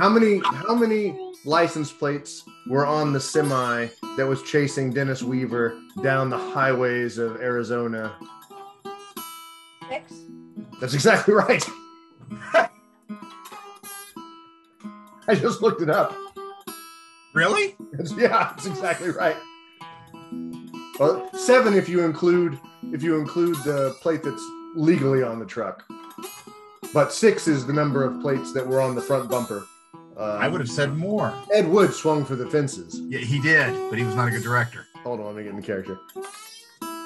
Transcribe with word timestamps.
How 0.00 0.08
many 0.08 0.38
how 0.38 0.74
many 0.74 1.14
license 1.44 1.92
plates 1.92 2.42
were 2.66 2.86
on 2.86 3.12
the 3.12 3.20
semi 3.20 3.88
that 4.16 4.26
was 4.26 4.42
chasing 4.42 4.94
Dennis 4.94 5.22
Weaver 5.22 5.78
down 6.02 6.30
the 6.30 6.38
highways 6.38 7.18
of 7.18 7.36
Arizona? 7.36 8.16
Six. 9.90 10.14
That's 10.80 10.94
exactly 10.94 11.34
right. 11.48 11.62
I 15.28 15.34
just 15.34 15.60
looked 15.60 15.82
it 15.82 15.90
up. 15.90 16.16
Really? 17.34 17.76
It's- 17.92 18.14
yeah, 18.16 18.54
that's 18.54 18.64
exactly 18.64 19.10
right. 19.10 19.36
Well, 20.98 21.30
seven 21.34 21.74
if 21.74 21.90
you 21.90 22.06
include 22.06 22.58
if 22.90 23.02
you 23.02 23.18
include 23.20 23.56
the 23.64 23.94
plate 24.00 24.22
that's 24.22 24.42
legally 24.74 25.22
on 25.22 25.38
the 25.38 25.44
truck. 25.44 25.84
But 26.94 27.12
six 27.12 27.46
is 27.46 27.66
the 27.66 27.74
number 27.74 28.02
of 28.02 28.18
plates 28.22 28.54
that 28.54 28.66
were 28.66 28.80
on 28.80 28.94
the 28.94 29.02
front 29.02 29.28
bumper. 29.28 29.62
Uh, 30.16 30.38
I 30.40 30.48
would 30.48 30.60
have 30.60 30.70
said 30.70 30.96
more. 30.96 31.32
Ed 31.54 31.66
Wood 31.68 31.94
swung 31.94 32.24
for 32.24 32.36
the 32.36 32.46
fences. 32.46 33.00
Yeah, 33.00 33.20
he 33.20 33.40
did, 33.40 33.72
but 33.88 33.98
he 33.98 34.04
was 34.04 34.14
not 34.14 34.28
a 34.28 34.30
good 34.30 34.42
director. 34.42 34.86
Hold 35.02 35.20
on, 35.20 35.26
let 35.26 35.36
me 35.36 35.42
get 35.44 35.50
in 35.50 35.56
the 35.56 35.62
character. 35.62 35.98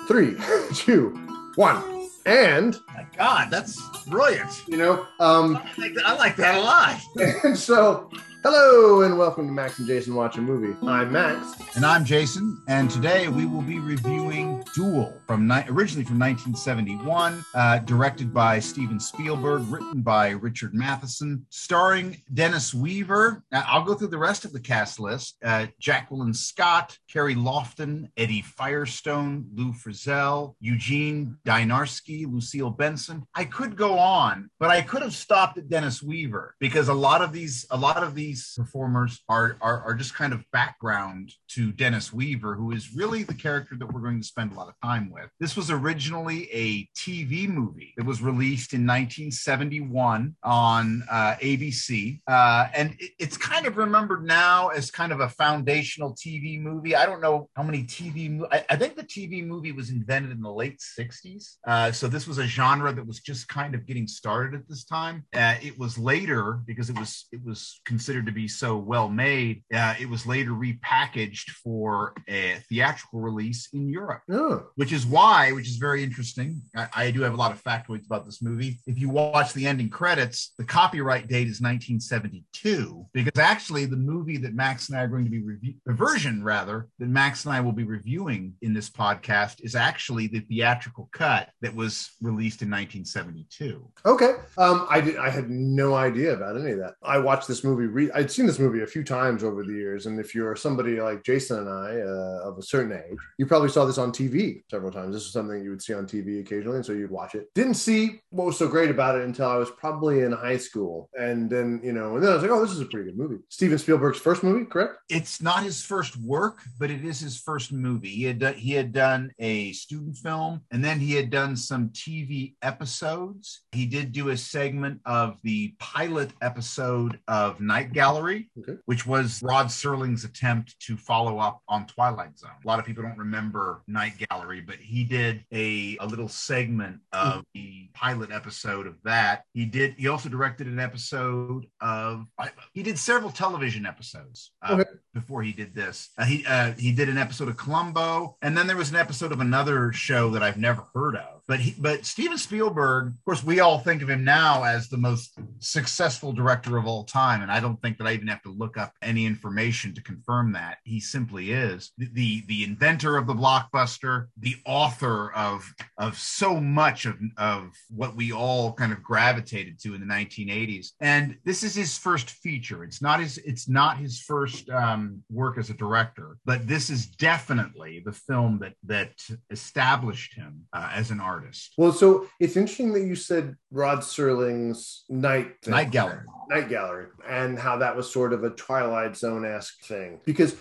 Three, 0.08 0.36
two, 0.74 1.10
one, 1.54 2.08
and 2.26 2.76
My 2.88 3.06
God, 3.16 3.50
that's 3.50 3.80
brilliant. 4.06 4.50
you 4.66 4.76
know, 4.76 5.06
um, 5.20 5.56
I 5.56 5.70
like 5.80 5.94
that, 5.94 6.06
I 6.06 6.14
like 6.16 6.36
that 6.36 6.54
a 6.56 6.60
lot. 6.60 7.00
and 7.44 7.56
so 7.56 8.10
hello 8.44 9.00
and 9.00 9.16
welcome 9.16 9.46
to 9.46 9.52
Max 9.54 9.78
and 9.78 9.88
Jason 9.88 10.14
Watch 10.14 10.36
a 10.36 10.40
Movie. 10.42 10.76
I'm 10.86 11.10
Max. 11.10 11.54
And 11.76 11.86
I'm 11.86 12.04
Jason, 12.04 12.62
and 12.68 12.90
today 12.90 13.28
we 13.28 13.46
will 13.46 13.62
be 13.62 13.78
reviewing 13.78 14.62
Duel 14.74 15.18
from 15.26 15.48
ni- 15.48 15.64
originally 15.68 16.04
from 16.04 16.18
1971, 16.18 17.42
uh, 17.54 17.78
directed 17.78 18.34
by 18.34 18.58
Steven 18.58 19.00
Spielberg, 19.00 19.62
written 19.68 20.02
by 20.02 20.28
Richard 20.28 20.74
Matheson, 20.74 21.46
starring 21.48 22.18
Dennis 22.34 22.74
Weaver. 22.74 23.42
Uh, 23.50 23.62
I'll 23.66 23.82
go 23.82 23.94
through 23.94 24.08
the 24.08 24.18
rest 24.18 24.44
of 24.44 24.52
the 24.52 24.60
cast 24.60 25.00
list: 25.00 25.36
uh, 25.42 25.66
Jacqueline 25.80 26.34
Scott, 26.34 26.98
Carey 27.10 27.34
Loftin, 27.34 28.10
Eddie 28.18 28.42
Firestone, 28.42 29.46
Lou 29.54 29.72
Frizzell, 29.72 30.54
Eugene 30.60 31.38
Dynarski, 31.46 32.30
Lucille 32.30 32.70
Benson. 32.70 33.24
I 33.34 33.46
could 33.46 33.74
go 33.74 33.98
on, 33.98 34.50
but 34.60 34.68
I 34.68 34.82
could 34.82 35.00
have 35.00 35.14
stopped 35.14 35.56
at 35.56 35.70
Dennis 35.70 36.02
Weaver 36.02 36.56
because 36.60 36.88
a 36.88 36.94
lot 36.94 37.22
of 37.22 37.32
these, 37.32 37.64
a 37.70 37.76
lot 37.78 38.02
of 38.02 38.14
these 38.14 38.33
performers 38.56 39.22
are 39.28 39.56
are, 39.60 39.80
are 39.82 39.94
just 39.94 40.14
kind 40.14 40.32
of 40.32 40.44
background 40.52 41.32
to 41.48 41.72
Dennis 41.72 42.12
Weaver, 42.12 42.54
who 42.54 42.72
is 42.72 42.94
really 42.94 43.22
the 43.22 43.34
character 43.34 43.76
that 43.78 43.92
we're 43.92 44.00
going 44.00 44.20
to 44.20 44.26
spend 44.26 44.52
a 44.52 44.54
lot 44.54 44.68
of 44.68 44.74
time 44.82 45.10
with. 45.10 45.28
This 45.40 45.56
was 45.56 45.70
originally 45.70 46.48
a 46.52 46.88
TV 46.96 47.48
movie 47.48 47.94
that 47.96 48.04
was 48.06 48.20
released 48.22 48.72
in 48.72 48.86
1971 48.86 50.34
on 50.42 51.02
uh, 51.10 51.34
ABC, 51.40 52.20
uh, 52.26 52.66
and 52.74 52.94
it- 52.98 53.12
it's 53.18 53.36
kind 53.36 53.66
of 53.66 53.76
remembered 53.76 54.24
now 54.24 54.68
as 54.68 54.90
kind 54.90 55.12
of 55.12 55.20
a 55.20 55.28
foundational 55.28 56.14
TV 56.14 56.60
movie. 56.60 56.96
I 56.96 57.06
don't 57.06 57.20
know 57.20 57.48
how 57.56 57.62
many 57.62 57.84
TV. 57.84 58.44
I, 58.52 58.64
I 58.70 58.76
think 58.76 58.96
the 58.96 59.02
TV 59.04 59.44
movie 59.46 59.72
was 59.72 59.90
invented 59.90 60.32
in 60.32 60.40
the 60.40 60.52
late 60.52 60.80
60s, 60.98 61.56
uh, 61.66 61.92
so 61.92 62.08
this 62.08 62.26
was 62.26 62.38
a 62.38 62.46
genre 62.46 62.92
that 62.92 63.06
was 63.06 63.20
just 63.20 63.48
kind 63.48 63.74
of 63.74 63.86
getting 63.86 64.06
started 64.06 64.54
at 64.60 64.68
this 64.68 64.84
time. 64.84 65.24
Uh, 65.34 65.54
it 65.62 65.78
was 65.78 65.96
later 65.98 66.60
because 66.66 66.90
it 66.90 66.98
was 66.98 67.26
it 67.32 67.40
was 67.44 67.80
considered 67.84 68.23
to 68.26 68.32
be 68.32 68.48
so 68.48 68.76
well 68.76 69.08
made. 69.08 69.62
Uh, 69.74 69.94
it 70.00 70.08
was 70.08 70.26
later 70.26 70.50
repackaged 70.50 71.50
for 71.62 72.14
a 72.28 72.56
theatrical 72.68 73.20
release 73.20 73.68
in 73.72 73.88
Europe 73.88 74.22
Oh, 74.30 74.66
which 74.76 74.92
is 74.92 75.06
why, 75.06 75.52
which 75.52 75.68
is 75.68 75.76
very 75.76 76.02
interesting. 76.02 76.62
I, 76.76 76.88
I 76.94 77.10
do 77.10 77.22
have 77.22 77.34
a 77.34 77.36
lot 77.36 77.52
of 77.52 77.62
factoids 77.62 78.06
about 78.06 78.24
this 78.24 78.42
movie. 78.42 78.80
If 78.86 78.98
you 78.98 79.08
watch 79.08 79.52
the 79.52 79.66
ending 79.66 79.90
credits, 79.90 80.52
the 80.58 80.64
copyright 80.64 81.28
date 81.28 81.48
is 81.48 81.60
1972, 81.60 83.06
because 83.12 83.38
actually 83.38 83.84
the 83.86 83.96
movie 83.96 84.36
that 84.38 84.54
Max 84.54 84.88
and 84.88 84.98
I 84.98 85.02
are 85.02 85.08
going 85.08 85.24
to 85.24 85.30
be 85.30 85.42
reviewing, 85.42 85.80
the 85.86 85.92
version 85.92 86.42
rather, 86.42 86.88
that 86.98 87.08
Max 87.08 87.44
and 87.44 87.54
I 87.54 87.60
will 87.60 87.72
be 87.72 87.84
reviewing 87.84 88.54
in 88.62 88.72
this 88.74 88.90
podcast 88.90 89.62
is 89.64 89.74
actually 89.74 90.26
the 90.28 90.40
theatrical 90.40 91.08
cut 91.12 91.50
that 91.60 91.74
was 91.74 92.10
released 92.20 92.62
in 92.62 92.70
1972. 92.70 93.90
okay. 94.06 94.34
Um, 94.58 94.86
I 94.90 95.00
did. 95.00 95.16
I 95.16 95.30
had 95.30 95.50
no 95.50 95.94
idea 95.94 96.34
about 96.34 96.56
any 96.56 96.72
of 96.72 96.78
that. 96.78 96.94
I 97.02 97.18
watched 97.18 97.48
this 97.48 97.64
movie. 97.64 97.86
Re- 97.86 98.10
I'd 98.14 98.30
seen 98.30 98.46
this 98.46 98.58
movie 98.58 98.82
a 98.82 98.86
few 98.86 99.02
times 99.02 99.42
over 99.42 99.64
the 99.64 99.72
years, 99.72 100.06
and 100.06 100.20
if 100.20 100.34
you're 100.34 100.54
somebody 100.56 101.00
like 101.00 101.24
Jason 101.24 101.58
and 101.58 101.68
I 101.68 102.00
uh, 102.00 102.48
of 102.48 102.58
a 102.58 102.62
certain 102.62 102.92
age, 102.92 103.18
you 103.38 103.46
probably 103.46 103.68
saw 103.68 103.84
this 103.84 103.98
on 103.98 104.12
TV 104.12 104.62
several 104.70 104.92
times. 104.92 105.14
This 105.14 105.24
was 105.24 105.32
something 105.32 105.62
you 105.62 105.70
would 105.70 105.82
see 105.82 105.94
on 105.94 106.06
TV 106.06 106.40
occasionally, 106.40 106.76
and 106.76 106.86
so 106.86 106.92
you'd 106.92 107.10
watch 107.10 107.34
it. 107.34 107.52
Didn't 107.54 107.74
see 107.74 108.20
what 108.30 108.46
was 108.46 108.58
so 108.58 108.68
great 108.68 108.90
about 108.90 109.16
it 109.16 109.24
until 109.24 109.48
I 109.48 109.56
was 109.56 109.70
probably 109.72 110.20
in 110.20 110.32
high 110.32 110.58
school, 110.58 111.10
and 111.18 111.50
then 111.50 111.80
you 111.82 111.92
know, 111.92 112.14
and 112.14 112.22
then 112.22 112.30
I 112.30 112.34
was 112.34 112.42
like, 112.42 112.52
oh, 112.52 112.60
this 112.60 112.72
is 112.72 112.80
a 112.80 112.86
pretty 112.86 113.06
good 113.06 113.18
movie. 113.18 113.42
Steven 113.48 113.78
Spielberg's 113.78 114.18
first 114.18 114.42
movie, 114.42 114.64
correct? 114.64 114.94
it's 115.08 115.40
not 115.40 115.62
his 115.62 115.82
first 115.82 116.16
work, 116.16 116.60
but 116.78 116.90
it 116.90 117.04
is 117.04 117.20
his 117.20 117.38
first 117.38 117.72
movie. 117.72 118.08
He 118.08 118.24
had 118.24 118.38
done, 118.38 118.54
he 118.54 118.72
had 118.72 118.92
done 118.92 119.32
a 119.38 119.72
student 119.72 120.16
film, 120.16 120.60
and 120.70 120.84
then 120.84 121.00
he 121.00 121.14
had 121.14 121.30
done 121.30 121.56
some 121.56 121.88
TV 121.90 122.54
episodes. 122.62 123.62
He 123.72 123.86
did 123.86 124.12
do 124.12 124.30
a 124.30 124.36
segment 124.36 125.00
of 125.06 125.38
the 125.42 125.74
pilot 125.78 126.32
episode 126.42 127.18
of 127.28 127.60
Night 127.60 127.92
Gallery, 127.94 128.50
Okay. 128.58 128.78
which 128.84 129.06
was 129.06 129.40
Rod 129.42 129.66
Serling's 129.66 130.24
attempt 130.24 130.78
to 130.80 130.96
follow 130.96 131.38
up 131.38 131.60
on 131.68 131.86
Twilight 131.86 132.38
Zone. 132.38 132.50
A 132.62 132.66
lot 132.66 132.78
of 132.78 132.84
people 132.84 133.02
don't 133.02 133.16
remember 133.18 133.82
Night 133.86 134.14
Gallery, 134.28 134.60
but 134.60 134.76
he 134.76 135.04
did 135.04 135.44
a, 135.52 135.96
a 136.00 136.06
little 136.06 136.28
segment 136.28 137.00
of 137.12 137.44
the 137.54 137.88
pilot 137.94 138.30
episode 138.30 138.86
of 138.86 138.96
that. 139.04 139.44
He 139.54 139.64
did. 139.64 139.94
He 139.96 140.08
also 140.08 140.28
directed 140.28 140.66
an 140.66 140.78
episode 140.80 141.66
of. 141.80 142.26
He 142.72 142.82
did 142.82 142.98
several 142.98 143.30
television 143.30 143.86
episodes. 143.86 144.50
uh, 144.62 144.74
Okay. 144.74 144.90
before 145.14 145.42
he 145.44 145.52
did 145.52 145.74
this. 145.74 146.10
Uh, 146.18 146.24
he 146.24 146.44
uh, 146.46 146.72
he 146.72 146.90
did 146.92 147.08
an 147.08 147.16
episode 147.18 147.48
of 147.48 147.56
Columbo, 147.56 148.36
and 148.42 148.56
then 148.58 148.66
there 148.66 148.76
was 148.76 148.90
an 148.90 148.96
episode 148.96 149.30
of 149.32 149.40
another 149.40 149.92
show 149.92 150.30
that 150.30 150.42
I've 150.42 150.56
never 150.58 150.82
heard 150.94 151.14
of. 151.16 151.33
But 151.46 151.60
he, 151.60 151.74
but 151.78 152.06
Steven 152.06 152.38
Spielberg, 152.38 153.08
of 153.08 153.24
course, 153.24 153.44
we 153.44 153.60
all 153.60 153.78
think 153.78 154.00
of 154.00 154.08
him 154.08 154.24
now 154.24 154.64
as 154.64 154.88
the 154.88 154.96
most 154.96 155.38
successful 155.58 156.32
director 156.32 156.78
of 156.78 156.86
all 156.86 157.04
time, 157.04 157.42
and 157.42 157.52
I 157.52 157.60
don't 157.60 157.80
think 157.82 157.98
that 157.98 158.06
I 158.06 158.12
even 158.12 158.28
have 158.28 158.42
to 158.42 158.50
look 158.50 158.78
up 158.78 158.94
any 159.02 159.26
information 159.26 159.94
to 159.94 160.02
confirm 160.02 160.52
that. 160.52 160.78
He 160.84 161.00
simply 161.00 161.52
is 161.52 161.92
the 161.98 162.08
the, 162.14 162.44
the 162.48 162.64
inventor 162.64 163.18
of 163.18 163.26
the 163.26 163.34
blockbuster, 163.34 164.28
the 164.38 164.56
author 164.64 165.32
of 165.32 165.70
of 165.98 166.18
so 166.18 166.58
much 166.60 167.04
of 167.04 167.16
of 167.36 167.72
what 167.90 168.16
we 168.16 168.32
all 168.32 168.72
kind 168.72 168.92
of 168.92 169.02
gravitated 169.02 169.78
to 169.80 169.94
in 169.94 170.00
the 170.00 170.06
1980s. 170.06 170.92
And 171.00 171.36
this 171.44 171.62
is 171.62 171.74
his 171.74 171.98
first 171.98 172.30
feature. 172.30 172.84
It's 172.84 173.02
not 173.02 173.20
his 173.20 173.36
it's 173.38 173.68
not 173.68 173.98
his 173.98 174.18
first 174.18 174.70
um, 174.70 175.22
work 175.30 175.58
as 175.58 175.68
a 175.68 175.74
director, 175.74 176.38
but 176.46 176.66
this 176.66 176.88
is 176.88 177.06
definitely 177.06 178.02
the 178.02 178.12
film 178.12 178.60
that 178.60 178.74
that 178.84 179.12
established 179.50 180.34
him 180.34 180.64
uh, 180.72 180.90
as 180.94 181.10
an 181.10 181.20
artist. 181.20 181.33
Well, 181.76 181.92
so 181.92 182.26
it's 182.40 182.56
interesting 182.56 182.92
that 182.94 183.02
you 183.02 183.16
said 183.16 183.56
Rod 183.70 184.00
Serling's 184.00 185.04
Night 185.08 185.66
Night 185.66 185.90
Gallery. 185.90 186.24
Night 186.48 186.68
Gallery 186.68 187.06
and 187.28 187.58
how 187.58 187.76
that 187.78 187.96
was 187.96 188.10
sort 188.12 188.32
of 188.32 188.44
a 188.44 188.50
Twilight 188.50 189.16
Zone 189.16 189.44
esque 189.44 189.80
thing. 189.84 190.20
Because 190.24 190.56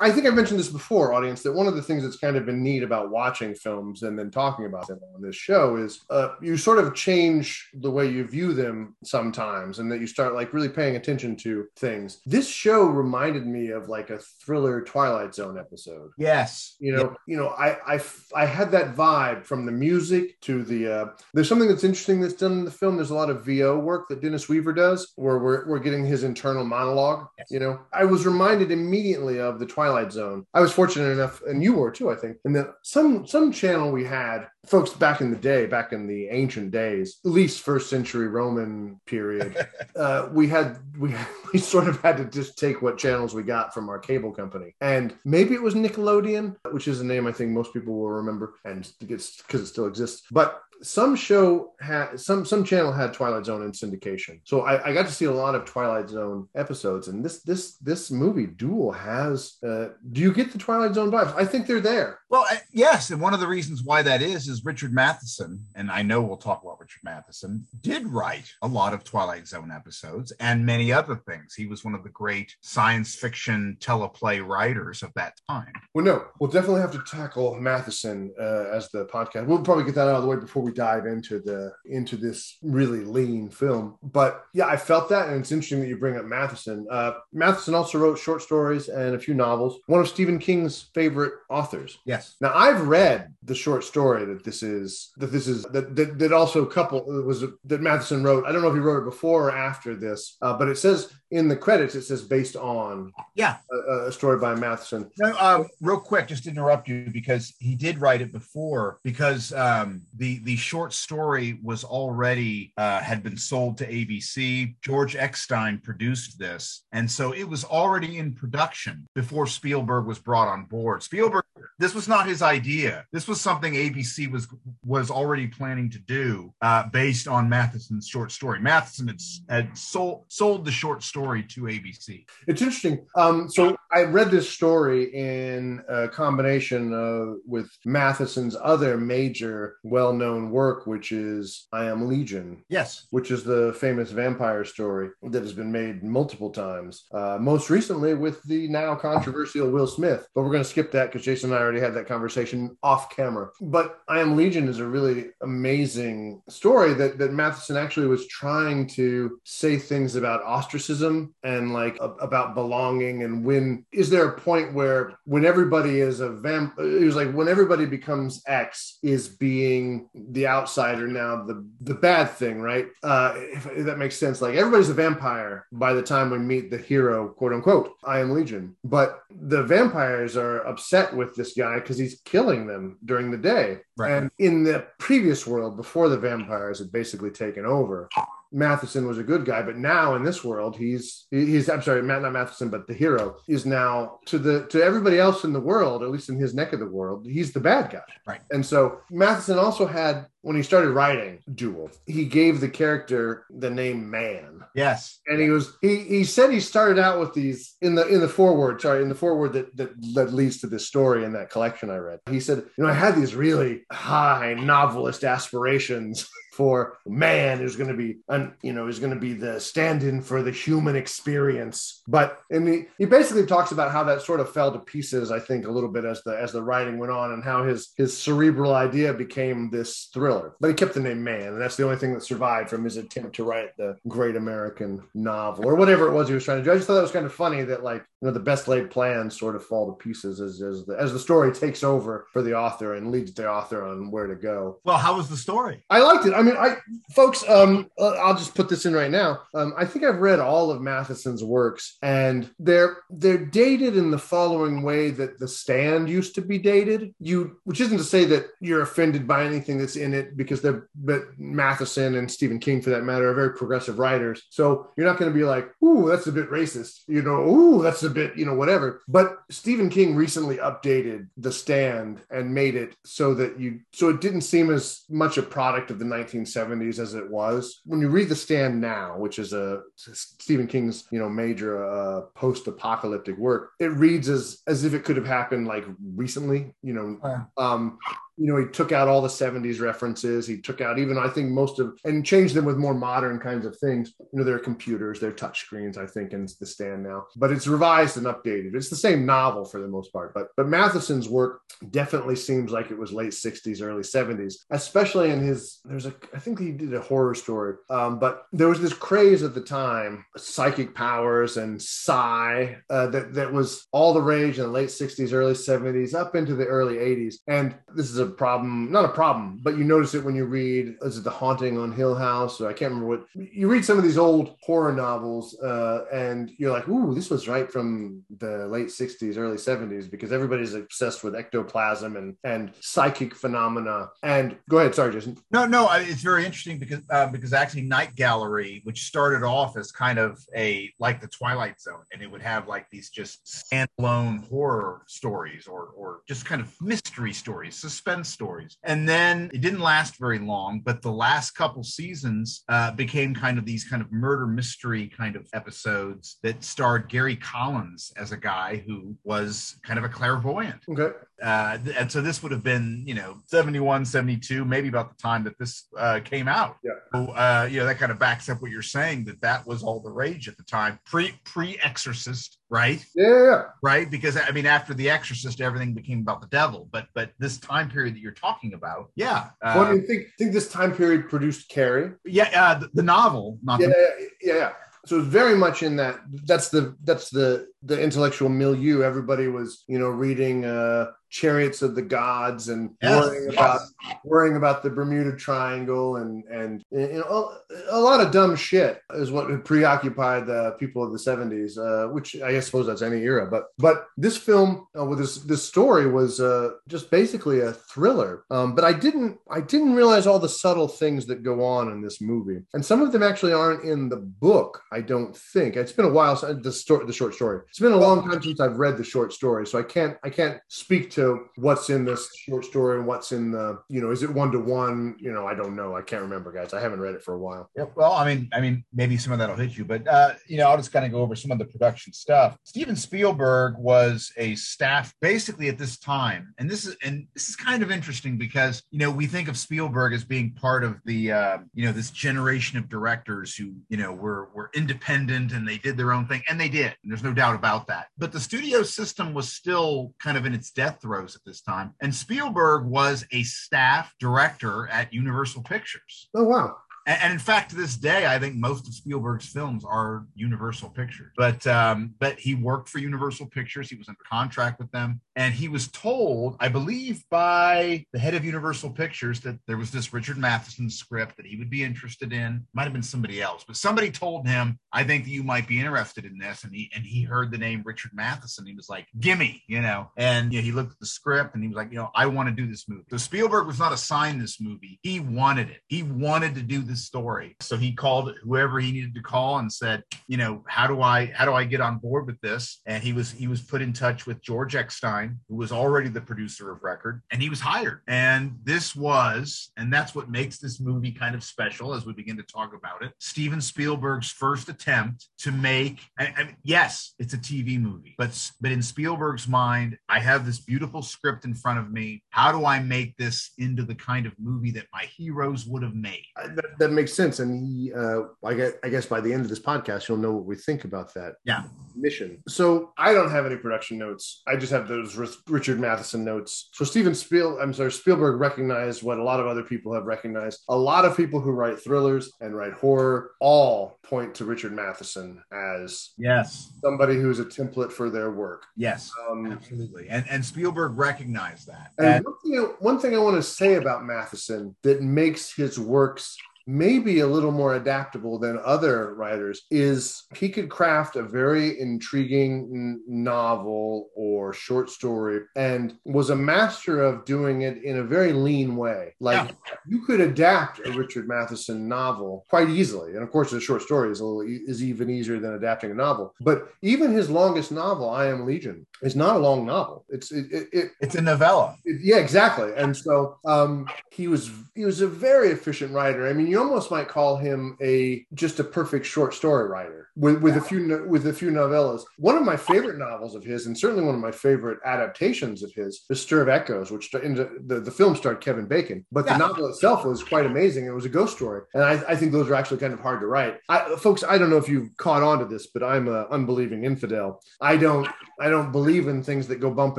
I- 0.00 0.10
think 0.10 0.26
I've 0.26 0.34
mentioned 0.34 0.60
this 0.60 0.68
before, 0.68 1.12
audience, 1.12 1.42
that 1.42 1.52
one 1.52 1.66
of 1.66 1.74
the 1.74 1.82
things 1.82 2.04
that's 2.04 2.16
kind 2.18 2.36
of 2.36 2.46
been 2.46 2.62
neat 2.62 2.82
about 2.84 3.10
watching 3.10 3.52
films 3.54 4.02
and 4.04 4.16
then 4.18 4.30
talking 4.30 4.66
about 4.66 4.86
them 4.86 5.00
on 5.14 5.20
this 5.22 5.34
show 5.34 5.76
is 5.76 6.00
uh, 6.10 6.34
you 6.40 6.56
sort 6.56 6.78
of 6.78 6.94
change 6.94 7.68
the 7.74 7.90
way 7.90 8.08
you 8.08 8.24
view 8.24 8.52
them 8.54 8.94
sometimes 9.02 9.78
and 9.80 9.90
that 9.90 10.00
you 10.00 10.06
start 10.06 10.34
like 10.34 10.52
really 10.52 10.68
paying 10.68 10.94
attention 10.96 11.34
to 11.36 11.66
things. 11.76 12.20
This 12.26 12.48
show 12.48 12.84
reminded 12.84 13.46
me 13.46 13.70
of 13.70 13.88
like 13.88 14.10
a 14.10 14.18
thriller 14.18 14.82
Twilight 14.82 15.34
Zone 15.34 15.58
episode 15.58 16.10
Yes. 16.16 16.76
you 16.78 16.92
know 16.94 17.14
you 17.26 17.36
know 17.36 17.48
I, 17.48 17.94
I, 17.96 18.00
I 18.34 18.46
had 18.46 18.70
that 18.72 18.94
vibe 18.94 19.44
from 19.44 19.66
the 19.66 19.72
music 19.72 20.40
to 20.42 20.62
the 20.62 20.92
uh 20.92 21.06
there's 21.32 21.48
something 21.48 21.68
that's 21.68 21.84
interesting 21.84 22.20
that's 22.20 22.34
done 22.34 22.52
in 22.52 22.64
the 22.64 22.70
film 22.70 22.96
there's 22.96 23.10
a 23.10 23.14
lot 23.14 23.30
of 23.30 23.44
vo 23.44 23.78
work 23.78 24.08
that 24.08 24.20
dennis 24.20 24.48
weaver 24.48 24.72
does 24.72 25.12
where 25.24 25.38
we're, 25.38 25.66
we're 25.66 25.78
getting 25.78 26.04
his 26.04 26.22
internal 26.22 26.64
monologue 26.64 27.26
Yes. 27.38 27.46
you 27.50 27.58
know 27.58 27.80
i 27.92 28.04
was 28.04 28.26
reminded 28.26 28.70
immediately 28.70 29.40
of 29.40 29.58
the 29.58 29.66
twilight 29.66 30.12
zone 30.12 30.46
i 30.52 30.60
was 30.60 30.70
fortunate 30.72 31.10
enough 31.10 31.40
and 31.48 31.62
you 31.62 31.72
were 31.72 31.90
too 31.90 32.10
i 32.10 32.14
think 32.14 32.36
and 32.44 32.54
that 32.54 32.74
some 32.82 33.26
some 33.26 33.50
channel 33.50 33.90
we 33.90 34.04
had 34.04 34.46
folks 34.66 34.90
back 34.90 35.20
in 35.20 35.30
the 35.30 35.36
day 35.36 35.66
back 35.66 35.92
in 35.92 36.06
the 36.06 36.28
ancient 36.28 36.70
days 36.70 37.18
at 37.24 37.30
least 37.30 37.62
first 37.62 37.90
century 37.90 38.28
roman 38.28 39.00
period 39.06 39.66
uh, 39.96 40.28
we 40.32 40.48
had 40.48 40.78
we 40.98 41.14
we 41.52 41.58
sort 41.58 41.88
of 41.88 42.00
had 42.00 42.16
to 42.16 42.24
just 42.24 42.58
take 42.58 42.82
what 42.82 42.98
channels 42.98 43.34
we 43.34 43.42
got 43.42 43.72
from 43.72 43.88
our 43.88 43.98
cable 43.98 44.32
company, 44.32 44.74
and 44.80 45.14
maybe 45.24 45.54
it 45.54 45.62
was 45.62 45.74
Nickelodeon, 45.74 46.56
which 46.70 46.88
is 46.88 47.00
a 47.00 47.04
name 47.04 47.26
I 47.26 47.32
think 47.32 47.50
most 47.50 47.72
people 47.72 47.94
will 47.94 48.10
remember, 48.10 48.54
and 48.64 48.90
because 49.00 49.44
it 49.52 49.66
still 49.66 49.86
exists. 49.86 50.26
But 50.30 50.60
some 50.82 51.16
show 51.16 51.72
had 51.80 52.18
some 52.18 52.44
some 52.44 52.64
channel 52.64 52.92
had 52.92 53.12
Twilight 53.12 53.46
Zone 53.46 53.62
in 53.62 53.72
syndication, 53.72 54.40
so 54.44 54.62
I, 54.62 54.88
I 54.88 54.92
got 54.92 55.06
to 55.06 55.12
see 55.12 55.26
a 55.26 55.32
lot 55.32 55.54
of 55.54 55.64
Twilight 55.64 56.08
Zone 56.08 56.48
episodes, 56.54 57.08
and 57.08 57.24
this 57.24 57.42
this 57.42 57.76
this 57.76 58.10
movie 58.10 58.46
Duel 58.46 58.92
has. 58.92 59.56
Uh, 59.66 59.88
do 60.12 60.20
you 60.20 60.32
get 60.32 60.52
the 60.52 60.58
Twilight 60.58 60.94
Zone 60.94 61.10
vibes? 61.10 61.34
I 61.36 61.44
think 61.44 61.66
they're 61.66 61.80
there. 61.80 62.18
Well, 62.34 62.46
uh, 62.50 62.56
yes, 62.72 63.10
and 63.10 63.20
one 63.20 63.32
of 63.32 63.38
the 63.38 63.46
reasons 63.46 63.84
why 63.84 64.02
that 64.02 64.20
is 64.20 64.48
is 64.48 64.64
Richard 64.64 64.92
Matheson, 64.92 65.60
and 65.76 65.88
I 65.88 66.02
know 66.02 66.20
we'll 66.20 66.36
talk 66.36 66.64
about 66.64 66.80
Richard 66.80 67.04
Matheson, 67.04 67.64
did 67.80 68.08
write 68.08 68.52
a 68.60 68.66
lot 68.66 68.92
of 68.92 69.04
Twilight 69.04 69.46
Zone 69.46 69.70
episodes 69.70 70.32
and 70.40 70.66
many 70.66 70.92
other 70.92 71.14
things. 71.14 71.54
He 71.54 71.66
was 71.66 71.84
one 71.84 71.94
of 71.94 72.02
the 72.02 72.08
great 72.08 72.52
science 72.60 73.14
fiction 73.14 73.76
teleplay 73.78 74.44
writers 74.44 75.04
of 75.04 75.12
that 75.14 75.38
time. 75.48 75.72
Well, 75.94 76.04
no, 76.04 76.24
we'll 76.40 76.50
definitely 76.50 76.80
have 76.80 76.90
to 76.94 77.04
tackle 77.06 77.54
Matheson 77.54 78.34
uh, 78.36 78.64
as 78.72 78.88
the 78.88 79.06
podcast. 79.06 79.46
We'll 79.46 79.62
probably 79.62 79.84
get 79.84 79.94
that 79.94 80.08
out 80.08 80.16
of 80.16 80.22
the 80.22 80.28
way 80.28 80.34
before 80.34 80.64
we 80.64 80.72
dive 80.72 81.06
into 81.06 81.38
the 81.38 81.70
into 81.86 82.16
this 82.16 82.58
really 82.62 83.04
lean 83.04 83.48
film. 83.48 83.96
But 84.02 84.44
yeah, 84.54 84.66
I 84.66 84.76
felt 84.76 85.08
that, 85.10 85.28
and 85.28 85.38
it's 85.38 85.52
interesting 85.52 85.82
that 85.82 85.88
you 85.88 85.98
bring 85.98 86.16
up 86.16 86.24
Matheson. 86.24 86.84
Uh, 86.90 87.12
Matheson 87.32 87.76
also 87.76 87.98
wrote 87.98 88.18
short 88.18 88.42
stories 88.42 88.88
and 88.88 89.14
a 89.14 89.20
few 89.20 89.34
novels. 89.34 89.78
One 89.86 90.00
of 90.00 90.08
Stephen 90.08 90.40
King's 90.40 90.90
favorite 90.94 91.34
authors. 91.48 91.98
Yes. 92.04 92.23
Now 92.40 92.52
I've 92.54 92.86
read 92.88 93.32
the 93.42 93.54
short 93.54 93.84
story 93.84 94.24
that 94.24 94.44
this 94.44 94.62
is 94.62 95.12
that 95.18 95.28
this 95.32 95.46
is 95.48 95.64
that 95.64 95.94
that, 95.96 96.18
that 96.18 96.32
also 96.32 96.64
couple 96.64 97.04
was 97.24 97.44
that 97.64 97.80
Matheson 97.80 98.22
wrote. 98.24 98.44
I 98.46 98.52
don't 98.52 98.62
know 98.62 98.68
if 98.68 98.74
he 98.74 98.80
wrote 98.80 99.02
it 99.02 99.10
before 99.10 99.48
or 99.48 99.56
after 99.56 99.94
this, 99.94 100.36
uh, 100.42 100.56
but 100.56 100.68
it 100.68 100.76
says 100.78 101.12
in 101.30 101.48
the 101.48 101.56
credits 101.56 101.94
it 101.94 102.02
says 102.02 102.22
based 102.22 102.54
on 102.56 103.12
Yeah. 103.34 103.56
a, 103.88 104.06
a 104.06 104.12
story 104.12 104.38
by 104.38 104.54
Matheson. 104.54 105.10
No, 105.18 105.36
um, 105.38 105.66
real 105.80 105.98
quick, 105.98 106.28
just 106.28 106.44
to 106.44 106.50
interrupt 106.50 106.88
you 106.88 107.08
because 107.12 107.54
he 107.58 107.74
did 107.74 107.98
write 108.00 108.20
it 108.20 108.32
before. 108.32 108.98
Because 109.02 109.52
um, 109.52 110.02
the 110.16 110.38
the 110.44 110.56
short 110.56 110.92
story 110.92 111.58
was 111.62 111.84
already 111.84 112.72
uh, 112.76 113.00
had 113.00 113.22
been 113.22 113.36
sold 113.36 113.78
to 113.78 113.86
ABC. 113.86 114.76
George 114.82 115.16
Eckstein 115.16 115.78
produced 115.82 116.38
this, 116.38 116.84
and 116.92 117.10
so 117.10 117.32
it 117.32 117.48
was 117.48 117.64
already 117.64 118.18
in 118.18 118.32
production 118.34 119.06
before 119.14 119.46
Spielberg 119.46 120.06
was 120.06 120.18
brought 120.18 120.48
on 120.48 120.64
board. 120.66 121.02
Spielberg, 121.02 121.44
this 121.78 121.94
was 121.94 122.08
not 122.08 122.26
his 122.26 122.42
idea. 122.42 123.04
This 123.12 123.28
was 123.28 123.40
something 123.40 123.74
ABC 123.74 124.30
was 124.30 124.48
was 124.84 125.10
already 125.10 125.46
planning 125.46 125.90
to 125.90 125.98
do 125.98 126.52
uh, 126.62 126.88
based 126.88 127.28
on 127.28 127.48
Matheson's 127.48 128.06
short 128.06 128.32
story. 128.32 128.60
Matheson 128.60 129.08
had, 129.08 129.20
had 129.48 129.78
sold 129.78 130.24
sold 130.28 130.64
the 130.64 130.70
short 130.70 131.02
story 131.02 131.42
to 131.44 131.62
ABC. 131.62 132.24
It's 132.46 132.62
interesting. 132.62 133.06
Um, 133.16 133.48
so 133.48 133.76
I 133.92 134.02
read 134.02 134.30
this 134.30 134.48
story 134.48 135.14
in 135.14 135.82
a 135.88 136.08
combination 136.08 136.92
uh, 136.92 137.36
with 137.46 137.70
Matheson's 137.84 138.56
other 138.60 138.96
major, 138.96 139.76
well-known 139.82 140.50
work, 140.50 140.86
which 140.86 141.12
is 141.12 141.66
"I 141.72 141.86
Am 141.86 142.08
Legion." 142.08 142.64
Yes. 142.68 143.06
which 143.10 143.30
is 143.30 143.44
the 143.44 143.76
famous 143.80 144.10
vampire 144.10 144.64
story 144.64 145.10
that 145.30 145.42
has 145.42 145.52
been 145.52 145.70
made 145.70 146.02
multiple 146.02 146.50
times. 146.50 147.06
Uh, 147.12 147.38
most 147.40 147.70
recently 147.70 148.14
with 148.14 148.42
the 148.44 148.68
now 148.68 148.94
controversial 148.94 149.70
Will 149.70 149.86
Smith, 149.86 150.26
but 150.34 150.42
we're 150.42 150.50
going 150.50 150.62
to 150.62 150.68
skip 150.68 150.90
that 150.92 151.06
because 151.06 151.24
Jason 151.24 151.50
and 151.54 151.60
I 151.60 151.64
already 151.64 151.80
had 151.80 151.94
that 151.94 152.08
conversation 152.08 152.76
off 152.82 153.14
camera. 153.14 153.50
But 153.60 154.00
I 154.08 154.20
Am 154.20 154.36
Legion 154.36 154.68
is 154.68 154.78
a 154.80 154.86
really 154.86 155.26
amazing 155.42 156.42
story 156.48 156.94
that 156.94 157.18
that 157.18 157.32
Matheson 157.32 157.76
actually 157.76 158.06
was 158.06 158.26
trying 158.26 158.86
to 158.88 159.38
say 159.44 159.76
things 159.76 160.16
about 160.16 160.42
ostracism 160.42 161.34
and 161.42 161.72
like 161.72 161.96
a- 162.00 162.14
about 162.28 162.54
belonging 162.54 163.22
and 163.22 163.44
when 163.44 163.84
is 163.92 164.10
there 164.10 164.28
a 164.28 164.40
point 164.40 164.72
where 164.72 165.14
when 165.24 165.44
everybody 165.44 166.00
is 166.00 166.20
a 166.20 166.30
vamp 166.30 166.74
it 166.78 167.04
was 167.04 167.16
like 167.16 167.32
when 167.32 167.48
everybody 167.48 167.86
becomes 167.86 168.42
X 168.46 168.98
is 169.02 169.28
being 169.28 170.08
the 170.14 170.46
outsider 170.46 171.06
now 171.06 171.44
the 171.44 171.66
the 171.82 171.94
bad 171.94 172.30
thing 172.30 172.60
right? 172.60 172.86
Uh 173.02 173.34
if, 173.36 173.66
if 173.66 173.84
that 173.86 173.98
makes 173.98 174.16
sense. 174.16 174.40
Like 174.40 174.54
everybody's 174.54 174.90
a 174.90 174.94
vampire 174.94 175.66
by 175.72 175.92
the 175.92 176.02
time 176.02 176.30
we 176.30 176.38
meet 176.38 176.70
the 176.70 176.78
hero 176.78 177.28
quote 177.28 177.52
unquote 177.52 177.92
I 178.04 178.20
am 178.20 178.30
Legion. 178.30 178.76
But 178.84 179.20
the 179.30 179.62
vampires 179.62 180.36
are 180.36 180.66
upset 180.66 181.14
with 181.14 181.34
this 181.34 181.43
guy 181.52 181.74
because 181.74 181.98
he's 181.98 182.20
killing 182.24 182.66
them 182.66 182.98
during 183.04 183.30
the 183.30 183.36
day 183.36 183.80
Right. 183.98 184.12
and 184.12 184.30
in 184.38 184.64
the 184.64 184.86
previous 184.98 185.46
world 185.46 185.76
before 185.76 186.08
the 186.08 186.18
vampires 186.18 186.78
had 186.78 186.90
basically 186.90 187.30
taken 187.30 187.66
over 187.66 188.08
Matheson 188.54 189.08
was 189.08 189.18
a 189.18 189.24
good 189.24 189.44
guy, 189.44 189.62
but 189.62 189.76
now 189.76 190.14
in 190.14 190.22
this 190.22 190.44
world, 190.44 190.76
he's 190.76 191.26
he's 191.32 191.68
I'm 191.68 191.82
sorry, 191.82 192.02
Matt, 192.02 192.22
not 192.22 192.32
Matheson, 192.32 192.68
but 192.68 192.86
the 192.86 192.94
hero 192.94 193.34
is 193.48 193.66
now 193.66 194.20
to 194.26 194.38
the 194.38 194.64
to 194.68 194.80
everybody 194.80 195.18
else 195.18 195.42
in 195.42 195.52
the 195.52 195.58
world, 195.58 196.04
at 196.04 196.10
least 196.10 196.28
in 196.28 196.36
his 196.38 196.54
neck 196.54 196.72
of 196.72 196.78
the 196.78 196.86
world, 196.86 197.26
he's 197.26 197.52
the 197.52 197.58
bad 197.58 197.90
guy. 197.90 198.02
Right. 198.24 198.40
And 198.52 198.64
so 198.64 199.00
Matheson 199.10 199.58
also 199.58 199.86
had 199.86 200.26
when 200.44 200.56
he 200.56 200.62
started 200.62 200.90
writing 200.90 201.38
Duel, 201.54 201.90
he 202.06 202.26
gave 202.26 202.60
the 202.60 202.68
character 202.68 203.46
the 203.48 203.70
name 203.70 204.10
Man. 204.10 204.62
Yes. 204.74 205.20
And 205.26 205.40
he 205.40 205.48
was 205.48 205.76
he 205.80 205.96
he 205.96 206.24
said 206.24 206.50
he 206.50 206.60
started 206.60 206.98
out 206.98 207.18
with 207.18 207.32
these 207.32 207.76
in 207.80 207.94
the 207.94 208.06
in 208.06 208.20
the 208.20 208.28
foreword, 208.28 208.80
sorry, 208.80 209.02
in 209.02 209.08
the 209.08 209.14
foreword 209.14 209.54
that 209.54 209.74
that, 209.78 209.90
that 210.14 210.34
leads 210.34 210.60
to 210.60 210.66
this 210.66 210.86
story 210.86 211.24
in 211.24 211.32
that 211.32 211.50
collection 211.50 211.88
I 211.88 211.96
read. 211.96 212.20
He 212.30 212.40
said, 212.40 212.58
you 212.76 212.84
know, 212.84 212.90
I 212.90 212.94
had 212.94 213.16
these 213.16 213.34
really 213.34 213.86
high 213.90 214.54
novelist 214.54 215.24
aspirations 215.24 216.28
for 216.54 216.98
man 217.04 217.58
who's 217.58 217.74
going 217.74 217.90
to 217.90 217.96
be 217.96 218.18
an 218.28 218.54
you 218.62 218.72
know 218.72 218.86
is 218.86 219.00
going 219.00 219.12
to 219.12 219.18
be 219.18 219.32
the 219.32 219.58
stand-in 219.58 220.22
for 220.22 220.40
the 220.40 220.52
human 220.52 220.94
experience 220.94 222.00
but 222.06 222.38
and 222.48 222.68
he, 222.68 222.84
he 222.96 223.06
basically 223.06 223.44
talks 223.44 223.72
about 223.72 223.90
how 223.90 224.04
that 224.04 224.22
sort 224.22 224.38
of 224.38 224.52
fell 224.52 224.70
to 224.70 224.78
pieces 224.78 225.32
i 225.32 225.40
think 225.40 225.66
a 225.66 225.70
little 225.70 225.90
bit 225.90 226.04
as 226.04 226.22
the 226.22 226.30
as 226.30 226.52
the 226.52 226.62
writing 226.62 226.96
went 226.96 227.10
on 227.10 227.32
and 227.32 227.42
how 227.42 227.64
his 227.64 227.92
his 227.96 228.16
cerebral 228.16 228.72
idea 228.72 229.12
became 229.12 229.68
this 229.68 230.10
thriller 230.14 230.33
but 230.60 230.68
he 230.68 230.74
kept 230.74 230.94
the 230.94 231.00
name 231.00 231.22
man 231.22 231.48
and 231.48 231.60
that's 231.60 231.76
the 231.76 231.84
only 231.84 231.96
thing 231.96 232.14
that 232.14 232.22
survived 232.22 232.70
from 232.70 232.84
his 232.84 232.96
attempt 232.96 233.34
to 233.36 233.44
write 233.44 233.76
the 233.76 233.96
great 234.08 234.36
american 234.36 235.02
novel 235.14 235.66
or 235.66 235.74
whatever 235.74 236.08
it 236.08 236.12
was 236.12 236.28
he 236.28 236.34
was 236.34 236.44
trying 236.44 236.58
to 236.58 236.64
do. 236.64 236.72
I 236.72 236.76
just 236.76 236.86
thought 236.86 236.94
that 236.94 237.02
was 237.02 237.10
kind 237.10 237.26
of 237.26 237.32
funny 237.32 237.62
that 237.62 237.82
like 237.82 238.04
you 238.24 238.30
know 238.30 238.32
the 238.32 238.40
best 238.40 238.68
laid 238.68 238.90
plans 238.90 239.38
sort 239.38 239.54
of 239.54 239.62
fall 239.62 239.86
to 239.86 240.02
pieces 240.02 240.40
as 240.40 240.62
as 240.62 240.86
the, 240.86 240.96
as 240.98 241.12
the 241.12 241.18
story 241.18 241.52
takes 241.52 241.84
over 241.84 242.26
for 242.32 242.40
the 242.40 242.54
author 242.54 242.94
and 242.94 243.10
leads 243.10 243.34
the 243.34 243.46
author 243.46 243.84
on 243.86 244.10
where 244.10 244.26
to 244.26 244.34
go 244.34 244.80
Well, 244.84 244.96
how 244.96 245.16
was 245.16 245.28
the 245.28 245.36
story? 245.36 245.84
I 245.90 245.98
liked 246.00 246.24
it. 246.24 246.32
I 246.32 246.40
mean, 246.40 246.56
I 246.56 246.76
folks, 247.12 247.46
um, 247.48 247.90
uh, 247.98 248.12
I'll 248.12 248.36
just 248.36 248.54
put 248.54 248.70
this 248.70 248.86
in 248.86 248.94
right 248.94 249.10
now. 249.10 249.42
Um, 249.54 249.74
I 249.76 249.84
think 249.84 250.06
I've 250.06 250.20
read 250.20 250.40
all 250.40 250.70
of 250.70 250.80
Matheson's 250.80 251.44
works, 251.44 251.98
and 252.02 252.50
they're 252.58 252.96
they're 253.10 253.44
dated 253.44 253.96
in 253.96 254.10
the 254.10 254.18
following 254.18 254.82
way 254.82 255.10
that 255.10 255.38
The 255.38 255.48
Stand 255.48 256.08
used 256.08 256.34
to 256.36 256.40
be 256.40 256.58
dated. 256.58 257.14
You, 257.20 257.58
which 257.64 257.80
isn't 257.80 257.98
to 257.98 258.04
say 258.04 258.24
that 258.26 258.46
you're 258.60 258.82
offended 258.82 259.26
by 259.26 259.44
anything 259.44 259.76
that's 259.76 259.96
in 259.96 260.14
it, 260.14 260.36
because 260.36 260.62
they're 260.62 260.88
but 260.94 261.22
Matheson 261.36 262.14
and 262.14 262.30
Stephen 262.30 262.58
King, 262.58 262.80
for 262.80 262.90
that 262.90 263.04
matter, 263.04 263.28
are 263.28 263.34
very 263.34 263.54
progressive 263.54 263.98
writers. 263.98 264.46
So 264.48 264.88
you're 264.96 265.06
not 265.06 265.18
going 265.18 265.30
to 265.30 265.38
be 265.38 265.44
like, 265.44 265.68
"Ooh, 265.82 266.08
that's 266.08 266.26
a 266.26 266.32
bit 266.32 266.50
racist," 266.50 267.02
you 267.06 267.22
know, 267.22 267.44
"Ooh, 267.46 267.82
that's 267.82 268.02
a 268.02 268.10
bit," 268.14 268.36
you 268.36 268.44
know, 268.44 268.54
whatever. 268.54 269.02
But 269.08 269.38
Stephen 269.50 269.88
King 269.88 270.14
recently 270.14 270.56
updated 270.58 271.28
The 271.36 271.52
Stand 271.52 272.20
and 272.30 272.54
made 272.54 272.74
it 272.74 272.96
so 273.04 273.34
that 273.34 273.58
you, 273.58 273.80
so 273.92 274.08
it 274.08 274.20
didn't 274.20 274.42
seem 274.42 274.70
as 274.70 275.04
much 275.10 275.38
a 275.38 275.42
product 275.42 275.90
of 275.90 275.98
the 275.98 276.04
1970s 276.04 276.98
as 276.98 277.14
it 277.14 277.28
was. 277.30 277.80
When 277.84 278.00
you 278.00 278.08
read 278.08 278.28
The 278.28 278.36
Stand 278.36 278.80
now, 278.80 279.18
which 279.18 279.38
is 279.38 279.52
a 279.52 279.82
Stephen 279.96 280.66
King's, 280.66 281.06
you 281.10 281.18
know, 281.18 281.28
major 281.28 281.84
uh, 281.84 282.22
post-apocalyptic 282.34 283.36
work, 283.36 283.72
it 283.80 283.92
reads 283.92 284.28
as 284.28 284.62
as 284.66 284.84
if 284.84 284.94
it 284.94 285.04
could 285.04 285.16
have 285.16 285.26
happened 285.26 285.66
like 285.66 285.84
recently. 286.14 286.74
You 286.82 286.94
know, 286.94 287.44
um, 287.56 287.98
you 288.36 288.52
know, 288.52 288.56
he 288.56 288.66
took 288.66 288.90
out 288.92 289.08
all 289.08 289.20
the 289.20 289.28
70s 289.28 289.80
references. 289.80 290.46
He 290.46 290.60
took 290.60 290.80
out 290.80 290.98
even, 290.98 291.16
I 291.16 291.28
think, 291.28 291.50
most 291.50 291.78
of 291.78 291.98
and 292.04 292.26
changed 292.26 292.54
them 292.54 292.64
with 292.64 292.76
more 292.76 292.94
modern 292.94 293.38
kinds 293.38 293.64
of 293.64 293.76
things. 293.78 294.12
You 294.18 294.38
know, 294.38 294.44
there 294.44 294.56
are 294.56 294.60
computers, 294.60 295.20
there 295.20 295.30
are 295.30 295.34
touch 295.34 295.60
screens, 295.60 295.96
I 295.96 296.06
think, 296.06 296.32
in 296.32 296.48
the 296.58 296.66
stand 296.66 297.04
now. 297.04 297.26
But 297.36 297.52
it's 297.52 297.66
revised 297.66 298.16
and 298.16 298.26
updated. 298.26 298.74
It's 298.74 298.90
the 298.90 298.96
same 298.96 299.24
novel 299.24 299.64
for 299.64 299.80
the 299.80 299.88
most 299.88 300.12
part. 300.12 300.34
But 300.34 300.48
but 300.56 300.68
Matheson's 300.68 301.28
work 301.28 301.60
definitely 301.90 302.36
seems 302.36 302.72
like 302.72 302.90
it 302.90 302.98
was 302.98 303.12
late 303.12 303.30
60s, 303.30 303.82
early 303.82 304.02
70s, 304.02 304.54
especially 304.70 305.30
in 305.30 305.40
his 305.40 305.80
there's 305.84 306.06
a 306.06 306.14
I 306.34 306.38
think 306.38 306.58
he 306.58 306.72
did 306.72 306.94
a 306.94 307.00
horror 307.00 307.34
story. 307.34 307.76
Um, 307.88 308.18
but 308.18 308.46
there 308.52 308.68
was 308.68 308.80
this 308.80 308.94
craze 308.94 309.42
at 309.42 309.54
the 309.54 309.60
time, 309.60 310.24
psychic 310.36 310.94
powers 310.94 311.56
and 311.56 311.80
psi 311.80 312.76
uh, 312.90 313.06
that 313.08 313.34
that 313.34 313.52
was 313.52 313.86
all 313.92 314.12
the 314.12 314.22
rage 314.22 314.58
in 314.58 314.64
the 314.64 314.70
late 314.70 314.88
60s, 314.88 315.32
early 315.32 315.54
70s, 315.54 316.14
up 316.14 316.34
into 316.34 316.54
the 316.54 316.66
early 316.66 316.96
80s. 316.96 317.36
And 317.46 317.74
this 317.94 318.10
is 318.10 318.18
a 318.18 318.23
problem, 318.26 318.90
not 318.90 319.04
a 319.04 319.08
problem, 319.08 319.58
but 319.62 319.76
you 319.76 319.84
notice 319.84 320.14
it 320.14 320.24
when 320.24 320.34
you 320.34 320.44
read, 320.44 320.96
is 321.02 321.18
it 321.18 321.24
The 321.24 321.30
Haunting 321.30 321.78
on 321.78 321.92
Hill 321.92 322.14
House? 322.14 322.60
Or 322.60 322.68
I 322.68 322.72
can't 322.72 322.92
remember 322.92 323.06
what 323.06 323.26
you 323.34 323.68
read 323.68 323.84
some 323.84 323.98
of 323.98 324.04
these 324.04 324.18
old 324.18 324.56
horror 324.62 324.92
novels, 324.92 325.58
uh, 325.60 326.04
and 326.12 326.50
you're 326.58 326.72
like, 326.72 326.88
ooh, 326.88 327.14
this 327.14 327.30
was 327.30 327.48
right 327.48 327.70
from 327.70 328.22
the 328.38 328.66
late 328.68 328.88
60s, 328.88 329.36
early 329.36 329.56
70s, 329.56 330.10
because 330.10 330.32
everybody's 330.32 330.74
obsessed 330.74 331.24
with 331.24 331.34
ectoplasm 331.34 332.16
and 332.16 332.36
and 332.44 332.72
psychic 332.80 333.34
phenomena. 333.34 334.08
And 334.22 334.56
go 334.68 334.78
ahead, 334.78 334.94
sorry, 334.94 335.12
Jason. 335.12 335.36
No, 335.50 335.66
no, 335.66 335.90
it's 335.92 336.22
very 336.22 336.44
interesting 336.44 336.78
because 336.78 337.00
uh, 337.10 337.28
because 337.28 337.52
actually 337.52 337.82
Night 337.82 338.14
Gallery, 338.14 338.80
which 338.84 339.04
started 339.04 339.44
off 339.44 339.76
as 339.76 339.92
kind 339.92 340.18
of 340.18 340.44
a 340.56 340.92
like 340.98 341.20
the 341.20 341.28
Twilight 341.28 341.80
Zone, 341.80 342.04
and 342.12 342.22
it 342.22 342.30
would 342.30 342.42
have 342.42 342.68
like 342.68 342.88
these 342.90 343.10
just 343.10 343.44
standalone 343.44 344.48
horror 344.48 345.02
stories 345.06 345.66
or 345.66 345.88
or 345.96 346.20
just 346.28 346.44
kind 346.44 346.60
of 346.60 346.72
mystery 346.80 347.32
stories, 347.32 347.76
suspense 347.76 348.13
stories. 348.22 348.76
And 348.84 349.08
then 349.08 349.50
it 349.52 349.60
didn't 349.60 349.80
last 349.80 350.18
very 350.18 350.38
long, 350.38 350.80
but 350.84 351.02
the 351.02 351.10
last 351.10 351.52
couple 351.52 351.82
seasons 351.82 352.62
uh, 352.68 352.92
became 352.92 353.34
kind 353.34 353.58
of 353.58 353.64
these 353.64 353.84
kind 353.84 354.02
of 354.02 354.12
murder 354.12 354.46
mystery 354.46 355.08
kind 355.08 355.34
of 355.34 355.48
episodes 355.52 356.38
that 356.42 356.62
starred 356.62 357.08
Gary 357.08 357.36
Collins 357.36 358.12
as 358.16 358.32
a 358.32 358.36
guy 358.36 358.82
who 358.86 359.16
was 359.24 359.76
kind 359.82 359.98
of 359.98 360.04
a 360.04 360.08
clairvoyant. 360.08 360.80
Okay. 360.88 361.16
Uh, 361.42 361.78
and 361.96 362.10
so 362.10 362.20
this 362.20 362.42
would 362.42 362.52
have 362.52 362.62
been, 362.62 363.02
you 363.06 363.14
know, 363.14 363.38
71, 363.46 364.04
72, 364.04 364.64
maybe 364.64 364.88
about 364.88 365.16
the 365.16 365.20
time 365.20 365.42
that 365.44 365.58
this 365.58 365.88
uh, 365.98 366.20
came 366.24 366.46
out. 366.46 366.76
Yeah. 366.84 366.92
So, 367.12 367.32
uh, 367.32 367.68
you 367.70 367.80
know, 367.80 367.86
that 367.86 367.98
kind 367.98 368.12
of 368.12 368.18
backs 368.18 368.48
up 368.48 368.62
what 368.62 368.70
you're 368.70 368.82
saying 368.82 369.24
that 369.24 369.40
that 369.40 369.66
was 369.66 369.82
all 369.82 370.00
the 370.00 370.10
rage 370.10 370.48
at 370.48 370.56
the 370.56 370.62
time, 370.62 370.98
pre 371.04 371.34
pre 371.44 371.78
Exorcist, 371.82 372.58
right? 372.68 373.04
Yeah. 373.14 373.64
Right? 373.82 374.10
Because 374.10 374.36
I 374.36 374.50
mean, 374.50 374.66
after 374.66 374.94
the 374.94 375.10
Exorcist, 375.10 375.60
everything 375.60 375.94
became 375.94 376.20
about 376.20 376.40
the 376.40 376.48
devil. 376.48 376.88
But 376.90 377.06
but 377.14 377.32
this 377.38 377.58
time 377.58 377.90
period 377.90 378.14
that 378.14 378.20
you're 378.20 378.32
talking 378.32 378.74
about, 378.74 379.10
yeah, 379.14 379.50
uh, 379.62 379.90
do 379.90 379.96
you 379.96 380.06
think? 380.06 380.26
Think 380.38 380.52
this 380.52 380.70
time 380.70 380.94
period 380.94 381.28
produced 381.28 381.68
Carrie? 381.68 382.12
yeah, 382.24 382.50
uh, 382.54 382.78
the, 382.80 382.90
the 382.94 383.02
novel, 383.02 383.58
not 383.62 383.80
Yeah, 383.80 383.88
the, 383.88 384.28
yeah, 384.42 384.54
yeah. 384.54 384.72
So 385.06 385.18
it's 385.18 385.28
very 385.28 385.54
much 385.54 385.82
in 385.82 385.96
that. 385.96 386.20
That's 386.46 386.70
the 386.70 386.96
that's 387.04 387.28
the 387.28 387.66
the 387.82 388.00
intellectual 388.00 388.48
milieu. 388.48 389.02
Everybody 389.02 389.48
was, 389.48 389.84
you 389.86 389.98
know, 389.98 390.08
reading 390.08 390.64
uh, 390.64 391.08
Chariots 391.34 391.82
of 391.82 391.96
the 391.96 392.02
Gods 392.02 392.68
and 392.68 392.94
Yes, 393.02 393.26
worrying 393.26 393.48
about 393.52 393.80
worrying 394.22 394.56
about 394.56 394.84
the 394.84 394.90
Bermuda 394.90 395.36
Triangle 395.36 396.18
and 396.18 396.44
and 396.44 396.84
you 396.92 397.08
know 397.08 397.58
a, 397.90 397.96
a 397.96 397.98
lot 397.98 398.20
of 398.20 398.30
dumb 398.30 398.54
shit 398.54 399.02
is 399.14 399.32
what 399.32 399.64
preoccupied 399.64 400.46
the 400.46 400.76
people 400.78 401.02
of 401.02 401.10
the 401.10 401.18
seventies. 401.18 401.76
Uh, 401.76 402.06
which 402.12 402.40
I 402.40 402.52
guess 402.52 402.66
suppose 402.66 402.86
that's 402.86 403.02
any 403.02 403.22
era, 403.22 403.48
but 403.50 403.64
but 403.78 404.06
this 404.16 404.36
film 404.36 404.86
uh, 404.96 405.04
with 405.04 405.18
this 405.18 405.38
this 405.38 405.66
story 405.66 406.06
was 406.06 406.38
uh, 406.38 406.74
just 406.86 407.10
basically 407.10 407.62
a 407.62 407.72
thriller. 407.72 408.44
Um, 408.52 408.76
but 408.76 408.84
I 408.84 408.92
didn't 408.92 409.40
I 409.50 409.60
didn't 409.60 409.96
realize 409.96 410.28
all 410.28 410.38
the 410.38 410.48
subtle 410.48 410.86
things 410.86 411.26
that 411.26 411.42
go 411.42 411.64
on 411.64 411.90
in 411.90 412.00
this 412.00 412.20
movie, 412.20 412.62
and 412.74 412.84
some 412.84 413.02
of 413.02 413.10
them 413.10 413.24
actually 413.24 413.52
aren't 413.52 413.82
in 413.82 414.08
the 414.08 414.18
book. 414.18 414.82
I 414.92 415.00
don't 415.00 415.36
think 415.36 415.74
it's 415.74 415.90
been 415.90 416.04
a 416.04 416.12
while 416.12 416.36
since 416.36 416.62
the 416.62 416.70
story 416.70 417.06
the 417.06 417.12
short 417.12 417.34
story. 417.34 417.62
It's 417.68 417.80
been 417.80 417.90
a 417.90 417.96
long 417.96 418.22
time 418.30 418.40
since 418.40 418.60
I've 418.60 418.78
read 418.78 418.96
the 418.96 419.02
short 419.02 419.32
story, 419.32 419.66
so 419.66 419.80
I 419.80 419.82
can't 419.82 420.16
I 420.22 420.30
can't 420.30 420.60
speak 420.68 421.10
to 421.12 421.23
what's 421.56 421.90
in 421.90 422.04
this 422.04 422.34
short 422.36 422.64
story 422.64 422.98
and 422.98 423.06
what's 423.06 423.32
in 423.32 423.50
the 423.50 423.80
you 423.88 424.00
know 424.00 424.10
is 424.10 424.22
it 424.22 424.30
one 424.30 424.50
to 424.52 424.58
one? 424.58 425.16
You 425.18 425.32
know 425.32 425.46
I 425.46 425.54
don't 425.54 425.76
know. 425.76 425.96
I 425.96 426.02
can't 426.02 426.22
remember, 426.22 426.52
guys. 426.52 426.72
I 426.74 426.80
haven't 426.80 427.00
read 427.00 427.14
it 427.14 427.22
for 427.22 427.34
a 427.34 427.38
while. 427.38 427.70
Yeah, 427.76 427.84
well, 427.94 428.12
I 428.12 428.24
mean, 428.24 428.48
I 428.52 428.60
mean, 428.60 428.84
maybe 428.92 429.16
some 429.16 429.32
of 429.32 429.38
that'll 429.38 429.56
hit 429.56 429.76
you, 429.76 429.84
but 429.84 430.06
uh, 430.06 430.34
you 430.46 430.58
know, 430.58 430.68
I'll 430.68 430.76
just 430.76 430.92
kind 430.92 431.04
of 431.04 431.12
go 431.12 431.20
over 431.20 431.36
some 431.36 431.50
of 431.50 431.58
the 431.58 431.64
production 431.64 432.12
stuff. 432.12 432.56
Steven 432.64 432.96
Spielberg 432.96 433.76
was 433.78 434.32
a 434.36 434.54
staff 434.56 435.14
basically 435.20 435.68
at 435.68 435.78
this 435.78 435.98
time, 435.98 436.54
and 436.58 436.70
this 436.70 436.86
is 436.86 436.96
and 437.02 437.26
this 437.34 437.48
is 437.48 437.56
kind 437.56 437.82
of 437.82 437.90
interesting 437.90 438.36
because 438.36 438.82
you 438.90 438.98
know 438.98 439.10
we 439.10 439.26
think 439.26 439.48
of 439.48 439.56
Spielberg 439.56 440.12
as 440.12 440.24
being 440.24 440.52
part 440.52 440.84
of 440.84 440.96
the 441.04 441.32
uh, 441.32 441.58
you 441.74 441.84
know 441.84 441.92
this 441.92 442.10
generation 442.10 442.78
of 442.78 442.88
directors 442.88 443.54
who 443.54 443.72
you 443.88 443.96
know 443.96 444.12
were 444.12 444.50
were 444.54 444.70
independent 444.74 445.52
and 445.52 445.66
they 445.66 445.78
did 445.78 445.96
their 445.96 446.12
own 446.12 446.26
thing, 446.26 446.42
and 446.48 446.60
they 446.60 446.68
did. 446.68 446.94
And 447.02 447.10
there's 447.10 447.22
no 447.22 447.32
doubt 447.32 447.54
about 447.54 447.86
that. 447.88 448.06
But 448.18 448.32
the 448.32 448.40
studio 448.40 448.82
system 448.82 449.34
was 449.34 449.52
still 449.52 450.12
kind 450.20 450.36
of 450.36 450.46
in 450.46 450.54
its 450.54 450.70
death 450.70 451.03
throes 451.04 451.36
at 451.36 451.44
this 451.44 451.60
time, 451.60 451.94
and 452.00 452.14
Spielberg 452.14 452.86
was 452.86 453.26
a 453.30 453.42
staff 453.42 454.14
director 454.18 454.88
at 454.88 455.12
Universal 455.12 455.62
Pictures. 455.62 456.30
Oh 456.34 456.44
wow. 456.44 456.76
And, 457.06 457.22
and 457.22 457.32
in 457.32 457.38
fact, 457.38 457.70
to 457.70 457.76
this 457.76 457.96
day, 457.96 458.26
I 458.26 458.38
think 458.38 458.56
most 458.56 458.86
of 458.88 458.94
Spielberg's 458.94 459.48
films 459.48 459.84
are 459.84 460.26
Universal 460.34 460.90
Pictures. 460.90 461.32
But 461.36 461.66
um, 461.66 462.14
but 462.18 462.38
he 462.38 462.54
worked 462.54 462.88
for 462.88 462.98
Universal 462.98 463.46
Pictures. 463.46 463.90
He 463.90 463.96
was 463.96 464.08
under 464.08 464.20
contract 464.30 464.78
with 464.78 464.90
them, 464.90 465.20
and 465.36 465.54
he 465.54 465.68
was 465.68 465.88
told, 465.88 466.56
I 466.60 466.68
believe, 466.68 467.24
by 467.30 468.04
the 468.12 468.18
head 468.18 468.34
of 468.34 468.44
Universal 468.44 468.90
Pictures 468.90 469.40
that 469.40 469.58
there 469.66 469.76
was 469.76 469.90
this 469.90 470.12
Richard 470.12 470.38
Matheson 470.38 470.90
script 470.90 471.36
that 471.36 471.46
he 471.46 471.56
would 471.56 471.70
be 471.70 471.82
interested 471.82 472.32
in. 472.32 472.66
Might 472.74 472.84
have 472.84 472.92
been 472.92 473.02
somebody 473.02 473.42
else, 473.42 473.64
but 473.66 473.76
somebody 473.76 474.10
told 474.10 474.46
him, 474.46 474.78
I 474.92 475.04
think 475.04 475.24
that 475.24 475.30
you 475.30 475.42
might 475.42 475.68
be 475.68 475.80
interested 475.80 476.24
in 476.24 476.38
this. 476.38 476.64
And 476.64 476.74
he 476.74 476.90
and 476.94 477.04
he 477.04 477.22
heard 477.22 477.50
the 477.50 477.58
name 477.58 477.82
Richard 477.84 478.12
Matheson. 478.14 478.66
He 478.66 478.74
was 478.74 478.88
like, 478.88 479.06
Gimme, 479.20 479.62
you 479.66 479.80
know. 479.80 480.10
And 480.16 480.52
you 480.52 480.60
know, 480.60 480.64
he 480.64 480.72
looked 480.72 480.92
at 480.92 480.98
the 481.00 481.06
script 481.06 481.54
and 481.54 481.62
he 481.62 481.68
was 481.68 481.76
like, 481.76 481.90
you 481.90 481.98
know, 481.98 482.10
I 482.14 482.26
want 482.26 482.48
to 482.48 482.54
do 482.54 482.66
this 482.66 482.88
movie. 482.88 483.04
So 483.10 483.16
Spielberg 483.16 483.66
was 483.66 483.78
not 483.78 483.92
assigned 483.92 484.40
this 484.40 484.60
movie. 484.60 484.98
He 485.02 485.20
wanted 485.20 485.70
it. 485.70 485.80
He 485.88 486.02
wanted 486.02 486.54
to 486.54 486.62
do 486.62 486.82
this 486.82 486.93
story. 486.96 487.56
So 487.60 487.76
he 487.76 487.92
called 487.92 488.34
whoever 488.42 488.80
he 488.80 488.92
needed 488.92 489.14
to 489.14 489.22
call 489.22 489.58
and 489.58 489.72
said, 489.72 490.02
you 490.28 490.36
know, 490.36 490.64
how 490.66 490.86
do 490.86 491.02
I 491.02 491.26
how 491.26 491.44
do 491.44 491.52
I 491.52 491.64
get 491.64 491.80
on 491.80 491.98
board 491.98 492.26
with 492.26 492.40
this? 492.40 492.80
And 492.86 493.02
he 493.02 493.12
was 493.12 493.30
he 493.30 493.46
was 493.46 493.60
put 493.60 493.82
in 493.82 493.92
touch 493.92 494.26
with 494.26 494.42
George 494.42 494.74
Eckstein, 494.76 495.38
who 495.48 495.56
was 495.56 495.72
already 495.72 496.08
the 496.08 496.20
producer 496.20 496.70
of 496.70 496.82
record, 496.82 497.22
and 497.30 497.42
he 497.42 497.50
was 497.50 497.60
hired. 497.60 498.00
And 498.06 498.58
this 498.64 498.94
was, 498.94 499.70
and 499.76 499.92
that's 499.92 500.14
what 500.14 500.30
makes 500.30 500.58
this 500.58 500.80
movie 500.80 501.12
kind 501.12 501.34
of 501.34 501.42
special 501.42 501.94
as 501.94 502.06
we 502.06 502.12
begin 502.12 502.36
to 502.36 502.42
talk 502.42 502.74
about 502.74 503.02
it. 503.02 503.12
Steven 503.18 503.60
Spielberg's 503.60 504.30
first 504.30 504.68
attempt 504.68 505.28
to 505.38 505.52
make 505.52 506.00
I, 506.18 506.32
I 506.36 506.44
mean, 506.44 506.56
yes, 506.62 507.14
it's 507.18 507.34
a 507.34 507.38
TV 507.38 507.80
movie, 507.80 508.14
but 508.18 508.50
but 508.60 508.72
in 508.72 508.82
Spielberg's 508.82 509.48
mind, 509.48 509.98
I 510.08 510.20
have 510.20 510.46
this 510.46 510.60
beautiful 510.60 511.02
script 511.02 511.44
in 511.44 511.54
front 511.54 511.78
of 511.78 511.92
me. 511.92 512.22
How 512.30 512.52
do 512.52 512.64
I 512.64 512.80
make 512.80 513.16
this 513.16 513.50
into 513.58 513.82
the 513.82 513.94
kind 513.94 514.26
of 514.26 514.32
movie 514.38 514.70
that 514.72 514.86
my 514.92 515.04
heroes 515.16 515.66
would 515.66 515.82
have 515.82 515.94
made? 515.94 516.24
Uh, 516.36 516.48
That, 516.78 516.83
that 516.84 516.92
makes 516.92 517.14
sense. 517.14 517.40
And 517.40 517.66
he, 517.66 517.92
uh, 517.92 518.22
I 518.44 518.52
guess, 518.54 518.72
I 518.84 518.88
guess 518.90 519.06
by 519.06 519.20
the 519.20 519.32
end 519.32 519.42
of 519.42 519.48
this 519.48 519.58
podcast, 519.60 520.06
you'll 520.08 520.18
know 520.18 520.32
what 520.32 520.44
we 520.44 520.54
think 520.56 520.84
about 520.84 521.14
that 521.14 521.34
Yeah. 521.44 521.62
mission. 521.96 522.42
So 522.46 522.92
I 522.98 523.12
don't 523.14 523.30
have 523.30 523.46
any 523.46 523.56
production 523.56 523.96
notes. 523.98 524.42
I 524.46 524.56
just 524.56 524.70
have 524.72 524.86
those 524.86 525.16
Richard 525.48 525.80
Matheson 525.80 526.24
notes. 526.24 526.68
So 526.74 526.84
Steven 526.84 527.14
Spiel, 527.14 527.58
I'm 527.60 527.72
sorry, 527.72 527.90
Spielberg 527.90 528.38
recognized 528.38 529.02
what 529.02 529.18
a 529.18 529.24
lot 529.24 529.40
of 529.40 529.46
other 529.46 529.62
people 529.62 529.94
have 529.94 530.04
recognized. 530.04 530.60
A 530.68 530.76
lot 530.76 531.04
of 531.06 531.16
people 531.16 531.40
who 531.40 531.52
write 531.52 531.78
thrillers 531.80 532.30
and 532.42 532.54
write 532.54 532.74
horror 532.74 533.30
all 533.40 533.98
point 534.02 534.34
to 534.34 534.44
Richard 534.44 534.72
Matheson 534.72 535.42
as 535.52 536.10
Yes. 536.18 536.72
somebody 536.82 537.16
who's 537.16 537.38
a 537.38 537.44
template 537.46 537.92
for 537.92 538.10
their 538.10 538.30
work. 538.30 538.64
Yes. 538.76 539.10
Um, 539.30 539.50
Absolutely. 539.52 540.08
And 540.10 540.24
and 540.28 540.44
Spielberg 540.44 540.98
recognized 540.98 541.68
that. 541.68 541.92
And 541.98 542.06
And- 542.06 542.24
one 542.24 542.34
thing, 542.42 542.74
one 542.80 542.98
thing 542.98 543.14
I 543.14 543.18
want 543.18 543.36
to 543.36 543.42
say 543.42 543.74
about 543.74 544.04
Matheson 544.04 544.76
that 544.82 545.00
makes 545.02 545.54
his 545.54 545.78
works 545.78 546.36
maybe 546.66 547.20
a 547.20 547.26
little 547.26 547.50
more 547.50 547.74
adaptable 547.74 548.38
than 548.38 548.58
other 548.64 549.14
writers 549.14 549.62
is 549.70 550.24
he 550.36 550.48
could 550.48 550.68
craft 550.70 551.16
a 551.16 551.22
very 551.22 551.78
intriguing 551.80 552.70
n- 552.72 553.02
novel 553.06 554.08
or 554.16 554.52
short 554.52 554.90
story 554.90 555.40
and 555.56 555.94
was 556.04 556.30
a 556.30 556.36
master 556.36 557.02
of 557.02 557.24
doing 557.24 557.62
it 557.62 557.82
in 557.82 557.98
a 557.98 558.04
very 558.04 558.32
lean 558.32 558.76
way. 558.76 559.14
Like 559.20 559.54
you 559.86 560.04
could 560.04 560.20
adapt 560.20 560.78
a 560.86 560.92
Richard 560.92 561.28
Matheson 561.28 561.88
novel 561.88 562.44
quite 562.48 562.70
easily. 562.70 563.14
And 563.14 563.22
of 563.22 563.30
course, 563.30 563.52
a 563.52 563.60
short 563.60 563.82
story 563.82 564.10
is 564.10 564.20
a 564.20 564.24
little 564.24 564.42
is 564.66 564.82
even 564.82 565.10
easier 565.10 565.38
than 565.38 565.54
adapting 565.54 565.90
a 565.90 565.94
novel. 565.94 566.34
But 566.40 566.68
even 566.82 567.12
his 567.12 567.30
longest 567.30 567.72
novel, 567.72 568.08
I 568.08 568.26
Am 568.26 568.46
Legion, 568.46 568.86
is 569.04 569.14
not 569.14 569.36
a 569.36 569.38
long 569.38 569.64
novel. 569.66 570.04
It's 570.08 570.32
it, 570.32 570.46
it, 570.50 570.68
it 570.72 570.90
it's 571.00 571.14
a 571.14 571.22
novella. 571.22 571.76
yeah, 571.84 572.16
exactly. 572.16 572.70
And 572.76 572.96
so 572.96 573.38
um, 573.44 573.88
he 574.10 574.26
was 574.28 574.50
he 574.74 574.84
was 574.84 575.00
a 575.00 575.06
very 575.06 575.50
efficient 575.50 575.92
writer. 575.92 576.26
I 576.28 576.32
mean, 576.32 576.46
you 576.48 576.58
almost 576.58 576.90
might 576.90 577.08
call 577.08 577.36
him 577.36 577.76
a 577.82 578.26
just 578.34 578.58
a 578.60 578.64
perfect 578.64 579.06
short 579.06 579.34
story 579.34 579.68
writer 579.68 580.08
with 580.16 580.40
with 580.42 580.56
a 580.56 580.60
few 580.60 581.06
with 581.08 581.26
a 581.26 581.32
few 581.32 581.50
novellas. 581.50 582.02
One 582.18 582.36
of 582.36 582.44
my 582.44 582.56
favorite 582.56 582.98
novels 582.98 583.34
of 583.34 583.44
his, 583.44 583.66
and 583.66 583.76
certainly 583.78 584.04
one 584.04 584.14
of 584.14 584.20
my 584.20 584.32
favorite 584.32 584.78
adaptations 584.84 585.62
of 585.62 585.72
his, 585.74 586.04
is 586.10 586.20
Stir 586.22 586.42
of 586.42 586.48
Echoes, 586.48 586.90
which 586.90 587.12
in 587.14 587.34
the, 587.34 587.46
the, 587.66 587.80
the 587.80 587.90
film 587.90 588.16
starred 588.16 588.40
Kevin 588.40 588.66
Bacon, 588.66 589.04
but 589.12 589.26
Yeah. 589.26 589.34
the 589.38 589.46
novel 589.46 589.66
itself 589.68 590.04
was 590.04 590.22
quite 590.24 590.46
amazing. 590.46 590.86
It 590.86 590.94
was 590.94 591.04
a 591.04 591.08
ghost 591.10 591.36
story, 591.36 591.62
and 591.74 591.82
I, 591.84 591.92
I 592.12 592.16
think 592.16 592.32
those 592.32 592.48
are 592.48 592.54
actually 592.54 592.78
kind 592.78 592.92
of 592.94 593.00
hard 593.00 593.20
to 593.20 593.26
write. 593.26 593.58
I, 593.68 593.96
folks, 593.96 594.24
I 594.26 594.38
don't 594.38 594.50
know 594.50 594.56
if 594.64 594.68
you've 594.68 594.96
caught 594.96 595.22
on 595.22 595.38
to 595.40 595.44
this, 595.44 595.66
but 595.66 595.82
I'm 595.82 596.08
an 596.08 596.26
unbelieving 596.30 596.84
infidel. 596.84 597.40
I 597.60 597.76
don't 597.76 598.08
I 598.40 598.48
don't 598.48 598.72
believe 598.72 598.93
in 599.02 599.22
things 599.22 599.46
that 599.48 599.60
go 599.60 599.70
bump 599.70 599.98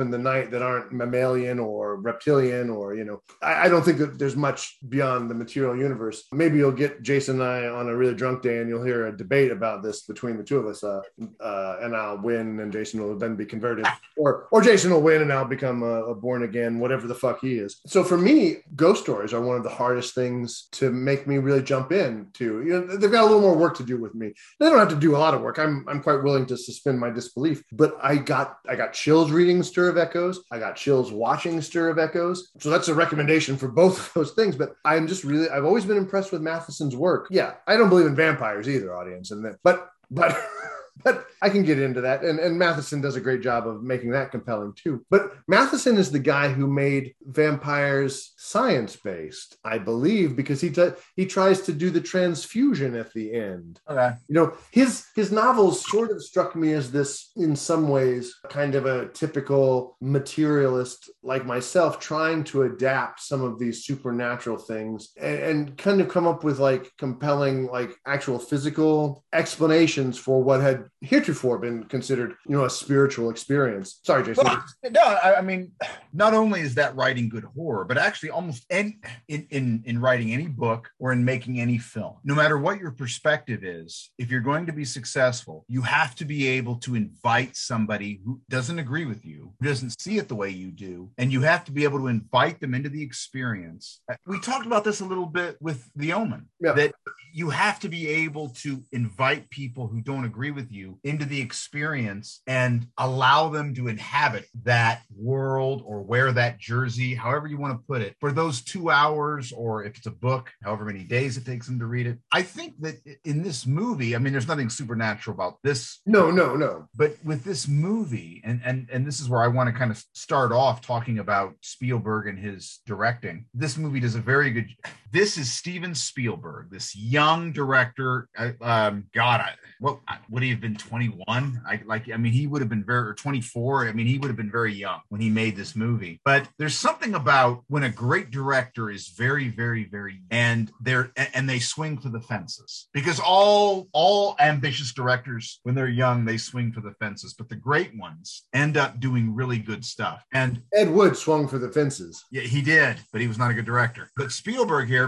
in 0.00 0.10
the 0.10 0.18
night 0.18 0.50
that 0.50 0.62
aren't 0.62 0.92
mammalian 0.92 1.58
or 1.58 1.96
reptilian 1.96 2.70
or 2.70 2.94
you 2.94 3.04
know. 3.04 3.22
I, 3.42 3.66
I 3.66 3.68
don't 3.68 3.84
think 3.84 3.98
that 3.98 4.18
there's 4.18 4.36
much 4.36 4.78
beyond 4.88 5.30
the 5.30 5.34
material 5.34 5.76
universe. 5.76 6.24
Maybe 6.32 6.58
you'll 6.58 6.72
get 6.72 7.02
Jason 7.02 7.40
and 7.40 7.44
I 7.44 7.66
on 7.66 7.88
a 7.88 7.96
really 7.96 8.14
drunk 8.14 8.42
day, 8.42 8.58
and 8.58 8.68
you'll 8.68 8.84
hear 8.84 9.06
a 9.06 9.16
debate 9.16 9.50
about 9.50 9.82
this 9.82 10.02
between 10.02 10.36
the 10.36 10.44
two 10.44 10.58
of 10.58 10.66
us. 10.66 10.82
Uh, 10.82 11.00
uh, 11.40 11.78
and 11.82 11.94
I'll 11.94 12.18
win, 12.18 12.60
and 12.60 12.72
Jason 12.72 13.02
will 13.02 13.18
then 13.18 13.36
be 13.36 13.44
converted, 13.44 13.86
or 14.16 14.48
or 14.50 14.62
Jason 14.62 14.90
will 14.90 15.02
win, 15.02 15.22
and 15.22 15.32
I'll 15.32 15.44
become 15.44 15.82
a, 15.82 16.04
a 16.04 16.14
born 16.14 16.42
again, 16.42 16.78
whatever 16.78 17.06
the 17.06 17.14
fuck 17.14 17.40
he 17.40 17.58
is. 17.58 17.80
So 17.86 18.02
for 18.02 18.18
me, 18.18 18.58
ghost 18.74 19.02
stories 19.02 19.32
are 19.32 19.40
one 19.40 19.56
of 19.56 19.62
the 19.62 19.68
hardest 19.70 20.14
things 20.14 20.68
to 20.72 20.90
make 20.90 21.26
me 21.26 21.38
really 21.38 21.62
jump 21.62 21.92
into. 21.92 22.62
You 22.62 22.72
know, 22.72 22.96
they've 22.96 23.10
got 23.10 23.22
a 23.22 23.26
little 23.26 23.40
more 23.40 23.56
work 23.56 23.76
to 23.78 23.84
do 23.84 23.98
with 23.98 24.14
me. 24.14 24.32
They 24.58 24.68
don't 24.68 24.78
have 24.78 24.88
to 24.88 24.96
do 24.96 25.16
a 25.16 25.18
lot 25.18 25.34
of 25.34 25.42
work. 25.42 25.58
I'm 25.58 25.84
I'm 25.88 26.02
quite 26.02 26.22
willing 26.22 26.46
to 26.46 26.56
suspend 26.56 26.98
my 26.98 27.10
disbelief. 27.10 27.62
But 27.72 27.96
I 28.02 28.16
got 28.16 28.58
I 28.68 28.75
got 28.76 28.92
chills 28.92 29.30
reading 29.30 29.62
Stir 29.62 29.88
of 29.88 29.98
Echoes. 29.98 30.44
I 30.50 30.58
got 30.58 30.76
chills 30.76 31.10
watching 31.12 31.60
Stir 31.60 31.88
of 31.88 31.98
Echoes. 31.98 32.52
So 32.60 32.70
that's 32.70 32.88
a 32.88 32.94
recommendation 32.94 33.56
for 33.56 33.68
both 33.82 33.98
of 33.98 34.12
those 34.14 34.32
things. 34.32 34.56
But 34.56 34.76
I'm 34.84 35.06
just 35.06 35.24
really 35.24 35.48
I've 35.48 35.64
always 35.64 35.84
been 35.84 35.96
impressed 35.96 36.32
with 36.32 36.42
Matheson's 36.42 36.96
work. 36.96 37.28
Yeah, 37.30 37.54
I 37.66 37.76
don't 37.76 37.88
believe 37.88 38.06
in 38.06 38.16
vampires 38.16 38.68
either, 38.68 38.94
audience, 38.94 39.30
and 39.30 39.44
that, 39.44 39.58
but 39.62 39.90
but. 40.10 40.36
but 41.04 41.26
I 41.42 41.50
can 41.50 41.62
get 41.62 41.78
into 41.78 42.00
that. 42.00 42.24
And, 42.24 42.38
and 42.38 42.58
Matheson 42.58 43.00
does 43.00 43.16
a 43.16 43.20
great 43.20 43.42
job 43.42 43.66
of 43.68 43.82
making 43.82 44.10
that 44.10 44.30
compelling 44.30 44.72
too. 44.74 45.04
But 45.10 45.32
Matheson 45.46 45.96
is 45.96 46.10
the 46.10 46.18
guy 46.18 46.48
who 46.48 46.66
made 46.66 47.14
vampires 47.22 48.32
science 48.36 48.96
based, 48.96 49.56
I 49.64 49.78
believe, 49.78 50.36
because 50.36 50.60
he 50.60 50.70
t- 50.70 50.90
he 51.14 51.26
tries 51.26 51.60
to 51.62 51.72
do 51.72 51.90
the 51.90 52.00
transfusion 52.00 52.94
at 52.96 53.12
the 53.12 53.34
end. 53.34 53.80
Okay. 53.88 54.14
You 54.28 54.34
know, 54.34 54.52
his 54.70 55.06
his 55.14 55.30
novels 55.30 55.88
sort 55.88 56.10
of 56.10 56.22
struck 56.22 56.56
me 56.56 56.72
as 56.72 56.90
this, 56.90 57.30
in 57.36 57.54
some 57.54 57.88
ways, 57.88 58.34
kind 58.48 58.74
of 58.74 58.86
a 58.86 59.08
typical 59.08 59.96
materialist 60.00 61.10
like 61.22 61.44
myself, 61.44 62.00
trying 62.00 62.44
to 62.44 62.62
adapt 62.62 63.20
some 63.20 63.42
of 63.42 63.58
these 63.58 63.84
supernatural 63.84 64.56
things 64.56 65.10
and, 65.16 65.38
and 65.38 65.78
kind 65.78 66.00
of 66.00 66.08
come 66.08 66.26
up 66.26 66.44
with 66.44 66.58
like 66.58 66.90
compelling, 66.98 67.66
like 67.66 67.96
actual 68.06 68.38
physical 68.38 69.24
explanations 69.32 70.18
for 70.18 70.42
what 70.42 70.60
had 70.60 70.85
heretofore 71.00 71.58
been 71.58 71.84
considered, 71.84 72.34
you 72.46 72.56
know, 72.56 72.64
a 72.64 72.70
spiritual 72.70 73.30
experience. 73.30 74.00
Sorry, 74.04 74.24
Jason. 74.24 74.44
Well, 74.44 74.64
no, 74.90 75.00
I, 75.00 75.36
I 75.36 75.40
mean, 75.42 75.72
not 76.12 76.34
only 76.34 76.60
is 76.60 76.74
that 76.76 76.96
writing 76.96 77.28
good 77.28 77.44
horror, 77.44 77.84
but 77.84 77.98
actually 77.98 78.30
almost 78.30 78.64
any, 78.70 78.98
in, 79.28 79.46
in 79.50 79.82
in 79.86 80.00
writing 80.00 80.32
any 80.32 80.48
book 80.48 80.88
or 80.98 81.12
in 81.12 81.24
making 81.24 81.60
any 81.60 81.78
film, 81.78 82.16
no 82.24 82.34
matter 82.34 82.58
what 82.58 82.78
your 82.78 82.92
perspective 82.92 83.64
is, 83.64 84.10
if 84.18 84.30
you're 84.30 84.40
going 84.40 84.66
to 84.66 84.72
be 84.72 84.84
successful, 84.84 85.64
you 85.68 85.82
have 85.82 86.14
to 86.16 86.24
be 86.24 86.46
able 86.48 86.76
to 86.76 86.94
invite 86.94 87.56
somebody 87.56 88.20
who 88.24 88.40
doesn't 88.48 88.78
agree 88.78 89.06
with 89.06 89.24
you, 89.24 89.52
who 89.58 89.66
doesn't 89.66 90.00
see 90.00 90.18
it 90.18 90.28
the 90.28 90.34
way 90.34 90.50
you 90.50 90.70
do, 90.70 91.10
and 91.18 91.32
you 91.32 91.40
have 91.42 91.64
to 91.64 91.72
be 91.72 91.84
able 91.84 91.98
to 91.98 92.08
invite 92.08 92.60
them 92.60 92.74
into 92.74 92.88
the 92.88 93.02
experience. 93.02 94.02
Uh, 94.10 94.16
we 94.26 94.40
talked 94.40 94.66
about 94.66 94.84
this 94.84 95.00
a 95.00 95.04
little 95.04 95.26
bit 95.26 95.56
with 95.60 95.88
The 95.96 96.12
Omen. 96.12 96.48
Yeah. 96.60 96.72
That 96.72 96.94
you 97.32 97.50
have 97.50 97.78
to 97.80 97.88
be 97.88 98.08
able 98.08 98.48
to 98.64 98.82
invite 98.92 99.50
people 99.50 99.88
who 99.88 100.00
don't 100.00 100.24
agree 100.24 100.50
with 100.50 100.70
you 100.72 100.75
into 101.04 101.24
the 101.24 101.40
experience 101.40 102.42
and 102.46 102.86
allow 102.98 103.48
them 103.48 103.74
to 103.74 103.88
inhabit 103.88 104.46
that 104.64 105.02
world 105.16 105.82
or 105.84 106.02
wear 106.02 106.32
that 106.32 106.58
jersey, 106.58 107.14
however 107.14 107.46
you 107.46 107.58
want 107.58 107.72
to 107.74 107.86
put 107.86 108.02
it, 108.02 108.16
for 108.20 108.32
those 108.32 108.62
two 108.62 108.90
hours, 108.90 109.52
or 109.52 109.84
if 109.84 109.96
it's 109.96 110.06
a 110.06 110.10
book, 110.10 110.50
however 110.62 110.84
many 110.84 111.04
days 111.04 111.36
it 111.36 111.44
takes 111.44 111.66
them 111.66 111.78
to 111.78 111.86
read 111.86 112.06
it. 112.06 112.18
I 112.32 112.42
think 112.42 112.80
that 112.80 112.96
in 113.24 113.42
this 113.42 113.66
movie, 113.66 114.14
I 114.14 114.18
mean, 114.18 114.32
there's 114.32 114.48
nothing 114.48 114.70
supernatural 114.70 115.34
about 115.34 115.58
this 115.62 116.00
no, 116.06 116.30
no, 116.30 116.56
no. 116.56 116.88
but 116.94 117.16
with 117.24 117.44
this 117.44 117.68
movie 117.68 118.42
and 118.44 118.60
and 118.64 118.88
and 118.92 119.06
this 119.06 119.20
is 119.20 119.28
where 119.28 119.42
i 119.42 119.48
want 119.48 119.68
to 119.68 119.72
kind 119.72 119.90
of 119.90 120.02
start 120.12 120.52
off 120.52 120.80
talking 120.80 121.18
about 121.18 121.54
spielberg 121.60 122.28
and 122.28 122.38
his 122.38 122.80
directing 122.86 123.46
this 123.54 123.76
movie 123.76 124.00
does 124.00 124.14
a 124.14 124.20
very 124.20 124.50
good 124.50 124.68
this 125.12 125.38
is 125.38 125.52
steven 125.52 125.94
spielberg 125.94 126.70
this 126.70 126.96
young 126.96 127.52
director. 127.52 128.28
I- 128.36 128.54
um 128.60 129.04
god 129.14 129.40
I, 129.40 129.52
what 129.78 129.98
would 130.30 130.42
he 130.42 130.50
have 130.50 130.60
been 130.60 130.74
21 130.76 131.62
i 131.66 131.80
like 131.86 132.10
i 132.12 132.16
mean 132.16 132.32
he 132.32 132.46
would 132.46 132.60
have 132.62 132.68
been 132.68 132.84
very 132.84 133.08
or 133.08 133.14
24 133.14 133.88
i 133.88 133.92
mean 133.92 134.06
he 134.06 134.18
would 134.18 134.28
have 134.28 134.36
been 134.36 134.50
very 134.50 134.72
young 134.74 135.00
when 135.08 135.20
he 135.20 135.30
made 135.30 135.56
this 135.56 135.76
movie. 135.76 136.20
But 136.24 136.48
there's 136.58 136.76
something 136.78 137.14
about 137.14 137.62
when 137.68 137.82
a 137.84 137.90
great 137.90 138.30
director 138.30 138.90
is 138.90 139.08
very 139.08 139.48
very 139.48 139.84
very 139.84 140.22
and 140.30 140.70
they're 140.80 141.12
and 141.34 141.48
they 141.48 141.58
swing 141.58 141.98
for 141.98 142.08
the 142.08 142.20
fences. 142.20 142.88
Because 142.92 143.20
all 143.20 143.88
all 143.92 144.36
ambitious 144.40 144.92
directors 144.92 145.60
when 145.64 145.74
they're 145.74 145.88
young 145.88 146.24
they 146.24 146.36
swing 146.38 146.72
for 146.72 146.80
the 146.80 146.94
fences. 147.00 147.34
But 147.38 147.48
the 147.48 147.56
great 147.56 147.96
ones 147.96 148.44
end 148.54 148.76
up 148.76 149.00
doing 149.00 149.34
really 149.34 149.58
good 149.58 149.84
stuff. 149.84 150.24
And 150.32 150.62
Ed 150.74 150.90
Wood 150.90 151.16
swung 151.16 151.46
for 151.48 151.58
the 151.58 151.70
fences. 151.70 152.24
yeah, 152.30 152.42
he 152.42 152.62
did, 152.62 152.96
but 153.12 153.20
he 153.20 153.28
was 153.28 153.38
not 153.38 153.50
a 153.50 153.54
good 153.54 153.66
director. 153.66 154.10
But 154.16 154.32
Spielberg 154.32 154.88
here, 154.88 155.05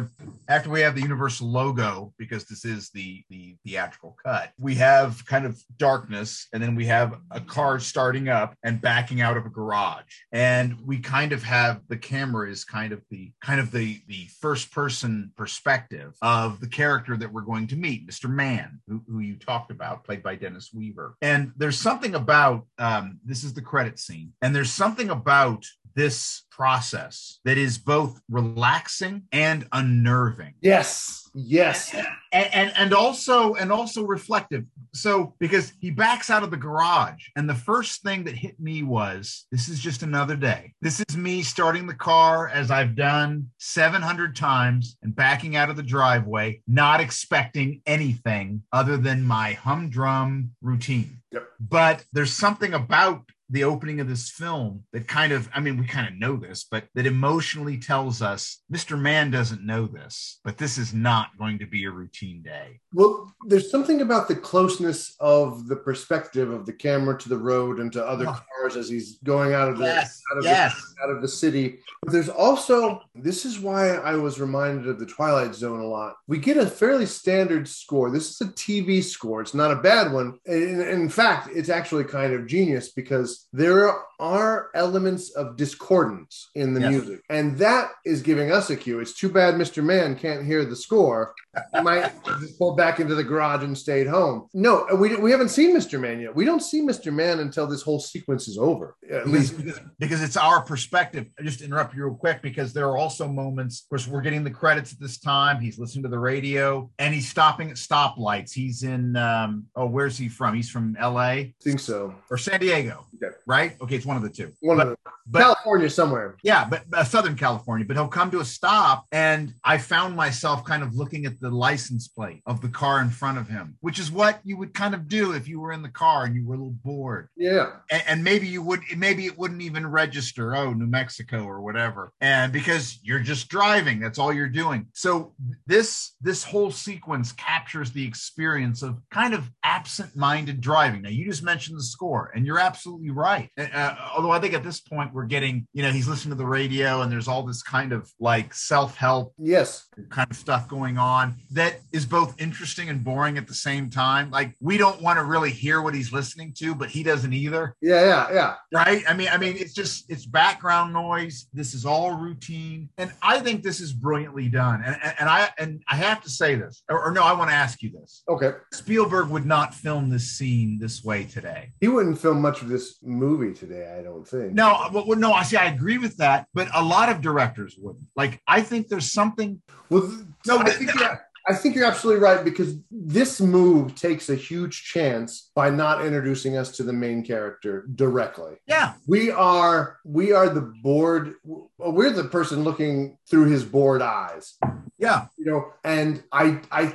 after 0.48 0.70
we 0.70 0.80
have 0.80 0.94
the 0.94 1.02
Universal 1.02 1.48
logo, 1.48 2.12
because 2.18 2.44
this 2.44 2.64
is 2.64 2.90
the 2.90 3.22
the 3.30 3.56
theatrical 3.64 4.16
cut, 4.24 4.50
we 4.58 4.74
have 4.76 5.24
kind 5.26 5.46
of 5.46 5.60
darkness, 5.76 6.48
and 6.52 6.62
then 6.62 6.74
we 6.74 6.86
have 6.86 7.14
a 7.30 7.40
car 7.40 7.78
starting 7.78 8.28
up 8.28 8.54
and 8.62 8.80
backing 8.80 9.20
out 9.20 9.36
of 9.36 9.46
a 9.46 9.50
garage, 9.50 10.22
and 10.32 10.78
we 10.86 10.98
kind 10.98 11.32
of 11.32 11.42
have 11.42 11.80
the 11.88 11.96
camera 11.96 12.50
is 12.50 12.64
kind 12.64 12.92
of 12.92 13.02
the 13.10 13.32
kind 13.42 13.60
of 13.60 13.70
the 13.70 14.00
the 14.06 14.26
first 14.40 14.72
person 14.72 15.32
perspective 15.36 16.14
of 16.22 16.60
the 16.60 16.68
character 16.68 17.16
that 17.16 17.32
we're 17.32 17.42
going 17.42 17.66
to 17.68 17.76
meet, 17.76 18.06
Mr. 18.08 18.28
Mann, 18.28 18.80
who, 18.86 19.02
who 19.08 19.20
you 19.20 19.36
talked 19.36 19.70
about, 19.70 20.04
played 20.04 20.22
by 20.22 20.34
Dennis 20.36 20.70
Weaver. 20.74 21.16
And 21.22 21.52
there's 21.56 21.78
something 21.78 22.14
about 22.14 22.66
um, 22.78 23.18
this 23.24 23.44
is 23.44 23.54
the 23.54 23.62
credit 23.62 23.98
scene, 23.98 24.32
and 24.42 24.54
there's 24.54 24.72
something 24.72 25.10
about 25.10 25.64
this 25.98 26.44
process 26.52 27.40
that 27.44 27.58
is 27.58 27.76
both 27.78 28.20
relaxing 28.30 29.22
and 29.32 29.66
unnerving 29.72 30.54
Yes, 30.60 31.28
yes. 31.34 31.94
and, 32.32 32.48
and 32.54 32.72
and 32.76 32.92
also 32.94 33.54
and 33.54 33.70
also 33.72 34.04
reflective 34.04 34.64
so 34.94 35.34
because 35.38 35.72
he 35.80 35.90
backs 35.90 36.30
out 36.30 36.42
of 36.42 36.50
the 36.50 36.56
garage 36.56 37.24
and 37.36 37.48
the 37.48 37.54
first 37.54 38.02
thing 38.02 38.24
that 38.24 38.34
hit 38.34 38.58
me 38.60 38.82
was 38.82 39.46
this 39.52 39.68
is 39.68 39.78
just 39.80 40.02
another 40.02 40.36
day 40.36 40.72
this 40.82 41.00
is 41.08 41.16
me 41.16 41.42
starting 41.42 41.86
the 41.86 41.94
car 41.94 42.48
as 42.48 42.70
i've 42.70 42.94
done 42.96 43.48
700 43.58 44.34
times 44.36 44.96
and 45.02 45.14
backing 45.14 45.56
out 45.56 45.70
of 45.70 45.76
the 45.76 45.82
driveway 45.82 46.60
not 46.66 47.00
expecting 47.00 47.82
anything 47.86 48.62
other 48.72 48.96
than 48.96 49.22
my 49.22 49.52
humdrum 49.52 50.50
routine 50.62 51.14
Yep. 51.32 51.46
but 51.60 52.04
there's 52.14 52.32
something 52.32 52.72
about 52.74 53.22
the 53.50 53.64
opening 53.64 54.00
of 54.00 54.08
this 54.08 54.30
film 54.30 54.82
that 54.92 55.08
kind 55.08 55.32
of 55.32 55.48
i 55.54 55.60
mean 55.60 55.78
we 55.78 55.86
kind 55.86 56.06
of 56.06 56.14
know 56.18 56.36
this 56.36 56.64
but 56.70 56.84
that 56.94 57.06
emotionally 57.06 57.78
tells 57.78 58.20
us 58.22 58.62
mr 58.72 58.98
man 58.98 59.30
doesn't 59.30 59.64
know 59.64 59.86
this 59.86 60.40
but 60.44 60.58
this 60.58 60.78
is 60.78 60.92
not 60.92 61.28
going 61.38 61.58
to 61.58 61.66
be 61.66 61.84
a 61.84 61.90
routine 61.90 62.42
day 62.42 62.78
Well, 62.92 63.32
there's 63.46 63.70
something 63.70 64.00
about 64.00 64.28
the 64.28 64.36
closeness 64.36 65.14
of 65.20 65.66
the 65.68 65.76
perspective 65.76 66.50
of 66.50 66.66
the 66.66 66.72
camera 66.72 67.18
to 67.18 67.28
the 67.28 67.38
road 67.38 67.80
and 67.80 67.92
to 67.92 68.04
other 68.04 68.26
Oh. 68.28 68.40
cars 68.60 68.76
as 68.76 68.88
he's 68.88 69.18
going 69.24 69.54
out 69.54 69.68
of 69.68 69.78
the 69.78 69.84
yes 69.84 70.20
out 70.32 70.38
of 70.38 70.44
yes 70.44 70.74
the, 70.96 71.04
out 71.04 71.10
of 71.16 71.22
the 71.22 71.28
city. 71.28 71.78
But 72.02 72.12
there's 72.12 72.28
also 72.28 73.00
this 73.14 73.44
is 73.44 73.58
why 73.58 73.90
I 73.94 74.14
was 74.16 74.40
reminded 74.40 74.88
of 74.88 74.98
the 74.98 75.06
Twilight 75.06 75.54
Zone 75.54 75.80
a 75.80 75.86
lot. 75.86 76.14
We 76.26 76.38
get 76.38 76.56
a 76.56 76.66
fairly 76.66 77.06
standard 77.06 77.68
score. 77.68 78.10
This 78.10 78.30
is 78.30 78.40
a 78.40 78.50
TV 78.52 79.02
score. 79.02 79.40
It's 79.40 79.54
not 79.54 79.70
a 79.70 79.76
bad 79.76 80.12
one. 80.12 80.38
In, 80.46 80.80
in 80.82 81.08
fact, 81.08 81.48
it's 81.54 81.68
actually 81.68 82.04
kind 82.04 82.32
of 82.34 82.46
genius 82.46 82.90
because 82.92 83.37
there 83.52 83.92
are 84.20 84.68
elements 84.74 85.30
of 85.30 85.56
discordance 85.56 86.50
in 86.54 86.74
the 86.74 86.80
Yes. 86.80 86.90
music, 86.90 87.20
and 87.30 87.56
that 87.58 87.90
is 88.04 88.20
giving 88.22 88.50
us 88.50 88.68
a 88.70 88.76
cue. 88.76 89.00
It's 89.00 89.14
too 89.14 89.28
bad 89.28 89.54
Mr. 89.54 89.82
Man 89.82 90.16
can't 90.16 90.44
hear 90.44 90.64
the 90.64 90.76
score. 90.76 91.34
He 91.74 91.80
might 91.80 92.12
just 92.40 92.58
pull 92.58 92.74
back 92.76 93.00
into 93.00 93.14
the 93.14 93.24
garage 93.24 93.64
and 93.64 93.76
stayed 93.76 94.06
home. 94.06 94.48
No, 94.54 94.86
we, 94.96 95.16
we 95.16 95.30
haven't 95.30 95.48
seen 95.48 95.74
Mr. 95.76 96.00
Man 96.00 96.20
yet. 96.20 96.34
We 96.34 96.44
don't 96.44 96.60
see 96.62 96.82
Mr. 96.82 97.12
Man 97.12 97.40
until 97.40 97.66
this 97.66 97.82
whole 97.82 98.00
sequence 98.00 98.48
is 98.48 98.58
over. 98.58 98.96
At 99.10 99.28
least 99.28 99.56
because, 99.56 99.80
because 99.98 100.22
it's 100.22 100.36
our 100.36 100.62
perspective. 100.62 101.26
I 101.38 101.42
just 101.42 101.60
interrupt 101.62 101.94
you 101.94 102.04
real 102.04 102.14
quick 102.14 102.42
because 102.42 102.72
there 102.72 102.86
are 102.88 102.96
also 102.98 103.26
moments. 103.28 103.82
Of 103.82 103.88
course, 103.88 104.06
we're 104.06 104.20
getting 104.20 104.44
the 104.44 104.50
credits 104.50 104.92
at 104.92 105.00
this 105.00 105.18
time. 105.18 105.60
He's 105.60 105.78
listening 105.78 106.02
to 106.04 106.08
the 106.08 106.18
radio 106.18 106.90
and 106.98 107.14
he's 107.14 107.28
stopping 107.28 107.70
at 107.70 107.76
stoplights. 107.76 108.52
He's 108.52 108.82
in 108.82 109.16
um, 109.16 109.66
oh, 109.74 109.86
where's 109.86 110.16
he 110.18 110.28
from? 110.28 110.54
He's 110.54 110.70
from 110.70 110.96
L.A. 110.98 111.22
I 111.22 111.54
think 111.62 111.80
so. 111.80 112.14
or 112.30 112.38
San 112.38 112.60
Diego, 112.60 113.06
Okay. 113.22 113.34
right? 113.46 113.76
Okay, 113.80 113.96
it's 113.96 114.06
one 114.06 114.16
of 114.16 114.22
the 114.22 114.30
two. 114.30 114.52
One 114.60 114.76
but, 114.78 114.86
of 114.88 114.96
the 115.04 115.10
but 115.26 115.40
California 115.40 115.90
somewhere. 115.90 116.36
yeah, 116.42 116.66
but 116.68 116.84
uh, 116.92 117.04
Southern 117.04 117.36
California. 117.36 117.84
But 117.86 117.96
he'll 117.96 118.08
come 118.08 118.30
to 118.30 118.40
a 118.40 118.44
stop, 118.44 119.06
and 119.12 119.52
I 119.64 119.78
found 119.78 120.16
myself 120.16 120.64
kind 120.64 120.82
of 120.82 120.94
looking 120.94 121.26
at 121.26 121.40
the 121.40 121.50
license 121.50 122.08
plate 122.08 122.42
of 122.46 122.60
the 122.60 122.68
car 122.68 123.00
in 123.00 123.10
front 123.10 123.38
of 123.38 123.48
him, 123.48 123.76
which 123.80 123.98
is 123.98 124.10
what 124.10 124.40
you 124.44 124.56
would 124.56 124.72
kind 124.74 124.94
of 124.94 125.08
do 125.08 125.32
if 125.32 125.48
you 125.48 125.60
were 125.60 125.72
in 125.72 125.82
the 125.82 125.88
car 125.88 126.24
and 126.24 126.34
you 126.34 126.46
were 126.46 126.54
a 126.54 126.58
little 126.58 126.74
bored 126.84 127.28
Yeah. 127.36 127.72
and, 127.90 128.02
and 128.06 128.24
maybe 128.24 128.46
you 128.46 128.62
would 128.62 128.80
maybe 128.96 129.26
it 129.26 129.36
wouldn't 129.38 129.62
even 129.62 129.86
register 129.86 130.54
oh 130.54 130.72
new 130.72 130.86
mexico 130.86 131.44
or 131.44 131.60
whatever 131.60 132.12
and 132.20 132.52
because 132.52 132.98
you're 133.02 133.18
just 133.20 133.48
driving 133.48 134.00
that's 134.00 134.18
all 134.18 134.32
you're 134.32 134.48
doing 134.48 134.86
so 134.92 135.34
this 135.66 136.14
this 136.20 136.42
whole 136.44 136.70
sequence 136.70 137.32
captures 137.32 137.90
the 137.92 138.06
experience 138.06 138.82
of 138.82 138.98
kind 139.10 139.34
of 139.34 139.50
absent-minded 139.64 140.60
driving 140.60 141.02
now 141.02 141.08
you 141.08 141.24
just 141.24 141.42
mentioned 141.42 141.78
the 141.78 141.82
score 141.82 142.30
and 142.34 142.46
you're 142.46 142.58
absolutely 142.58 143.07
right 143.10 143.50
Uh, 143.58 143.94
although 144.16 144.30
i 144.30 144.38
think 144.38 144.54
at 144.54 144.62
this 144.64 144.80
point 144.80 145.12
we're 145.12 145.26
getting 145.26 145.66
you 145.72 145.82
know 145.82 145.90
he's 145.90 146.08
listening 146.08 146.30
to 146.30 146.38
the 146.38 146.46
radio 146.46 147.02
and 147.02 147.10
there's 147.12 147.28
all 147.28 147.42
this 147.42 147.62
kind 147.62 147.92
of 147.92 148.10
like 148.20 148.52
self-help 148.54 149.32
Yes. 149.38 149.86
kind 150.10 150.30
of 150.30 150.36
stuff 150.36 150.68
going 150.68 150.98
on 150.98 151.34
that 151.52 151.80
is 151.92 152.04
both 152.06 152.34
interesting 152.40 152.88
and 152.88 153.02
boring 153.02 153.38
at 153.38 153.46
the 153.46 153.54
same 153.54 153.90
time. 153.90 154.30
Like 154.30 154.54
we 154.60 154.76
don't 154.78 155.00
want 155.00 155.18
to 155.18 155.24
really 155.24 155.50
hear 155.50 155.80
what 155.82 155.94
he's 155.94 156.12
listening 156.12 156.52
to, 156.58 156.74
but 156.74 156.88
he 156.88 157.02
doesn't 157.02 157.32
either, 157.32 157.74
Yeah. 157.80 158.04
Yeah. 158.04 158.32
Yeah. 158.32 158.54
right? 158.72 159.02
I 159.08 159.14
mean, 159.14 159.28
I 159.28 159.38
mean, 159.38 159.56
it's 159.56 159.72
just 159.74 160.10
it's 160.10 160.26
background 160.26 160.92
noise. 160.92 161.46
This 161.52 161.74
is 161.74 161.84
all 161.86 162.14
routine, 162.14 162.88
and 162.98 163.12
I 163.22 163.40
think 163.40 163.62
this 163.62 163.80
is 163.80 163.92
brilliantly 163.92 164.48
done. 164.48 164.82
And, 164.84 164.96
and, 165.02 165.14
and 165.20 165.28
I 165.28 165.48
and 165.58 165.82
I 165.88 165.96
have 165.96 166.22
to 166.22 166.30
say 166.30 166.54
this, 166.54 166.82
or, 166.88 167.06
or 167.06 167.10
no, 167.12 167.22
I 167.24 167.32
want 167.32 167.50
to 167.50 167.56
ask 167.56 167.82
you 167.82 167.90
this: 167.90 168.22
Okay. 168.28 168.52
Spielberg 168.72 169.28
would 169.28 169.46
not 169.46 169.74
film 169.74 170.10
this 170.10 170.30
scene 170.32 170.78
this 170.78 171.02
way 171.04 171.24
today. 171.24 171.72
He 171.80 171.88
wouldn't 171.88 172.18
film 172.20 172.40
much 172.42 172.62
of 172.62 172.68
this 172.68 172.97
movie 173.02 173.54
today, 173.54 173.96
I 173.98 174.02
don't 174.02 174.26
think. 174.26 174.52
No, 174.52 174.72
uh, 174.72 174.90
well, 174.92 175.06
well, 175.06 175.18
no, 175.18 175.32
I 175.32 175.42
see. 175.42 175.56
I 175.56 175.66
agree 175.66 175.98
with 175.98 176.16
that, 176.18 176.46
but 176.54 176.68
a 176.74 176.82
lot 176.82 177.08
of 177.08 177.20
directors 177.20 177.76
wouldn't. 177.78 178.04
Like, 178.16 178.40
I 178.46 178.60
think 178.62 178.88
there's 178.88 179.12
something 179.12 179.62
Well, 179.90 180.26
No, 180.46 180.58
I 180.58 180.70
think, 180.70 180.94
yeah, 180.94 181.18
I 181.48 181.54
think 181.54 181.74
you're 181.74 181.86
absolutely 181.86 182.22
right 182.22 182.44
because 182.44 182.76
this 182.90 183.40
move 183.40 183.94
takes 183.94 184.28
a 184.28 184.34
huge 184.34 184.84
chance 184.84 185.50
by 185.54 185.70
not 185.70 186.04
introducing 186.04 186.56
us 186.56 186.72
to 186.76 186.82
the 186.82 186.92
main 186.92 187.24
character 187.24 187.86
directly. 187.94 188.56
Yeah. 188.66 188.94
We 189.06 189.30
are 189.30 189.98
we 190.04 190.32
are 190.32 190.48
the 190.50 190.72
board 190.82 191.34
we're 191.44 192.10
the 192.10 192.24
person 192.24 192.64
looking 192.64 193.16
through 193.30 193.46
his 193.46 193.64
bored 193.64 194.02
eyes. 194.02 194.58
Yeah. 194.98 195.26
You 195.36 195.46
know, 195.46 195.72
and 195.84 196.22
I 196.32 196.60
I 196.70 196.94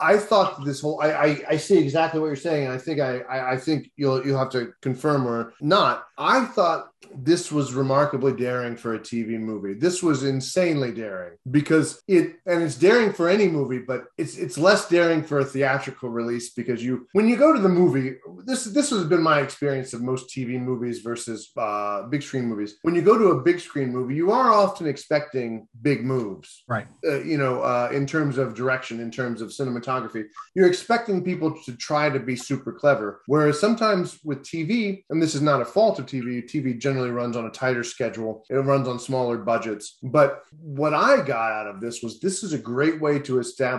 I 0.00 0.18
thought 0.18 0.64
this 0.64 0.80
whole 0.80 1.00
I 1.02 1.10
I, 1.10 1.40
I 1.50 1.56
see 1.56 1.78
exactly 1.78 2.20
what 2.20 2.26
you're 2.26 2.36
saying, 2.36 2.66
and 2.66 2.74
I 2.74 2.78
think 2.78 3.00
I, 3.00 3.20
I 3.20 3.52
I 3.52 3.56
think 3.56 3.90
you'll 3.96 4.24
you'll 4.24 4.38
have 4.38 4.50
to 4.50 4.72
confirm 4.82 5.26
or 5.26 5.54
not. 5.60 6.04
I 6.18 6.44
thought 6.44 6.90
this 7.14 7.50
was 7.50 7.74
remarkably 7.74 8.32
daring 8.32 8.76
for 8.76 8.94
a 8.94 8.98
TV 8.98 9.38
movie. 9.38 9.74
This 9.74 10.02
was 10.02 10.24
insanely 10.24 10.92
daring 10.92 11.36
because 11.50 12.02
it 12.06 12.36
and 12.46 12.62
it's 12.62 12.76
daring 12.76 13.12
for 13.12 13.28
any 13.28 13.48
movie, 13.48 13.78
but 13.88 14.04
it's 14.18 14.36
it's 14.36 14.58
less 14.58 14.86
daring 14.88 15.22
for 15.22 15.40
a 15.40 15.44
theatrical 15.44 16.10
release 16.10 16.50
because 16.50 16.84
you 16.84 17.08
when 17.14 17.26
you 17.26 17.36
go 17.36 17.54
to 17.54 17.60
the 17.60 17.68
movie, 17.68 18.16
this 18.44 18.64
this 18.64 18.90
has 18.90 19.04
been 19.04 19.22
my 19.22 19.40
experience 19.40 19.94
of 19.94 20.02
most 20.02 20.28
TV 20.28 20.60
movies 20.60 20.98
versus 21.00 21.50
uh, 21.56 22.02
big 22.02 22.22
screen 22.22 22.44
movies. 22.44 22.76
When 22.82 22.94
you 22.94 23.00
go 23.02 23.16
to 23.16 23.28
a 23.30 23.42
big 23.42 23.58
screen 23.60 23.90
movie, 23.90 24.14
you 24.14 24.30
are 24.30 24.52
often 24.52 24.86
expecting 24.86 25.66
big 25.80 26.04
moves, 26.04 26.64
Right. 26.68 26.86
uh, 27.06 27.22
you 27.22 27.38
know, 27.38 27.62
uh, 27.62 27.88
in 27.90 28.06
terms 28.06 28.36
of 28.36 28.54
direction, 28.54 29.00
in 29.00 29.10
terms 29.10 29.40
of 29.40 29.48
cinematography. 29.48 30.24
You're 30.54 30.68
expecting 30.68 31.24
people 31.24 31.50
to 31.64 31.72
try 31.76 32.10
to 32.10 32.20
be 32.20 32.36
super 32.36 32.72
clever. 32.72 33.22
Whereas 33.26 33.58
sometimes 33.58 34.18
with 34.22 34.42
TV, 34.42 35.02
and 35.08 35.22
this 35.22 35.34
is 35.34 35.40
not 35.40 35.62
a 35.62 35.64
fault 35.64 35.98
of 35.98 36.04
TV, 36.04 36.44
TV 36.44 36.78
generally 36.78 37.10
runs 37.10 37.36
on 37.38 37.46
a 37.46 37.50
tighter 37.50 37.84
schedule, 37.84 38.44
it 38.50 38.56
runs 38.56 38.86
on 38.86 38.98
smaller 38.98 39.38
budgets. 39.38 39.96
But 40.02 40.42
what 40.60 40.92
I 40.92 41.22
got 41.22 41.52
out 41.52 41.68
of 41.68 41.80
this 41.80 42.02
was 42.02 42.20
this 42.20 42.42
is 42.42 42.52
a 42.52 42.58
great 42.58 43.00
way 43.00 43.18
to 43.20 43.38
establish 43.38 43.77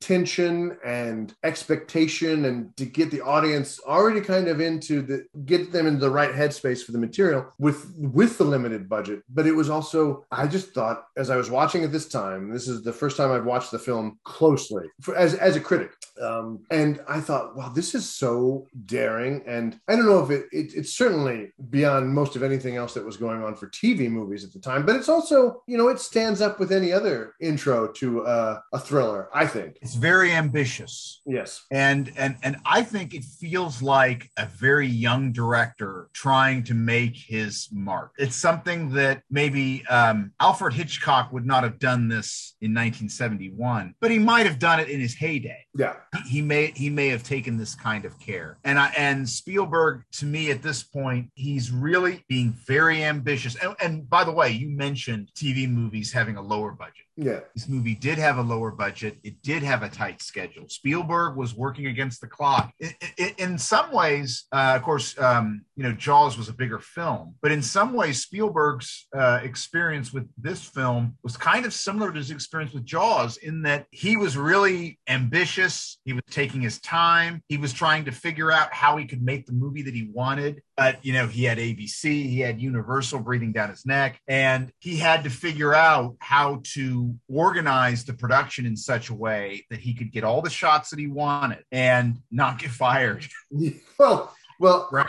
tension 0.00 0.76
and 0.84 1.34
expectation 1.44 2.44
and 2.44 2.76
to 2.76 2.84
get 2.84 3.10
the 3.10 3.20
audience 3.20 3.80
already 3.86 4.20
kind 4.20 4.48
of 4.48 4.60
into 4.60 5.02
the 5.02 5.24
get 5.44 5.72
them 5.72 5.86
into 5.86 6.00
the 6.00 6.10
right 6.10 6.32
headspace 6.32 6.82
for 6.84 6.92
the 6.92 6.98
material 6.98 7.52
with 7.58 7.92
with 7.96 8.38
the 8.38 8.44
limited 8.44 8.88
budget. 8.88 9.22
But 9.28 9.46
it 9.46 9.52
was 9.52 9.70
also 9.70 10.24
i 10.30 10.46
just 10.46 10.72
thought 10.72 11.04
as 11.16 11.30
i 11.30 11.36
was 11.36 11.50
watching 11.50 11.82
it 11.82 11.92
this 11.92 12.08
time 12.08 12.52
this 12.52 12.68
is 12.68 12.82
the 12.82 12.92
first 12.92 13.16
time 13.16 13.30
i've 13.30 13.44
watched 13.44 13.70
the 13.70 13.78
film 13.78 14.18
closely 14.24 14.86
for, 15.00 15.16
as, 15.16 15.34
as 15.34 15.56
a 15.56 15.60
critic. 15.60 15.92
Um, 16.20 16.64
and 16.70 17.00
i 17.08 17.20
thought 17.20 17.56
wow 17.56 17.68
this 17.68 17.94
is 17.94 18.08
so 18.08 18.66
daring. 18.86 19.42
And 19.46 19.78
i 19.88 19.96
don't 19.96 20.06
know 20.06 20.22
if 20.24 20.30
it, 20.30 20.46
it 20.52 20.74
it's 20.74 20.94
certainly 20.94 21.52
beyond 21.70 22.12
most 22.12 22.36
of 22.36 22.42
anything 22.42 22.76
else 22.76 22.94
that 22.94 23.04
was 23.04 23.16
going 23.16 23.42
on 23.42 23.54
for 23.54 23.68
tv 23.68 24.10
movies 24.10 24.44
at 24.44 24.52
the 24.52 24.58
time 24.58 24.84
but 24.84 24.96
it's 24.96 25.08
also 25.08 25.62
you 25.66 25.76
know 25.76 25.88
it 25.88 25.98
stands 25.98 26.40
up 26.40 26.58
with 26.58 26.72
any 26.72 26.92
other 26.92 27.34
intro 27.40 27.88
to 27.88 28.22
uh, 28.26 28.60
a 28.72 28.78
thriller 28.78 29.28
think 29.46 29.78
It's 29.82 29.94
very 29.94 30.32
ambitious. 30.32 31.20
yes 31.26 31.64
and 31.70 32.12
and 32.16 32.36
and 32.42 32.56
I 32.64 32.82
think 32.82 33.14
it 33.14 33.24
feels 33.24 33.80
like 33.82 34.30
a 34.36 34.46
very 34.46 34.86
young 34.86 35.32
director 35.32 36.08
trying 36.12 36.64
to 36.64 36.74
make 36.74 37.16
his 37.16 37.68
mark. 37.72 38.12
It's 38.18 38.36
something 38.36 38.90
that 38.90 39.22
maybe 39.30 39.84
um, 39.88 40.32
Alfred 40.40 40.74
Hitchcock 40.74 41.32
would 41.32 41.46
not 41.46 41.62
have 41.62 41.78
done 41.78 42.08
this 42.08 42.54
in 42.60 42.72
1971, 42.74 43.94
but 44.00 44.10
he 44.10 44.18
might 44.18 44.46
have 44.46 44.58
done 44.58 44.80
it 44.80 44.88
in 44.88 45.00
his 45.00 45.14
heyday. 45.14 45.64
yeah 45.76 45.94
He- 46.24 46.40
He 46.40 46.42
may 46.42 46.72
he 46.74 46.90
may 46.90 47.08
have 47.08 47.22
taken 47.22 47.56
this 47.56 47.74
kind 47.74 48.04
of 48.04 48.18
care, 48.18 48.58
and 48.64 48.78
I 48.78 48.92
and 48.96 49.28
Spielberg 49.28 50.02
to 50.12 50.24
me 50.26 50.50
at 50.50 50.62
this 50.62 50.82
point 50.82 51.30
he's 51.34 51.70
really 51.70 52.24
being 52.28 52.52
very 52.66 53.04
ambitious. 53.04 53.56
And, 53.56 53.74
and 53.82 54.08
by 54.08 54.24
the 54.24 54.32
way, 54.32 54.50
you 54.50 54.68
mentioned 54.68 55.28
TV 55.36 55.68
movies 55.68 56.12
having 56.12 56.36
a 56.36 56.42
lower 56.42 56.72
budget. 56.72 57.06
Yeah 57.16 57.40
This 57.54 57.68
movie 57.68 57.94
did 57.94 58.18
have 58.18 58.38
a 58.38 58.42
lower 58.42 58.70
budget. 58.70 59.18
It 59.22 59.42
did 59.42 59.62
have 59.62 59.82
a 59.82 59.88
tight 59.88 60.22
schedule. 60.22 60.68
Spielberg 60.68 61.36
was 61.36 61.54
working 61.54 61.86
against 61.86 62.20
the 62.20 62.26
clock. 62.26 62.72
I- 62.82 62.94
I- 63.18 63.34
in 63.38 63.58
some 63.58 63.92
ways, 63.92 64.44
uh, 64.52 64.74
of 64.76 64.82
course, 64.82 65.18
um, 65.18 65.64
you 65.76 65.82
know, 65.82 65.92
Jaws 65.92 66.36
was 66.38 66.48
a 66.48 66.52
bigger 66.52 66.78
film, 66.78 67.34
but 67.42 67.52
in 67.52 67.62
some 67.62 67.92
ways, 67.92 68.22
Spielberg's 68.22 69.06
uh, 69.16 69.40
experience 69.42 70.12
with 70.12 70.28
this 70.38 70.62
film 70.64 71.16
was 71.22 71.36
kind 71.36 71.66
of 71.66 71.72
similar 71.72 72.12
to 72.12 72.18
his 72.18 72.30
experience 72.30 72.72
with 72.72 72.84
Jaws 72.84 73.36
in 73.38 73.62
that 73.62 73.86
he 73.90 74.16
was 74.16 74.36
really 74.36 74.98
ambitious. 75.08 75.98
He 76.04 76.12
was 76.12 76.22
taking 76.30 76.60
his 76.60 76.80
time. 76.80 77.42
He 77.48 77.56
was 77.56 77.72
trying 77.72 78.04
to 78.06 78.12
figure 78.12 78.50
out 78.50 78.72
how 78.72 78.96
he 78.96 79.04
could 79.06 79.22
make 79.22 79.46
the 79.46 79.52
movie 79.52 79.82
that 79.82 79.94
he 79.94 80.10
wanted. 80.12 80.62
But, 80.80 81.04
you 81.04 81.12
know, 81.12 81.26
he 81.26 81.44
had 81.44 81.58
ABC, 81.58 82.04
he 82.04 82.40
had 82.40 82.58
Universal 82.58 83.20
breathing 83.20 83.52
down 83.52 83.68
his 83.68 83.84
neck, 83.84 84.18
and 84.26 84.72
he 84.78 84.96
had 84.96 85.24
to 85.24 85.30
figure 85.30 85.74
out 85.74 86.16
how 86.20 86.62
to 86.72 87.14
organize 87.28 88.06
the 88.06 88.14
production 88.14 88.64
in 88.64 88.78
such 88.78 89.10
a 89.10 89.14
way 89.14 89.66
that 89.68 89.78
he 89.78 89.92
could 89.92 90.10
get 90.10 90.24
all 90.24 90.40
the 90.40 90.48
shots 90.48 90.88
that 90.88 90.98
he 90.98 91.06
wanted 91.06 91.64
and 91.70 92.22
not 92.30 92.58
get 92.58 92.70
fired. 92.70 93.26
well 93.98 94.34
well 94.58 94.88
Right. 94.90 95.06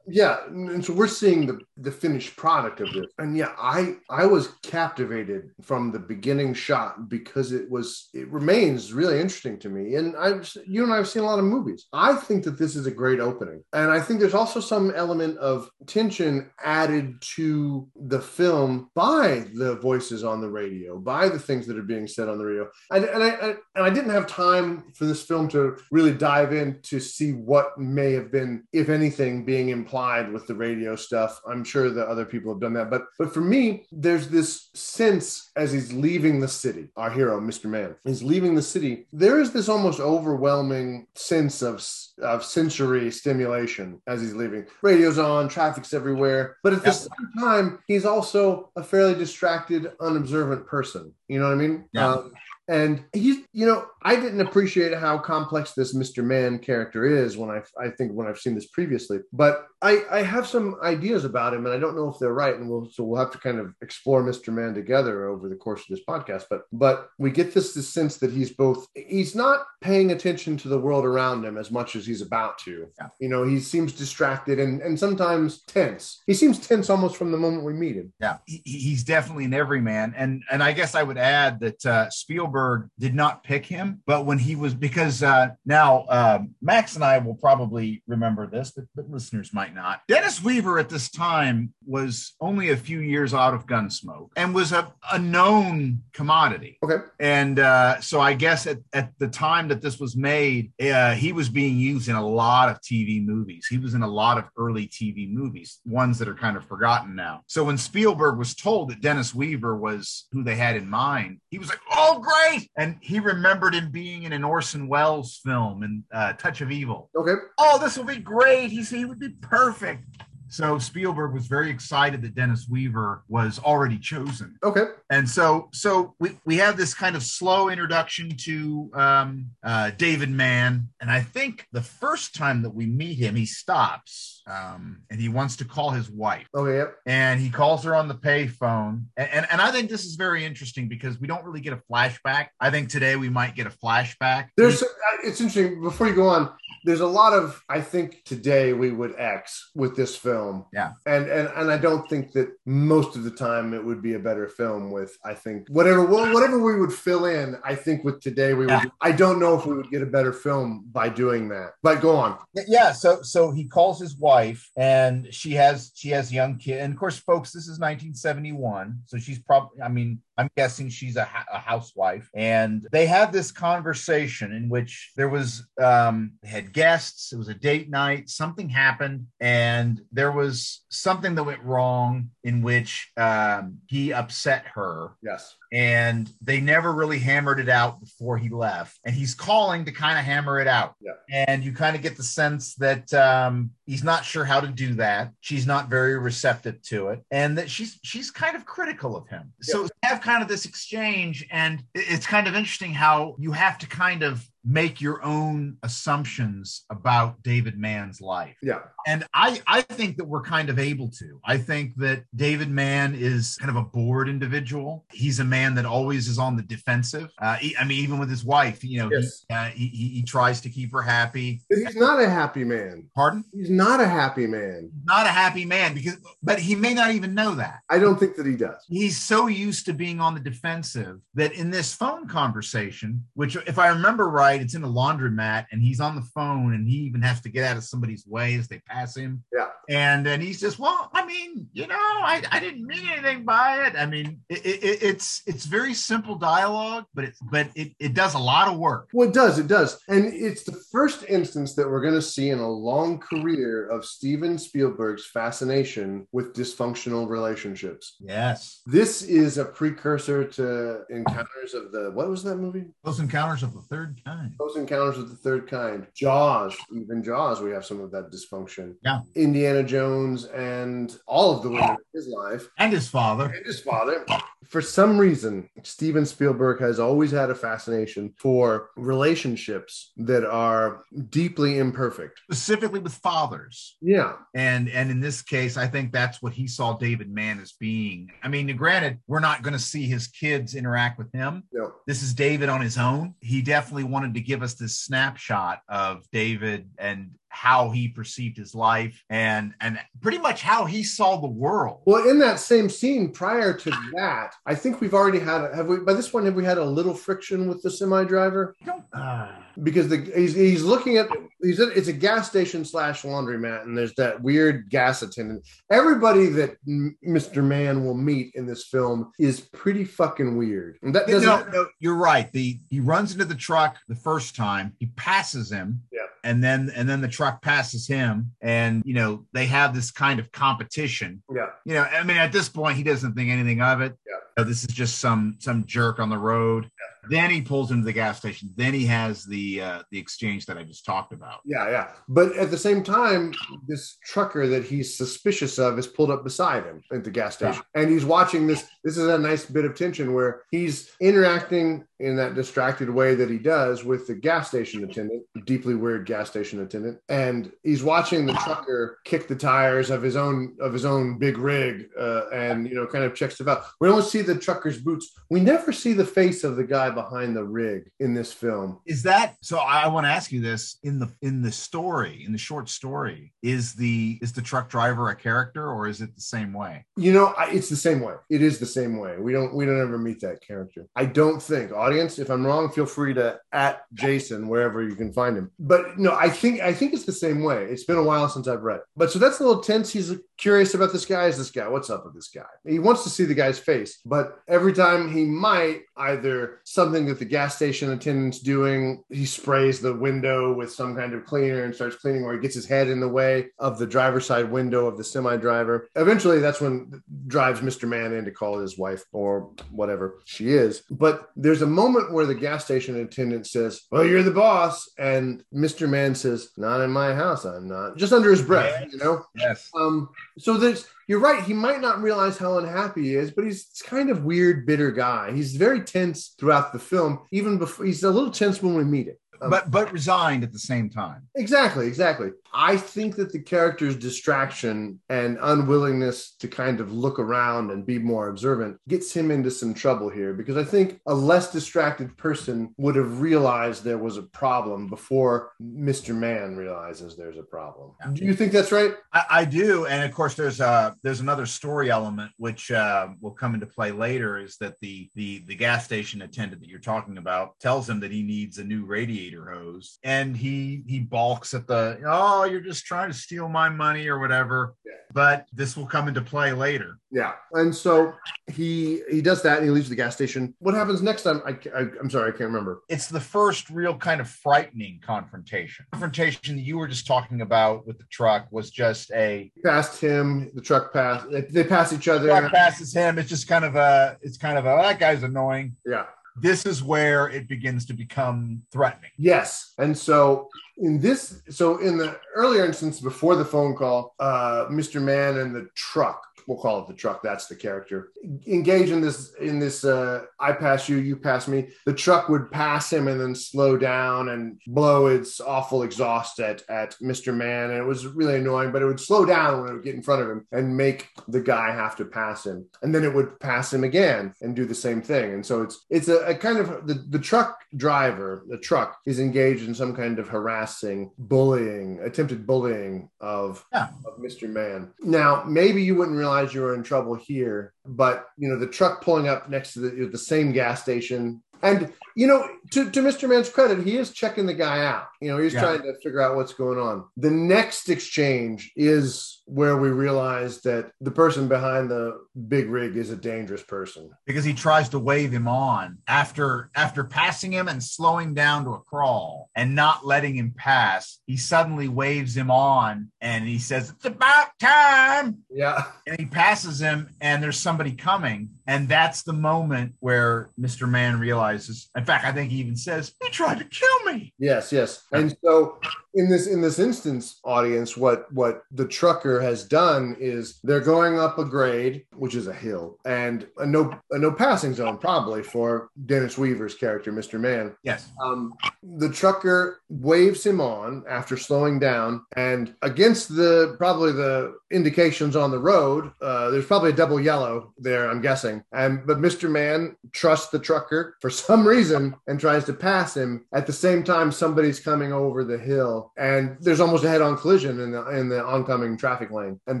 Yeah 0.06 0.38
and 0.46 0.84
so 0.84 0.92
we're 0.92 1.06
seeing 1.06 1.46
the 1.46 1.58
the 1.76 1.90
finished 1.90 2.36
product 2.36 2.80
of 2.80 2.92
this. 2.92 3.06
And 3.18 3.36
yeah 3.36 3.52
i 3.58 3.96
i 4.08 4.26
was 4.26 4.48
captivated 4.62 5.50
from 5.62 5.92
the 5.92 5.98
beginning 5.98 6.54
shot 6.54 7.08
because 7.08 7.52
it 7.52 7.70
was 7.70 8.08
it 8.12 8.28
remains 8.30 8.92
really 8.92 9.20
interesting 9.20 9.58
to 9.60 9.68
me. 9.68 9.94
And 9.94 10.16
i've 10.16 10.50
you 10.66 10.84
and 10.84 10.92
i've 10.92 11.08
seen 11.08 11.22
a 11.22 11.26
lot 11.26 11.38
of 11.38 11.44
movies. 11.44 11.86
I 11.92 12.14
think 12.14 12.44
that 12.44 12.58
this 12.58 12.76
is 12.76 12.86
a 12.86 12.90
great 12.90 13.20
opening. 13.20 13.62
And 13.72 13.90
i 13.90 14.00
think 14.00 14.20
there's 14.20 14.34
also 14.34 14.60
some 14.60 14.92
element 14.94 15.38
of 15.38 15.70
tension 15.86 16.50
added 16.64 17.20
to 17.36 17.88
the 17.96 18.20
film 18.20 18.90
by 18.94 19.44
the 19.54 19.76
voices 19.76 20.24
on 20.24 20.40
the 20.40 20.50
radio 20.50 20.98
by 20.98 21.28
the 21.28 21.38
things 21.38 21.66
that 21.66 21.78
are 21.78 21.82
being 21.82 22.06
said 22.06 22.28
on 22.28 22.38
the 22.38 22.44
radio. 22.44 22.68
And, 22.90 23.04
and 23.04 23.22
I, 23.22 23.28
I 23.28 23.48
and 23.74 23.84
I 23.84 23.90
didn't 23.90 24.10
have 24.10 24.26
time 24.26 24.92
for 24.94 25.04
this 25.04 25.22
film 25.22 25.48
to 25.48 25.76
really 25.90 26.12
dive 26.12 26.52
in 26.52 26.80
to 26.82 27.00
see 27.00 27.32
what 27.32 27.78
may 27.78 28.12
have 28.12 28.30
been, 28.30 28.64
if 28.72 28.88
anything, 28.88 29.44
being 29.44 29.68
implied 29.70 29.89
with 29.92 30.46
the 30.46 30.54
radio 30.54 30.94
stuff. 30.94 31.40
I'm 31.48 31.64
sure 31.64 31.90
that 31.90 32.06
other 32.06 32.24
people 32.24 32.52
have 32.52 32.60
done 32.60 32.74
that, 32.74 32.90
but 32.90 33.06
but 33.18 33.34
for 33.34 33.40
me, 33.40 33.86
there's 33.90 34.28
this 34.28 34.70
sense 34.74 35.50
as 35.56 35.72
he's 35.72 35.92
leaving 35.92 36.38
the 36.40 36.48
city. 36.48 36.88
Our 36.96 37.10
hero, 37.10 37.40
Mr. 37.40 37.66
Man, 37.66 37.96
is 38.04 38.22
leaving 38.22 38.54
the 38.54 38.62
city. 38.62 39.06
There 39.12 39.40
is 39.40 39.52
this 39.52 39.68
almost 39.68 39.98
overwhelming 40.00 41.06
sense 41.14 41.62
of 41.62 41.84
of 42.22 42.44
sensory 42.44 43.10
stimulation 43.10 44.00
as 44.06 44.20
he's 44.20 44.34
leaving. 44.34 44.66
Radio's 44.82 45.18
on, 45.18 45.48
traffic's 45.48 45.92
everywhere, 45.92 46.56
but 46.62 46.72
at 46.72 46.80
the 46.82 46.90
Yep. 46.90 46.94
same 46.94 47.32
time, 47.40 47.78
he's 47.88 48.04
also 48.04 48.70
a 48.76 48.82
fairly 48.82 49.14
distracted, 49.14 49.92
unobservant 50.00 50.66
person. 50.66 51.12
You 51.28 51.38
know 51.40 51.46
what 51.46 51.54
I 51.54 51.56
mean? 51.56 51.84
Yeah. 51.92 52.12
Um, 52.12 52.32
and 52.68 53.04
he's, 53.12 53.38
you 53.52 53.66
know, 53.66 53.86
I 54.02 54.16
didn't 54.16 54.40
appreciate 54.40 54.96
how 54.96 55.18
complex 55.18 55.72
this 55.72 55.94
Mr. 55.94 56.24
Man 56.24 56.58
character 56.58 57.04
is 57.06 57.36
when 57.36 57.50
I, 57.50 57.62
I 57.80 57.90
think 57.90 58.12
when 58.12 58.26
I've 58.26 58.38
seen 58.38 58.54
this 58.54 58.68
previously. 58.68 59.18
But 59.32 59.66
I, 59.82 60.02
I 60.10 60.22
have 60.22 60.46
some 60.46 60.76
ideas 60.82 61.24
about 61.24 61.54
him, 61.54 61.66
and 61.66 61.74
I 61.74 61.78
don't 61.78 61.96
know 61.96 62.08
if 62.08 62.18
they're 62.18 62.32
right. 62.32 62.54
And 62.54 62.68
we'll, 62.68 62.90
so 62.90 63.04
we'll 63.04 63.20
have 63.20 63.32
to 63.32 63.38
kind 63.38 63.58
of 63.58 63.74
explore 63.82 64.22
Mr. 64.22 64.52
Man 64.52 64.74
together 64.74 65.28
over 65.28 65.48
the 65.48 65.56
course 65.56 65.80
of 65.80 65.86
this 65.88 66.04
podcast. 66.06 66.44
But, 66.50 66.62
but 66.72 67.10
we 67.18 67.30
get 67.30 67.54
this, 67.54 67.74
this 67.74 67.88
sense 67.88 68.16
that 68.18 68.32
he's 68.32 68.50
both, 68.50 68.86
he's 68.94 69.34
not 69.34 69.66
paying 69.80 70.12
attention 70.12 70.56
to 70.58 70.68
the 70.68 70.78
world 70.78 71.04
around 71.04 71.44
him 71.44 71.56
as 71.56 71.70
much 71.70 71.96
as 71.96 72.06
he's 72.06 72.22
about 72.22 72.58
to. 72.58 72.88
Yeah. 72.98 73.08
You 73.18 73.28
know, 73.28 73.44
he 73.44 73.60
seems 73.60 73.92
distracted 73.92 74.58
and, 74.58 74.80
and 74.82 74.98
sometimes 74.98 75.62
tense. 75.62 76.22
He 76.26 76.34
seems 76.34 76.58
tense 76.58 76.90
almost 76.90 77.16
from 77.16 77.32
the 77.32 77.38
moment 77.38 77.64
we 77.64 77.72
meet 77.72 77.96
him. 77.96 78.12
Yeah, 78.20 78.38
he, 78.46 78.62
he's 78.64 79.04
definitely 79.04 79.44
an 79.46 79.54
everyman, 79.54 80.14
and 80.16 80.42
and 80.50 80.62
I 80.62 80.72
guess 80.72 80.94
I 80.94 81.02
would 81.02 81.18
add 81.18 81.60
that 81.60 81.86
uh, 81.86 82.10
Spielberg 82.10 82.88
did 82.98 83.14
not 83.14 83.42
pick 83.42 83.66
him, 83.66 83.89
but 84.06 84.26
when 84.26 84.38
he 84.38 84.56
was 84.56 84.74
because 84.74 85.22
uh, 85.22 85.48
now 85.64 86.04
um, 86.08 86.54
Max 86.60 86.94
and 86.94 87.04
I 87.04 87.18
will 87.18 87.34
probably 87.34 88.02
remember 88.06 88.46
this, 88.46 88.70
but, 88.70 88.84
but 88.94 89.10
listeners 89.10 89.52
might 89.52 89.74
not. 89.74 90.00
Dennis 90.08 90.42
Weaver 90.42 90.78
at 90.78 90.88
this 90.88 91.10
time 91.10 91.72
was 91.86 92.34
only 92.40 92.70
a 92.70 92.76
few 92.76 93.00
years 93.00 93.34
out 93.34 93.54
of 93.54 93.66
Gunsmoke 93.66 94.30
and 94.36 94.54
was 94.54 94.72
a, 94.72 94.92
a 95.12 95.18
known 95.18 96.02
commodity. 96.12 96.78
Okay. 96.82 97.04
And 97.18 97.58
uh, 97.58 98.00
so 98.00 98.20
I 98.20 98.34
guess 98.34 98.66
at, 98.66 98.78
at 98.92 99.12
the 99.18 99.28
time 99.28 99.68
that 99.68 99.80
this 99.80 99.98
was 99.98 100.16
made, 100.16 100.72
uh, 100.80 101.14
he 101.14 101.32
was 101.32 101.48
being 101.48 101.78
used 101.78 102.08
in 102.08 102.16
a 102.16 102.26
lot 102.26 102.68
of 102.68 102.80
TV 102.80 103.24
movies. 103.24 103.66
He 103.68 103.78
was 103.78 103.94
in 103.94 104.02
a 104.02 104.08
lot 104.08 104.38
of 104.38 104.44
early 104.56 104.86
TV 104.86 105.30
movies, 105.32 105.80
ones 105.84 106.18
that 106.18 106.28
are 106.28 106.34
kind 106.34 106.56
of 106.56 106.64
forgotten 106.64 107.14
now. 107.14 107.42
So 107.46 107.64
when 107.64 107.78
Spielberg 107.78 108.38
was 108.38 108.54
told 108.54 108.90
that 108.90 109.00
Dennis 109.00 109.34
Weaver 109.34 109.76
was 109.76 110.26
who 110.32 110.42
they 110.42 110.56
had 110.56 110.76
in 110.76 110.88
mind, 110.88 111.40
he 111.50 111.58
was 111.58 111.68
like, 111.68 111.80
"Oh, 111.92 112.20
great!" 112.20 112.70
And 112.76 112.96
he 113.00 113.20
remembered 113.20 113.74
him 113.80 113.90
being 113.90 114.24
in 114.24 114.32
an 114.32 114.44
Orson 114.44 114.88
Welles 114.88 115.40
film 115.44 115.82
in 115.82 116.04
uh, 116.12 116.34
Touch 116.34 116.60
of 116.60 116.70
Evil. 116.70 117.10
Okay. 117.16 117.34
Oh, 117.58 117.78
this 117.78 117.96
will 117.96 118.04
be 118.04 118.16
great. 118.16 118.70
He's, 118.70 118.90
he 118.90 119.04
would 119.04 119.18
be 119.18 119.30
perfect. 119.30 120.04
So 120.50 120.78
Spielberg 120.78 121.32
was 121.32 121.46
very 121.46 121.70
excited 121.70 122.22
that 122.22 122.34
Dennis 122.34 122.66
Weaver 122.68 123.22
was 123.28 123.58
already 123.60 123.98
chosen. 123.98 124.58
Okay. 124.62 124.84
And 125.08 125.28
so, 125.28 125.68
so 125.72 126.14
we, 126.18 126.36
we 126.44 126.56
have 126.56 126.76
this 126.76 126.92
kind 126.92 127.14
of 127.16 127.22
slow 127.22 127.68
introduction 127.68 128.36
to 128.38 128.90
um, 128.94 129.46
uh, 129.62 129.92
David 129.96 130.30
Mann. 130.30 130.88
And 131.00 131.10
I 131.10 131.20
think 131.22 131.66
the 131.72 131.82
first 131.82 132.34
time 132.34 132.62
that 132.62 132.74
we 132.74 132.86
meet 132.86 133.18
him, 133.18 133.36
he 133.36 133.46
stops 133.46 134.42
um, 134.46 135.02
and 135.10 135.20
he 135.20 135.28
wants 135.28 135.56
to 135.56 135.64
call 135.64 135.90
his 135.90 136.10
wife. 136.10 136.48
Okay. 136.54 136.78
Yep. 136.78 136.96
And 137.06 137.40
he 137.40 137.48
calls 137.48 137.84
her 137.84 137.94
on 137.94 138.08
the 138.08 138.14
payphone. 138.14 139.04
And, 139.16 139.30
and, 139.30 139.46
and 139.52 139.60
I 139.60 139.70
think 139.70 139.88
this 139.88 140.04
is 140.04 140.16
very 140.16 140.44
interesting 140.44 140.88
because 140.88 141.20
we 141.20 141.28
don't 141.28 141.44
really 141.44 141.60
get 141.60 141.72
a 141.72 141.80
flashback. 141.90 142.48
I 142.60 142.70
think 142.70 142.88
today 142.88 143.16
we 143.16 143.28
might 143.28 143.54
get 143.54 143.66
a 143.66 143.70
flashback. 143.70 144.48
There's, 144.56 144.82
uh, 144.82 144.86
it's 145.22 145.40
interesting. 145.40 145.80
Before 145.80 146.08
you 146.08 146.14
go 146.14 146.28
on, 146.28 146.52
there's 146.84 147.00
a 147.00 147.06
lot 147.06 147.32
of 147.32 147.62
I 147.68 147.80
think 147.80 148.22
today 148.24 148.72
we 148.72 148.90
would 148.90 149.14
X 149.18 149.70
with 149.74 149.96
this 149.96 150.16
film. 150.16 150.66
Yeah. 150.72 150.92
And 151.06 151.28
and 151.28 151.48
and 151.56 151.70
I 151.70 151.78
don't 151.78 152.08
think 152.08 152.32
that 152.32 152.48
most 152.66 153.16
of 153.16 153.24
the 153.24 153.30
time 153.30 153.74
it 153.74 153.84
would 153.84 154.02
be 154.02 154.14
a 154.14 154.18
better 154.18 154.48
film 154.48 154.90
with 154.90 155.16
I 155.24 155.34
think 155.34 155.68
whatever 155.68 156.04
whatever 156.04 156.58
we 156.58 156.76
would 156.80 156.92
fill 156.92 157.24
in, 157.26 157.56
I 157.64 157.74
think 157.74 158.04
with 158.04 158.20
today 158.20 158.54
we 158.54 158.66
Yeah. 158.66 158.80
would 158.82 158.92
I 159.00 159.12
don't 159.12 159.38
know 159.40 159.58
if 159.58 159.66
we 159.66 159.74
would 159.74 159.90
get 159.90 160.02
a 160.02 160.06
better 160.06 160.32
film 160.32 160.84
by 160.92 161.08
doing 161.08 161.48
that. 161.50 161.70
But 161.82 162.00
go 162.00 162.16
on. 162.16 162.38
yeah 162.54 162.92
so 162.92 163.22
so 163.22 163.50
he 163.50 163.64
calls 163.64 164.00
his 164.00 164.16
wife 164.16 164.70
and 164.76 165.32
she 165.32 165.52
has 165.52 165.92
she 165.94 166.08
has 166.10 166.32
young 166.32 166.56
kid 166.58 166.78
and 166.80 166.92
of 166.92 166.98
course 166.98 167.18
folks 167.18 167.52
this 167.52 167.64
is 167.68 167.78
1971 167.78 169.00
so 169.06 169.18
she's 169.18 169.38
probably 169.38 169.80
i 169.82 169.88
mean 169.88 170.20
i'm 170.38 170.50
guessing 170.56 170.88
she's 170.88 171.16
a, 171.16 171.28
a 171.52 171.58
housewife 171.58 172.28
and 172.34 172.86
they 172.92 173.06
have 173.06 173.32
this 173.32 173.50
conversation 173.52 174.52
in 174.52 174.68
which 174.68 175.12
there 175.16 175.28
was 175.28 175.66
um 175.82 176.32
they 176.42 176.48
had 176.48 176.72
guests 176.72 177.32
it 177.32 177.36
was 177.36 177.48
a 177.48 177.54
date 177.54 177.90
night 177.90 178.28
something 178.28 178.68
happened 178.68 179.26
and 179.40 180.00
there 180.12 180.32
was 180.32 180.84
something 180.88 181.34
that 181.34 181.44
went 181.44 181.62
wrong 181.62 182.30
in 182.44 182.62
which 182.62 183.10
um 183.16 183.78
he 183.88 184.12
upset 184.12 184.64
her 184.74 185.16
Yes. 185.22 185.56
And 185.72 186.30
they 186.40 186.60
never 186.60 186.92
really 186.92 187.18
hammered 187.18 187.60
it 187.60 187.68
out 187.68 188.00
before 188.00 188.36
he 188.36 188.48
left. 188.48 188.98
And 189.04 189.14
he's 189.14 189.34
calling 189.34 189.84
to 189.84 189.92
kind 189.92 190.18
of 190.18 190.24
hammer 190.24 190.60
it 190.60 190.66
out. 190.66 190.94
Yeah. 191.00 191.12
And 191.30 191.62
you 191.62 191.72
kind 191.72 191.94
of 191.94 192.02
get 192.02 192.16
the 192.16 192.22
sense 192.22 192.74
that 192.76 193.12
um, 193.14 193.70
he's 193.86 194.02
not 194.02 194.24
sure 194.24 194.44
how 194.44 194.60
to 194.60 194.68
do 194.68 194.94
that. 194.94 195.32
She's 195.40 195.66
not 195.66 195.88
very 195.88 196.18
receptive 196.18 196.82
to 196.82 197.08
it, 197.08 197.22
and 197.30 197.56
that 197.58 197.70
she's 197.70 197.98
she's 198.02 198.30
kind 198.30 198.56
of 198.56 198.66
critical 198.66 199.16
of 199.16 199.28
him. 199.28 199.52
So 199.62 199.88
have 200.02 200.20
kind 200.20 200.42
of 200.42 200.48
this 200.48 200.64
exchange, 200.64 201.46
and 201.50 201.82
it's 201.94 202.26
kind 202.26 202.46
of 202.48 202.54
interesting 202.54 202.92
how 202.92 203.36
you 203.38 203.52
have 203.52 203.78
to 203.78 203.86
kind 203.86 204.22
of 204.22 204.44
make 204.64 205.00
your 205.00 205.22
own 205.24 205.76
assumptions 205.82 206.84
about 206.90 207.42
David 207.42 207.78
Mann's 207.78 208.20
life 208.20 208.56
Yeah. 208.62 208.80
and 209.06 209.24
I, 209.32 209.60
I 209.66 209.80
think 209.82 210.16
that 210.18 210.24
we're 210.26 210.42
kind 210.42 210.68
of 210.68 210.78
able 210.78 211.08
to. 211.12 211.40
I 211.44 211.56
think 211.56 211.94
that 211.96 212.24
David 212.34 212.68
Mann 212.70 213.14
is 213.14 213.56
kind 213.56 213.70
of 213.70 213.76
a 213.76 213.82
bored 213.82 214.28
individual. 214.28 215.04
He's 215.12 215.40
a 215.40 215.44
man 215.44 215.74
that 215.76 215.84
always 215.86 216.28
is 216.28 216.38
on 216.38 216.56
the 216.56 216.62
defensive. 216.62 217.30
Uh, 217.40 217.56
he- 217.56 217.76
I 217.76 217.84
mean, 217.84 218.02
even 218.02 218.18
with 218.18 218.28
his 218.28 218.44
wife, 218.44 218.82
you 218.84 218.98
know, 218.98 219.10
Yes. 219.10 219.44
he, 219.48 219.54
uh, 219.54 219.64
he, 219.66 219.86
he 219.86 220.08
he 220.08 220.22
tries 220.22 220.60
to 220.62 220.68
keep 220.68 220.92
her 220.92 221.02
happy. 221.02 221.62
But 221.70 221.78
he's 221.78 221.96
not 221.96 222.20
a 222.20 222.28
happy 222.28 222.64
man. 222.64 223.08
Pardon? 223.14 223.44
He's 223.54 223.70
not 223.70 224.00
a 224.00 224.08
happy 224.08 224.46
man. 224.46 224.90
Not 225.04 225.26
a 225.26 225.30
happy 225.30 225.64
man 225.64 225.94
because, 225.94 226.16
but 226.42 226.58
he 226.58 226.74
may 226.74 226.92
not 226.94 227.12
even 227.12 227.34
know 227.34 227.54
that. 227.54 227.80
I 227.88 227.98
don't 227.98 228.18
think 228.18 228.36
that 228.36 228.46
he 228.46 228.56
does. 228.56 228.84
He's 228.88 229.18
so 229.20 229.46
used 229.46 229.86
to 229.86 229.92
being 229.94 230.20
on 230.20 230.34
the 230.34 230.40
defensive 230.40 231.20
that 231.34 231.52
in 231.52 231.70
this 231.70 231.94
phone 231.94 232.26
conversation, 232.28 233.24
which, 233.34 233.56
if 233.66 233.78
I 233.78 233.88
remember 233.88 234.28
right, 234.28 234.49
it's 234.54 234.74
in 234.74 234.82
a 234.82 234.88
laundromat 234.88 235.66
and 235.70 235.82
he's 235.82 236.00
on 236.00 236.16
the 236.16 236.22
phone 236.22 236.74
and 236.74 236.88
he 236.88 236.96
even 236.96 237.22
has 237.22 237.40
to 237.42 237.48
get 237.48 237.64
out 237.64 237.76
of 237.76 237.84
somebody's 237.84 238.26
way 238.26 238.54
as 238.54 238.68
they 238.68 238.78
pass 238.78 239.16
him. 239.16 239.44
Yeah. 239.52 239.68
And 239.88 240.26
and 240.26 240.42
he's 240.42 240.60
just, 240.60 240.78
well, 240.78 241.10
I 241.12 241.26
mean, 241.26 241.68
you 241.72 241.86
know, 241.86 241.96
I, 241.96 242.42
I 242.50 242.60
didn't 242.60 242.86
mean 242.86 243.08
anything 243.08 243.44
by 243.44 243.86
it. 243.86 243.94
I 243.96 244.06
mean, 244.06 244.40
it, 244.48 244.64
it, 244.64 245.02
it's 245.02 245.42
it's 245.46 245.66
very 245.66 245.94
simple 245.94 246.36
dialogue, 246.36 247.04
but 247.14 247.24
it 247.24 247.34
but 247.50 247.68
it, 247.74 247.92
it 247.98 248.14
does 248.14 248.34
a 248.34 248.38
lot 248.38 248.68
of 248.68 248.78
work. 248.78 249.08
Well, 249.12 249.28
it 249.28 249.34
does. 249.34 249.58
It 249.58 249.66
does. 249.66 250.00
And 250.08 250.26
it's 250.32 250.64
the 250.64 250.80
first 250.90 251.24
instance 251.28 251.74
that 251.74 251.88
we're 251.88 252.00
going 252.00 252.14
to 252.14 252.22
see 252.22 252.50
in 252.50 252.58
a 252.58 252.68
long 252.68 253.18
career 253.18 253.88
of 253.88 254.04
Steven 254.04 254.58
Spielberg's 254.58 255.26
fascination 255.26 256.26
with 256.32 256.54
dysfunctional 256.54 257.28
relationships. 257.28 258.16
Yes. 258.20 258.82
This 258.86 259.22
is 259.22 259.58
a 259.58 259.64
precursor 259.64 260.44
to 260.44 261.02
Encounters 261.10 261.74
of 261.74 261.92
the, 261.92 262.10
what 262.12 262.28
was 262.28 262.42
that 262.44 262.56
movie? 262.56 262.84
Those 263.04 263.20
encounters 263.20 263.62
of 263.62 263.74
the 263.74 263.82
third 263.82 264.20
kind. 264.24 264.39
Close 264.56 264.76
Encounters 264.76 265.18
of 265.18 265.28
the 265.30 265.36
Third 265.36 265.68
Kind. 265.68 266.06
Jaws, 266.14 266.76
even 266.94 267.22
Jaws, 267.22 267.60
we 267.60 267.70
have 267.70 267.84
some 267.84 268.00
of 268.00 268.10
that 268.12 268.30
dysfunction. 268.30 268.94
Yeah. 269.04 269.20
Indiana 269.34 269.82
Jones 269.82 270.44
and 270.46 271.16
all 271.26 271.56
of 271.56 271.62
the 271.62 271.70
women 271.70 271.90
in 271.90 271.96
his 272.14 272.28
life. 272.28 272.68
And 272.78 272.92
his 272.92 273.08
father. 273.08 273.46
and 273.46 273.66
his 273.66 273.80
father. 273.80 274.24
For 274.68 274.80
some 274.82 275.18
reason, 275.18 275.68
Steven 275.82 276.24
Spielberg 276.24 276.80
has 276.80 277.00
always 277.00 277.32
had 277.32 277.50
a 277.50 277.54
fascination 277.54 278.32
for 278.38 278.90
relationships 278.96 280.12
that 280.16 280.44
are 280.44 281.04
deeply 281.30 281.78
imperfect. 281.78 282.40
Specifically 282.50 283.00
with 283.00 283.14
fathers. 283.14 283.96
Yeah. 284.00 284.34
and 284.54 284.88
and 284.88 285.10
in 285.10 285.20
this 285.20 285.42
case 285.42 285.76
i 285.76 285.86
think 285.86 286.12
that's 286.12 286.42
what 286.42 286.52
he 286.52 286.66
saw 286.66 286.96
david 286.96 287.30
mann 287.30 287.60
as 287.60 287.72
being 287.72 288.30
i 288.42 288.48
mean 288.48 288.74
granted 288.76 289.18
we're 289.26 289.40
not 289.40 289.62
going 289.62 289.72
to 289.72 289.78
see 289.78 290.06
his 290.06 290.26
kids 290.26 290.74
interact 290.74 291.18
with 291.18 291.30
him 291.32 291.64
No. 291.72 291.92
this 292.06 292.22
is 292.22 292.34
david 292.34 292.68
on 292.68 292.80
his 292.80 292.98
own 292.98 293.34
he 293.40 293.62
definitely 293.62 294.04
wanted 294.04 294.29
to 294.34 294.40
give 294.40 294.62
us 294.62 294.74
this 294.74 294.96
snapshot 294.98 295.80
of 295.88 296.24
david 296.32 296.88
and 296.98 297.30
how 297.52 297.90
he 297.90 298.06
perceived 298.06 298.56
his 298.56 298.76
life 298.76 299.24
and 299.28 299.74
and 299.80 299.98
pretty 300.20 300.38
much 300.38 300.62
how 300.62 300.84
he 300.84 301.02
saw 301.02 301.36
the 301.40 301.48
world 301.48 302.00
Well, 302.06 302.28
in 302.28 302.38
that 302.38 302.60
same 302.60 302.88
scene 302.88 303.32
prior 303.32 303.72
to 303.74 303.90
that, 304.14 304.54
I 304.66 304.74
think 304.76 305.00
we've 305.00 305.14
already 305.14 305.40
had, 305.40 305.74
have 305.74 305.88
we, 305.88 305.98
by 305.98 306.12
this 306.12 306.28
point, 306.28 306.44
have 306.46 306.54
we 306.54 306.64
had 306.64 306.78
a 306.78 306.84
little 306.84 307.12
friction 307.14 307.66
with 307.68 307.82
the 307.82 307.90
semi 307.90 308.22
driver? 308.24 308.76
uh, 309.12 309.48
Because 309.82 310.08
the 310.08 310.18
he's, 310.34 310.54
he's 310.54 310.84
looking 310.84 311.16
at, 311.16 311.28
it's 311.62 312.08
a 312.08 312.12
gas 312.12 312.48
station 312.48 312.84
slash 312.84 313.22
laundromat, 313.22 313.82
and 313.82 313.96
there's 313.96 314.14
that 314.14 314.40
weird 314.42 314.88
gas 314.88 315.22
attendant. 315.22 315.66
Everybody 315.90 316.46
that 316.46 316.76
M- 316.86 317.16
Mr. 317.26 317.62
Mann 317.62 318.04
will 318.04 318.14
meet 318.14 318.54
in 318.54 318.66
this 318.66 318.84
film 318.86 319.32
is 319.38 319.60
pretty 319.60 320.04
fucking 320.04 320.56
weird. 320.56 320.98
That 321.02 321.28
no, 321.28 321.66
no, 321.72 321.86
you're 321.98 322.16
right. 322.16 322.50
The 322.52 322.78
he 322.88 323.00
runs 323.00 323.32
into 323.32 323.44
the 323.44 323.54
truck 323.54 323.98
the 324.08 324.14
first 324.14 324.56
time. 324.56 324.94
He 324.98 325.06
passes 325.16 325.70
him. 325.70 326.02
Yeah. 326.12 326.20
And 326.42 326.64
then 326.64 326.90
and 326.96 327.08
then 327.08 327.20
the 327.20 327.28
truck 327.28 327.60
passes 327.60 328.06
him, 328.06 328.52
and 328.62 329.02
you 329.04 329.14
know 329.14 329.44
they 329.52 329.66
have 329.66 329.94
this 329.94 330.10
kind 330.10 330.40
of 330.40 330.50
competition. 330.52 331.42
yeah. 331.54 331.66
You 331.84 331.94
know, 331.94 332.02
I 332.02 332.22
mean, 332.24 332.36
at 332.36 332.52
this 332.52 332.68
point, 332.68 332.96
he 332.96 333.02
doesn't 333.02 333.34
think 333.34 333.50
anything 333.50 333.82
of 333.82 334.00
it. 334.00 334.14
Yeah. 334.26 334.36
You 334.56 334.64
know, 334.64 334.68
this 334.68 334.82
is 334.82 334.94
just 334.94 335.18
some 335.18 335.56
some 335.58 335.84
jerk 335.84 336.18
on 336.18 336.30
the 336.30 336.38
road. 336.38 336.90
Then 337.28 337.50
he 337.50 337.60
pulls 337.60 337.90
into 337.90 338.04
the 338.06 338.12
gas 338.14 338.38
station. 338.38 338.70
Then 338.76 338.94
he 338.94 339.04
has 339.06 339.44
the 339.44 339.82
uh, 339.82 340.02
the 340.10 340.18
exchange 340.18 340.64
that 340.66 340.78
I 340.78 340.84
just 340.84 341.04
talked 341.04 341.34
about. 341.34 341.49
Yeah, 341.64 341.90
yeah. 341.90 342.08
But 342.28 342.56
at 342.56 342.70
the 342.70 342.78
same 342.78 343.02
time, 343.02 343.52
this 343.86 344.18
trucker 344.24 344.66
that 344.68 344.84
he's 344.84 345.16
suspicious 345.16 345.78
of 345.78 345.98
is 345.98 346.06
pulled 346.06 346.30
up 346.30 346.44
beside 346.44 346.84
him 346.84 347.02
at 347.12 347.24
the 347.24 347.30
gas 347.30 347.56
station. 347.56 347.82
And 347.94 348.10
he's 348.10 348.24
watching 348.24 348.66
this. 348.66 348.84
This 349.04 349.16
is 349.16 349.28
a 349.28 349.38
nice 349.38 349.64
bit 349.64 349.84
of 349.84 349.94
tension 349.94 350.34
where 350.34 350.62
he's 350.70 351.10
interacting 351.20 352.04
in 352.20 352.36
that 352.36 352.54
distracted 352.54 353.08
way 353.08 353.34
that 353.34 353.50
he 353.50 353.58
does 353.58 354.04
with 354.04 354.26
the 354.26 354.34
gas 354.34 354.68
station 354.68 355.02
attendant, 355.04 355.42
deeply 355.64 355.94
weird 355.94 356.26
gas 356.26 356.50
station 356.50 356.82
attendant. 356.82 357.18
And 357.28 357.72
he's 357.82 358.02
watching 358.02 358.44
the 358.44 358.52
trucker 358.52 359.18
kick 359.24 359.48
the 359.48 359.56
tires 359.56 360.10
of 360.10 360.22
his 360.22 360.36
own 360.36 360.76
of 360.80 360.92
his 360.92 361.06
own 361.06 361.38
big 361.38 361.56
rig 361.56 362.10
uh, 362.18 362.48
and 362.52 362.86
you 362.86 362.94
know 362.94 363.06
kind 363.06 363.24
of 363.24 363.34
checks 363.34 363.54
stuff 363.54 363.68
out. 363.68 363.84
We 364.00 364.08
don't 364.08 364.22
see 364.22 364.42
the 364.42 364.54
trucker's 364.54 365.00
boots. 365.00 365.32
We 365.48 365.60
never 365.60 365.92
see 365.92 366.12
the 366.12 366.26
face 366.26 366.62
of 366.62 366.76
the 366.76 366.84
guy 366.84 367.10
behind 367.10 367.56
the 367.56 367.64
rig 367.64 368.10
in 368.20 368.34
this 368.34 368.52
film. 368.52 369.00
Is 369.06 369.22
that 369.22 369.56
so? 369.62 369.78
I 369.78 370.06
want 370.08 370.26
to 370.26 370.30
ask 370.30 370.52
you 370.52 370.60
this 370.60 370.98
in 371.02 371.18
the 371.18 371.32
in 371.40 371.62
the 371.62 371.72
story 371.72 372.44
in 372.44 372.52
the 372.52 372.58
short 372.58 372.90
story. 372.90 373.54
Is 373.62 373.94
the 373.94 374.38
is 374.42 374.52
the 374.52 374.62
truck 374.62 374.90
driver 374.90 375.30
a 375.30 375.36
character 375.36 375.90
or 375.90 376.06
is 376.06 376.20
it 376.20 376.34
the 376.34 376.42
same 376.42 376.74
way? 376.74 377.06
You 377.16 377.32
know, 377.32 377.54
I, 377.56 377.70
it's 377.70 377.88
the 377.88 377.96
same 377.96 378.20
way. 378.20 378.34
It 378.50 378.60
is 378.60 378.78
the 378.78 378.86
same 378.90 379.18
way. 379.18 379.36
We 379.38 379.52
don't 379.52 379.74
we 379.74 379.86
don't 379.86 380.00
ever 380.00 380.18
meet 380.18 380.40
that 380.40 380.60
character. 380.60 381.06
I 381.16 381.24
don't 381.24 381.62
think. 381.62 381.92
Audience, 381.92 382.38
if 382.38 382.50
I'm 382.50 382.66
wrong, 382.66 382.90
feel 382.90 383.06
free 383.06 383.34
to 383.34 383.58
at 383.72 384.02
Jason 384.14 384.68
wherever 384.68 385.02
you 385.02 385.14
can 385.14 385.32
find 385.32 385.56
him. 385.56 385.70
But 385.78 386.18
no, 386.18 386.34
I 386.34 386.48
think 386.48 386.80
I 386.80 386.92
think 386.92 387.14
it's 387.14 387.24
the 387.24 387.32
same 387.32 387.62
way. 387.62 387.84
It's 387.84 388.04
been 388.04 388.18
a 388.18 388.22
while 388.22 388.48
since 388.48 388.68
I've 388.68 388.82
read. 388.82 389.00
But 389.16 389.30
so 389.30 389.38
that's 389.38 389.60
a 389.60 389.64
little 389.64 389.82
tense. 389.82 390.12
He's 390.12 390.34
curious 390.56 390.94
about 390.94 391.12
this 391.12 391.26
guy. 391.26 391.46
Is 391.46 391.58
this 391.58 391.70
guy? 391.70 391.88
What's 391.88 392.10
up 392.10 392.24
with 392.24 392.34
this 392.34 392.48
guy? 392.48 392.62
He 392.86 392.98
wants 392.98 393.22
to 393.24 393.30
see 393.30 393.44
the 393.44 393.54
guy's 393.54 393.78
face, 393.78 394.20
but 394.24 394.60
every 394.68 394.92
time 394.92 395.32
he 395.32 395.44
might 395.44 396.02
either 396.20 396.80
something 396.84 397.26
that 397.26 397.38
the 397.38 397.44
gas 397.44 397.76
station 397.76 398.12
attendant's 398.12 398.60
doing. 398.60 399.24
He 399.30 399.46
sprays 399.46 400.00
the 400.00 400.14
window 400.14 400.72
with 400.72 400.92
some 400.92 401.16
kind 401.16 401.34
of 401.34 401.44
cleaner 401.44 401.84
and 401.84 401.94
starts 401.94 402.16
cleaning, 402.16 402.44
or 402.44 402.52
he 402.52 402.60
gets 402.60 402.74
his 402.74 402.86
head 402.86 403.08
in 403.08 403.20
the 403.20 403.28
way 403.28 403.68
of 403.78 403.98
the 403.98 404.06
driver's 404.06 404.46
side 404.46 404.70
window 404.70 405.06
of 405.06 405.16
the 405.16 405.24
semi 405.24 405.56
driver. 405.56 406.08
Eventually, 406.14 406.60
that's 406.60 406.80
when 406.80 407.22
drives 407.46 407.80
Mr. 407.80 408.08
Man 408.08 408.32
in 408.34 408.44
to 408.44 408.50
call 408.50 408.78
his 408.82 408.98
wife 408.98 409.24
or 409.32 409.72
whatever 409.90 410.40
she 410.44 410.72
is. 410.72 411.02
But 411.10 411.50
there's 411.56 411.82
a 411.82 411.86
moment 411.86 412.32
where 412.32 412.46
the 412.46 412.54
gas 412.54 412.84
station 412.84 413.16
attendant 413.16 413.66
says, 413.66 414.02
Well, 414.10 414.24
you're 414.24 414.42
the 414.42 414.50
boss. 414.50 415.08
And 415.18 415.62
Mr. 415.74 416.08
Man 416.08 416.34
says, 416.34 416.70
Not 416.76 417.00
in 417.00 417.10
my 417.10 417.34
house, 417.34 417.64
I'm 417.64 417.88
not. 417.88 418.16
Just 418.16 418.32
under 418.32 418.50
his 418.50 418.62
breath, 418.62 419.06
you 419.12 419.18
know? 419.18 419.44
Yes. 419.54 419.90
Um, 419.98 420.30
so 420.58 420.76
there's 420.76 421.06
you're 421.30 421.38
right, 421.38 421.62
he 421.62 421.74
might 421.74 422.00
not 422.00 422.20
realize 422.20 422.58
how 422.58 422.78
unhappy 422.78 423.22
he 423.22 423.34
is, 423.36 423.52
but 423.52 423.64
he's 423.64 423.86
kind 424.04 424.30
of 424.30 424.42
weird, 424.42 424.84
bitter 424.84 425.12
guy. 425.12 425.52
He's 425.52 425.76
very 425.76 426.00
tense 426.00 426.56
throughout 426.58 426.92
the 426.92 426.98
film, 426.98 427.42
even 427.52 427.78
before 427.78 428.04
he's 428.04 428.24
a 428.24 428.30
little 428.30 428.50
tense 428.50 428.82
when 428.82 428.96
we 428.96 429.04
meet 429.04 429.28
him. 429.28 429.36
Um, 429.62 429.70
But 429.70 429.92
but 429.92 430.12
resigned 430.12 430.64
at 430.64 430.72
the 430.72 430.78
same 430.80 431.08
time. 431.08 431.46
Exactly, 431.54 432.08
exactly. 432.08 432.50
I 432.72 432.96
think 432.96 433.36
that 433.36 433.52
the 433.52 433.60
character's 433.60 434.16
distraction 434.16 435.20
and 435.28 435.58
unwillingness 435.60 436.52
to 436.60 436.68
kind 436.68 437.00
of 437.00 437.12
look 437.12 437.38
around 437.38 437.90
and 437.90 438.06
be 438.06 438.18
more 438.18 438.48
observant 438.48 438.98
gets 439.08 439.32
him 439.32 439.50
into 439.50 439.70
some 439.70 439.94
trouble 439.94 440.28
here 440.28 440.54
because 440.54 440.76
I 440.76 440.84
think 440.84 441.20
a 441.26 441.34
less 441.34 441.72
distracted 441.72 442.36
person 442.36 442.94
would 442.98 443.16
have 443.16 443.40
realized 443.40 444.04
there 444.04 444.18
was 444.18 444.36
a 444.36 444.42
problem 444.42 445.08
before 445.08 445.72
Mr. 445.82 446.34
Man 446.34 446.76
realizes 446.76 447.36
there's 447.36 447.58
a 447.58 447.62
problem. 447.62 448.12
Do 448.32 448.44
you 448.44 448.54
think 448.54 448.72
that's 448.72 448.92
right? 448.92 449.14
I, 449.32 449.44
I 449.50 449.64
do, 449.64 450.06
and 450.06 450.24
of 450.24 450.32
course, 450.32 450.54
there's 450.54 450.80
a 450.80 451.14
there's 451.22 451.40
another 451.40 451.66
story 451.66 452.10
element 452.10 452.52
which 452.56 452.90
uh, 452.90 453.28
will 453.40 453.52
come 453.52 453.74
into 453.74 453.86
play 453.86 454.12
later. 454.12 454.58
Is 454.58 454.76
that 454.78 454.94
the 455.00 455.30
the 455.34 455.64
the 455.66 455.74
gas 455.74 456.04
station 456.04 456.42
attendant 456.42 456.80
that 456.82 456.88
you're 456.88 456.98
talking 456.98 457.38
about 457.38 457.78
tells 457.80 458.08
him 458.08 458.20
that 458.20 458.30
he 458.30 458.42
needs 458.42 458.78
a 458.78 458.84
new 458.84 459.04
radiator 459.04 459.70
hose, 459.70 460.18
and 460.22 460.56
he 460.56 461.02
he 461.06 461.20
balks 461.20 461.74
at 461.74 461.86
the 461.86 462.20
oh 462.26 462.59
you're 462.64 462.80
just 462.80 463.04
trying 463.04 463.30
to 463.30 463.36
steal 463.36 463.68
my 463.68 463.88
money 463.88 464.28
or 464.28 464.38
whatever. 464.38 464.94
Yeah. 465.04 465.12
But 465.32 465.66
this 465.72 465.96
will 465.96 466.06
come 466.06 466.26
into 466.26 466.40
play 466.40 466.72
later. 466.72 467.18
Yeah. 467.30 467.52
And 467.72 467.94
so 467.94 468.34
he 468.72 469.22
he 469.30 469.40
does 469.40 469.62
that 469.62 469.78
and 469.78 469.84
he 469.84 469.90
leaves 469.90 470.08
the 470.08 470.16
gas 470.16 470.34
station. 470.34 470.74
What 470.80 470.94
happens 470.94 471.22
next 471.22 471.44
time? 471.44 471.62
I, 471.64 471.78
I, 471.96 472.06
I'm 472.20 472.28
sorry, 472.28 472.48
I 472.48 472.50
can't 472.50 472.68
remember. 472.68 473.02
It's 473.08 473.28
the 473.28 473.40
first 473.40 473.90
real 473.90 474.16
kind 474.16 474.40
of 474.40 474.48
frightening 474.48 475.20
confrontation. 475.24 476.06
Confrontation 476.12 476.76
that 476.76 476.82
you 476.82 476.98
were 476.98 477.06
just 477.06 477.26
talking 477.26 477.60
about 477.60 478.06
with 478.06 478.18
the 478.18 478.24
truck 478.30 478.66
was 478.72 478.90
just 478.90 479.30
a 479.32 479.70
Past 479.84 480.20
him, 480.20 480.70
the 480.74 480.80
truck 480.80 481.12
passed. 481.12 481.46
They, 481.70 481.84
pass 481.84 482.12
each 482.12 482.26
other. 482.26 482.48
truck 482.48 482.72
passes 482.72 483.14
him. 483.14 483.38
It's 483.38 483.48
just 483.48 483.68
kind 483.68 483.84
of 483.84 483.94
a 483.94 484.36
it's 484.42 484.56
kind 484.58 484.78
of 484.78 484.86
a 484.86 484.90
"Oh, 484.90 485.02
that 485.02 485.20
guy's 485.20 485.42
annoying. 485.44 485.96
Yeah. 486.04 486.24
This 486.56 486.86
is 486.86 487.02
where 487.02 487.48
it 487.48 487.68
begins 487.68 488.04
to 488.06 488.12
become 488.12 488.82
threatening. 488.90 489.30
Yes. 489.38 489.92
And 489.98 490.16
so 490.16 490.68
in 490.98 491.20
this, 491.20 491.62
so 491.70 491.98
in 491.98 492.18
the 492.18 492.38
earlier 492.54 492.84
instance 492.84 493.20
before 493.20 493.56
the 493.56 493.64
phone 493.64 493.94
call, 493.94 494.34
uh, 494.38 494.86
Mr. 494.90 495.22
Man 495.22 495.58
and 495.58 495.74
the 495.74 495.88
truck, 495.94 496.42
we'll 496.70 496.78
call 496.78 497.00
it 497.00 497.08
the 497.08 497.14
truck, 497.14 497.42
that's 497.42 497.66
the 497.66 497.74
character, 497.74 498.30
engage 498.68 499.10
in 499.10 499.20
this, 499.20 499.54
in 499.60 499.80
this, 499.80 500.04
uh, 500.04 500.42
I 500.60 500.70
pass 500.70 501.08
you, 501.08 501.16
you 501.16 501.34
pass 501.34 501.66
me. 501.66 501.88
The 502.06 502.14
truck 502.14 502.48
would 502.48 502.70
pass 502.70 503.12
him 503.12 503.26
and 503.26 503.40
then 503.40 503.56
slow 503.56 503.96
down 503.96 504.50
and 504.50 504.80
blow 504.86 505.26
its 505.26 505.60
awful 505.60 506.04
exhaust 506.04 506.60
at, 506.60 506.84
at 506.88 507.16
Mr. 507.20 507.52
Man. 507.52 507.90
And 507.90 507.98
it 507.98 508.04
was 508.04 508.24
really 508.24 508.56
annoying, 508.56 508.92
but 508.92 509.02
it 509.02 509.06
would 509.06 509.18
slow 509.18 509.44
down 509.44 509.80
when 509.80 509.90
it 509.90 509.94
would 509.94 510.04
get 510.04 510.14
in 510.14 510.22
front 510.22 510.42
of 510.42 510.48
him 510.48 510.64
and 510.70 510.96
make 510.96 511.28
the 511.48 511.60
guy 511.60 511.90
have 511.90 512.14
to 512.16 512.24
pass 512.24 512.64
him. 512.64 512.86
And 513.02 513.12
then 513.12 513.24
it 513.24 513.34
would 513.34 513.58
pass 513.58 513.92
him 513.92 514.04
again 514.04 514.54
and 514.60 514.76
do 514.76 514.84
the 514.86 514.94
same 514.94 515.20
thing. 515.20 515.52
And 515.54 515.66
so 515.66 515.82
it's, 515.82 516.06
it's 516.08 516.28
a, 516.28 516.38
a 516.46 516.54
kind 516.54 516.78
of 516.78 517.04
the, 517.08 517.14
the 517.14 517.38
truck 517.40 517.80
driver, 517.96 518.64
the 518.68 518.78
truck 518.78 519.18
is 519.26 519.40
engaged 519.40 519.88
in 519.88 519.94
some 519.94 520.14
kind 520.14 520.38
of 520.38 520.46
harassing, 520.46 521.32
bullying, 521.36 522.20
attempted 522.22 522.64
bullying 522.64 523.28
of, 523.40 523.84
Yeah. 523.92 524.08
of 524.24 524.38
Mr. 524.38 524.68
Man. 524.68 525.10
Now, 525.20 525.64
maybe 525.66 526.00
you 526.00 526.14
wouldn't 526.14 526.38
realize 526.38 526.59
you 526.62 526.82
were 526.82 526.94
in 526.94 527.02
trouble 527.02 527.34
here, 527.34 527.92
but 528.06 528.46
you 528.56 528.68
know, 528.68 528.78
the 528.78 528.86
truck 528.86 529.22
pulling 529.22 529.48
up 529.48 529.68
next 529.68 529.94
to 529.94 530.00
the, 530.00 530.26
the 530.26 530.38
same 530.38 530.72
gas 530.72 531.02
station. 531.02 531.62
And 531.82 532.12
you 532.36 532.46
know, 532.46 532.68
to, 532.92 533.10
to 533.10 533.20
Mr. 533.20 533.48
Man's 533.48 533.68
credit, 533.68 534.04
he 534.06 534.16
is 534.16 534.30
checking 534.30 534.66
the 534.66 534.74
guy 534.74 535.04
out. 535.04 535.28
You 535.40 535.48
know, 535.50 535.58
he's 535.58 535.72
Yeah. 535.72 535.80
trying 535.80 536.02
to 536.02 536.14
figure 536.22 536.40
out 536.40 536.56
what's 536.56 536.74
going 536.74 536.98
on. 536.98 537.24
The 537.36 537.50
next 537.50 538.08
exchange 538.10 538.92
is 538.94 539.62
where 539.64 539.96
we 539.96 540.10
realize 540.10 540.80
that 540.82 541.12
the 541.20 541.30
person 541.30 541.66
behind 541.68 542.10
the 542.10 542.38
big 542.68 542.90
rig 542.90 543.16
is 543.16 543.30
a 543.30 543.36
dangerous 543.36 543.82
person. 543.82 544.30
because 544.46 544.64
he 544.64 544.74
tries 544.74 545.08
to 545.08 545.18
wave 545.18 545.52
him 545.52 545.68
on 545.68 546.18
after 546.26 546.90
after 546.96 547.22
passing 547.24 547.72
him 547.72 547.86
and 547.88 548.02
slowing 548.02 548.52
down 548.52 548.84
to 548.84 548.90
a 548.90 548.98
crawl 549.00 549.70
and 549.76 549.94
not 549.94 550.26
letting 550.26 550.56
him 550.56 550.72
pass 550.76 551.38
he 551.46 551.56
suddenly 551.56 552.08
waves 552.08 552.56
him 552.56 552.70
on 552.70 553.30
and 553.40 553.64
he 553.66 553.78
says 553.78 554.10
it's 554.10 554.24
about 554.24 554.68
time 554.80 555.58
Yeah. 555.70 556.04
and 556.26 556.36
he 556.38 556.46
passes 556.46 557.00
him 557.00 557.28
and 557.40 557.62
there's 557.62 557.78
somebody 557.78 558.12
coming 558.12 558.70
and 558.88 559.08
that's 559.08 559.42
the 559.42 559.52
moment 559.52 560.14
where 560.18 560.70
mr 560.80 561.08
man 561.08 561.38
realizes 561.38 562.08
in 562.16 562.24
fact 562.24 562.44
i 562.44 562.50
think 562.52 562.70
he 562.72 562.78
even 562.78 562.96
says 562.96 563.32
he 563.42 563.50
tried 563.50 563.78
to 563.78 563.84
kill 563.84 564.24
me 564.32 564.52
Yes, 564.58 564.90
yes. 564.92 565.22
And 565.32 565.56
so 565.62 565.98
in 566.34 566.48
this 566.48 566.66
in 566.66 566.80
this 566.80 566.98
instance, 566.98 567.60
audience, 567.64 568.16
what 568.16 568.52
what 568.52 568.84
the 568.92 569.06
trucker 569.06 569.60
has 569.60 569.84
done 569.84 570.36
is 570.38 570.78
they're 570.84 571.00
going 571.00 571.38
up 571.38 571.58
a 571.58 571.64
grade, 571.64 572.24
which 572.36 572.54
is 572.54 572.66
a 572.66 572.72
hill, 572.72 573.18
and 573.24 573.66
a 573.78 573.86
no 573.86 574.14
a 574.30 574.38
no 574.38 574.52
passing 574.52 574.94
zone 574.94 575.18
probably 575.18 575.62
for 575.62 576.10
Dennis 576.26 576.56
Weaver's 576.56 576.94
character, 576.94 577.32
Mr. 577.32 577.58
Man. 577.58 577.94
yes 578.02 578.28
Um, 578.42 578.74
the 579.02 579.30
trucker 579.30 580.00
waves 580.08 580.64
him 580.64 580.80
on 580.80 581.24
after 581.28 581.56
slowing 581.56 581.98
down, 581.98 582.44
and 582.56 582.94
against 583.02 583.54
the 583.54 583.94
probably 583.98 584.32
the 584.32 584.78
indications 584.90 585.56
on 585.56 585.70
the 585.70 585.78
road, 585.78 586.30
uh, 586.42 586.70
there's 586.70 586.86
probably 586.86 587.10
a 587.10 587.14
double 587.14 587.40
yellow 587.40 587.92
there, 587.98 588.30
I'm 588.30 588.40
guessing. 588.40 588.82
And 588.92 589.26
but 589.26 589.38
Mr. 589.38 589.70
Man 589.70 590.16
trusts 590.32 590.70
the 590.70 590.78
trucker 590.78 591.36
for 591.40 591.50
some 591.50 591.86
reason 591.86 592.36
and 592.46 592.58
tries 592.58 592.84
to 592.84 592.92
pass 592.92 593.36
him. 593.36 593.64
At 593.72 593.86
the 593.86 593.92
same 593.92 594.22
time, 594.22 594.52
somebody's 594.52 595.00
coming 595.00 595.32
over 595.32 595.64
the 595.64 595.78
hill, 595.78 596.19
and 596.36 596.76
there's 596.80 597.00
almost 597.00 597.24
a 597.24 597.28
head-on 597.28 597.56
collision 597.56 598.00
in 598.00 598.12
the 598.12 598.28
in 598.30 598.48
the 598.48 598.64
oncoming 598.64 599.16
traffic 599.16 599.50
lane. 599.50 599.80
And 599.86 600.00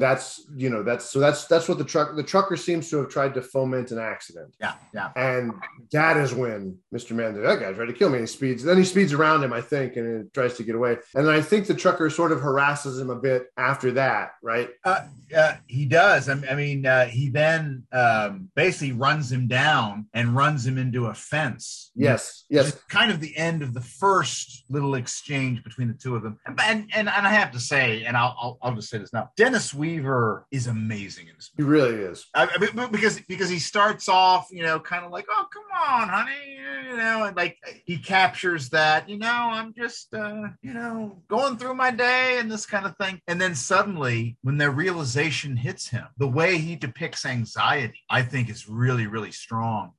that's 0.00 0.46
you 0.54 0.70
know 0.70 0.82
that's 0.82 1.04
so 1.10 1.18
that's 1.18 1.46
that's 1.46 1.68
what 1.68 1.78
the 1.78 1.84
truck 1.84 2.16
the 2.16 2.22
trucker 2.22 2.56
seems 2.56 2.90
to 2.90 2.98
have 2.98 3.08
tried 3.08 3.34
to 3.34 3.42
foment 3.42 3.90
an 3.90 3.98
accident. 3.98 4.54
yeah 4.60 4.74
yeah 4.94 5.10
And 5.16 5.52
that 5.92 6.16
is 6.16 6.34
when 6.34 6.78
Mr. 6.94 7.12
Man, 7.12 7.40
that 7.40 7.60
guy 7.60 7.72
tried 7.72 7.86
to 7.86 7.92
kill 7.92 8.10
me. 8.10 8.20
He 8.20 8.26
speeds, 8.26 8.62
then 8.62 8.76
he 8.76 8.84
speeds 8.84 9.12
around 9.12 9.44
him, 9.44 9.52
I 9.52 9.60
think, 9.60 9.96
and 9.96 10.22
it 10.22 10.34
tries 10.34 10.54
to 10.56 10.64
get 10.64 10.74
away. 10.74 10.96
And 11.14 11.28
I 11.28 11.40
think 11.40 11.66
the 11.66 11.74
trucker 11.74 12.10
sort 12.10 12.32
of 12.32 12.40
harasses 12.40 12.98
him 12.98 13.10
a 13.10 13.16
bit 13.16 13.46
after 13.56 13.92
that, 13.92 14.32
right? 14.42 14.70
Uh, 14.84 15.02
uh, 15.36 15.54
he 15.66 15.86
does. 15.86 16.28
I, 16.28 16.34
I 16.50 16.54
mean, 16.54 16.86
uh, 16.86 17.06
he 17.06 17.30
then 17.30 17.84
um, 17.92 18.50
basically 18.54 18.92
runs 18.92 19.30
him 19.30 19.46
down 19.46 20.06
and 20.14 20.34
runs 20.34 20.66
him 20.66 20.78
into 20.78 21.06
a 21.06 21.14
fence. 21.14 21.90
Yes, 21.94 22.44
yes. 22.48 22.72
kind 22.88 23.10
of 23.10 23.20
the 23.20 23.36
end 23.36 23.62
of 23.62 23.74
the 23.74 23.80
first 23.80 24.64
little 24.68 24.94
exchange 24.94 25.62
between 25.62 25.88
the 25.88 25.94
two 25.94 26.09
of 26.14 26.22
them. 26.22 26.38
And 26.46 26.58
and, 26.94 27.08
and 27.08 27.08
I 27.08 27.30
have 27.30 27.50
to 27.52 27.60
say, 27.60 28.04
and 28.04 28.16
I'll, 28.16 28.36
I'll 28.40 28.58
I'll 28.62 28.74
just 28.74 28.90
say 28.90 28.98
this 28.98 29.12
now: 29.12 29.30
Dennis 29.36 29.72
Weaver 29.74 30.46
is 30.50 30.66
amazing 30.66 31.28
in 31.28 31.34
this 31.36 31.50
He 31.56 31.62
really 31.62 31.94
is. 31.94 32.26
I, 32.34 32.48
I 32.54 32.58
mean, 32.58 32.90
because 32.90 33.20
because 33.20 33.48
he 33.48 33.58
starts 33.58 34.08
off, 34.08 34.48
you 34.50 34.62
know, 34.62 34.80
kind 34.80 35.04
of 35.04 35.10
like, 35.10 35.26
oh, 35.30 35.46
come 35.52 35.62
on, 35.80 36.08
honey, 36.08 36.58
you 36.90 36.96
know, 36.96 37.24
and 37.24 37.36
like 37.36 37.56
he 37.84 37.96
captures 37.98 38.68
that, 38.70 39.08
you 39.08 39.18
know, 39.18 39.28
I'm 39.28 39.72
just, 39.74 40.12
uh, 40.14 40.48
you 40.62 40.74
know, 40.74 41.22
going 41.28 41.56
through 41.56 41.74
my 41.74 41.90
day 41.90 42.38
and 42.38 42.50
this 42.50 42.66
kind 42.66 42.86
of 42.86 42.96
thing, 42.96 43.20
and 43.26 43.40
then 43.40 43.54
suddenly, 43.54 44.36
when 44.42 44.58
the 44.58 44.70
realization 44.70 45.56
hits 45.56 45.88
him, 45.88 46.04
the 46.18 46.26
way 46.26 46.58
he 46.58 46.76
depicts 46.76 47.24
anxiety, 47.24 48.00
I 48.10 48.22
think, 48.22 48.48
is 48.48 48.68
really, 48.68 49.06
really 49.06 49.32
strong. 49.32 49.92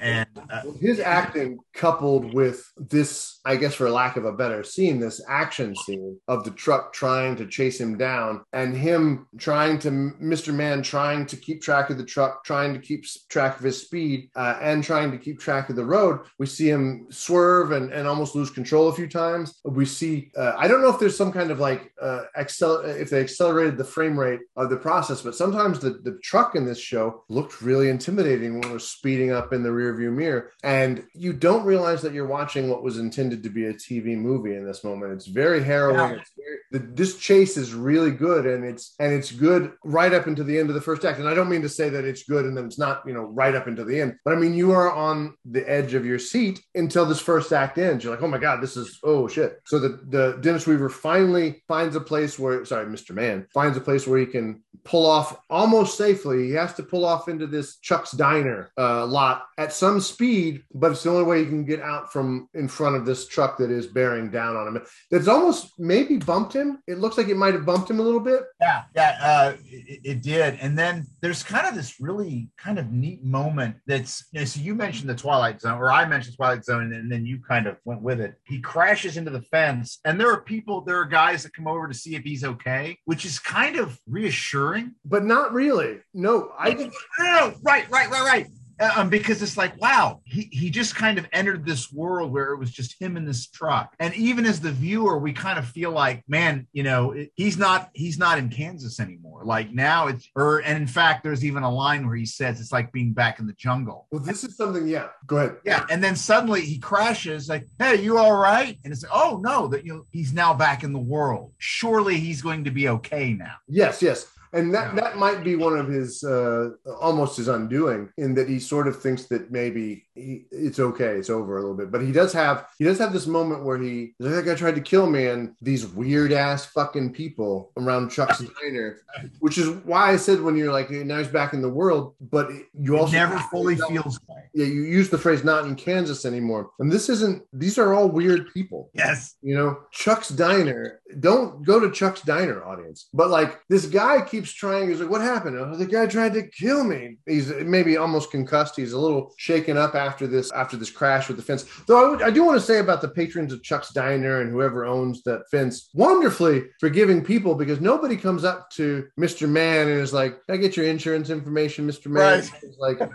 And 0.00 0.28
uh, 0.50 0.62
His 0.80 1.00
acting 1.00 1.58
coupled 1.74 2.34
with 2.34 2.64
this, 2.76 3.40
I 3.44 3.56
guess, 3.56 3.74
for 3.74 3.90
lack 3.90 4.16
of 4.16 4.24
a 4.24 4.32
better 4.32 4.62
scene, 4.62 5.00
this 5.00 5.22
action 5.28 5.74
scene 5.74 6.18
of 6.28 6.44
the 6.44 6.50
truck 6.50 6.92
trying 6.92 7.36
to 7.36 7.46
chase 7.46 7.80
him 7.80 7.96
down 7.96 8.42
and 8.52 8.76
him 8.76 9.26
trying 9.38 9.78
to, 9.80 9.90
Mr. 9.90 10.54
Man 10.54 10.82
trying 10.82 11.26
to 11.26 11.36
keep 11.36 11.62
track 11.62 11.90
of 11.90 11.98
the 11.98 12.04
truck, 12.04 12.44
trying 12.44 12.74
to 12.74 12.80
keep 12.80 13.04
track 13.28 13.58
of 13.58 13.64
his 13.64 13.80
speed, 13.80 14.30
uh, 14.36 14.58
and 14.60 14.84
trying 14.84 15.10
to 15.10 15.15
keep 15.18 15.40
track 15.40 15.70
of 15.70 15.76
the 15.76 15.84
road. 15.84 16.20
We 16.38 16.46
see 16.46 16.68
him 16.68 17.06
swerve 17.10 17.72
and, 17.72 17.92
and 17.92 18.06
almost 18.06 18.34
lose 18.34 18.50
control 18.50 18.88
a 18.88 18.94
few 18.94 19.08
times. 19.08 19.60
We 19.64 19.84
see, 19.84 20.30
uh, 20.36 20.52
I 20.56 20.68
don't 20.68 20.82
know 20.82 20.90
if 20.90 20.98
there's 20.98 21.16
some 21.16 21.32
kind 21.32 21.50
of 21.50 21.60
like, 21.60 21.92
uh, 22.00 22.24
accel- 22.38 22.84
if 22.98 23.10
they 23.10 23.20
accelerated 23.20 23.76
the 23.78 23.84
frame 23.84 24.18
rate 24.18 24.40
of 24.56 24.70
the 24.70 24.76
process, 24.76 25.22
but 25.22 25.34
sometimes 25.34 25.78
the, 25.78 25.90
the 26.02 26.18
truck 26.22 26.54
in 26.54 26.64
this 26.64 26.80
show 26.80 27.24
looked 27.28 27.62
really 27.62 27.88
intimidating 27.88 28.54
when 28.54 28.70
it 28.70 28.72
was 28.72 28.88
speeding 28.88 29.32
up 29.32 29.52
in 29.52 29.62
the 29.62 29.68
rearview 29.68 30.12
mirror. 30.12 30.52
And 30.62 31.04
you 31.14 31.32
don't 31.32 31.64
realize 31.64 32.02
that 32.02 32.12
you're 32.12 32.26
watching 32.26 32.68
what 32.68 32.82
was 32.82 32.98
intended 32.98 33.42
to 33.42 33.50
be 33.50 33.66
a 33.66 33.74
TV 33.74 34.16
movie 34.16 34.54
in 34.54 34.66
this 34.66 34.84
moment. 34.84 35.12
It's 35.12 35.26
very 35.26 35.62
harrowing. 35.62 35.96
Yeah. 35.96 36.20
It's 36.20 36.32
very, 36.36 36.56
the, 36.72 36.78
this 36.94 37.16
chase 37.18 37.56
is 37.56 37.74
really 37.74 38.10
good, 38.10 38.46
and 38.46 38.64
it's 38.64 38.94
and 38.98 39.12
it's 39.12 39.30
good 39.30 39.72
right 39.84 40.12
up 40.12 40.26
into 40.26 40.42
the 40.44 40.58
end 40.58 40.68
of 40.68 40.74
the 40.74 40.80
first 40.80 41.04
act. 41.04 41.18
And 41.18 41.28
I 41.28 41.34
don't 41.34 41.48
mean 41.48 41.62
to 41.62 41.68
say 41.68 41.88
that 41.88 42.04
it's 42.04 42.24
good 42.24 42.44
and 42.44 42.56
then 42.56 42.66
it's 42.66 42.78
not, 42.78 43.02
you 43.06 43.14
know, 43.14 43.22
right 43.22 43.54
up 43.54 43.68
into 43.68 43.84
the 43.84 44.00
end. 44.00 44.16
But 44.24 44.34
I 44.34 44.36
mean, 44.36 44.54
you 44.54 44.72
are 44.72 44.90
on 44.90 45.05
the 45.44 45.68
edge 45.68 45.94
of 45.94 46.06
your 46.06 46.18
seat 46.18 46.60
until 46.74 47.06
this 47.06 47.20
first 47.20 47.52
act 47.52 47.78
ends. 47.78 48.04
You're 48.04 48.14
like, 48.14 48.22
oh 48.22 48.28
my 48.28 48.38
god, 48.38 48.62
this 48.62 48.76
is 48.76 48.98
oh 49.02 49.28
shit. 49.28 49.60
So 49.66 49.78
the 49.78 50.00
the 50.08 50.38
Dennis 50.40 50.66
Weaver 50.66 50.88
finally 50.88 51.62
finds 51.68 51.96
a 51.96 52.00
place 52.00 52.38
where 52.38 52.64
sorry, 52.64 52.86
Mr. 52.86 53.12
Man 53.12 53.46
finds 53.52 53.76
a 53.76 53.80
place 53.80 54.06
where 54.06 54.18
he 54.18 54.26
can 54.26 54.62
pull 54.84 55.06
off 55.06 55.38
almost 55.50 55.98
safely. 55.98 56.46
He 56.46 56.52
has 56.52 56.74
to 56.74 56.82
pull 56.82 57.04
off 57.04 57.28
into 57.28 57.46
this 57.46 57.78
Chuck's 57.78 58.12
Diner 58.12 58.70
uh, 58.78 59.04
lot 59.06 59.46
at 59.58 59.72
some 59.72 60.00
speed, 60.00 60.62
but 60.74 60.92
it's 60.92 61.02
the 61.02 61.10
only 61.10 61.24
way 61.24 61.40
he 61.40 61.46
can 61.46 61.64
get 61.64 61.80
out 61.80 62.12
from 62.12 62.48
in 62.54 62.68
front 62.68 62.96
of 62.96 63.04
this 63.04 63.26
truck 63.26 63.58
that 63.58 63.70
is 63.70 63.86
bearing 63.86 64.30
down 64.30 64.56
on 64.56 64.68
him. 64.68 64.82
That's 65.10 65.28
almost 65.28 65.72
maybe 65.78 66.18
bumped 66.18 66.54
him. 66.54 66.82
It 66.86 66.98
looks 66.98 67.18
like 67.18 67.28
it 67.28 67.36
might 67.36 67.54
have 67.54 67.66
bumped 67.66 67.90
him 67.90 68.00
a 68.00 68.02
little 68.02 68.20
bit. 68.20 68.42
Yeah, 68.60 68.82
yeah, 68.94 69.18
uh, 69.20 69.56
it, 69.64 70.00
it 70.04 70.22
did. 70.22 70.58
And 70.60 70.78
then 70.78 71.06
there's 71.20 71.42
kind 71.42 71.66
of 71.66 71.74
this 71.74 72.00
really 72.00 72.48
kind 72.56 72.78
of 72.78 72.92
neat 72.92 73.24
moment 73.24 73.76
that's 73.86 74.26
you 74.32 74.40
know, 74.40 74.44
so 74.44 74.60
you 74.60 74.74
mentioned 74.74 74.95
the 75.04 75.14
Twilight 75.14 75.60
Zone, 75.60 75.78
or 75.78 75.90
I 75.92 76.06
mentioned 76.06 76.36
Twilight 76.36 76.64
Zone, 76.64 76.92
and 76.92 77.10
then 77.10 77.26
you 77.26 77.40
kind 77.46 77.66
of 77.66 77.76
went 77.84 78.02
with 78.02 78.20
it. 78.20 78.34
He 78.44 78.60
crashes 78.60 79.16
into 79.16 79.30
the 79.30 79.42
fence, 79.42 79.98
and 80.04 80.18
there 80.18 80.30
are 80.32 80.40
people, 80.40 80.80
there 80.80 81.00
are 81.00 81.04
guys 81.04 81.42
that 81.42 81.54
come 81.54 81.66
over 81.66 81.88
to 81.88 81.94
see 81.94 82.14
if 82.14 82.22
he's 82.22 82.44
okay, 82.44 82.98
which 83.04 83.24
is 83.24 83.38
kind 83.38 83.76
of 83.76 83.98
reassuring. 84.06 84.94
But 85.04 85.24
not 85.24 85.52
really. 85.52 85.98
No, 86.14 86.52
I 86.58 86.74
think 86.74 86.92
Oh, 87.18 87.54
right, 87.62 87.88
right, 87.90 88.10
right, 88.10 88.24
right. 88.24 88.46
Um, 88.80 89.08
because 89.08 89.42
it's 89.42 89.56
like, 89.56 89.80
wow, 89.80 90.20
he, 90.24 90.48
he 90.52 90.70
just 90.70 90.94
kind 90.94 91.18
of 91.18 91.26
entered 91.32 91.64
this 91.64 91.92
world 91.92 92.32
where 92.32 92.52
it 92.52 92.58
was 92.58 92.70
just 92.70 93.00
him 93.00 93.16
in 93.16 93.24
this 93.24 93.48
truck. 93.48 93.94
And 93.98 94.14
even 94.14 94.44
as 94.44 94.60
the 94.60 94.72
viewer, 94.72 95.18
we 95.18 95.32
kind 95.32 95.58
of 95.58 95.66
feel 95.66 95.90
like, 95.90 96.22
man, 96.28 96.66
you 96.72 96.82
know, 96.82 97.12
it, 97.12 97.30
he's 97.36 97.56
not 97.56 97.90
he's 97.94 98.18
not 98.18 98.38
in 98.38 98.48
Kansas 98.48 99.00
anymore. 99.00 99.42
Like 99.44 99.72
now 99.72 100.08
it's 100.08 100.28
or 100.34 100.58
and 100.60 100.76
in 100.76 100.86
fact, 100.86 101.24
there's 101.24 101.44
even 101.44 101.62
a 101.62 101.72
line 101.72 102.06
where 102.06 102.16
he 102.16 102.26
says 102.26 102.60
it's 102.60 102.72
like 102.72 102.92
being 102.92 103.12
back 103.12 103.38
in 103.38 103.46
the 103.46 103.52
jungle. 103.54 104.06
well, 104.10 104.22
this 104.22 104.44
is 104.44 104.56
something. 104.56 104.86
Yeah, 104.86 105.08
go 105.26 105.38
ahead. 105.38 105.56
Yeah, 105.64 105.86
and 105.90 106.02
then 106.02 106.16
suddenly 106.16 106.60
he 106.60 106.78
crashes, 106.78 107.48
like, 107.48 107.66
"Hey, 107.78 108.02
you 108.02 108.18
all 108.18 108.36
right?" 108.36 108.78
And 108.84 108.92
it's 108.92 109.02
like, 109.02 109.12
"Oh 109.14 109.40
no, 109.42 109.68
that 109.68 109.84
you 109.84 109.94
know, 109.94 110.06
he's 110.10 110.32
now 110.32 110.54
back 110.54 110.84
in 110.84 110.92
the 110.92 110.98
world. 110.98 111.52
Surely 111.58 112.18
he's 112.18 112.42
going 112.42 112.64
to 112.64 112.70
be 112.70 112.88
okay 112.88 113.32
now." 113.32 113.54
Yes, 113.68 114.02
yes. 114.02 114.26
And 114.52 114.74
that, 114.74 114.94
Yeah. 114.94 115.00
that 115.02 115.18
might 115.18 115.44
be 115.44 115.56
one 115.56 115.76
of 115.76 115.88
his 115.88 116.22
uh, 116.24 116.70
almost 117.00 117.36
his 117.36 117.48
undoing 117.48 118.10
in 118.16 118.34
that 118.34 118.48
he 118.48 118.58
sort 118.60 118.86
of 118.88 119.00
thinks 119.00 119.24
that 119.24 119.50
maybe 119.50 120.05
he, 120.16 120.46
it's 120.50 120.78
okay, 120.78 121.14
it's 121.16 121.30
over 121.30 121.58
a 121.58 121.60
little 121.60 121.76
bit. 121.76 121.92
But 121.92 122.02
he 122.02 122.12
does 122.12 122.32
have 122.32 122.66
he 122.78 122.84
does 122.84 122.98
have 122.98 123.12
this 123.12 123.26
moment 123.26 123.64
where 123.64 123.78
he 123.78 124.14
he's 124.18 124.26
like 124.26 124.36
that 124.36 124.46
guy 124.46 124.54
tried 124.54 124.74
to 124.76 124.80
kill 124.80 125.06
me, 125.06 125.26
and 125.26 125.54
these 125.60 125.86
weird 125.86 126.32
ass 126.32 126.66
fucking 126.66 127.12
people 127.12 127.72
around 127.76 128.10
Chuck's 128.10 128.38
diner, 128.62 128.98
which 129.40 129.58
is 129.58 129.68
why 129.84 130.12
I 130.12 130.16
said 130.16 130.40
when 130.40 130.56
you're 130.56 130.72
like 130.72 130.90
now 130.90 131.18
he's 131.18 131.28
back 131.28 131.52
in 131.52 131.62
the 131.62 131.68
world, 131.68 132.14
but 132.20 132.50
you 132.78 132.96
It 132.96 133.00
also 133.00 133.12
never 133.12 133.38
fully 133.50 133.76
feels 133.76 134.18
right. 134.28 134.44
yeah 134.54 134.66
you 134.66 134.82
use 134.82 135.10
the 135.10 135.18
phrase 135.18 135.44
not 135.44 135.66
in 135.66 135.76
Kansas 135.76 136.24
anymore, 136.24 136.70
and 136.78 136.90
this 136.90 137.08
isn't 137.08 137.42
these 137.52 137.78
are 137.78 137.92
all 137.94 138.08
weird 138.08 138.52
people. 138.52 138.90
Yes. 138.94 139.36
You 139.42 139.54
know, 139.54 139.78
Chuck's 139.92 140.30
Diner. 140.30 141.00
Don't 141.20 141.64
go 141.64 141.78
to 141.78 141.90
Chuck's 141.90 142.22
Diner, 142.22 142.64
audience. 142.64 143.08
But 143.12 143.30
like 143.30 143.60
this 143.68 143.86
guy 143.86 144.22
keeps 144.22 144.52
trying. 144.52 144.88
He's 144.88 145.00
like, 145.00 145.10
"What 145.10 145.20
happened? 145.20 145.58
Oh, 145.58 145.76
the 145.76 145.86
guy 145.86 146.06
tried 146.06 146.34
to 146.34 146.48
kill 146.48 146.82
me." 146.84 147.18
He's 147.26 147.50
maybe 147.50 147.96
almost 147.96 148.30
concussed. 148.30 148.76
He's 148.76 148.92
a 148.92 148.98
little 148.98 149.34
shaken 149.36 149.76
up 149.76 149.94
after 149.94 150.05
this 150.26 150.52
after 150.52 150.76
this 150.76 150.90
crash 150.90 151.28
with 151.28 151.36
the 151.36 151.42
fence. 151.42 151.64
Though 151.86 152.06
I, 152.06 152.10
would, 152.10 152.22
I 152.22 152.30
do 152.30 152.44
want 152.44 152.60
to 152.60 152.64
say 152.64 152.78
about 152.78 153.00
the 153.00 153.08
patrons 153.08 153.52
of 153.52 153.62
Chuck's 153.62 153.92
Diner 153.92 154.40
and 154.40 154.50
whoever 154.50 154.84
owns 154.86 155.22
that 155.22 155.48
fence, 155.50 155.90
wonderfully 155.94 156.64
forgiving 156.78 157.24
people 157.24 157.54
because 157.54 157.80
nobody 157.80 158.16
comes 158.16 158.44
up 158.44 158.70
to 158.70 159.06
Mister 159.16 159.48
Man 159.48 159.88
and 159.88 160.00
is 160.00 160.12
like, 160.12 160.44
"Can 160.46 160.54
I 160.54 160.58
get 160.58 160.76
your 160.76 160.86
insurance 160.86 161.30
information, 161.30 161.86
Mister 161.86 162.08
Man?" 162.08 162.40
Right. 162.40 162.98
Like. 162.98 163.10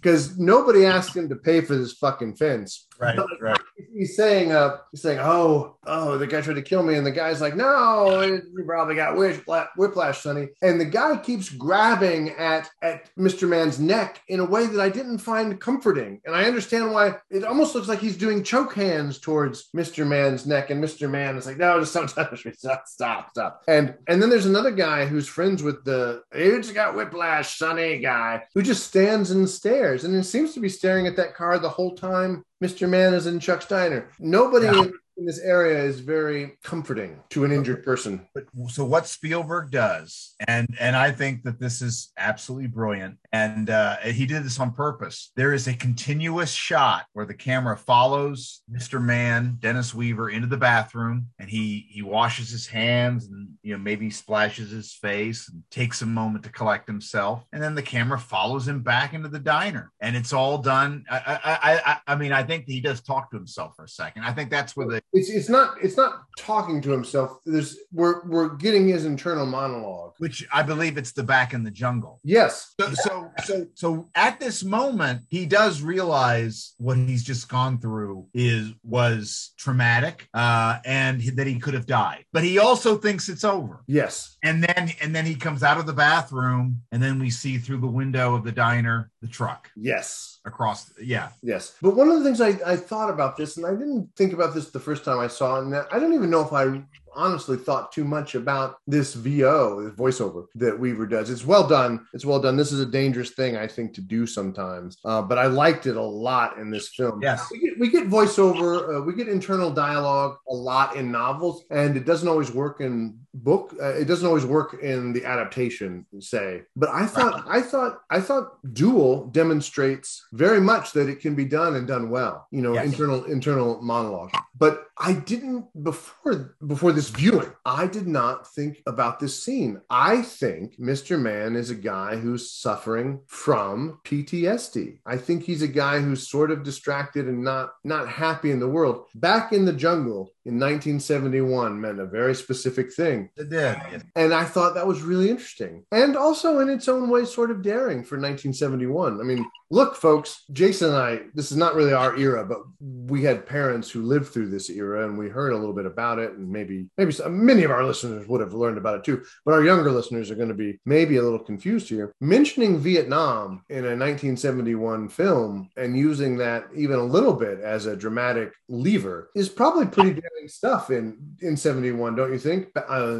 Because 0.00 0.38
nobody 0.38 0.86
asked 0.86 1.14
him 1.14 1.28
to 1.28 1.36
pay 1.36 1.60
for 1.60 1.74
this 1.74 1.92
fucking 1.92 2.36
fence 2.36 2.86
Right, 3.00 3.18
right. 3.40 3.60
He's 3.92 4.16
saying, 4.16 4.52
uh, 4.52 4.78
he's 4.90 5.02
saying, 5.02 5.18
oh, 5.20 5.76
oh, 5.86 6.18
the 6.18 6.26
guy 6.26 6.40
tried 6.40 6.54
to 6.54 6.62
kill 6.62 6.82
me, 6.82 6.94
and 6.94 7.06
the 7.06 7.10
guy's 7.10 7.40
like, 7.40 7.56
no, 7.56 8.22
you 8.22 8.64
probably 8.66 8.94
got 8.94 9.16
whiplash, 9.16 10.22
Sonny. 10.22 10.48
And 10.62 10.80
the 10.80 10.84
guy 10.84 11.16
keeps 11.16 11.48
grabbing 11.48 12.30
at 12.30 12.70
at 12.82 13.14
Mr. 13.16 13.48
Man's 13.48 13.78
neck 13.78 14.22
in 14.28 14.40
a 14.40 14.44
way 14.44 14.66
that 14.66 14.80
I 14.80 14.88
didn't 14.88 15.18
find 15.18 15.60
comforting, 15.60 16.20
and 16.24 16.34
I 16.34 16.44
understand 16.44 16.92
why. 16.92 17.16
It 17.30 17.44
almost 17.44 17.74
looks 17.74 17.88
like 17.88 18.00
he's 18.00 18.16
doing 18.16 18.42
choke 18.42 18.74
hands 18.74 19.18
towards 19.18 19.70
Mr. 19.76 20.06
Man's 20.06 20.46
neck, 20.46 20.70
and 20.70 20.82
Mr. 20.82 21.10
Man 21.10 21.36
is 21.36 21.46
like, 21.46 21.58
no, 21.58 21.80
just 21.80 21.94
don't 21.94 22.08
touch 22.08 22.44
me, 22.44 22.52
stop, 22.56 22.86
stop, 22.86 23.30
stop. 23.30 23.62
And 23.68 23.94
and 24.06 24.22
then 24.22 24.30
there's 24.30 24.46
another 24.46 24.70
guy 24.70 25.06
who's 25.06 25.28
friends 25.28 25.62
with 25.62 25.84
the 25.84 26.22
it's 26.32 26.72
got 26.72 26.94
whiplash, 26.94 27.58
Sonny 27.58 27.98
guy, 27.98 28.44
who 28.54 28.62
just 28.62 28.86
stands 28.86 29.30
and 29.30 29.48
stares, 29.48 30.04
and 30.04 30.14
it 30.14 30.24
seems 30.24 30.54
to 30.54 30.60
be 30.60 30.68
staring 30.68 31.06
at 31.06 31.16
that 31.16 31.34
car 31.34 31.58
the 31.58 31.68
whole 31.68 31.94
time 31.94 32.44
Mr. 32.62 32.88
Man 32.88 33.14
is 33.14 33.26
in 33.26 33.40
Chuck's 33.40 33.66
Diner. 33.66 34.08
Nobody 34.18 34.66
Yeah. 34.66 34.82
in, 34.82 34.92
in 35.16 35.26
this 35.26 35.38
area 35.38 35.82
is 35.82 36.00
very 36.00 36.58
comforting 36.62 37.18
to 37.30 37.44
an 37.44 37.52
injured 37.52 37.84
person. 37.84 38.26
But 38.34 38.44
so 38.68 38.84
what 38.84 39.06
Spielberg 39.06 39.70
does, 39.70 40.34
and 40.46 40.68
and 40.78 40.94
I 40.96 41.10
think 41.12 41.44
that 41.44 41.58
this 41.58 41.80
is 41.82 42.12
absolutely 42.18 42.68
brilliant, 42.68 43.18
and 43.32 43.70
uh, 43.70 43.96
he 43.98 44.26
did 44.26 44.44
this 44.44 44.58
on 44.58 44.72
purpose. 44.72 45.30
There 45.36 45.52
is 45.52 45.68
a 45.68 45.74
continuous 45.74 46.50
shot 46.50 47.06
where 47.12 47.26
the 47.26 47.34
camera 47.34 47.76
follows 47.76 48.62
Mr. 48.70 49.02
Man, 49.02 49.56
Dennis 49.60 49.94
Weaver, 49.94 50.30
into 50.30 50.48
the 50.48 50.56
bathroom, 50.56 51.28
and 51.38 51.48
he 51.48 51.86
he 51.90 52.02
washes 52.02 52.50
his 52.50 52.66
hands 52.66 53.26
and 53.26 53.50
you 53.62 53.72
know 53.72 53.78
maybe 53.78 54.10
splashes 54.10 54.70
his 54.70 54.92
face 54.92 55.48
and 55.48 55.62
takes 55.70 56.02
a 56.02 56.06
moment 56.06 56.44
to 56.44 56.50
collect 56.50 56.88
himself, 56.88 57.44
and 57.52 57.62
then 57.62 57.74
the 57.74 57.82
camera 57.82 58.18
follows 58.18 58.66
him 58.66 58.82
back 58.82 59.14
into 59.14 59.28
the 59.28 59.38
diner, 59.38 59.92
and 60.00 60.16
it's 60.16 60.32
all 60.32 60.58
done. 60.58 61.04
I 61.10 61.16
I 61.16 61.40
I, 61.52 61.92
I, 61.92 61.98
I 62.08 62.16
mean 62.16 62.32
I 62.32 62.42
think 62.42 62.64
he 62.66 62.80
does 62.80 63.00
talk 63.00 63.30
to 63.30 63.36
himself 63.36 63.76
for 63.76 63.84
a 63.84 63.88
second. 63.88 64.24
I 64.24 64.32
think 64.32 64.50
that's 64.50 64.76
where 64.76 64.86
the 64.86 65.02
It's 65.12 65.30
it's 65.30 65.48
not 65.48 65.76
it's 65.82 65.96
not 65.96 66.22
talking 66.38 66.80
to 66.82 66.90
himself. 66.90 67.38
There's 67.44 67.78
we're 67.92 68.26
we're 68.26 68.56
getting 68.56 68.88
his 68.88 69.04
internal 69.04 69.46
monologue. 69.46 70.14
which 70.18 70.46
I 70.52 70.62
believe 70.62 70.98
it's 70.98 71.12
the 71.12 71.22
back 71.22 71.54
in 71.54 71.62
the 71.62 71.70
jungle. 71.70 72.20
Yes. 72.24 72.74
So, 72.80 72.94
so, 72.94 73.19
so, 73.44 73.66
so 73.74 74.08
at 74.14 74.40
this 74.40 74.62
moment, 74.64 75.22
he 75.28 75.46
does 75.46 75.82
realize 75.82 76.74
what 76.78 76.96
he's 76.96 77.22
just 77.24 77.48
gone 77.48 77.78
through 77.78 78.26
is 78.34 78.72
was 78.82 79.52
traumatic, 79.58 80.28
uh, 80.34 80.78
and 80.84 81.20
that 81.36 81.46
he 81.46 81.58
could 81.58 81.74
have 81.74 81.86
died. 81.86 82.24
But 82.32 82.44
he 82.44 82.58
also 82.58 82.96
thinks 82.96 83.28
it's 83.28 83.44
over. 83.44 83.82
Yes. 83.86 84.36
And 84.42 84.62
then, 84.64 84.92
and 85.02 85.14
then 85.14 85.26
he 85.26 85.34
comes 85.34 85.62
out 85.62 85.78
of 85.78 85.86
the 85.86 85.92
bathroom, 85.92 86.82
and 86.92 87.02
then 87.02 87.18
we 87.18 87.30
see 87.30 87.58
through 87.58 87.78
the 87.80 87.86
window 87.86 88.34
of 88.34 88.44
the 88.44 88.52
diner 88.52 89.10
the 89.22 89.28
truck 89.28 89.70
Yes. 89.76 90.38
across. 90.44 90.90
Yeah, 91.00 91.28
Yes. 91.42 91.74
But 91.82 91.96
one 91.96 92.08
of 92.08 92.18
the 92.18 92.24
things 92.24 92.40
I, 92.40 92.58
I 92.72 92.76
thought 92.76 93.10
about 93.10 93.36
this, 93.36 93.56
and 93.56 93.66
I 93.66 93.70
didn't 93.72 94.10
think 94.16 94.32
about 94.32 94.54
this 94.54 94.70
the 94.70 94.80
first 94.80 95.04
time 95.04 95.18
I 95.18 95.28
saw 95.28 95.58
it, 95.58 95.64
and 95.64 95.74
I 95.74 95.98
don't 95.98 96.14
even 96.14 96.30
know 96.30 96.40
if 96.40 96.52
I 96.52 96.82
honestly 97.14 97.56
thought 97.56 97.92
too 97.92 98.04
much 98.04 98.34
about 98.34 98.76
this 98.86 99.14
VO, 99.14 99.82
this 99.82 99.94
voiceover 99.94 100.46
that 100.54 100.78
Weaver 100.78 101.06
does. 101.06 101.30
It's 101.30 101.44
well 101.44 101.66
done. 101.66 102.06
It's 102.12 102.24
well 102.24 102.40
done. 102.40 102.56
This 102.56 102.72
is 102.72 102.80
a 102.80 102.86
dangerous 102.86 103.30
thing, 103.30 103.56
I 103.56 103.66
think, 103.66 103.94
to 103.94 104.00
do 104.00 104.26
sometimes. 104.26 104.98
Uh, 105.04 105.22
but 105.22 105.38
I 105.38 105.46
liked 105.46 105.86
it 105.86 105.96
a 105.96 106.02
lot 106.02 106.58
in 106.58 106.70
this 106.70 106.88
film. 106.88 107.20
Yes. 107.22 107.46
We 107.50 107.60
get, 107.60 107.78
we 107.78 107.90
get 107.90 108.08
voiceover, 108.08 108.98
uh, 108.98 109.02
we 109.02 109.14
get 109.14 109.28
internal 109.28 109.70
dialogue 109.70 110.36
a 110.48 110.54
lot 110.54 110.96
in 110.96 111.10
novels, 111.10 111.64
and 111.70 111.96
it 111.96 112.04
doesn't 112.04 112.28
always 112.28 112.50
work 112.50 112.80
in 112.80 113.18
book. 113.34 113.74
Uh, 113.80 113.86
it 113.94 114.06
doesn't 114.06 114.26
always 114.26 114.44
work 114.44 114.74
in 114.82 115.12
the 115.12 115.24
adaptation, 115.24 116.06
say. 116.18 116.62
But 116.76 116.88
I 116.90 117.06
thought, 117.06 117.44
I 117.48 117.60
thought, 117.60 118.00
I 118.10 118.20
thought 118.20 118.58
Duel 118.74 119.26
demonstrates 119.26 120.26
very 120.32 120.60
much 120.60 120.92
that 120.92 121.08
it 121.08 121.20
can 121.20 121.34
be 121.34 121.44
done 121.44 121.76
and 121.76 121.86
done 121.86 122.10
well. 122.10 122.46
You 122.50 122.62
know, 122.62 122.74
Yes. 122.74 122.86
internal 122.86 123.24
internal 123.24 123.80
monologue. 123.82 124.30
But 124.56 124.86
I 124.98 125.14
didn't 125.14 125.66
before 125.82 126.56
before 126.66 126.92
this 126.92 127.08
viewing. 127.08 127.50
I 127.64 127.86
did 127.86 128.06
not 128.06 128.46
think 128.52 128.82
about 128.86 129.18
this 129.20 129.42
scene. 129.42 129.80
I 129.88 130.22
think 130.22 130.78
Mr. 130.78 131.18
Man 131.20 131.56
is 131.56 131.70
a 131.70 131.74
guy 131.74 132.16
who's 132.16 132.50
suffering 132.50 133.20
from 133.26 134.00
PTSD. 134.04 134.98
I 135.06 135.16
think 135.16 135.44
he's 135.44 135.62
a 135.62 135.68
guy 135.68 136.00
who's 136.00 136.28
sort 136.28 136.50
of 136.50 136.62
distracted 136.62 137.26
and 137.26 137.42
not 137.42 137.70
not 137.84 138.08
happy 138.08 138.50
in 138.50 138.60
the 138.60 138.68
world. 138.68 139.06
Back 139.14 139.52
in 139.52 139.64
the 139.64 139.72
jungle 139.72 140.32
in 140.46 140.54
1971 140.54 141.80
meant 141.80 142.00
a 142.00 142.06
very 142.06 142.34
specific 142.34 142.92
thing. 142.92 143.28
it 143.36 143.50
did. 143.50 143.76
And 144.16 144.32
I 144.32 144.44
thought 144.44 144.74
that 144.74 144.86
was 144.86 145.02
really 145.02 145.30
interesting. 145.30 145.84
And 145.92 146.16
also 146.16 146.60
in 146.60 146.68
its 146.68 146.88
own 146.88 147.10
way, 147.10 147.24
sort 147.24 147.50
of 147.50 147.62
daring 147.62 148.02
for 148.02 148.16
1971. 148.16 149.20
I 149.20 149.24
mean, 149.24 149.44
look, 149.70 149.94
folks, 149.96 150.44
Jason 150.52 150.88
and 150.88 150.96
I, 150.96 151.20
this 151.34 151.50
is 151.50 151.56
not 151.56 151.74
really 151.74 151.92
our 151.92 152.16
era, 152.16 152.44
but 152.44 152.60
we 152.80 153.22
had 153.22 153.46
parents 153.46 153.90
who 153.90 154.02
lived 154.02 154.28
through 154.28 154.48
this 154.48 154.70
era 154.70 155.06
and 155.06 155.18
we 155.18 155.28
heard 155.28 155.52
a 155.52 155.56
little 155.56 155.74
bit 155.74 155.86
about 155.86 156.18
it. 156.18 156.32
And 156.32 156.50
maybe, 156.50 156.86
maybe 156.96 157.12
some, 157.12 157.44
many 157.44 157.64
of 157.64 157.70
our 157.70 157.84
listeners 157.84 158.26
would 158.26 158.40
have 158.40 158.54
learned 158.54 158.78
about 158.78 158.96
it 158.96 159.04
too. 159.04 159.22
But 159.44 159.54
our 159.54 159.64
younger 159.64 159.90
listeners 159.90 160.30
are 160.30 160.36
going 160.36 160.48
to 160.48 160.54
be 160.54 160.80
maybe 160.86 161.16
a 161.16 161.22
little 161.22 161.38
confused 161.38 161.88
here. 161.88 162.14
Mentioning 162.20 162.78
Vietnam 162.78 163.62
in 163.68 163.84
a 163.84 163.96
1971 163.96 165.08
film 165.08 165.70
and 165.76 165.96
using 165.96 166.36
that 166.38 166.68
even 166.74 166.98
a 166.98 167.04
little 167.04 167.34
bit 167.34 167.60
as 167.60 167.86
a 167.86 167.96
dramatic 167.96 168.52
lever 168.68 169.30
is 169.34 169.48
probably 169.48 169.86
pretty 169.86 170.20
daring 170.34 170.48
stuff 170.48 170.90
in 170.90 171.16
in 171.42 171.56
71 171.56 172.14
don't 172.14 172.32
you 172.32 172.38
think 172.38 172.68
uh, 172.76 173.18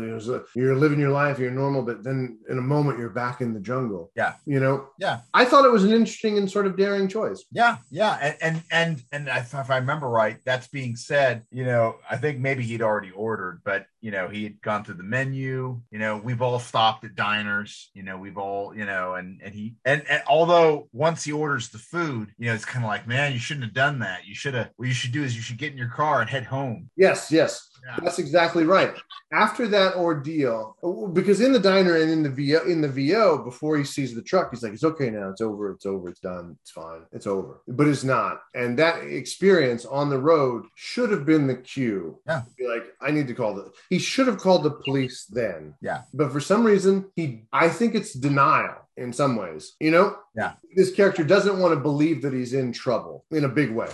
you're 0.55 0.77
living 0.77 0.99
your 0.99 1.11
life 1.11 1.39
you're 1.39 1.51
normal 1.51 1.83
but 1.83 2.03
then 2.03 2.39
in 2.49 2.59
a 2.59 2.63
moment 2.63 2.99
you're 2.99 3.11
back 3.11 3.41
in 3.41 3.53
the 3.53 3.61
jungle 3.61 4.11
Yeah. 4.17 4.35
you 4.47 4.61
know 4.61 4.89
Yeah. 4.99 5.21
i 5.35 5.45
thought 5.45 5.65
it 5.65 5.71
was 5.73 5.85
an 5.85 5.93
interesting 5.93 6.39
and 6.39 6.51
sort 6.51 6.67
of 6.67 6.77
daring 6.77 7.09
choice 7.09 7.45
Yeah, 7.53 7.79
yeah, 7.91 8.19
and 8.23 8.37
and 8.43 8.63
and 8.71 9.03
and 9.13 9.29
if 9.29 9.55
if 9.55 9.71
I 9.71 9.79
remember 9.79 10.09
right, 10.09 10.39
that's 10.45 10.69
being 10.69 10.97
said. 10.97 11.43
You 11.51 11.65
know, 11.65 11.97
I 12.11 12.17
think 12.17 12.39
maybe 12.39 12.63
he'd 12.63 12.83
already 12.83 13.11
ordered, 13.11 13.61
but 13.65 13.87
you 14.01 14.11
know, 14.11 14.29
he 14.29 14.45
had 14.45 14.61
gone 14.61 14.85
through 14.85 14.95
the 14.95 15.03
menu. 15.03 15.81
You 15.91 15.99
know, 15.99 16.17
we've 16.17 16.43
all 16.43 16.59
stopped 16.59 17.05
at 17.05 17.15
diners. 17.15 17.91
You 17.95 18.03
know, 18.03 18.17
we've 18.17 18.39
all 18.39 18.75
you 18.75 18.85
know, 18.85 19.15
and 19.15 19.41
and 19.43 19.55
he 19.55 19.75
and, 19.85 20.03
and 20.09 20.23
although 20.29 20.89
once 20.93 21.25
he 21.25 21.33
orders 21.33 21.69
the 21.69 21.79
food, 21.79 22.33
you 22.39 22.47
know, 22.47 22.55
it's 22.55 22.65
kind 22.65 22.85
of 22.85 22.89
like, 22.89 23.07
man, 23.07 23.33
you 23.33 23.39
shouldn't 23.39 23.65
have 23.65 23.75
done 23.75 24.01
that. 24.01 24.27
You 24.27 24.35
should 24.35 24.55
have. 24.55 24.71
What 24.77 24.89
you 24.89 24.95
should 24.95 25.13
do 25.13 25.23
is 25.23 25.37
you 25.37 25.43
should 25.43 25.59
get 25.59 25.73
in 25.73 25.79
your 25.79 25.89
car 25.89 26.21
and 26.21 26.31
head 26.31 26.45
home. 26.45 26.91
yes 26.97 27.31
yes 27.31 27.70
Yeah. 27.85 27.97
that's 28.03 28.19
exactly 28.19 28.65
right. 28.65 28.95
After 29.33 29.67
that 29.69 29.95
ordeal 29.95 30.77
because 31.13 31.41
in 31.41 31.53
the 31.53 31.59
diner 31.59 31.97
and 31.97 32.11
in 32.11 32.23
the 32.23 32.29
vo 32.31 32.65
in 32.67 32.81
the 32.81 32.89
vo 32.89 33.39
before 33.39 33.77
he 33.79 33.85
sees 33.85 34.15
the 34.15 34.23
truck 34.23 34.51
he's 34.51 34.63
like 34.63 34.73
it's 34.73 34.85
okay 34.85 35.11
now. 35.11 35.31
It's 35.31 35.41
over. 35.41 35.73
It's 35.73 35.87
over. 35.87 36.09
It's 36.09 36.21
done. 36.21 36.57
It's 36.63 36.71
fine. 36.71 37.03
It's 37.13 37.27
over. 37.27 37.61
But 37.69 37.89
it's 37.89 38.05
not. 38.05 38.43
And 38.55 38.79
that 38.79 39.05
experience 39.05 39.85
on 39.85 40.11
the 40.11 40.19
road 40.19 40.65
should 40.75 41.11
have 41.11 41.25
been 41.25 41.47
the 41.47 41.57
cue. 41.57 42.19
Yeah. 42.27 42.43
be 42.57 42.67
like 42.67 42.85
i 43.01 43.11
need 43.11 43.27
to 43.29 43.35
call 43.35 43.55
the 43.55 43.71
he 43.89 43.99
should 43.99 44.27
have 44.27 44.39
called 44.39 44.63
the 44.65 44.71
police 44.71 45.25
then. 45.27 45.75
Yeah. 45.81 46.03
but 46.13 46.33
for 46.33 46.41
some 46.41 46.65
reason 46.65 47.07
he 47.15 47.45
i 47.53 47.69
think 47.69 47.95
it's 47.95 48.13
denial 48.13 48.77
in 48.97 49.13
some 49.13 49.37
ways 49.37 49.77
you 49.81 49.91
know? 49.91 50.17
Yeah. 50.37 50.53
this 50.77 50.93
character 50.93 51.25
doesn't 51.25 51.59
want 51.59 51.73
to 51.75 51.81
believe 51.81 52.23
that 52.23 52.33
he's 52.33 52.53
in 52.53 52.73
trouble 52.73 53.25
in 53.31 53.45
a 53.45 53.49
big 53.49 53.71
way. 53.71 53.89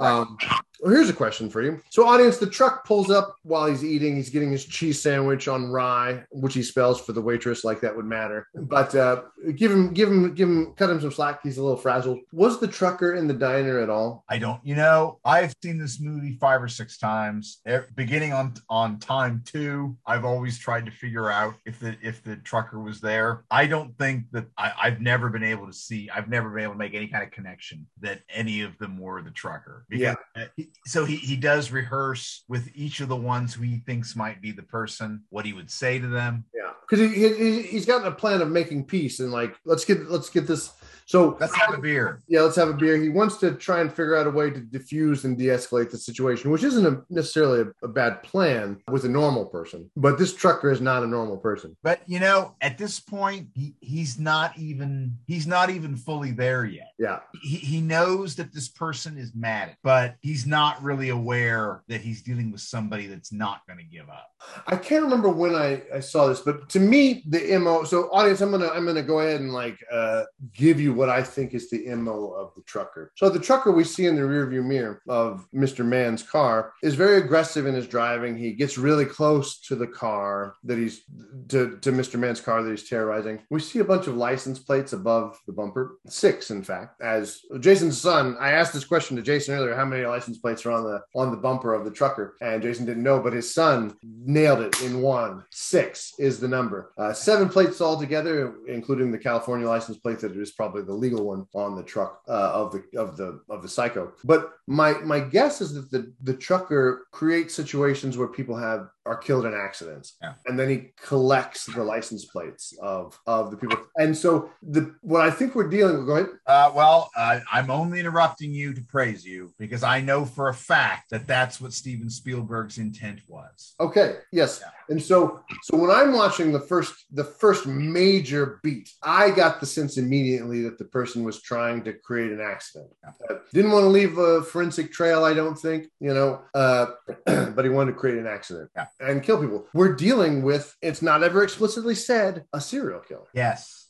Um 0.00 0.38
well, 0.80 0.92
here's 0.92 1.08
a 1.08 1.14
question 1.14 1.50
for 1.50 1.62
you. 1.62 1.80
So, 1.90 2.06
audience, 2.06 2.38
the 2.38 2.46
truck 2.46 2.84
pulls 2.86 3.10
up 3.10 3.36
while 3.42 3.66
he's 3.66 3.84
eating. 3.84 4.16
He's 4.16 4.30
getting 4.30 4.50
his 4.50 4.64
cheese 4.64 5.00
sandwich 5.00 5.48
on 5.48 5.70
rye, 5.70 6.24
which 6.30 6.54
he 6.54 6.62
spells 6.62 7.00
for 7.00 7.12
the 7.12 7.20
waitress, 7.20 7.64
like 7.64 7.80
that 7.80 7.94
would 7.94 8.04
matter. 8.04 8.46
But 8.54 8.94
uh, 8.94 9.22
give 9.56 9.70
him, 9.70 9.92
give 9.92 10.08
him, 10.08 10.34
give 10.34 10.48
him, 10.48 10.74
cut 10.74 10.90
him 10.90 11.00
some 11.00 11.12
slack. 11.12 11.40
He's 11.42 11.58
a 11.58 11.62
little 11.62 11.76
frazzled. 11.76 12.20
Was 12.32 12.60
the 12.60 12.68
trucker 12.68 13.14
in 13.14 13.26
the 13.26 13.34
diner 13.34 13.78
at 13.80 13.90
all? 13.90 14.24
I 14.28 14.38
don't, 14.38 14.64
you 14.64 14.74
know, 14.74 15.18
I've 15.24 15.54
seen 15.62 15.78
this 15.78 16.00
movie 16.00 16.36
five 16.40 16.62
or 16.62 16.68
six 16.68 16.98
times. 16.98 17.60
Beginning 17.94 18.32
on 18.32 18.54
on 18.68 18.98
time 18.98 19.42
two, 19.44 19.96
I've 20.06 20.24
always 20.24 20.58
tried 20.58 20.86
to 20.86 20.92
figure 20.92 21.30
out 21.30 21.54
if 21.64 21.80
the 21.80 21.96
if 22.02 22.22
the 22.22 22.36
trucker 22.36 22.80
was 22.80 23.00
there. 23.00 23.44
I 23.50 23.66
don't 23.66 23.96
think 23.98 24.24
that 24.32 24.46
I, 24.56 24.72
I've 24.80 25.00
never 25.00 25.28
been 25.28 25.44
able 25.44 25.66
to 25.66 25.72
see. 25.72 26.08
I've 26.10 26.28
never 26.28 26.50
been 26.50 26.62
able 26.62 26.74
to 26.74 26.78
make 26.78 26.94
any 26.94 27.08
kind 27.08 27.24
of 27.24 27.30
connection 27.30 27.86
that 28.00 28.22
any 28.28 28.62
of 28.62 28.76
them 28.78 28.98
were 28.98 29.22
the 29.22 29.30
trucker. 29.30 29.84
Yeah. 29.90 30.14
uh, 30.36 30.44
so 30.86 31.04
he 31.04 31.16
he 31.16 31.36
does 31.36 31.70
rehearse 31.70 32.44
with 32.48 32.68
each 32.74 33.00
of 33.00 33.08
the 33.08 33.16
ones 33.16 33.54
who 33.54 33.62
he 33.62 33.78
thinks 33.78 34.16
might 34.16 34.40
be 34.40 34.52
the 34.52 34.62
person 34.62 35.22
what 35.30 35.44
he 35.44 35.52
would 35.52 35.70
say 35.70 35.98
to 35.98 36.08
them. 36.08 36.44
Yeah, 36.54 36.70
because 36.88 37.10
he, 37.10 37.28
he 37.28 37.62
he's 37.62 37.86
gotten 37.86 38.06
a 38.06 38.12
plan 38.12 38.40
of 38.40 38.50
making 38.50 38.84
peace 38.86 39.20
and 39.20 39.32
like 39.32 39.54
let's 39.64 39.84
get 39.84 40.10
let's 40.10 40.30
get 40.30 40.46
this. 40.46 40.72
So 41.08 41.38
Let's 41.40 41.56
have 41.56 41.72
a 41.72 41.78
beer. 41.78 42.20
yeah, 42.28 42.42
let's 42.42 42.56
have 42.56 42.68
a 42.68 42.74
beer. 42.74 42.98
He 42.98 43.08
wants 43.08 43.38
to 43.38 43.52
try 43.54 43.80
and 43.80 43.88
figure 43.88 44.14
out 44.14 44.26
a 44.26 44.30
way 44.30 44.50
to 44.50 44.60
diffuse 44.60 45.24
and 45.24 45.38
de-escalate 45.38 45.90
the 45.90 45.96
situation, 45.96 46.50
which 46.50 46.62
isn't 46.62 46.84
a, 46.84 47.00
necessarily 47.08 47.62
a, 47.62 47.86
a 47.86 47.88
bad 47.88 48.22
plan 48.22 48.78
with 48.90 49.06
a 49.06 49.08
normal 49.08 49.46
person. 49.46 49.90
But 49.96 50.18
this 50.18 50.34
trucker 50.34 50.70
is 50.70 50.82
not 50.82 51.02
a 51.02 51.06
normal 51.06 51.38
person. 51.38 51.74
But 51.82 52.02
you 52.06 52.20
know, 52.20 52.56
at 52.60 52.76
this 52.76 53.00
point, 53.00 53.48
he, 53.54 53.74
he's 53.80 54.18
not 54.18 54.58
even 54.58 55.16
he's 55.26 55.46
not 55.46 55.70
even 55.70 55.96
fully 55.96 56.30
there 56.32 56.66
yet. 56.66 56.90
Yeah, 56.98 57.20
he, 57.40 57.56
he 57.56 57.80
knows 57.80 58.34
that 58.36 58.52
this 58.52 58.68
person 58.68 59.16
is 59.16 59.32
mad, 59.34 59.76
but 59.82 60.16
he's 60.20 60.46
not 60.46 60.82
really 60.82 61.08
aware 61.08 61.84
that 61.88 62.02
he's 62.02 62.20
dealing 62.20 62.52
with 62.52 62.60
somebody 62.60 63.06
that's 63.06 63.32
not 63.32 63.62
going 63.66 63.78
to 63.78 63.84
give 63.84 64.10
up. 64.10 64.28
I 64.66 64.76
can't 64.76 65.04
remember 65.04 65.30
when 65.30 65.54
I, 65.54 65.82
I 65.94 66.00
saw 66.00 66.26
this, 66.26 66.40
but 66.40 66.68
to 66.68 66.80
me, 66.80 67.24
the 67.26 67.56
mo. 67.56 67.84
So, 67.84 68.10
audience, 68.12 68.42
I'm 68.42 68.50
gonna 68.50 68.68
I'm 68.68 68.84
gonna 68.84 69.02
go 69.02 69.20
ahead 69.20 69.40
and 69.40 69.54
like 69.54 69.78
uh, 69.90 70.24
give 70.52 70.78
you 70.78 70.97
what 70.98 71.08
I 71.08 71.22
think 71.22 71.54
is 71.54 71.70
the 71.70 71.86
mo 71.94 72.32
of 72.32 72.52
the 72.56 72.62
trucker. 72.62 73.12
So, 73.16 73.30
the 73.30 73.38
trucker 73.38 73.70
we 73.70 73.84
see 73.84 74.06
in 74.06 74.16
the 74.16 74.22
rearview 74.22 74.64
mirror 74.64 75.00
of 75.08 75.46
Mr. 75.54 75.86
Mann's 75.86 76.22
car 76.22 76.72
is 76.82 76.94
very 76.94 77.18
aggressive 77.18 77.66
in 77.66 77.74
his 77.74 77.86
driving. 77.86 78.36
He 78.36 78.52
gets 78.52 78.76
really 78.76 79.06
close 79.06 79.60
to 79.60 79.76
the 79.76 79.86
car 79.86 80.56
that 80.64 80.76
he's 80.76 81.02
to 81.48 81.78
to 81.78 81.92
Mr. 81.92 82.18
Mann's 82.18 82.40
car 82.40 82.62
that 82.62 82.70
he's 82.70 82.88
terrorizing. 82.88 83.40
We 83.48 83.60
see 83.60 83.78
a 83.78 83.84
bunch 83.84 84.08
of 84.08 84.16
license 84.16 84.58
plates 84.58 84.92
above 84.92 85.38
the 85.46 85.52
bumper, 85.52 85.98
six 86.08 86.50
in 86.50 86.62
fact. 86.62 87.00
As 87.00 87.40
Jason's 87.60 88.00
son, 88.00 88.36
I 88.40 88.52
asked 88.52 88.72
this 88.72 88.84
question 88.84 89.16
to 89.16 89.22
Jason 89.22 89.54
earlier: 89.54 89.76
how 89.76 89.84
many 89.84 90.04
license 90.04 90.38
plates 90.38 90.66
are 90.66 90.72
on 90.72 90.84
the 90.84 91.00
on 91.14 91.30
the 91.30 91.36
bumper 91.36 91.74
of 91.74 91.84
the 91.84 91.92
trucker? 91.92 92.36
And 92.40 92.60
Jason 92.60 92.86
didn't 92.86 93.04
know, 93.04 93.20
but 93.20 93.32
his 93.32 93.54
son 93.54 93.96
nailed 94.02 94.60
it 94.60 94.82
in 94.82 95.00
one. 95.00 95.44
Six 95.50 96.14
is 96.18 96.40
the 96.40 96.48
number. 96.48 96.92
Uh, 96.98 97.12
seven 97.12 97.48
plates 97.48 97.80
altogether, 97.80 98.56
including 98.66 99.12
the 99.12 99.18
California 99.18 99.68
license 99.68 99.98
plate 99.98 100.18
that 100.20 100.36
is 100.36 100.52
probably 100.52 100.82
the 100.88 100.94
legal 100.94 101.24
one 101.24 101.46
on 101.54 101.76
the 101.76 101.82
truck 101.82 102.22
uh, 102.28 102.32
of 102.60 102.72
the 102.72 102.82
of 102.98 103.16
the 103.16 103.40
of 103.48 103.62
the 103.62 103.68
psycho. 103.68 104.12
But 104.24 104.50
my 104.66 104.94
my 105.12 105.20
guess 105.20 105.60
is 105.60 105.74
that 105.74 105.90
the 105.90 106.12
the 106.22 106.34
trucker 106.34 107.06
creates 107.12 107.54
situations 107.54 108.16
where 108.18 108.28
people 108.28 108.56
have 108.56 108.88
are 109.06 109.16
killed 109.16 109.46
in 109.46 109.54
accidents, 109.54 110.16
Yeah. 110.22 110.34
and 110.46 110.58
then 110.58 110.68
he 110.68 110.92
collects 111.02 111.64
the 111.66 111.82
license 111.82 112.24
plates 112.26 112.76
of 112.82 113.18
of 113.26 113.50
the 113.50 113.56
people. 113.56 113.78
And 113.96 114.16
so 114.16 114.50
the 114.62 114.94
what 115.02 115.20
I 115.22 115.30
think 115.30 115.54
we're 115.54 115.68
dealing 115.68 115.98
with. 115.98 116.06
Go 116.06 116.16
ahead. 116.16 116.30
Uh, 116.46 116.72
well, 116.74 117.10
uh, 117.16 117.40
I'm 117.52 117.70
only 117.70 118.00
interrupting 118.00 118.52
you 118.52 118.74
to 118.74 118.82
praise 118.82 119.24
you 119.24 119.52
because 119.58 119.82
I 119.82 120.00
know 120.00 120.24
for 120.24 120.48
a 120.48 120.54
fact 120.54 121.10
that 121.10 121.26
that's 121.26 121.60
what 121.60 121.72
Steven 121.72 122.10
Spielberg's 122.10 122.78
intent 122.78 123.20
was. 123.28 123.74
Okay. 123.80 124.16
Yes. 124.32 124.60
Yeah. 124.62 124.70
And 124.88 125.02
so, 125.02 125.42
so 125.62 125.76
when 125.76 125.90
I'm 125.90 126.12
watching 126.12 126.52
the 126.52 126.60
first, 126.60 126.94
the 127.12 127.24
first 127.24 127.66
major 127.66 128.58
beat, 128.62 128.90
I 129.02 129.30
got 129.30 129.60
the 129.60 129.66
sense 129.66 129.98
immediately 129.98 130.62
that 130.62 130.78
the 130.78 130.84
person 130.84 131.24
was 131.24 131.42
trying 131.42 131.84
to 131.84 131.92
create 131.92 132.32
an 132.32 132.40
accident. 132.40 132.90
Uh, 133.28 133.34
didn't 133.52 133.70
want 133.72 133.84
to 133.84 133.88
leave 133.88 134.18
a 134.18 134.42
forensic 134.42 134.92
trail, 134.92 135.24
I 135.24 135.34
don't 135.34 135.56
think, 135.56 135.88
you 136.00 136.14
know, 136.14 136.40
uh, 136.54 136.86
but 137.26 137.64
he 137.64 137.70
wanted 137.70 137.92
to 137.92 137.98
create 137.98 138.18
an 138.18 138.26
accident 138.26 138.70
Yeah. 138.74 138.86
and 139.00 139.22
kill 139.22 139.40
people. 139.40 139.66
We're 139.74 139.94
dealing 139.94 140.42
with, 140.42 140.74
it's 140.82 141.02
not 141.02 141.22
ever 141.22 141.42
explicitly 141.42 141.94
said, 141.94 142.44
a 142.52 142.60
serial 142.60 143.00
killer. 143.00 143.26
Yes. 143.34 143.86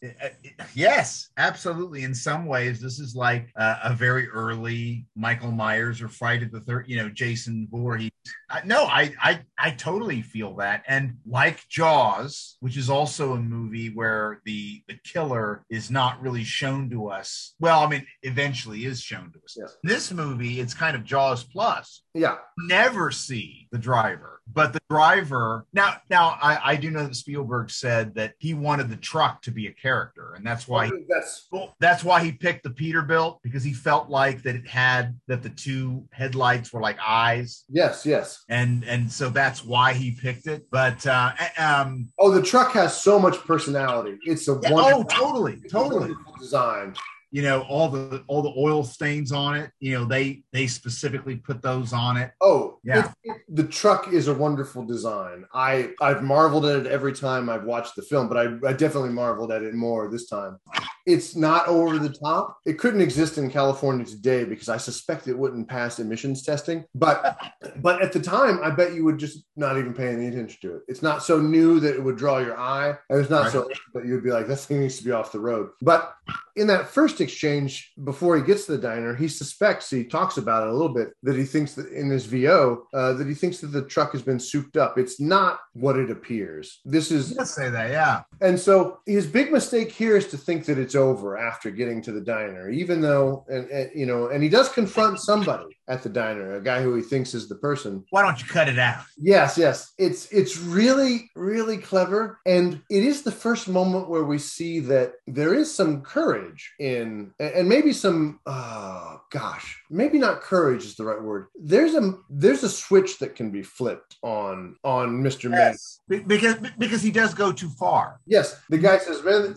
Yes, 0.74 1.30
absolutely. 1.36 2.04
In 2.04 2.14
some 2.14 2.46
ways, 2.46 2.80
this 2.80 2.98
is 3.00 3.14
like 3.16 3.50
uh, 3.56 3.76
a 3.84 3.92
very 3.92 4.28
early 4.28 5.06
Michael 5.16 5.50
Myers 5.50 6.00
or 6.00 6.08
Friday 6.08 6.46
the 6.46 6.60
Third. 6.60 6.86
You 6.88 6.96
know, 6.98 7.08
Jason 7.08 7.68
Voorhees. 7.70 8.10
I, 8.50 8.60
no, 8.64 8.84
I, 8.84 9.12
I, 9.20 9.40
I 9.58 9.70
totally 9.72 10.22
feel 10.22 10.54
that. 10.56 10.84
And 10.86 11.16
like 11.26 11.66
Jaws, 11.68 12.56
which 12.60 12.76
is 12.76 12.90
also 12.90 13.32
a 13.34 13.40
movie 13.40 13.88
where 13.88 14.40
the 14.44 14.82
the 14.88 14.98
killer 15.04 15.64
is 15.70 15.90
not 15.90 16.20
really 16.20 16.44
shown 16.44 16.90
to 16.90 17.08
us. 17.08 17.54
Well, 17.60 17.80
I 17.80 17.88
mean, 17.88 18.06
eventually 18.22 18.84
is 18.84 19.00
shown 19.00 19.32
to 19.32 19.38
us. 19.44 19.56
Yes. 19.58 19.76
This 19.82 20.12
movie, 20.12 20.60
it's 20.60 20.74
kind 20.74 20.96
of 20.96 21.04
Jaws 21.04 21.44
plus 21.44 22.02
Yeah. 22.14 22.36
never 22.56 23.10
see 23.10 23.68
the 23.72 23.78
driver 23.78 24.37
but 24.52 24.72
the 24.72 24.80
driver 24.90 25.66
now 25.72 25.96
now 26.10 26.38
I, 26.42 26.72
I 26.72 26.76
do 26.76 26.90
know 26.90 27.04
that 27.06 27.16
spielberg 27.16 27.70
said 27.70 28.14
that 28.14 28.34
he 28.38 28.54
wanted 28.54 28.88
the 28.88 28.96
truck 28.96 29.42
to 29.42 29.50
be 29.50 29.66
a 29.66 29.72
character 29.72 30.34
and 30.34 30.46
that's 30.46 30.66
why 30.66 30.86
he, 30.86 30.92
that's, 31.08 31.48
that's 31.80 32.04
why 32.04 32.22
he 32.22 32.32
picked 32.32 32.64
the 32.64 32.70
peterbilt 32.70 33.38
because 33.42 33.62
he 33.62 33.72
felt 33.72 34.08
like 34.08 34.42
that 34.42 34.54
it 34.54 34.66
had 34.66 35.18
that 35.26 35.42
the 35.42 35.50
two 35.50 36.04
headlights 36.12 36.72
were 36.72 36.80
like 36.80 36.98
eyes 37.06 37.64
yes, 37.68 38.04
yes. 38.04 38.44
and 38.48 38.84
and 38.84 39.10
so 39.10 39.28
that's 39.30 39.64
why 39.64 39.92
he 39.92 40.10
picked 40.10 40.46
it 40.46 40.66
but 40.70 41.06
uh 41.06 41.32
um 41.58 42.08
Oh, 42.18 42.30
the 42.30 42.42
truck 42.42 42.72
has 42.72 43.00
so 43.00 43.18
much 43.18 43.36
personality. 43.38 44.18
It's 44.24 44.48
a 44.48 44.58
yeah, 44.62 44.72
wonderful, 44.72 45.00
oh 45.00 45.04
totally 45.04 45.60
totally 45.70 46.14
design. 46.38 46.94
You 47.30 47.42
know 47.42 47.62
all 47.68 47.88
the 47.88 48.24
all 48.26 48.42
the 48.42 48.52
oil 48.56 48.82
stains 48.82 49.32
on 49.32 49.54
it 49.54 49.70
you 49.80 49.92
know 49.92 50.04
they 50.04 50.42
they 50.52 50.66
specifically 50.66 51.36
put 51.36 51.60
those 51.62 51.92
on 51.92 52.16
it 52.16 52.30
Oh, 52.40 52.78
Yeah. 52.84 53.00
it- 53.24 53.30
it- 53.30 53.42
the 53.48 53.64
truck 53.64 54.12
is 54.12 54.28
a 54.28 54.34
wonderful 54.34 54.84
design. 54.84 55.44
I 55.54 55.90
I've 56.00 56.22
marveled 56.22 56.64
at 56.66 56.80
it 56.80 56.86
every 56.86 57.12
time 57.12 57.48
I've 57.48 57.64
watched 57.64 57.96
the 57.96 58.02
film, 58.02 58.28
but 58.28 58.36
I, 58.36 58.44
I 58.68 58.72
definitely 58.72 59.10
marveled 59.10 59.50
at 59.52 59.62
it 59.62 59.74
more 59.74 60.08
this 60.10 60.28
time. 60.28 60.58
It's 61.06 61.34
not 61.34 61.66
over 61.68 61.98
the 61.98 62.10
top. 62.10 62.58
It 62.66 62.78
couldn't 62.78 63.00
exist 63.00 63.38
in 63.38 63.50
California 63.50 64.04
today 64.04 64.44
because 64.44 64.68
I 64.68 64.76
suspect 64.76 65.26
it 65.28 65.38
wouldn't 65.38 65.66
pass 65.68 65.98
emissions 65.98 66.42
testing. 66.42 66.84
But 66.94 67.38
but 67.80 68.02
at 68.02 68.12
the 68.12 68.20
time, 68.20 68.60
I 68.62 68.70
bet 68.70 68.92
you 68.94 69.04
would 69.04 69.18
just 69.18 69.44
not 69.56 69.78
even 69.78 69.94
pay 69.94 70.08
any 70.08 70.26
attention 70.28 70.58
to 70.62 70.76
it. 70.76 70.82
It's 70.88 71.02
not 71.02 71.22
so 71.22 71.40
new 71.40 71.80
that 71.80 71.94
it 71.94 72.02
would 72.02 72.16
draw 72.16 72.38
your 72.38 72.58
eye, 72.58 72.94
and 73.08 73.18
it's 73.20 73.30
not 73.30 73.44
Right. 73.44 73.52
so 73.52 73.68
that 73.94 74.04
you 74.06 74.14
would 74.14 74.24
be 74.24 74.30
like, 74.30 74.46
"This 74.46 74.66
thing 74.66 74.80
needs 74.80 74.98
to 74.98 75.04
be 75.04 75.12
off 75.12 75.32
the 75.32 75.40
road." 75.40 75.70
But 75.80 76.12
in 76.58 76.66
that 76.66 76.88
first 76.88 77.20
exchange, 77.20 77.92
before 78.02 78.36
he 78.36 78.42
gets 78.42 78.66
to 78.66 78.72
the 78.72 78.78
diner, 78.78 79.14
he 79.14 79.28
suspects, 79.28 79.90
he 79.90 80.04
talks 80.04 80.38
about 80.38 80.64
it 80.64 80.70
a 80.70 80.72
little 80.72 80.92
bit, 80.92 81.10
that 81.22 81.36
he 81.36 81.44
thinks 81.44 81.74
that 81.74 81.92
in 81.92 82.10
his 82.10 82.26
VO, 82.26 82.86
uh, 82.92 83.12
that 83.12 83.28
he 83.28 83.34
thinks 83.34 83.58
that 83.60 83.68
the 83.68 83.82
truck 83.82 84.12
has 84.12 84.22
been 84.22 84.40
souped 84.40 84.76
up. 84.76 84.98
It's 84.98 85.20
not 85.20 85.60
what 85.74 85.96
it 85.96 86.10
appears. 86.10 86.80
This 86.84 87.10
is 87.12 87.36
Let's 87.36 87.54
say 87.54 87.70
that, 87.70 87.90
yeah. 87.90 88.22
and 88.40 88.58
so 88.58 88.98
his 89.06 89.26
big 89.26 89.52
mistake 89.52 89.92
here 89.92 90.16
is 90.16 90.26
to 90.28 90.36
think 90.36 90.64
that 90.64 90.78
it's 90.78 90.96
over 90.96 91.38
after 91.38 91.70
getting 91.70 92.02
to 92.02 92.12
the 92.12 92.20
diner, 92.20 92.68
even 92.68 93.00
though, 93.00 93.44
and, 93.48 93.68
and, 93.70 93.90
you 93.94 94.06
know, 94.06 94.28
and 94.28 94.42
he 94.42 94.48
does 94.48 94.68
confront 94.68 95.20
somebody 95.20 95.78
at 95.86 96.02
the 96.02 96.08
diner, 96.08 96.56
a 96.56 96.62
guy 96.62 96.82
who 96.82 96.94
he 96.94 97.02
thinks 97.02 97.34
is 97.34 97.48
the 97.48 97.54
person. 97.56 98.04
Why 98.10 98.22
don't 98.22 98.40
you 98.40 98.46
cut 98.46 98.68
it 98.68 98.78
out? 98.78 99.04
Yes, 99.16 99.56
yes, 99.56 99.92
it's 99.96 100.30
it's 100.32 100.58
really 100.58 101.30
really 101.34 101.78
clever, 101.78 102.40
and 102.46 102.82
it 102.90 103.04
is 103.04 103.22
the 103.22 103.32
first 103.32 103.68
moment 103.68 104.08
where 104.08 104.24
we 104.24 104.38
see 104.38 104.80
that 104.80 105.12
there 105.26 105.54
is 105.54 105.74
some 105.74 106.02
courage 106.18 106.72
in, 106.78 107.32
and 107.38 107.68
maybe 107.68 107.92
some, 107.92 108.40
oh 108.46 109.20
gosh, 109.30 109.82
maybe 109.90 110.18
not 110.18 110.40
courage 110.40 110.84
is 110.84 110.96
the 110.96 111.04
right 111.04 111.20
word. 111.22 111.46
There's 111.60 111.94
a 111.94 112.14
there's 112.30 112.62
a 112.62 112.68
switch 112.68 113.18
that 113.18 113.34
can 113.36 113.50
be 113.50 113.62
flipped 113.62 114.16
on 114.22 114.76
on 114.84 115.22
Man. 115.22 115.76
Be- 116.08 116.20
Because 116.20 116.56
because 116.78 117.02
he 117.02 117.10
does 117.10 117.34
go 117.34 117.52
too 117.52 117.68
far. 117.70 118.20
Yes, 118.26 118.60
the 118.70 118.78
guy 118.78 118.98
says, 118.98 119.22
"Man, 119.24 119.54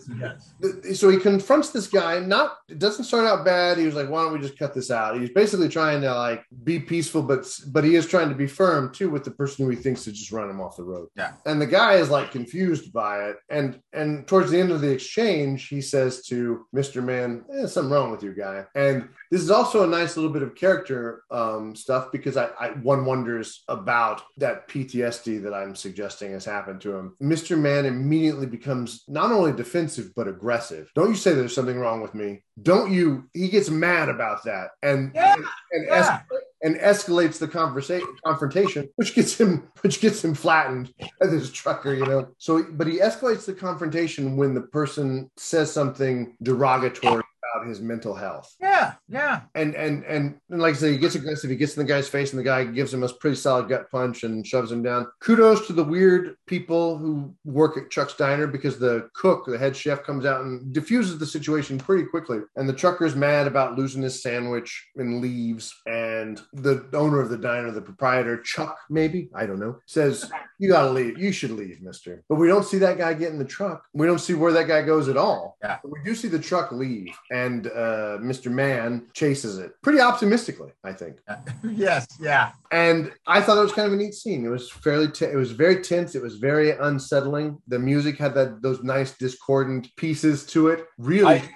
th- 0.62 0.96
so 0.96 1.08
he 1.08 1.18
confronts 1.18 1.70
this 1.70 1.86
guy 1.86 2.18
not 2.20 2.56
it 2.68 2.78
doesn't 2.78 3.04
start 3.04 3.26
out 3.26 3.44
bad 3.44 3.78
he 3.78 3.86
was 3.86 3.94
like 3.94 4.08
why 4.08 4.22
don't 4.22 4.32
we 4.32 4.38
just 4.38 4.58
cut 4.58 4.74
this 4.74 4.90
out 4.90 5.18
he's 5.20 5.30
basically 5.30 5.68
trying 5.68 6.00
to 6.00 6.12
like 6.14 6.44
be 6.64 6.78
peaceful 6.78 7.22
but 7.22 7.46
but 7.68 7.84
he 7.84 7.94
is 7.94 8.06
trying 8.06 8.28
to 8.28 8.34
be 8.34 8.46
firm 8.46 8.92
too 8.92 9.10
with 9.10 9.24
the 9.24 9.30
person 9.30 9.64
who 9.64 9.70
he 9.70 9.76
thinks 9.76 10.04
to 10.04 10.12
just 10.12 10.32
run 10.32 10.48
him 10.50 10.60
off 10.60 10.76
the 10.76 10.84
road 10.84 11.08
Yeah. 11.16 11.32
and 11.46 11.60
the 11.60 11.66
guy 11.66 11.94
is 11.94 12.10
like 12.10 12.30
confused 12.30 12.92
by 12.92 13.24
it 13.28 13.36
and 13.50 13.80
and 13.92 14.26
towards 14.26 14.50
the 14.50 14.60
end 14.60 14.70
of 14.70 14.80
the 14.80 14.90
exchange 14.90 15.68
he 15.68 15.80
says 15.80 16.22
to 16.26 16.66
mr 16.74 17.02
man 17.02 17.44
eh, 17.54 17.66
something 17.66 17.90
wrong 17.92 18.10
with 18.10 18.22
you 18.22 18.34
guy 18.34 18.64
and 18.74 19.08
this 19.32 19.40
is 19.40 19.50
also 19.50 19.82
a 19.82 19.86
nice 19.86 20.14
little 20.18 20.30
bit 20.30 20.42
of 20.42 20.54
character 20.54 21.22
um, 21.30 21.74
stuff 21.74 22.12
because 22.12 22.36
I, 22.36 22.50
I 22.60 22.68
one 22.82 23.06
wonders 23.06 23.64
about 23.66 24.20
that 24.36 24.68
PTSD 24.68 25.42
that 25.44 25.54
I'm 25.54 25.74
suggesting 25.74 26.32
has 26.32 26.44
happened 26.44 26.82
to 26.82 26.94
him. 26.94 27.16
Mr. 27.20 27.58
Man 27.58 27.86
immediately 27.86 28.44
becomes 28.44 29.04
not 29.08 29.32
only 29.32 29.52
defensive 29.52 30.10
but 30.14 30.28
aggressive. 30.28 30.90
Don't 30.94 31.08
you 31.08 31.16
say 31.16 31.32
there's 31.32 31.54
something 31.54 31.78
wrong 31.78 32.02
with 32.02 32.14
me? 32.14 32.42
Don't 32.60 32.92
you? 32.92 33.24
He 33.32 33.48
gets 33.48 33.70
mad 33.70 34.10
about 34.10 34.44
that 34.44 34.72
and 34.82 35.12
Yeah, 35.14 35.34
and, 35.36 35.44
and, 35.72 35.86
yeah. 35.86 36.02
escalate- 36.02 36.38
and 36.64 36.76
escalates 36.76 37.38
the 37.38 37.48
conversation 37.48 38.14
confrontation, 38.26 38.90
which 38.96 39.14
gets 39.14 39.40
him 39.40 39.66
which 39.80 40.02
gets 40.02 40.22
him 40.22 40.34
flattened 40.34 40.92
as 41.22 41.30
this 41.30 41.50
trucker, 41.50 41.94
you 41.94 42.04
know. 42.04 42.28
So, 42.36 42.64
but 42.70 42.86
he 42.86 42.98
escalates 42.98 43.46
the 43.46 43.54
confrontation 43.54 44.36
when 44.36 44.52
the 44.52 44.60
person 44.60 45.30
says 45.38 45.72
something 45.72 46.36
derogatory 46.42 47.22
about 47.54 47.66
his 47.66 47.80
mental 47.80 48.14
health 48.14 48.54
Yeah, 48.60 48.94
yeah. 49.08 49.42
and 49.54 49.74
and 49.74 50.04
and, 50.04 50.36
and 50.50 50.60
like 50.60 50.74
I 50.74 50.78
say, 50.78 50.92
he 50.92 50.98
gets 50.98 51.14
aggressive. 51.14 51.50
He 51.50 51.56
gets 51.56 51.76
in 51.76 51.84
the 51.84 51.92
guy's 51.92 52.08
face, 52.08 52.32
and 52.32 52.38
the 52.40 52.44
guy 52.44 52.64
gives 52.64 52.92
him 52.92 53.02
a 53.02 53.08
pretty 53.08 53.36
solid 53.36 53.68
gut 53.68 53.90
punch 53.90 54.24
and 54.24 54.46
shoves 54.46 54.70
him 54.72 54.82
down. 54.82 55.06
Kudos 55.20 55.66
to 55.66 55.72
the 55.72 55.84
weird 55.84 56.36
people 56.46 56.96
who 56.98 57.34
work 57.44 57.76
at 57.76 57.90
Chuck's 57.90 58.14
Diner 58.14 58.46
because 58.46 58.78
the 58.78 59.08
cook, 59.14 59.46
the 59.46 59.58
head 59.58 59.76
chef, 59.76 60.02
comes 60.02 60.24
out 60.24 60.42
and 60.44 60.72
diffuses 60.72 61.18
the 61.18 61.26
situation 61.26 61.78
pretty 61.78 62.04
quickly. 62.04 62.40
And 62.56 62.68
the 62.68 62.72
trucker's 62.72 63.14
mad 63.14 63.46
about 63.46 63.76
losing 63.76 64.02
his 64.02 64.22
sandwich 64.22 64.70
and 64.96 65.20
leaves. 65.20 65.72
And 65.86 66.40
the 66.52 66.86
owner 66.94 67.20
of 67.20 67.28
the 67.28 67.38
diner, 67.38 67.70
the 67.70 67.82
proprietor, 67.82 68.40
Chuck, 68.42 68.76
maybe 68.90 69.28
I 69.34 69.46
don't 69.46 69.60
know, 69.60 69.78
says, 69.86 70.30
"You 70.58 70.68
gotta 70.68 70.90
leave. 70.90 71.18
You 71.18 71.32
should 71.32 71.52
leave, 71.52 71.82
Mister." 71.82 72.22
But 72.28 72.36
we 72.36 72.48
don't 72.48 72.64
see 72.64 72.78
that 72.78 72.98
guy 72.98 73.14
get 73.14 73.32
in 73.32 73.38
the 73.38 73.44
truck. 73.44 73.84
We 73.92 74.06
don't 74.06 74.18
see 74.18 74.34
where 74.34 74.52
that 74.52 74.68
guy 74.68 74.82
goes 74.82 75.08
at 75.08 75.16
all. 75.16 75.56
Yeah. 75.62 75.78
But 75.82 75.92
we 75.92 75.98
do 76.04 76.14
see 76.14 76.28
the 76.28 76.38
truck 76.38 76.72
leave, 76.72 77.14
and 77.30 77.41
uh, 77.66 78.18
Mr. 78.20 78.50
Man 78.50 79.06
chases 79.14 79.58
it 79.58 79.72
pretty 79.82 80.00
optimistically, 80.00 80.72
I 80.84 80.92
think. 80.92 81.16
yes, 81.64 82.06
yeah. 82.20 82.52
And 82.70 83.12
I 83.26 83.40
thought 83.40 83.58
it 83.58 83.62
was 83.62 83.72
kind 83.72 83.86
of 83.86 83.92
a 83.92 83.96
neat 83.96 84.14
scene. 84.14 84.44
It 84.44 84.48
was 84.48 84.70
fairly, 84.70 85.08
t- 85.08 85.26
it 85.26 85.36
was 85.36 85.52
very 85.52 85.82
tense. 85.82 86.14
It 86.14 86.22
was 86.22 86.36
very 86.36 86.70
unsettling. 86.70 87.58
The 87.68 87.78
music 87.78 88.18
had 88.18 88.34
that 88.34 88.62
those 88.62 88.82
nice 88.82 89.16
discordant 89.16 89.94
pieces 89.96 90.46
to 90.46 90.68
it. 90.68 90.86
Really 90.98 91.36
I-. 91.36 91.50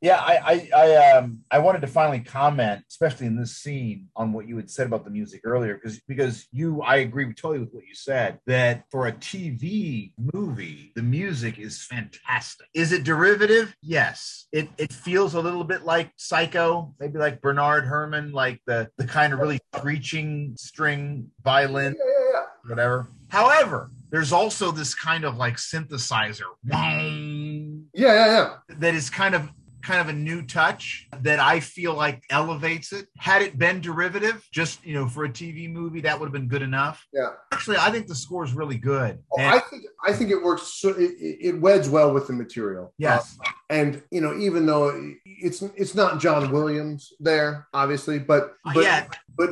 Yeah, 0.00 0.18
I, 0.18 0.68
I, 0.74 0.76
I, 0.76 1.12
um, 1.12 1.40
I 1.50 1.58
wanted 1.58 1.80
to 1.80 1.86
finally 1.86 2.20
comment, 2.20 2.84
especially 2.90 3.26
in 3.26 3.36
this 3.36 3.56
scene, 3.56 4.08
on 4.16 4.32
what 4.32 4.46
you 4.46 4.56
had 4.56 4.70
said 4.70 4.86
about 4.86 5.04
the 5.04 5.10
music 5.10 5.42
earlier, 5.44 5.74
because 5.74 6.00
because 6.06 6.46
you, 6.52 6.82
I 6.82 6.96
agree 6.96 7.32
totally 7.32 7.60
with 7.60 7.72
what 7.72 7.84
you 7.86 7.94
said 7.94 8.38
that 8.46 8.84
for 8.90 9.06
a 9.06 9.12
TV 9.12 10.12
movie, 10.32 10.92
the 10.94 11.02
music 11.02 11.58
is 11.58 11.82
fantastic. 11.82 12.66
Is 12.74 12.92
it 12.92 13.04
derivative? 13.04 13.74
Yes. 13.82 14.46
It 14.52 14.68
it 14.78 14.92
feels 15.04 15.34
a 15.34 15.40
little 15.40 15.64
bit 15.64 15.84
like 15.84 16.10
Psycho, 16.16 16.94
maybe 16.98 17.18
like 17.18 17.40
Bernard 17.40 17.84
Herrmann, 17.84 18.32
like 18.32 18.60
the 18.66 18.88
the 18.96 19.06
kind 19.06 19.32
of 19.32 19.38
really 19.38 19.60
screeching 19.76 20.54
string 20.56 21.30
violin 21.42 21.94
yeah, 21.98 22.40
yeah. 22.40 22.42
whatever. 22.68 23.08
However, 23.28 23.90
there's 24.10 24.32
also 24.32 24.70
this 24.70 24.94
kind 24.94 25.24
of 25.24 25.36
like 25.36 25.56
synthesizer 25.56 26.42
Yeah, 26.64 28.12
yeah, 28.12 28.26
yeah. 28.26 28.54
that 28.78 28.94
is 28.94 29.10
kind 29.10 29.34
of 29.34 29.50
kind 29.82 30.00
of 30.00 30.08
a 30.08 30.12
new 30.14 30.40
touch 30.40 31.06
that 31.20 31.38
I 31.38 31.60
feel 31.60 31.92
like 31.92 32.22
elevates 32.30 32.90
it. 32.92 33.06
Had 33.18 33.42
it 33.42 33.58
been 33.58 33.82
derivative, 33.82 34.42
just 34.50 34.84
you 34.86 34.94
know, 34.94 35.06
for 35.06 35.24
a 35.24 35.28
TV 35.28 35.70
movie, 35.70 36.00
that 36.02 36.18
would 36.18 36.24
have 36.26 36.32
been 36.32 36.48
good 36.48 36.62
enough. 36.62 37.04
Yeah. 37.12 37.30
Actually, 37.52 37.76
I 37.76 37.90
think 37.90 38.06
the 38.06 38.14
score 38.14 38.44
is 38.44 38.54
really 38.54 38.78
good. 38.78 39.18
Oh, 39.32 39.36
And- 39.40 39.54
I 39.54 39.58
think 39.58 39.82
I 40.06 40.12
think 40.12 40.30
it 40.30 40.42
works. 40.42 40.74
So 40.80 40.88
it, 40.90 41.12
it 41.18 41.60
weds 41.60 41.88
well 41.90 42.12
with 42.14 42.26
the 42.28 42.32
material. 42.32 42.94
yes. 42.98 43.36
Uh, 43.44 43.50
and 43.74 44.02
you 44.12 44.20
know, 44.20 44.36
even 44.38 44.66
though 44.66 45.12
it's 45.24 45.62
it's 45.62 45.96
not 45.96 46.20
John 46.20 46.52
Williams 46.52 47.12
there, 47.18 47.66
obviously, 47.74 48.20
but 48.20 48.54
but 48.72 48.84
yeah, 48.84 49.06
but 49.36 49.50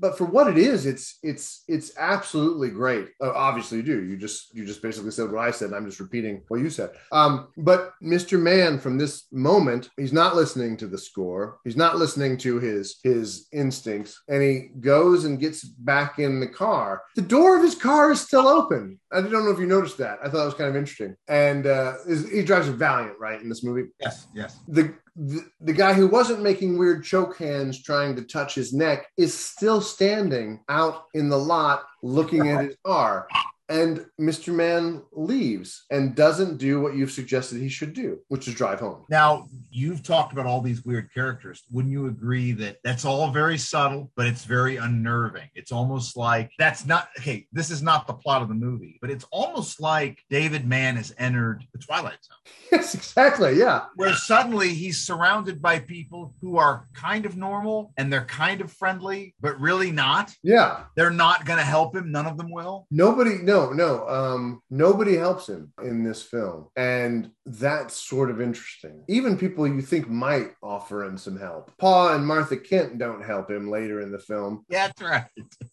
but 0.00 0.16
for 0.16 0.24
what 0.24 0.48
it 0.48 0.56
is, 0.56 0.86
it's 0.86 1.18
it's 1.22 1.64
it's 1.68 1.92
absolutely 1.98 2.70
great. 2.70 3.08
Uh, 3.22 3.32
obviously, 3.32 3.78
you 3.78 3.82
do. 3.82 4.04
You 4.04 4.16
just 4.16 4.54
you 4.54 4.64
just 4.64 4.80
basically 4.80 5.10
said 5.10 5.30
what 5.30 5.46
I 5.46 5.50
said. 5.50 5.66
And 5.66 5.76
I'm 5.76 5.84
just 5.84 6.00
repeating 6.00 6.42
what 6.48 6.60
you 6.60 6.70
said. 6.70 6.90
Um, 7.12 7.48
but 7.58 7.92
Mr. 8.02 8.40
Man, 8.40 8.78
from 8.78 8.96
this 8.96 9.26
moment, 9.30 9.90
he's 9.98 10.14
not 10.14 10.34
listening 10.34 10.78
to 10.78 10.86
the 10.86 10.98
score. 10.98 11.58
He's 11.64 11.76
not 11.76 11.98
listening 11.98 12.38
to 12.38 12.58
his 12.58 12.98
his 13.02 13.48
instincts, 13.52 14.22
and 14.28 14.42
he 14.42 14.70
goes 14.80 15.24
and 15.26 15.38
gets 15.38 15.62
back 15.62 16.18
in 16.18 16.40
the 16.40 16.48
car. 16.48 17.02
The 17.16 17.22
door 17.22 17.56
of 17.56 17.62
his 17.62 17.74
car 17.74 18.12
is 18.12 18.20
still 18.22 18.48
open. 18.48 18.98
I 19.12 19.20
don't 19.20 19.32
know 19.32 19.50
if 19.50 19.58
you 19.58 19.66
noticed 19.66 19.98
that. 19.98 20.18
I 20.22 20.28
thought 20.28 20.42
it 20.42 20.46
was 20.46 20.54
kind 20.54 20.70
of 20.70 20.76
interesting. 20.76 21.16
And 21.28 21.66
uh, 21.66 21.94
he 22.30 22.42
drives 22.42 22.68
a 22.68 22.72
Valiant, 22.72 23.18
right, 23.18 23.25
in 23.34 23.48
this 23.48 23.62
movie 23.62 23.88
yes, 24.00 24.26
yes. 24.34 24.58
the, 24.68 24.94
the 25.16 25.44
the 25.60 25.72
guy 25.72 25.92
who 25.92 26.06
wasn't 26.06 26.42
making 26.42 26.78
weird 26.78 27.04
choke 27.04 27.36
hands 27.36 27.82
trying 27.82 28.14
to 28.16 28.22
touch 28.22 28.54
his 28.54 28.72
neck 28.72 29.06
is 29.16 29.32
still 29.32 29.80
standing 29.80 30.60
out 30.68 31.04
in 31.14 31.28
the 31.28 31.38
lot 31.38 31.84
looking 32.02 32.48
at 32.48 32.64
his 32.64 32.76
car 32.84 33.26
and 33.68 34.06
mr 34.20 34.54
man 34.54 35.02
leaves 35.12 35.84
and 35.90 36.14
doesn't 36.14 36.56
do 36.58 36.80
what 36.80 36.94
you've 36.94 37.10
suggested 37.10 37.58
he 37.60 37.68
should 37.68 37.92
do 37.92 38.18
which 38.28 38.46
is 38.48 38.54
drive 38.54 38.80
home 38.80 39.04
Now, 39.10 39.46
you've 39.70 40.02
talked 40.02 40.32
about 40.32 40.46
all 40.46 40.60
these 40.60 40.84
weird 40.84 41.12
characters. 41.12 41.62
Wouldn't 41.70 41.92
you 41.92 42.06
agree 42.06 42.52
that 42.52 42.76
that's 42.84 43.04
all 43.04 43.30
very 43.30 43.58
subtle, 43.58 44.10
but 44.16 44.26
it's 44.26 44.44
very 44.44 44.76
unnerving? 44.76 45.48
It's 45.54 45.72
almost 45.72 46.16
like 46.16 46.50
that's 46.58 46.86
not 46.86 47.08
okay. 47.18 47.46
This 47.52 47.70
is 47.70 47.82
not 47.82 48.06
the 48.06 48.14
plot 48.14 48.42
of 48.42 48.48
the 48.48 48.54
movie, 48.54 48.98
but 49.00 49.10
it's 49.10 49.26
almost 49.30 49.80
like 49.80 50.18
David 50.30 50.66
Mann 50.66 50.96
has 50.96 51.14
entered 51.18 51.64
the 51.72 51.78
Twilight 51.78 52.18
Zone, 52.24 52.54
yes 52.72 52.94
exactly 52.94 53.58
yeah 53.58 53.84
where 53.96 54.14
suddenly 54.14 54.68
he's 54.82 54.98
surrounded 55.10 55.60
by 55.60 55.78
people 55.78 56.32
who 56.40 56.56
are 56.56 56.86
kind 56.94 57.24
of 57.26 57.36
normal 57.36 57.92
and 57.96 58.12
they're 58.12 58.24
kind 58.44 58.60
of 58.60 58.72
friendly, 58.72 59.34
but 59.40 59.58
really 59.60 59.90
not. 59.90 60.32
yeah 60.42 60.84
They're 60.96 61.10
not 61.26 61.44
going 61.46 61.58
to 61.58 61.64
help 61.76 61.94
him. 61.96 62.10
None 62.12 62.26
of 62.26 62.36
them 62.38 62.50
will. 62.50 62.86
nobody 62.90 63.34
no 63.52 63.55
no 63.72 64.08
um 64.08 64.60
nobody 64.70 65.16
helps 65.16 65.48
him 65.48 65.72
in 65.82 66.02
this 66.04 66.22
film 66.22 66.68
and 66.76 67.30
that's 67.46 67.96
sort 67.96 68.30
of 68.30 68.40
interesting. 68.40 69.04
Even 69.08 69.38
people 69.38 69.66
you 69.68 69.80
think 69.80 70.08
might 70.08 70.50
offer 70.62 71.04
him 71.04 71.16
some 71.16 71.38
help. 71.38 71.72
Paul 71.78 72.14
and 72.14 72.26
martha 72.26 72.56
kent 72.56 72.98
don't 72.98 73.24
help 73.24 73.50
him 73.50 73.70
later 73.70 74.00
in 74.00 74.10
the 74.10 74.18
film. 74.18 74.64
Yeah, 74.68 74.88
that's 74.88 75.02
right. 75.02 75.24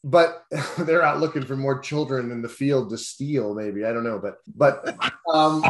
but 0.03 0.43
they're 0.79 1.03
out 1.03 1.19
looking 1.19 1.45
for 1.45 1.55
more 1.55 1.79
children 1.79 2.31
in 2.31 2.41
the 2.41 2.49
field 2.49 2.89
to 2.91 2.97
steal 2.97 3.55
maybe. 3.55 3.85
I 3.85 3.91
don't 3.91 4.03
know 4.03 4.19
but 4.19 4.35
but 4.55 4.97
um 5.33 5.63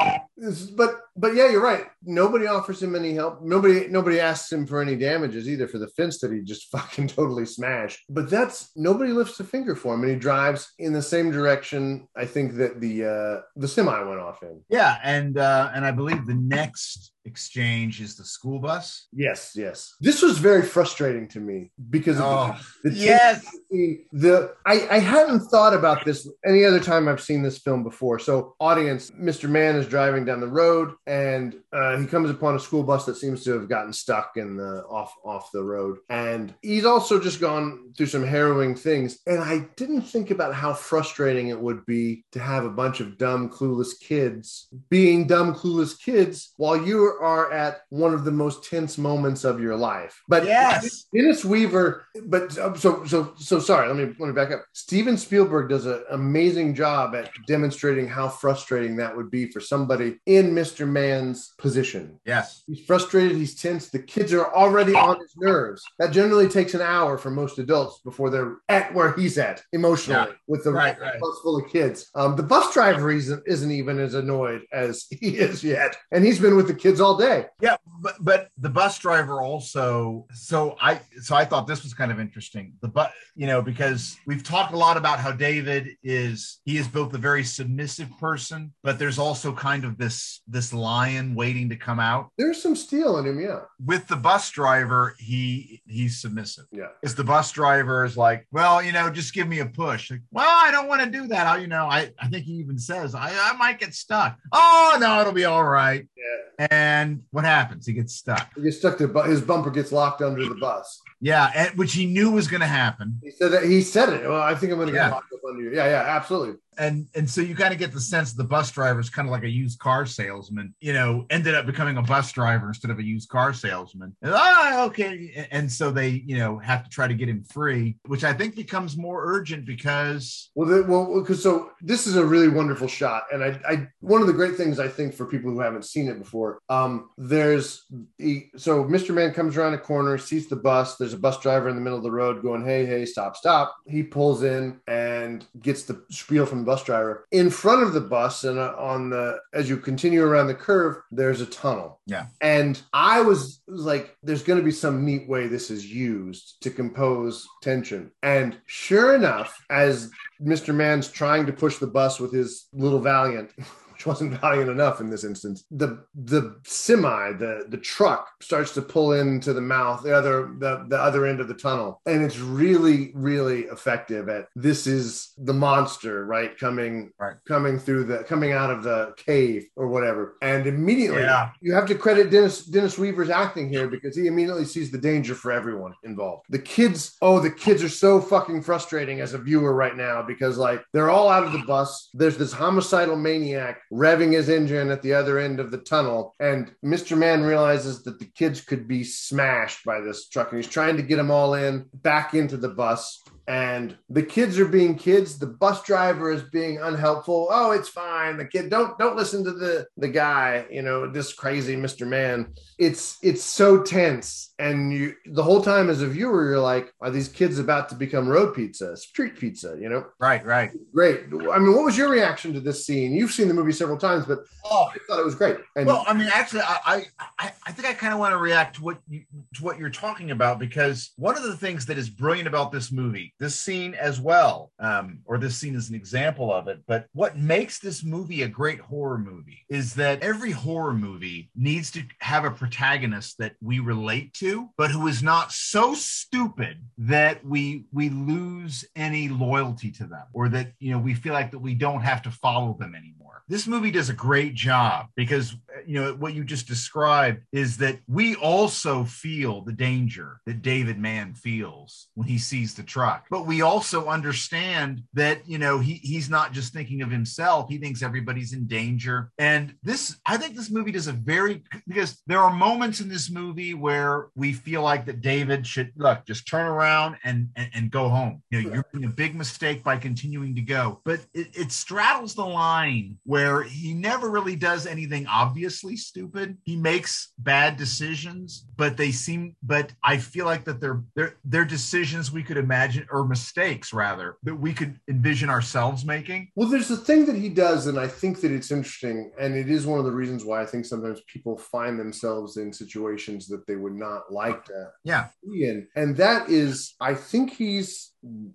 but 0.76 1.02
but 1.16 1.36
yeah 1.36 1.50
you're 1.50 1.64
right. 1.64 1.86
Nobody 2.04 2.48
offers 2.48 2.84
him 2.84 2.96
any 2.96 3.14
help. 3.14 3.42
Nobody 3.42 3.88
nobody 3.88 4.20
asks 4.20 4.52
him 4.52 4.68
for 4.68 4.82
any 4.82 4.96
damages 4.96 5.48
either 5.48 5.68
for 5.68 5.78
the 5.78 5.88
fence 5.90 6.20
that 6.20 6.34
he 6.34 6.42
just 6.42 6.68
fucking 6.72 7.08
totally 7.08 7.46
smashed. 7.46 8.02
But 8.10 8.30
that's 8.30 8.72
nobody 8.76 9.12
lifts 9.12 9.40
a 9.40 9.46
finger 9.46 9.76
for 9.76 9.94
him 9.94 10.02
and 10.02 10.12
he 10.12 10.18
drives 10.18 10.74
in 10.80 10.92
the 10.92 11.02
same 11.02 11.32
direction 11.32 12.03
i 12.16 12.26
think 12.26 12.56
that 12.56 12.82
the 12.82 13.06
uh 13.06 13.42
the 13.56 13.68
semi 13.68 14.04
went 14.04 14.20
off 14.20 14.44
in. 14.44 14.62
Yeah, 14.70 14.98
and 15.04 15.38
uh, 15.38 15.72
and 15.74 15.86
I 15.86 15.92
believe 15.92 16.26
the 16.26 16.36
next 16.36 17.13
exchange 17.26 18.02
is 18.02 18.16
the 18.16 18.24
school 18.26 18.60
bus. 18.60 19.08
yes 19.14 19.54
yes 19.56 19.96
this 20.02 20.22
was 20.22 20.38
very 20.38 20.62
frustrating 20.62 21.28
to 21.28 21.40
me 21.40 21.72
because 21.90 22.18
of 22.18 22.24
Oh, 22.26 22.60
the, 22.84 22.90
the 22.90 22.96
yes. 22.96 23.46
scene, 23.70 24.06
the 24.12 24.54
I, 24.66 24.88
I 24.92 25.00
hadn't 25.00 25.42
thought 25.52 25.74
about 25.74 26.06
this 26.06 26.28
any 26.46 26.66
other 26.66 26.80
time 26.80 27.08
I've 27.08 27.22
seen 27.22 27.42
this 27.44 27.58
film 27.60 27.84
before. 27.84 28.18
So, 28.20 28.56
audience, 28.60 29.12
Mr. 29.12 29.50
Man 29.50 29.76
is 29.76 29.88
driving 29.88 30.26
down 30.26 30.40
the 30.40 30.48
road. 30.48 30.94
and 31.08 31.56
uh, 31.72 31.98
he 31.98 32.06
comes 32.06 32.30
upon 32.30 32.56
a 32.56 32.60
school 32.60 32.84
bus 32.84 33.06
that 33.06 33.16
seems 33.16 33.44
to 33.44 33.52
have 33.54 33.68
gotten 33.68 33.92
stuck 33.94 34.34
in 34.36 34.56
the 34.58 34.84
off 34.90 35.14
off 35.26 35.50
the 35.52 35.64
road, 35.64 35.98
and 36.10 36.54
he's 36.62 36.86
also 36.86 37.20
just 37.20 37.40
gone 37.42 37.92
through 37.98 38.06
some 38.06 38.26
harrowing 38.26 38.76
things. 38.76 39.20
And 39.26 39.40
I 39.42 39.68
didn't 39.76 40.04
think 40.04 40.30
about 40.32 40.54
how 40.54 40.74
frustrating 40.74 41.48
it 41.50 41.60
would 41.60 41.86
be 41.86 42.26
to 42.32 42.40
have 42.40 42.64
a 42.66 42.70
bunch 42.70 43.00
of 43.00 43.18
dumb, 43.18 43.50
clueless 43.50 44.00
kids 44.00 44.68
being 44.90 45.26
dumb, 45.28 45.54
clueless 45.56 46.00
kids 46.00 46.54
while 46.58 46.78
you 46.86 47.13
are 47.22 47.52
at 47.52 47.82
one 47.90 48.14
of 48.14 48.24
the 48.26 48.32
most 48.32 48.64
tense 48.70 48.98
moments 48.98 49.44
of 49.44 49.60
your 49.60 49.76
life. 49.76 50.22
But 50.28 50.46
Yes. 50.46 51.06
Dennis 51.16 51.44
Weaver, 51.46 52.06
but 52.26 52.58
uh, 52.58 52.74
so 52.76 53.06
so 53.06 53.34
so 53.38 53.60
sorry. 53.60 53.88
Let 53.88 53.96
me 53.98 54.14
let 54.20 54.28
me 54.28 54.34
back 54.34 54.52
up. 54.52 54.66
Steven 54.74 55.18
Spielberg 55.18 55.70
does 55.70 55.86
an 55.86 56.04
amazing 56.12 56.76
job 56.76 57.16
at 57.16 57.30
demonstrating 57.48 58.08
how 58.08 58.28
frustrating 58.30 58.96
that 58.98 59.16
would 59.16 59.30
be 59.32 59.50
for 59.52 59.60
somebody 59.60 60.20
in 60.26 60.52
Mr. 60.56 60.88
Man's 60.88 61.54
position. 61.58 62.20
Yes. 62.26 62.64
He's 62.68 62.86
frustrated. 62.86 63.38
He's 63.38 63.56
tense. 63.56 63.90
The 63.90 64.00
kids 64.00 64.34
are 64.34 64.54
already 64.54 64.94
on 64.96 65.20
his 65.20 65.34
nerves. 65.38 65.84
That 66.00 66.12
generally 66.12 66.48
takes 66.48 66.74
an 66.74 66.82
hour 66.82 67.18
for 67.18 67.30
most 67.32 67.60
adults 67.60 68.00
before 68.04 68.30
they're 68.30 68.58
at 68.70 68.94
where 68.94 69.14
he's 69.14 69.38
at 69.38 69.62
emotionally 69.74 70.30
Yeah. 70.30 70.36
with 70.48 70.64
the 70.64 70.72
Right, 70.74 71.00
right. 71.00 71.20
bus 71.20 71.40
full 71.44 71.58
of 71.58 71.70
kids. 71.72 72.10
Um, 72.16 72.36
the 72.36 72.44
bus 72.44 72.74
driver 72.74 73.12
isn't, 73.12 73.44
isn't 73.46 73.72
even 73.72 74.00
as 74.00 74.14
annoyed 74.14 74.62
as 74.72 75.06
he 75.10 75.38
is 75.38 75.64
yet, 75.64 75.96
and 76.12 76.24
he's 76.26 76.40
been 76.40 76.56
with 76.58 76.68
the 76.68 76.74
kids 76.74 77.00
all 77.04 77.18
day. 77.18 77.46
Yeah, 77.62 77.76
but 78.02 78.16
but 78.22 78.50
the 78.58 78.70
bus 78.70 78.98
driver 79.00 79.42
also. 79.42 80.26
So 80.34 80.76
I 80.82 81.00
so 81.22 81.36
I 81.36 81.46
thought 81.46 81.68
this 81.68 81.84
was 81.84 81.94
kind 81.94 82.12
of 82.12 82.20
interesting. 82.20 82.74
The 82.82 82.88
but 82.88 83.12
you 83.36 83.48
know 83.48 83.62
because 83.62 84.18
we've 84.26 84.44
talked 84.44 84.74
a 84.74 84.78
lot 84.78 84.98
about 84.98 85.20
how 85.20 85.32
David 85.32 85.90
is 86.04 86.60
he 86.66 86.78
is 86.78 86.88
both 86.88 87.14
a 87.14 87.18
very 87.18 87.44
submissive 87.44 88.10
person, 88.20 88.74
but 88.84 88.98
there's 89.00 89.20
also 89.20 89.54
kind 89.54 89.86
of 89.86 89.98
this 89.98 90.42
this 90.48 90.74
lion 90.74 91.36
waiting 91.36 91.70
to 91.70 91.76
come 91.76 92.00
out. 92.00 92.30
There's 92.38 92.62
some 92.62 92.76
steel 92.76 93.18
in 93.18 93.26
him, 93.26 93.40
yeah, 93.40 93.62
With 93.86 94.08
the 94.08 94.16
bus 94.16 94.50
driver, 94.52 95.16
he 95.20 95.82
he's 95.88 96.22
submissive. 96.22 96.66
yeah. 96.72 96.88
Is 97.04 97.16
the 97.16 97.24
bus 97.24 97.52
driver 97.52 98.06
is 98.06 98.16
like, 98.18 98.48
well, 98.52 98.82
you 98.82 98.92
know, 98.92 99.10
just 99.10 99.34
give 99.34 99.48
me 99.48 99.60
a 99.60 99.66
push. 99.66 100.12
Like, 100.12 100.22
well, 100.32 100.48
I 100.50 100.72
don't 100.72 100.88
want 100.88 101.04
to 101.04 101.10
do 101.10 101.28
that. 101.28 101.48
I, 101.48 101.58
you 101.58 101.68
know, 101.68 101.86
I, 101.86 102.12
I 102.20 102.28
think 102.30 102.46
he 102.46 102.54
even 102.54 102.78
says 102.78 103.16
I, 103.16 103.30
I 103.32 103.54
might 103.58 103.80
get 103.80 103.94
stuck. 103.94 104.38
Oh 104.52 104.98
no, 105.00 105.20
it'll 105.22 105.34
be 105.34 105.46
all 105.46 105.64
right. 105.64 106.08
Yeah. 106.24 106.68
And 106.72 107.24
what 107.32 107.46
happens? 107.46 107.86
He 107.86 107.94
gets 107.94 108.16
stuck. 108.16 108.54
He 108.56 108.62
gets 108.62 108.78
stuck 108.78 108.98
to 109.00 109.08
his 109.24 109.42
bumper 109.42 109.72
gets 109.72 109.92
locked 109.92 110.22
under 110.22 110.48
the 110.48 110.56
bus. 110.56 111.02
Yeah, 111.24 111.50
and, 111.56 111.78
which 111.78 111.94
he 111.94 112.06
knew 112.06 112.32
was 112.32 112.50
going 112.50 112.60
to 112.62 112.68
happen. 112.68 113.18
He 113.24 113.32
said 113.32 113.52
that 113.54 113.64
he 113.64 113.82
said 113.82 114.10
it. 114.10 114.28
Well, 114.28 114.42
I 114.42 114.56
think 114.56 114.74
I'm 114.74 114.78
going 114.78 114.90
to 114.90 114.94
Yeah. 114.94 115.06
get 115.08 115.12
locked 115.14 115.32
up 115.34 115.40
under 115.50 115.64
you. 115.64 115.74
Yeah, 115.74 115.86
yeah, 115.86 116.04
absolutely. 116.06 116.56
And 116.76 117.06
and 117.14 117.30
so 117.30 117.40
you 117.40 117.56
kind 117.56 117.72
of 117.72 117.78
get 117.78 117.92
the 117.94 118.02
sense 118.02 118.34
the 118.34 118.44
bus 118.44 118.72
driver 118.72 119.00
is 119.00 119.08
kind 119.08 119.28
of 119.28 119.32
like 119.32 119.44
a 119.44 119.50
used 119.50 119.78
car 119.78 120.08
salesman. 120.08 120.74
You 120.82 120.94
know, 120.94 121.28
ended 121.30 121.54
up 121.54 121.68
becoming 121.68 121.98
a 121.98 122.02
bus 122.02 122.32
driver 122.32 122.68
instead 122.68 122.90
of 122.90 122.98
a 122.98 123.04
used 123.04 123.30
car 123.30 123.54
salesman. 123.54 124.16
And, 124.24 124.34
ah, 124.36 124.84
okay. 124.86 125.48
And 125.52 125.72
so 125.72 125.92
they, 125.92 126.10
you 126.26 126.40
know, 126.40 126.58
have 126.58 126.84
to 126.84 126.90
try 126.90 127.08
to 127.08 127.14
get 127.14 127.30
him 127.30 127.44
free, 127.44 127.98
which 128.08 128.24
I 128.24 128.34
think 128.34 128.56
becomes 128.56 128.98
more 128.98 129.24
urgent 129.24 129.66
because 129.68 130.50
Well, 130.56 130.68
the, 130.68 130.82
well, 130.84 131.22
because 131.22 131.44
so 131.44 131.70
this 131.80 132.08
is 132.08 132.16
a 132.16 132.26
really 132.26 132.48
wonderful 132.50 132.88
shot, 132.88 133.26
and 133.32 133.44
I, 133.44 133.60
I, 133.70 133.88
one 134.00 134.22
of 134.22 134.28
the 134.28 134.34
great 134.34 134.56
things 134.56 134.80
I 134.80 134.88
think 134.88 135.14
for 135.14 135.28
people 135.28 135.52
who 135.52 135.60
haven't 135.60 135.86
seen 135.86 136.08
it 136.08 136.18
before, 136.18 136.58
um, 136.70 137.10
there's, 137.20 137.86
he, 138.18 138.50
so 138.58 138.84
Mr. 138.84 139.14
Man 139.14 139.32
comes 139.32 139.58
around 139.58 139.76
a 139.76 139.78
corner, 139.78 140.18
sees 140.18 140.48
the 140.50 140.56
bus. 140.56 140.96
There's 140.98 141.13
a 141.14 141.18
bus 141.18 141.40
driver 141.40 141.70
in 141.70 141.76
the 141.76 141.82
middle 141.82 141.98
of 141.98 142.04
the 142.04 142.12
road 142.12 142.42
going, 142.42 142.64
"Hey, 142.64 142.86
hey, 142.86 143.06
stop, 143.06 143.36
stop!" 143.36 143.76
He 143.88 144.04
pulls 144.04 144.44
in 144.44 144.80
and 144.88 145.46
gets 145.62 145.84
the 145.84 146.04
spiel 146.10 146.46
from 146.46 146.60
the 146.60 146.66
bus 146.66 146.84
driver. 146.84 147.26
In 147.32 147.50
front 147.50 147.84
of 147.84 147.94
the 147.94 148.02
bus, 148.02 148.44
and 148.44 148.60
uh, 148.60 148.76
on 148.78 149.10
the 149.10 149.40
as 149.54 149.70
you 149.70 149.78
continue 149.78 150.24
around 150.24 150.48
the 150.48 150.56
curve, 150.56 150.98
there's 151.12 151.42
a 151.42 151.46
tunnel. 151.46 152.00
Yeah. 152.06 152.26
And 152.42 152.82
I 152.92 153.22
was, 153.22 153.62
was 153.68 153.86
like, 153.86 154.18
there's 154.24 154.44
going 154.44 154.60
to 154.60 154.66
be 154.66 154.72
some 154.72 155.06
neat 155.06 155.28
way 155.28 155.48
this 155.48 155.72
is 155.72 155.86
used 155.86 156.62
to 156.62 156.70
compose 156.70 157.48
tension. 157.62 158.12
And 158.22 158.58
sure 158.66 159.16
enough, 159.16 159.56
as 159.70 160.12
Mr. 160.42 160.74
Man's 160.74 161.08
trying 161.08 161.46
to 161.46 161.54
push 161.54 161.78
the 161.78 161.88
bus 161.88 162.20
with 162.20 162.34
his 162.34 162.68
little 162.74 163.00
Valiant, 163.00 163.52
which 164.04 164.08
wasn't 164.08 164.34
valiant 164.42 164.70
enough 164.70 165.00
in 165.00 165.10
this 165.10 165.24
instance, 165.24 165.66
the 165.72 166.04
the 166.26 166.56
semi, 166.66 167.34
the 167.34 167.66
the 167.70 167.78
truck 167.78 168.28
starts 168.42 168.74
to 168.74 168.82
pull 168.82 169.14
into 169.14 169.54
the 169.54 169.62
mouth, 169.62 170.04
the 170.04 170.14
other 170.16 170.54
the, 170.60 170.86
the 170.90 170.98
other 171.00 171.26
end 171.26 171.40
of 171.40 171.48
the 171.48 171.54
tunnel. 171.54 172.02
And 172.06 172.22
it's 172.24 172.40
really, 172.40 173.12
really 173.16 173.62
effective 173.64 174.30
at 174.30 174.48
this 174.56 174.88
is 174.88 175.34
the 175.38 175.54
monster, 175.54 176.26
right? 176.26 176.58
Coming 176.58 177.12
Right. 177.20 177.36
coming 177.48 177.80
through 177.80 178.06
the 178.06 178.24
coming 178.24 178.52
out 178.52 178.70
of 178.70 178.84
the 178.84 179.14
cave 179.18 179.68
or 179.76 179.88
whatever. 179.88 180.36
And 180.42 180.68
immediately 180.68 181.22
Yeah. 181.22 181.50
you 181.62 181.74
have 181.74 181.86
to 181.88 181.96
credit 181.96 182.30
Dennis 182.30 182.66
Dennis 182.66 182.98
Weaver's 182.98 183.30
acting 183.30 183.70
here 183.70 183.88
because 183.88 184.16
he 184.16 184.28
immediately 184.28 184.66
sees 184.66 184.92
the 184.92 184.98
danger 184.98 185.36
for 185.36 185.52
everyone 185.52 185.94
involved. 186.04 186.46
The 186.50 186.60
kids, 186.60 187.16
oh, 187.22 187.40
the 187.40 187.52
kids 187.52 187.84
are 187.84 187.90
so 187.90 188.20
fucking 188.20 188.64
frustrating 188.64 189.22
as 189.22 189.34
a 189.34 189.38
viewer 189.38 189.74
right 189.74 189.96
now 189.96 190.22
because 190.22 190.58
like 190.58 190.84
they're 190.94 191.10
all 191.10 191.30
out 191.30 191.44
of 191.44 191.52
the 191.54 191.60
bus. 191.60 192.10
There's 192.14 192.38
this 192.38 192.52
homicidal 192.54 193.16
maniac 193.16 193.80
revving 193.94 194.34
his 194.34 194.50
engine 194.50 194.90
at 194.90 195.02
the 195.02 195.14
other 195.14 195.38
end 195.38 195.60
of 195.60 195.70
the 195.70 195.78
tunnel, 195.78 196.34
and 196.40 196.74
Mr. 196.84 197.16
Man 197.18 197.44
realizes 197.44 198.04
that 198.04 198.18
the 198.18 198.26
kids 198.26 198.60
could 198.60 198.88
be 198.88 199.04
smashed 199.04 199.86
by 199.86 200.02
this 200.02 200.28
truck, 200.28 200.52
and 200.52 200.62
he's 200.62 200.72
trying 200.72 200.98
to 200.98 201.04
get 201.04 201.18
them 201.18 201.30
all 201.30 201.54
in 201.54 201.86
back 201.94 202.34
into 202.34 202.58
the 202.58 202.70
bus 202.70 203.22
and 203.48 203.98
the 204.10 204.24
kids 204.24 204.58
are 204.58 204.68
being 204.68 204.96
kids. 204.96 205.38
The 205.38 205.48
bus 205.48 205.84
driver 205.84 206.32
is 206.32 206.44
being 206.44 206.80
unhelpful. 206.80 207.48
Oh 207.52 207.72
it's 207.72 207.90
fine. 207.90 208.38
The 208.38 208.46
kid 208.46 208.70
don't 208.70 208.98
don't 208.98 209.18
listen 209.18 209.44
to 209.44 209.52
the 209.52 209.86
the 209.98 210.08
guy 210.08 210.66
you 210.72 210.82
know 210.82 211.10
this 211.10 211.34
crazy 211.34 211.76
mr 211.76 212.08
man. 212.08 212.54
It's 212.78 213.18
it's 213.22 213.44
so 213.44 213.82
tense. 213.82 214.54
And 214.60 214.94
you 214.94 215.16
the 215.26 215.44
whole 215.44 215.62
time 215.62 215.90
as 215.90 216.02
a 216.02 216.08
viewer 216.08 216.46
you're 216.46 216.60
like 216.60 216.94
are 217.02 217.12
these 217.12 217.28
kids 217.28 217.60
about 217.60 217.90
to 217.90 217.96
become 217.96 218.28
road 218.28 218.56
pizza 218.56 218.96
street 218.96 219.38
pizza 219.38 219.78
you 219.80 219.90
know? 219.90 220.06
Right, 220.20 220.46
right. 220.46 220.72
great. 220.94 221.26
I 221.28 221.60
mean 221.60 221.74
what 221.74 221.86
was 221.86 221.98
your 221.98 222.10
reaction 222.10 222.54
to 222.54 222.60
this 222.60 222.86
scene? 222.86 223.14
You've 223.14 223.32
seen 223.32 223.48
the 223.48 223.54
movie 223.54 223.74
several 223.74 223.98
times 223.98 224.26
but 224.26 224.40
Oh, 224.66 224.90
i 224.94 224.98
thought 225.08 225.20
it 225.20 225.26
was 225.26 225.36
great. 225.36 225.58
And 225.76 225.86
well, 225.86 226.06
I 226.08 226.14
mean, 226.14 226.30
actually, 226.34 226.62
I 226.62 226.78
I, 226.86 227.06
I, 227.38 227.52
I 227.66 227.72
think 227.72 227.88
I 227.88 227.94
kind 227.94 228.14
of 228.14 228.20
want 228.20 228.32
to 228.32 228.38
react 228.38 228.78
to 228.78 228.84
what 228.84 228.98
you 229.10 229.24
to 229.56 229.64
what 229.64 229.78
you're 229.78 229.90
talking 229.90 230.32
about 230.32 230.58
because 230.58 231.12
one 231.18 231.36
of 231.36 231.44
the 231.44 231.58
things 231.58 231.86
that 231.88 231.98
is 231.98 232.10
brilliant 232.10 232.48
about 232.48 232.72
this 232.72 232.92
movie, 232.92 233.34
this 233.44 233.60
scene 233.60 233.94
as 233.96 234.22
well, 234.22 234.72
um, 234.80 235.20
or 235.26 235.38
this 235.38 235.58
scene 235.58 235.76
is 235.76 235.90
an 235.90 235.96
example 235.96 236.54
of 236.54 236.70
it. 236.70 236.80
But 236.88 237.08
what 237.14 237.38
makes 237.38 237.80
this 237.80 238.04
movie 238.04 238.44
a 238.44 238.48
great 238.48 238.80
horror 238.80 239.18
movie 239.18 239.66
is 239.70 239.94
that 239.96 240.22
every 240.22 240.52
horror 240.52 240.94
movie 240.94 241.50
needs 241.56 241.92
to 241.92 242.04
have 242.20 242.46
a 242.46 242.52
protagonist 242.52 243.38
that 243.40 243.56
we 243.62 243.80
relate 243.80 244.34
to, 244.36 244.70
but 244.78 244.92
who 244.92 245.08
is 245.08 245.22
not 245.22 245.52
so 245.52 245.94
stupid 245.94 246.78
that 246.98 247.46
we 247.46 247.86
we 247.92 248.10
lose 248.10 248.86
any 248.96 249.28
loyalty 249.28 249.92
to 249.92 250.06
them, 250.06 250.26
or 250.32 250.48
that 250.50 250.72
you 250.80 250.92
know 250.92 251.00
we 251.00 251.14
feel 251.14 251.34
like 251.34 251.52
that 251.52 251.60
we 251.60 251.76
don't 251.76 252.02
have 252.02 252.22
to 252.22 252.32
follow 252.32 252.78
them 252.80 252.96
anymore. 252.96 253.44
This 253.50 253.68
movie 253.68 253.92
does 253.92 254.10
a 254.10 254.14
great 254.14 254.54
job 254.54 255.08
because 255.16 255.56
you 255.86 256.00
know 256.00 256.14
what 256.14 256.34
you 256.34 256.46
just 256.46 256.68
described 256.68 257.42
is 257.52 257.78
that 257.78 258.00
we 258.08 258.36
also 258.36 259.04
feel 259.04 259.62
the 259.62 259.74
danger 259.74 260.40
that 260.46 260.62
David 260.62 260.98
Mann 260.98 261.34
feels 261.34 262.08
when 262.14 262.28
he 262.28 262.38
sees 262.38 262.74
the 262.74 262.84
truck, 262.84 263.26
but 263.34 263.48
we 263.48 263.64
also 263.64 264.10
understand 264.10 265.02
that 265.16 265.40
you 265.50 265.58
know 265.58 265.80
he 265.80 265.96
he's 265.96 266.30
not 266.30 266.54
just 266.54 266.72
thinking 266.72 267.02
of 267.02 267.10
himself; 267.10 267.68
he 267.68 267.80
thinks 267.80 268.04
everybody's 268.04 268.54
in 268.54 268.68
danger. 268.68 269.32
And 269.40 269.74
this, 269.82 270.16
I 270.24 270.38
think, 270.38 270.56
this 270.56 270.70
movie 270.70 270.92
does 270.92 271.08
a 271.08 271.14
very 271.14 271.64
because 271.88 272.22
there 272.28 272.38
are 272.38 272.54
moments 272.54 273.00
in 273.00 273.10
this 273.10 273.32
movie 273.32 273.74
where 273.74 274.28
we 274.36 274.54
feel 274.54 274.84
like 274.84 275.08
that 275.08 275.22
David 275.22 275.66
should 275.66 275.92
look 275.96 276.28
just 276.28 276.48
turn 276.48 276.68
around 276.68 277.18
and 277.24 277.50
and, 277.56 277.70
and 277.74 277.90
go 277.90 278.08
home. 278.08 278.44
You 278.52 278.62
know, 278.62 278.70
you're 278.70 278.86
making 278.94 279.10
a 279.10 279.12
big 279.12 279.34
mistake 279.34 279.84
by 279.84 279.98
continuing 279.98 280.54
to 280.54 280.62
go, 280.62 281.02
but 281.04 281.22
it, 281.34 281.48
it 281.58 281.72
straddles 281.72 282.36
the 282.36 282.46
line 282.46 283.18
where 283.24 283.64
he 283.64 283.96
never 283.96 284.30
really 284.30 284.56
does 284.56 284.86
anything 284.86 285.26
obviously 285.26 285.96
stupid. 285.96 286.60
He 286.66 286.76
makes 286.76 287.34
bad 287.40 287.78
decisions, 287.78 288.68
but 288.78 288.96
they 288.96 289.10
seem. 289.10 289.56
But 289.64 289.92
I 290.04 290.18
feel 290.18 290.46
like 290.46 290.66
that 290.66 290.80
they're 290.80 291.02
they're 291.16 291.36
they're 291.44 291.66
decisions 291.66 292.32
we 292.32 292.44
could 292.44 292.58
imagine 292.58 293.08
or 293.14 293.26
mistakes 293.26 293.94
rather 293.94 294.38
that 294.44 294.56
we 294.56 294.74
could 294.74 295.00
envision 295.08 295.50
ourselves 295.50 296.04
making. 296.04 296.50
Well, 296.56 296.68
there's 296.68 296.90
a 296.92 296.98
thing 296.98 297.26
that 297.28 297.36
he 297.36 297.48
does, 297.50 297.86
and 297.88 298.00
I 298.00 298.08
think 298.08 298.42
that 298.42 298.52
it's 298.52 298.72
interesting, 298.72 299.32
and 299.40 299.56
it 299.56 299.70
is 299.70 299.86
one 299.86 300.00
of 300.00 300.06
the 300.06 300.12
reasons 300.12 300.44
why 300.44 300.62
I 300.62 300.66
think 300.66 300.86
sometimes 300.86 301.22
people 301.32 301.58
find 301.58 302.00
themselves 302.00 302.58
in 302.58 302.74
situations 302.74 303.48
that 303.48 303.68
they 303.68 303.76
would 303.76 303.96
not 303.96 304.34
like 304.34 304.66
to 304.66 304.90
Yeah, 305.04 305.28
be 305.44 305.66
in, 305.66 305.88
and 305.96 306.18
that 306.18 306.50
is, 306.50 306.96
I 307.00 307.14
think 307.14 307.54
he's 307.54 308.13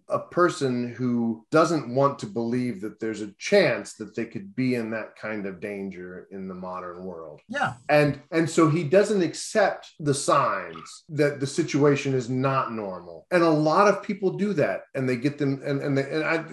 a 0.08 0.18
person 0.18 0.94
who 0.94 1.44
doesn't 1.50 1.94
want 1.94 2.18
to 2.18 2.26
believe 2.26 2.80
that 2.80 3.00
there's 3.00 3.20
a 3.22 3.32
chance 3.38 3.94
that 3.94 4.14
they 4.14 4.24
could 4.24 4.54
be 4.56 4.74
in 4.74 4.90
that 4.90 5.16
kind 5.16 5.46
of 5.46 5.60
danger 5.60 6.26
in 6.30 6.48
the 6.48 6.54
modern 6.54 7.04
world. 7.04 7.40
Yeah. 7.48 7.74
And 7.88 8.20
and 8.30 8.48
so 8.48 8.68
he 8.68 8.84
doesn't 8.84 9.22
accept 9.22 9.92
the 10.00 10.14
signs 10.14 11.04
that 11.10 11.40
the 11.40 11.46
situation 11.46 12.14
is 12.14 12.28
not 12.28 12.72
normal. 12.72 13.26
And 13.30 13.42
a 13.42 13.50
lot 13.50 13.88
of 13.88 14.02
people 14.02 14.36
do 14.36 14.52
that 14.54 14.82
and 14.94 15.08
they 15.08 15.16
get 15.16 15.38
them 15.38 15.60
and 15.64 15.80
and, 15.82 15.98
they, 15.98 16.10
and 16.10 16.24
I 16.24 16.44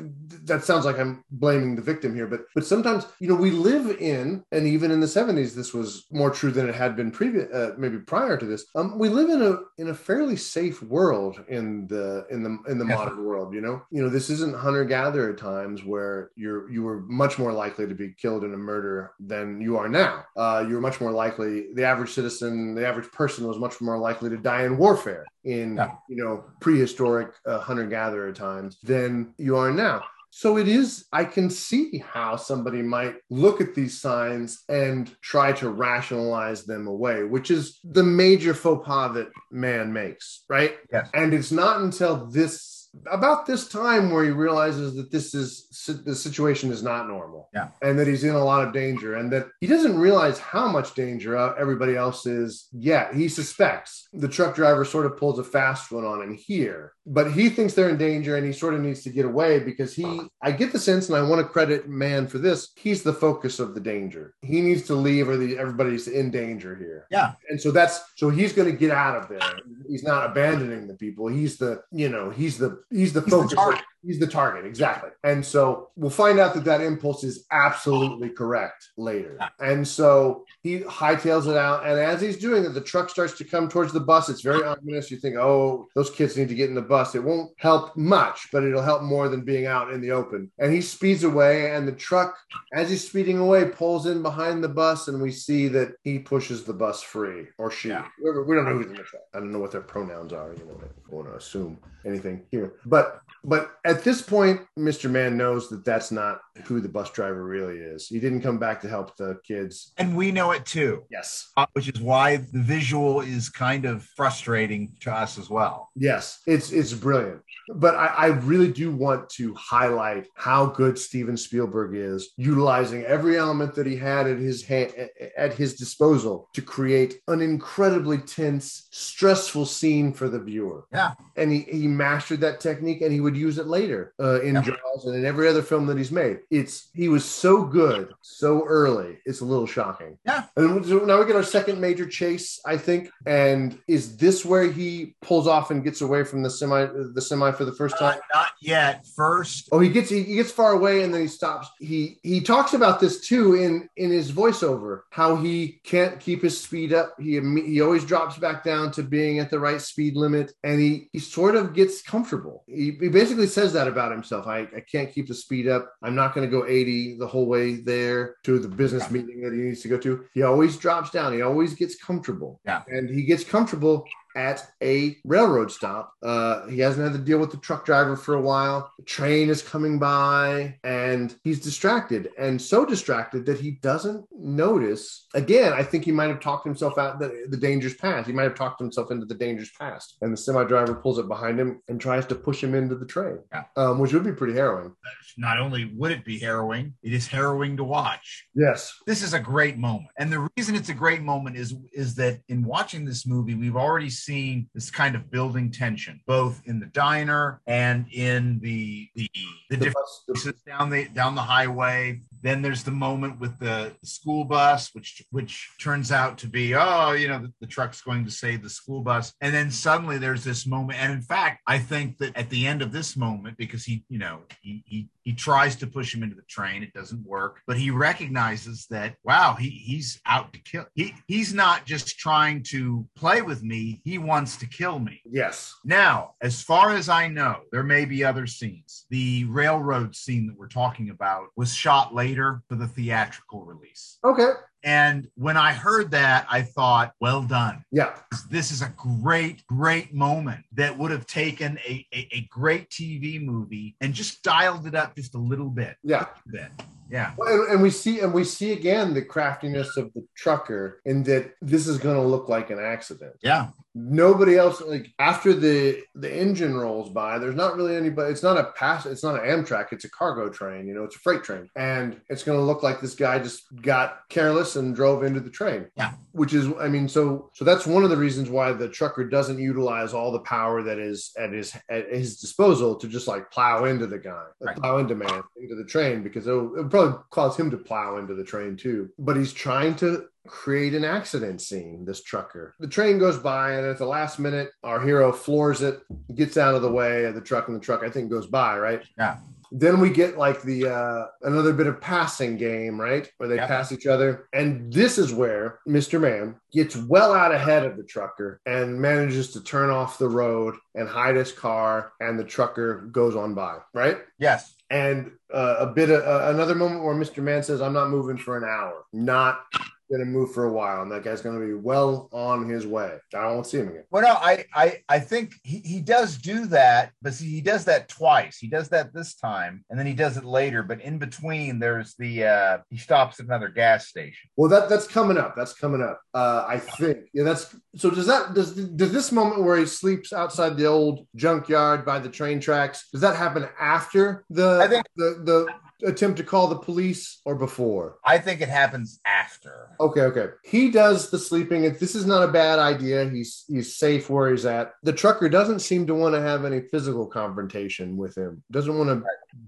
that 0.45 0.63
sounds 0.63 0.85
like 0.85 0.99
I'm 0.99 1.23
blaming 1.31 1.75
the 1.75 1.81
victim 1.81 2.13
here, 2.15 2.27
but 2.27 2.41
but 2.53 2.65
sometimes 2.65 3.05
you 3.19 3.27
know 3.29 3.35
we 3.35 3.51
live 3.51 3.97
in 4.01 4.43
and 4.51 4.67
even 4.67 4.91
in 4.91 4.99
the 4.99 5.07
70s 5.07 5.53
this 5.55 5.73
was 5.73 6.05
more 6.11 6.29
true 6.31 6.51
than 6.51 6.67
it 6.67 6.75
had 6.75 6.95
been 6.95 7.11
previous 7.11 7.51
uh, 7.53 7.73
maybe 7.77 7.97
prior 7.97 8.37
to 8.37 8.45
this. 8.45 8.65
Um, 8.75 8.97
we 8.99 9.09
live 9.09 9.29
in 9.29 9.41
a 9.41 9.57
in 9.77 9.89
a 9.89 9.93
fairly 9.93 10.35
safe 10.35 10.81
world 10.83 11.43
in 11.47 11.87
the 11.87 12.25
in 12.29 12.43
the 12.43 12.57
in 12.69 12.77
the 12.77 12.85
Yeah. 12.85 12.95
modern 12.95 13.04
world. 13.17 13.53
You 13.53 13.61
know, 13.61 13.81
you 13.91 14.01
know 14.01 14.09
this 14.09 14.29
isn't 14.29 14.55
hunter 14.55 14.85
gatherer 14.85 15.33
times 15.33 15.83
where 15.83 16.31
you're 16.35 16.69
you 16.71 16.83
were 16.83 17.01
much 17.01 17.37
more 17.37 17.53
likely 17.53 17.87
to 17.87 17.95
be 17.95 18.13
killed 18.13 18.43
in 18.43 18.53
a 18.53 18.57
murder 18.57 19.11
than 19.19 19.61
you 19.61 19.77
are 19.77 19.89
now. 19.89 20.23
Uh, 20.35 20.65
you're 20.67 20.81
much 20.81 20.99
more 21.01 21.11
likely. 21.11 21.73
The 21.73 21.83
average 21.83 22.11
citizen, 22.11 22.75
the 22.75 22.87
average 22.87 23.11
person, 23.11 23.47
was 23.47 23.57
much 23.59 23.79
more 23.81 23.97
likely 23.97 24.29
to 24.29 24.37
die 24.37 24.63
in 24.65 24.77
warfare 24.77 25.25
in 25.43 25.75
Yeah. 25.77 25.91
you 26.09 26.15
know 26.23 26.43
prehistoric 26.61 27.29
uh, 27.45 27.59
hunter 27.59 27.85
gatherer 27.87 28.31
times 28.33 28.77
than 28.83 29.33
you 29.37 29.55
are 29.57 29.71
now. 29.71 30.03
So 30.31 30.57
it 30.57 30.67
is, 30.67 31.05
I 31.13 31.23
can 31.23 31.49
see 31.49 32.03
how 32.05 32.35
somebody 32.35 32.81
might 32.81 33.15
look 33.29 33.61
at 33.61 33.73
these 33.73 34.01
signs 34.01 34.65
and 34.67 35.09
try 35.21 35.53
to 35.53 35.69
rationalize 35.69 36.65
them 36.65 36.87
away, 36.87 37.23
which 37.23 37.49
is 37.49 37.79
the 37.85 38.03
major 38.03 38.53
faux 38.53 38.85
pas 38.85 39.13
that 39.13 39.29
man 39.49 39.93
makes, 39.93 40.43
right? 40.49 40.73
Yes. 40.91 41.09
And 41.13 41.33
it's 41.33 41.53
not 41.53 41.79
until 41.79 42.25
this, 42.25 42.74
about 43.11 43.45
this 43.45 43.67
time, 43.67 44.11
where 44.11 44.23
he 44.23 44.31
realizes 44.31 44.95
that 44.95 45.11
this 45.11 45.33
is, 45.33 45.67
the 46.05 46.15
situation 46.15 46.71
is 46.71 46.83
not 46.83 47.07
normal. 47.07 47.49
Yeah. 47.53 47.69
And 47.81 47.97
that 47.99 48.07
he's 48.07 48.23
in 48.23 48.35
a 48.35 48.43
lot 48.43 48.65
of 48.65 48.73
danger 48.73 49.15
and 49.15 49.31
that 49.31 49.47
he 49.61 49.67
doesn't 49.67 49.97
realize 49.97 50.39
how 50.39 50.67
much 50.67 50.95
danger 50.95 51.35
everybody 51.57 51.95
else 51.95 52.25
is 52.25 52.67
yet. 52.71 53.13
He 53.13 53.27
suspects 53.27 54.07
the 54.13 54.27
truck 54.27 54.55
driver 54.55 54.85
sort 54.85 55.05
of 55.05 55.17
pulls 55.17 55.39
a 55.39 55.43
fast 55.43 55.91
one 55.91 56.05
on 56.05 56.21
him 56.21 56.33
here, 56.33 56.93
but 57.05 57.31
he 57.31 57.49
thinks 57.49 57.73
they're 57.73 57.89
in 57.89 57.97
danger 57.97 58.35
and 58.35 58.45
he 58.45 58.53
sort 58.53 58.73
of 58.73 58.81
needs 58.81 59.03
to 59.03 59.09
get 59.09 59.25
away 59.25 59.59
because 59.59 59.93
he, 59.93 60.21
I 60.41 60.51
get 60.51 60.71
the 60.71 60.79
sense, 60.79 61.09
and 61.09 61.17
I 61.17 61.21
want 61.21 61.41
to 61.41 61.47
credit 61.47 61.87
man 61.87 62.27
for 62.27 62.37
this, 62.37 62.69
he's 62.75 63.03
the 63.03 63.13
focus 63.13 63.59
of 63.59 63.75
the 63.75 63.81
danger. 63.81 64.33
He 64.41 64.61
needs 64.61 64.83
to 64.83 64.95
leave 64.95 65.29
or 65.29 65.37
the, 65.37 65.57
everybody's 65.57 66.07
in 66.07 66.31
danger 66.31 66.75
here. 66.75 67.07
Yeah. 67.11 67.33
And 67.49 67.59
so 67.59 67.71
that's, 67.71 68.01
so 68.15 68.29
he's 68.29 68.53
going 68.53 68.71
to 68.71 68.77
get 68.77 68.91
out 68.91 69.17
of 69.17 69.29
there. 69.29 69.59
He's 69.87 70.03
not 70.03 70.25
abandoning 70.25 70.87
the 70.87 70.95
people. 70.95 71.27
He's 71.27 71.57
the, 71.57 71.81
you 71.91 72.09
know, 72.09 72.29
he's 72.29 72.57
the, 72.57 72.83
he's 72.89 73.13
the 73.13 73.21
He's 73.21 73.49
the 73.49 73.55
target. 73.55 73.83
He's 74.05 74.19
the 74.19 74.27
target, 74.27 74.65
exactly. 74.65 75.09
And 75.23 75.43
so 75.43 75.89
we'll 75.95 76.11
find 76.11 76.39
out 76.39 76.53
that 76.53 76.63
that 76.65 76.79
impulse 76.79 77.23
is 77.23 77.45
absolutely 77.51 78.29
correct 78.29 78.89
later. 78.97 79.39
And 79.59 79.87
so 79.87 80.45
he 80.61 80.81
hightails 80.81 81.47
it 81.49 81.57
out. 81.57 81.87
And 81.87 81.99
as 81.99 82.21
he's 82.21 82.37
doing 82.37 82.65
it, 82.65 82.69
the 82.69 82.81
truck 82.81 83.09
starts 83.09 83.35
to 83.39 83.43
come 83.43 83.67
towards 83.67 83.93
the 83.93 83.99
bus. 83.99 84.29
It's 84.29 84.41
very 84.41 84.63
ominous. 84.63 85.09
You 85.09 85.17
think, 85.17 85.37
oh, 85.37 85.87
those 85.95 86.11
kids 86.11 86.37
need 86.37 86.49
to 86.49 86.55
get 86.55 86.69
in 86.69 86.75
the 86.75 86.83
bus. 86.83 87.15
It 87.15 87.23
won't 87.23 87.51
help 87.57 87.97
much, 87.97 88.49
but 88.51 88.63
it'll 88.63 88.83
help 88.83 89.01
more 89.01 89.27
than 89.27 89.41
being 89.41 89.65
out 89.65 89.91
in 89.91 90.01
the 90.01 90.11
open. 90.11 90.51
And 90.59 90.71
he 90.71 90.81
speeds 90.81 91.23
away, 91.23 91.71
and 91.71 91.87
the 91.87 91.91
truck, 91.91 92.37
as 92.75 92.91
he's 92.91 93.07
speeding 93.07 93.39
away, 93.39 93.65
pulls 93.65 94.05
in 94.05 94.21
behind 94.21 94.63
the 94.63 94.69
bus. 94.69 95.07
And 95.07 95.19
we 95.19 95.31
see 95.31 95.67
that 95.69 95.95
he 96.03 96.19
pushes 96.19 96.63
the 96.63 96.73
bus 96.73 97.01
free, 97.01 97.47
or 97.57 97.71
she. 97.71 97.89
Yeah. 97.89 98.05
We 98.23 98.29
we 98.43 98.55
don't 98.55 98.65
know 98.65 98.73
who's 98.73 98.85
in 98.85 98.93
the 98.93 99.01
truck. 99.01 99.23
I 99.33 99.39
don't 99.39 99.51
know 99.51 99.59
what 99.59 99.71
their 99.71 99.81
pronouns 99.81 100.31
are. 100.31 100.53
You 100.53 100.65
know, 100.65 100.77
I 100.77 100.81
don't 100.81 101.11
want 101.11 101.27
to 101.29 101.35
assume 101.37 101.79
anything 102.05 102.45
here. 102.51 102.74
But 102.85 103.21
but 103.47 103.73
at 103.85 104.03
this 104.03 104.23
point, 104.23 104.61
Mr. 104.77 105.07
Man 105.09 105.37
knows 105.37 105.69
that 105.69 105.85
that's 105.85 106.11
not 106.11 106.41
who 106.63 106.81
the 106.81 106.89
bus 106.89 107.11
driver 107.11 107.45
really 107.45 107.77
is. 107.77 108.07
He 108.07 108.19
didn't 108.19 108.41
come 108.41 108.57
back 108.57 108.81
to 108.81 108.89
help 108.89 109.15
the 109.17 109.39
kids. 109.47 109.93
And 109.99 110.17
we 110.17 110.31
know 110.31 110.49
it 110.51 110.65
too, 110.65 111.03
Yes. 111.11 111.51
uh, 111.55 111.67
which 111.73 111.87
is 111.87 112.01
why 112.01 112.37
the 112.37 112.61
visual 112.63 113.21
is 113.21 113.49
kind 113.49 113.85
of 113.85 114.01
frustrating 114.15 114.93
to 115.01 115.13
us 115.13 115.37
as 115.37 115.47
well. 115.49 115.89
Yes. 115.95 116.39
It's 116.47 116.71
it's 116.71 116.93
brilliant. 116.93 117.41
But 117.73 117.95
I, 117.95 118.05
I 118.07 118.25
really 118.27 118.71
do 118.71 118.91
want 118.91 119.29
to 119.31 119.53
highlight 119.55 120.27
how 120.35 120.67
good 120.67 120.97
Steven 120.99 121.37
Spielberg 121.37 121.95
is, 121.95 122.29
utilizing 122.37 123.03
every 123.05 123.37
element 123.37 123.75
that 123.75 123.85
he 123.87 123.95
had 123.95 124.27
at 124.27 124.37
his 124.37 124.63
hand 124.63 124.93
at 125.37 125.53
his 125.53 125.75
disposal 125.75 126.49
to 126.53 126.61
create 126.61 127.21
an 127.27 127.41
incredibly 127.41 128.17
tense, 128.19 128.87
stressful 128.91 129.65
scene 129.65 130.13
for 130.13 130.29
the 130.29 130.39
viewer. 130.39 130.85
Yeah. 130.91 131.13
and 131.35 131.51
he, 131.51 131.61
he 131.61 131.87
mastered 131.87 132.41
that 132.41 132.59
technique 132.59 133.01
and 133.01 133.11
he 133.11 133.19
would 133.19 133.35
use 133.37 133.57
it 133.57 133.67
later 133.67 134.13
uh, 134.19 134.41
in 134.41 134.55
Yeah. 134.55 134.61
Jaws 134.61 135.05
and 135.05 135.15
in 135.15 135.25
every 135.25 135.47
other 135.47 135.61
film 135.61 135.85
that 135.87 135.97
he's 135.97 136.11
made. 136.11 136.39
It's 136.49 136.89
he 136.93 137.07
was 137.09 137.25
so 137.25 137.63
good 137.63 138.13
so 138.21 138.65
early. 138.65 139.17
It's 139.25 139.41
a 139.41 139.45
little 139.45 139.67
shocking. 139.67 140.17
Yeah. 140.25 140.45
And 140.55 140.85
so 140.85 140.99
now 140.99 141.19
we 141.19 141.25
get 141.25 141.35
our 141.35 141.43
second 141.43 141.79
major 141.81 142.05
chase, 142.07 142.59
I 142.65 142.77
think. 142.77 143.09
And 143.25 143.77
is 143.87 144.17
this 144.17 144.45
where 144.45 144.71
he 144.71 145.15
pulls 145.21 145.47
off 145.47 145.71
and 145.71 145.83
gets 145.83 146.01
away 146.01 146.23
from 146.23 146.43
the 146.43 146.49
semi 146.49 146.85
the 146.85 147.21
semi 147.21 147.51
for 147.57 147.65
the 147.65 147.71
first 147.73 147.95
Uh, 147.95 148.11
time? 148.11 148.19
not 148.33 148.49
yet. 148.61 149.05
First, 149.15 149.69
Oh, 149.71 149.79
he 149.79 149.89
gets 149.89 150.09
he, 150.09 150.23
he 150.23 150.35
gets 150.35 150.51
far 150.51 150.71
away 150.73 151.03
and 151.03 151.13
then 151.13 151.21
he 151.21 151.27
stops. 151.27 151.67
He 151.79 152.19
he 152.23 152.41
talks 152.41 152.73
about 152.73 152.99
this 152.99 153.19
too 153.21 153.55
in 153.55 153.89
in 153.97 154.09
his 154.11 154.31
voiceover. 154.31 155.01
How 155.11 155.35
he 155.35 155.79
can't 155.83 156.19
keep 156.19 156.41
his 156.41 156.59
speed 156.59 156.93
up. 156.93 157.15
He 157.19 157.39
he 157.65 157.81
always 157.81 158.05
drops 158.05 158.37
back 158.37 158.63
down 158.63 158.91
to 158.91 159.03
being 159.03 159.39
at 159.39 159.49
the 159.49 159.59
right 159.59 159.81
speed 159.81 160.15
limit, 160.15 160.53
and 160.63 160.79
he 160.79 161.09
he 161.13 161.19
sort 161.19 161.55
of 161.55 161.73
gets 161.73 162.01
comfortable. 162.01 162.63
He, 162.67 162.97
he 162.99 163.09
basically 163.09 163.47
says 163.47 163.73
that 163.73 163.87
about 163.87 164.11
himself. 164.11 164.47
I 164.47 164.59
I 164.75 164.81
can't 164.91 165.11
keep 165.11 165.27
the 165.27 165.33
speed 165.33 165.67
up. 165.67 165.91
I'm 166.03 166.15
not 166.15 166.33
going 166.33 166.47
to 166.49 166.51
go 166.51 166.65
80 166.65 167.17
the 167.17 167.27
whole 167.27 167.45
way 167.47 167.75
there 167.75 168.35
to 168.43 168.59
the 168.59 168.67
business 168.67 169.03
Yeah. 169.03 169.11
meeting 169.13 169.41
that 169.41 169.53
he 169.53 169.59
needs 169.59 169.81
to 169.81 169.87
go 169.87 169.97
to. 169.99 170.25
He 170.33 170.41
always 170.43 170.77
drops 170.77 171.09
down. 171.11 171.33
He 171.33 171.41
always 171.41 171.73
gets 171.73 171.95
comfortable. 171.95 172.59
Yeah. 172.65 172.81
and 172.87 173.09
he 173.09 173.23
gets 173.23 173.43
comfortable 173.43 174.05
at 174.35 174.65
a 174.83 175.17
railroad 175.23 175.71
stop. 175.71 176.13
Uh, 176.21 176.67
he 176.67 176.79
hasn't 176.79 177.03
had 177.05 177.17
to 177.17 177.23
deal 177.23 177.39
with 177.39 177.51
the 177.51 177.57
truck 177.57 177.85
driver 177.85 178.15
for 178.15 178.35
a 178.35 178.41
while. 178.41 178.91
The 178.99 179.05
train 179.05 179.49
is 179.49 179.61
coming 179.61 179.97
by 179.99 180.77
and 180.83 181.33
he's 181.43 181.59
distracted 181.61 182.29
and 182.37 182.61
so 182.61 182.85
distracted 182.85 183.45
that 183.45 183.59
he 183.59 183.71
doesn't 183.71 184.25
notice. 184.37 185.27
Again, 185.33 185.73
I 185.73 185.83
think 185.83 186.05
he 186.05 186.11
might 186.11 186.27
have 186.29 186.39
talked 186.41 186.65
himself 186.65 186.97
out 186.97 187.19
the, 187.19 187.45
the 187.49 187.57
dangerous 187.57 187.95
past. 187.95 188.27
He 188.27 188.33
might 188.33 188.43
have 188.43 188.55
talked 188.55 188.79
himself 188.79 189.11
into 189.11 189.25
the 189.25 189.35
dangerous 189.35 189.71
past. 189.79 190.17
And 190.21 190.33
the 190.33 190.37
semi 190.37 190.63
driver 190.65 190.95
pulls 190.95 191.19
up 191.19 191.27
behind 191.27 191.59
him 191.59 191.81
and 191.87 191.99
tries 191.99 192.25
to 192.27 192.35
push 192.35 192.61
him 192.63 192.75
into 192.75 192.95
the 192.95 193.05
train, 193.05 193.39
Yeah. 193.51 193.63
um, 193.77 193.99
which 193.99 194.13
would 194.13 194.23
be 194.23 194.33
pretty 194.33 194.53
harrowing. 194.53 194.93
not 195.37 195.59
only 195.59 195.85
would 195.95 196.11
it 196.11 196.23
be 196.23 196.39
harrowing, 196.39 196.93
it 197.03 197.13
is 197.13 197.27
harrowing 197.27 197.75
to 197.77 197.83
watch. 197.83 198.47
Yes. 198.55 198.93
This 199.05 199.21
is 199.21 199.33
a 199.33 199.39
great 199.39 199.77
moment. 199.77 200.07
And 200.17 200.31
the 200.31 200.47
reason 200.57 200.75
it's 200.75 200.89
a 200.89 200.93
great 200.93 201.21
moment 201.21 201.57
is 201.57 201.73
is 201.93 202.15
that 202.15 202.39
in 202.47 202.63
watching 202.63 203.05
this 203.05 203.25
movie, 203.27 203.53
we've 203.55 203.75
already 203.75 204.09
seen 204.09 204.24
this 204.73 204.91
kind 204.91 205.15
of 205.15 205.29
building 205.31 205.71
tension, 205.71 206.19
both 206.25 206.61
in 206.65 206.79
the 206.79 206.87
diner 206.87 207.61
and 207.67 208.05
in 208.11 208.59
the 208.59 209.09
the, 209.15 209.29
the 209.69 209.75
The 209.75 209.77
different 209.77 210.07
places 210.27 210.61
down 210.65 210.89
the 210.89 211.05
down 211.09 211.35
the 211.35 211.41
highway. 211.41 212.21
Then 212.45 212.61
there's 212.61 212.83
the 212.83 212.91
moment 212.91 213.39
with 213.39 213.57
the 213.57 213.93
school 214.03 214.45
bus, 214.45 214.91
which 214.93 215.23
which 215.31 215.67
turns 215.81 216.11
out 216.11 216.37
to 216.37 216.47
be, 216.47 216.75
oh, 216.75 217.13
you 217.13 217.27
know, 217.27 217.39
the, 217.39 217.51
the 217.59 217.65
truck's 217.65 218.01
going 218.03 218.23
to 218.23 218.29
save 218.29 218.61
the 218.61 218.69
school 218.69 219.01
bus. 219.01 219.33
And 219.41 219.51
then 219.51 219.71
suddenly 219.71 220.19
there's 220.19 220.43
this 220.43 220.67
moment. 220.67 220.99
And 221.01 221.11
in 221.11 221.21
fact, 221.21 221.63
I 221.65 221.79
think 221.79 222.19
that 222.19 222.37
at 222.37 222.51
the 222.51 222.67
end 222.67 222.83
of 222.83 222.91
this 222.91 223.17
moment, 223.17 223.57
because 223.57 223.83
he, 223.83 224.05
you 224.09 224.19
know, 224.19 224.41
he 224.61 224.83
he 224.85 225.09
he 225.23 225.33
tries 225.33 225.75
to 225.77 225.87
push 225.87 226.13
him 226.13 226.21
into 226.21 226.35
the 226.35 226.43
train, 226.43 226.83
it 226.83 226.93
doesn't 226.93 227.25
work, 227.25 227.61
but 227.65 227.77
he 227.77 227.89
recognizes 227.89 228.85
that, 228.91 229.15
wow, 229.23 229.55
he 229.55 229.69
he's 229.71 230.21
out 230.27 230.53
to 230.53 230.59
kill. 230.59 230.85
He 230.93 231.15
he's 231.27 231.51
not 231.51 231.87
just 231.87 232.19
trying 232.19 232.61
to 232.73 233.07
play 233.15 233.41
with 233.41 233.63
me, 233.63 234.01
he 234.03 234.19
wants 234.19 234.55
to 234.57 234.67
kill 234.67 234.99
me. 234.99 235.19
yes. 235.25 235.73
Now, 235.83 236.35
as 236.41 236.61
far 236.61 236.91
as 236.91 237.09
I 237.09 237.27
know, 237.27 237.61
there 237.71 237.81
may 237.81 238.05
be 238.05 238.23
other 238.23 238.45
scenes. 238.45 239.07
The 239.09 239.45
railroad 239.45 240.15
scene 240.15 240.45
that 240.45 240.59
we're 240.59 240.67
talking 240.67 241.09
about 241.09 241.47
was 241.55 241.73
shot 241.73 242.13
later 242.13 242.34
for 242.67 242.75
the 242.75 242.87
theatrical 242.87 243.65
release. 243.65 244.17
Okay. 244.23 244.51
And 244.83 245.27
when 245.35 245.57
I 245.57 245.73
heard 245.73 246.11
that, 246.11 246.45
I 246.49 246.61
thought, 246.61 247.11
well 247.19 247.41
done. 247.41 247.83
Yeah. 247.91 248.15
This 248.51 248.71
is 248.71 248.83
a 248.83 248.93
great, 248.95 249.65
great 249.65 250.13
moment 250.13 250.63
that 250.73 250.95
would 250.95 251.09
have 251.09 251.25
taken 251.25 251.79
a, 251.87 252.05
a, 252.13 252.29
a 252.31 252.47
great 252.51 252.89
TV 252.91 253.43
movie 253.43 253.95
and 253.99 254.13
just 254.13 254.43
dialed 254.43 254.85
it 254.85 254.93
up 254.93 255.15
just 255.15 255.33
a 255.33 255.39
little 255.39 255.69
bit. 255.69 255.95
Yeah. 256.03 256.27
bit. 256.51 256.69
Yeah. 257.09 257.33
Well, 257.35 257.51
and, 257.51 257.73
and 257.73 257.81
we 257.81 257.89
see 257.89 258.19
and 258.19 258.33
we 258.33 258.43
see 258.43 258.73
again 258.73 259.13
the 259.13 259.21
craftiness 259.21 259.97
of 259.97 260.13
the 260.13 260.25
trucker 260.35 261.01
in 261.05 261.23
that 261.23 261.53
this 261.61 261.87
is 261.87 261.97
going 261.97 262.15
to 262.15 262.21
look 262.21 262.49
like 262.49 262.69
an 262.69 262.79
accident. 262.79 263.33
Yeah. 263.41 263.69
Nobody 263.97 264.57
else 264.57 264.81
like 264.81 265.13
after 265.19 265.53
the 265.53 266.03
the 266.15 266.29
engine 266.31 266.75
rolls 266.75 267.09
by 267.09 267.39
there's 267.39 267.55
not 267.55 267.77
really 267.77 267.95
anybody 267.95 268.29
it's 268.29 268.43
not 268.43 268.57
a 268.57 268.65
pass 268.73 269.05
it's 269.05 269.23
not 269.23 269.35
an 269.41 269.49
amtrak 269.49 269.93
it's 269.93 270.03
a 270.03 270.09
cargo 270.09 270.49
train 270.49 270.85
you 270.85 270.93
know 270.93 271.05
it's 271.05 271.15
a 271.15 271.19
freight 271.19 271.43
train 271.43 271.69
and 271.77 272.19
it's 272.29 272.43
going 272.43 272.59
to 272.59 272.63
look 272.63 272.83
like 272.83 272.99
this 272.99 273.15
guy 273.15 273.39
just 273.39 273.63
got 273.81 274.19
careless 274.29 274.75
and 274.75 274.93
drove 274.97 275.23
into 275.23 275.39
the 275.39 275.49
train 275.49 275.85
Yeah. 275.95 276.11
which 276.33 276.53
is 276.53 276.67
i 276.77 276.89
mean 276.89 277.07
so 277.07 277.49
so 277.53 277.63
that's 277.63 277.87
one 277.87 278.03
of 278.03 278.09
the 278.09 278.17
reasons 278.17 278.49
why 278.49 278.73
the 278.73 278.89
trucker 278.89 279.23
doesn't 279.23 279.59
utilize 279.59 280.13
all 280.13 280.31
the 280.33 280.39
power 280.39 280.83
that 280.83 280.99
is 280.99 281.31
at 281.37 281.53
his 281.53 281.73
at 281.89 282.09
his 282.09 282.37
disposal 282.41 282.95
to 282.95 283.07
just 283.07 283.29
like 283.29 283.49
plow 283.49 283.85
into 283.85 284.07
the 284.07 284.19
guy 284.19 284.43
Right. 284.59 284.75
plow 284.75 284.97
into 284.97 285.15
man 285.15 285.41
into 285.55 285.75
the 285.75 285.85
train 285.85 286.21
because 286.21 286.47
it'll, 286.47 286.73
it'll 286.77 286.89
probably 286.89 287.17
cause 287.29 287.55
him 287.55 287.71
to 287.71 287.77
plow 287.77 288.17
into 288.17 288.35
the 288.35 288.43
train 288.43 288.75
too 288.75 289.09
but 289.17 289.37
he's 289.37 289.53
trying 289.53 289.95
to 289.95 290.25
create 290.47 290.93
an 290.93 291.03
accident 291.03 291.61
scene 291.61 292.05
this 292.05 292.21
trucker 292.23 292.73
the 292.79 292.87
train 292.87 293.17
goes 293.17 293.37
by 293.37 293.73
and 293.73 293.85
at 293.87 293.97
the 293.97 294.05
last 294.05 294.39
minute 294.39 294.69
our 294.83 294.99
hero 295.01 295.31
floors 295.31 295.81
it 295.81 296.01
gets 296.35 296.57
out 296.57 296.75
of 296.75 296.81
the 296.81 296.91
way 296.91 297.25
of 297.25 297.35
the 297.35 297.41
truck 297.41 297.67
and 297.67 297.75
the 297.75 297.83
truck 297.83 298.03
i 298.03 298.09
think 298.09 298.29
goes 298.29 298.47
by 298.47 298.77
right 298.77 299.01
Yeah. 299.17 299.37
then 299.71 299.99
we 299.99 300.09
get 300.09 300.37
like 300.37 300.61
the 300.61 300.87
uh 300.87 301.25
another 301.41 301.73
bit 301.73 301.87
of 301.87 301.99
passing 301.99 302.57
game 302.57 302.99
right 303.01 303.29
where 303.37 303.49
they 303.49 303.55
Yeah. 303.55 303.67
pass 303.67 303.91
each 303.91 304.05
other 304.05 304.47
and 304.53 304.93
this 304.93 305.17
is 305.17 305.33
where 305.33 305.79
mr 305.87 306.19
man 306.21 306.55
gets 306.71 306.95
well 306.95 307.33
out 307.33 307.51
ahead 307.53 307.83
of 307.83 307.97
the 307.97 308.03
trucker 308.03 308.61
and 308.65 308.99
manages 309.01 309.51
to 309.53 309.63
turn 309.63 309.89
off 309.89 310.17
the 310.19 310.29
road 310.29 310.75
and 310.93 311.07
hide 311.09 311.35
his 311.35 311.51
car 311.51 312.11
and 312.19 312.37
the 312.37 312.43
trucker 312.43 313.07
goes 313.11 313.35
on 313.35 313.53
by 313.55 313.77
right 313.93 314.19
Yes. 314.37 314.75
and 314.91 315.31
uh, 315.53 315.77
a 315.79 315.87
bit 315.87 316.09
of 316.09 316.21
uh, 316.23 316.49
another 316.53 316.75
moment 316.75 317.01
where 317.03 317.15
Mr. 317.15 317.41
Man 317.41 317.63
says, 317.63 317.81
"I'm 317.81 317.93
not 317.93 318.09
moving 318.09 318.35
for 318.37 318.57
an 318.57 318.65
hour. 318.65 319.05
Not 319.13 319.61
going 320.09 320.19
to 320.19 320.25
move 320.25 320.53
for 320.53 320.65
a 320.65 320.71
while." 320.71 321.01
And 321.01 321.11
that 321.11 321.23
guy's 321.23 321.41
going 321.41 321.59
to 321.59 321.65
be 321.65 321.73
well 321.73 322.29
on 322.31 322.69
his 322.69 322.85
way. 322.85 323.17
I 323.33 323.47
won't 323.47 323.67
see 323.67 323.79
him 323.79 323.89
again. 323.89 324.03
Well, 324.11 324.23
no, 324.23 324.33
I, 324.33 324.65
I, 324.73 324.97
I 325.09 325.19
think 325.19 325.53
he, 325.63 325.79
he 325.79 326.01
does 326.01 326.37
do 326.37 326.65
that, 326.67 327.11
but 327.21 327.33
see, 327.33 327.49
he 327.49 327.61
does 327.61 327.85
that 327.85 328.09
twice. 328.09 328.57
He 328.57 328.67
does 328.67 328.89
that 328.89 329.13
this 329.13 329.35
time, 329.35 329.83
and 329.89 329.97
then 329.97 330.05
he 330.05 330.13
does 330.13 330.37
it 330.37 330.45
later. 330.45 330.83
But 330.83 331.01
in 331.01 331.17
between, 331.17 331.79
there's 331.79 332.15
the 332.17 332.45
uh, 332.45 332.77
he 332.89 332.97
stops 332.97 333.39
at 333.39 333.45
another 333.45 333.69
gas 333.69 334.07
station. 334.07 334.49
Well, 334.55 334.69
that 334.69 334.89
that's 334.89 335.07
coming 335.07 335.37
up. 335.37 335.55
That's 335.55 335.73
coming 335.73 336.01
up. 336.01 336.21
Uh, 336.33 336.65
I 336.67 336.79
think. 336.79 337.29
Yeah, 337.33 337.43
that's. 337.43 337.75
So 337.95 338.09
does 338.09 338.27
that 338.27 338.53
does 338.53 338.73
does 338.73 339.11
this 339.11 339.31
moment 339.31 339.63
where 339.63 339.77
he 339.77 339.85
sleeps 339.85 340.33
outside 340.33 340.77
the 340.77 340.85
old 340.85 341.27
junkyard 341.35 342.05
by 342.05 342.19
the 342.19 342.29
train 342.29 342.59
tracks? 342.59 343.09
Does 343.11 343.21
that 343.21 343.35
happen 343.35 343.67
after 343.79 344.45
the 344.49 344.79
I 344.81 344.87
think- 344.87 345.05
the 345.15 345.41
the 345.43 345.67
attempt 346.03 346.37
to 346.37 346.43
call 346.43 346.67
the 346.67 346.77
police 346.77 347.41
or 347.45 347.55
before? 347.55 348.17
I 348.23 348.37
think 348.37 348.61
it 348.61 348.69
happens 348.69 349.19
after. 349.25 349.89
Okay, 349.99 350.21
okay. 350.21 350.47
He 350.63 350.91
does 350.91 351.29
the 351.29 351.39
sleeping. 351.39 351.83
This 351.99 352.15
is 352.15 352.25
not 352.25 352.47
a 352.47 352.51
bad 352.51 352.79
idea, 352.79 353.29
he's 353.29 353.65
he's 353.67 353.95
safe 353.95 354.29
where 354.29 354.51
he's 354.51 354.65
at. 354.65 354.93
The 355.03 355.13
trucker 355.13 355.49
doesn't 355.49 355.79
seem 355.79 356.07
to 356.07 356.15
want 356.15 356.35
to 356.35 356.41
have 356.41 356.65
any 356.65 356.81
physical 356.81 357.27
confrontation 357.27 358.17
with 358.17 358.37
him. 358.37 358.63
Doesn't 358.71 358.97
want 358.97 359.09
to 359.09 359.23